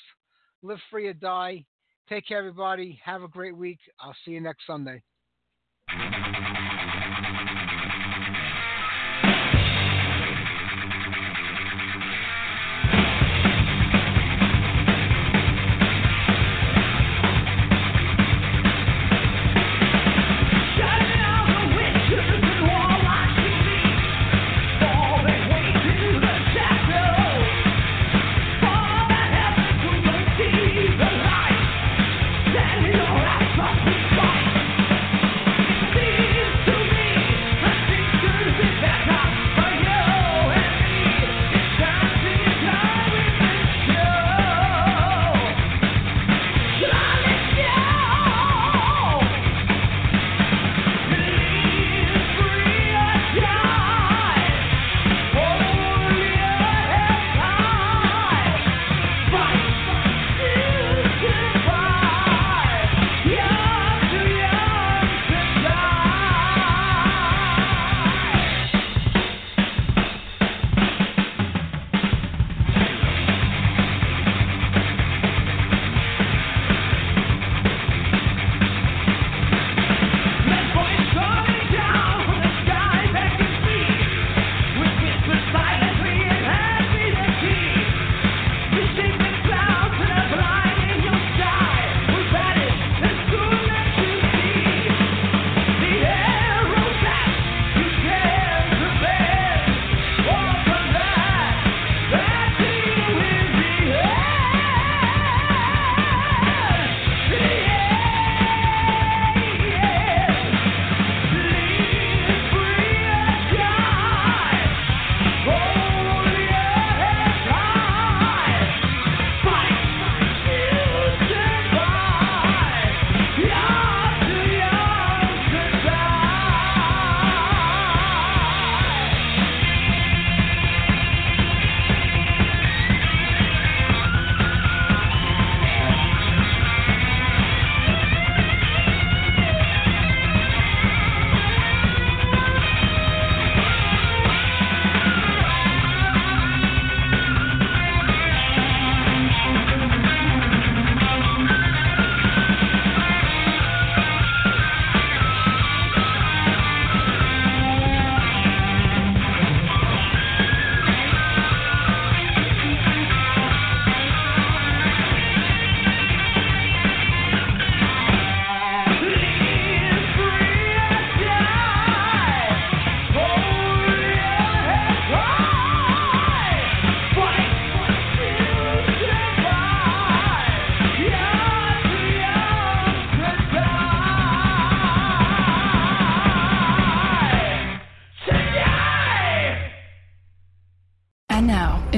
Live 0.63 0.79
free 0.91 1.07
or 1.07 1.13
die. 1.13 1.65
Take 2.09 2.27
care, 2.27 2.39
everybody. 2.39 3.01
Have 3.05 3.23
a 3.23 3.29
great 3.29 3.57
week. 3.57 3.79
I'll 3.99 4.15
see 4.25 4.33
you 4.33 4.41
next 4.41 4.67
Sunday. 4.67 5.03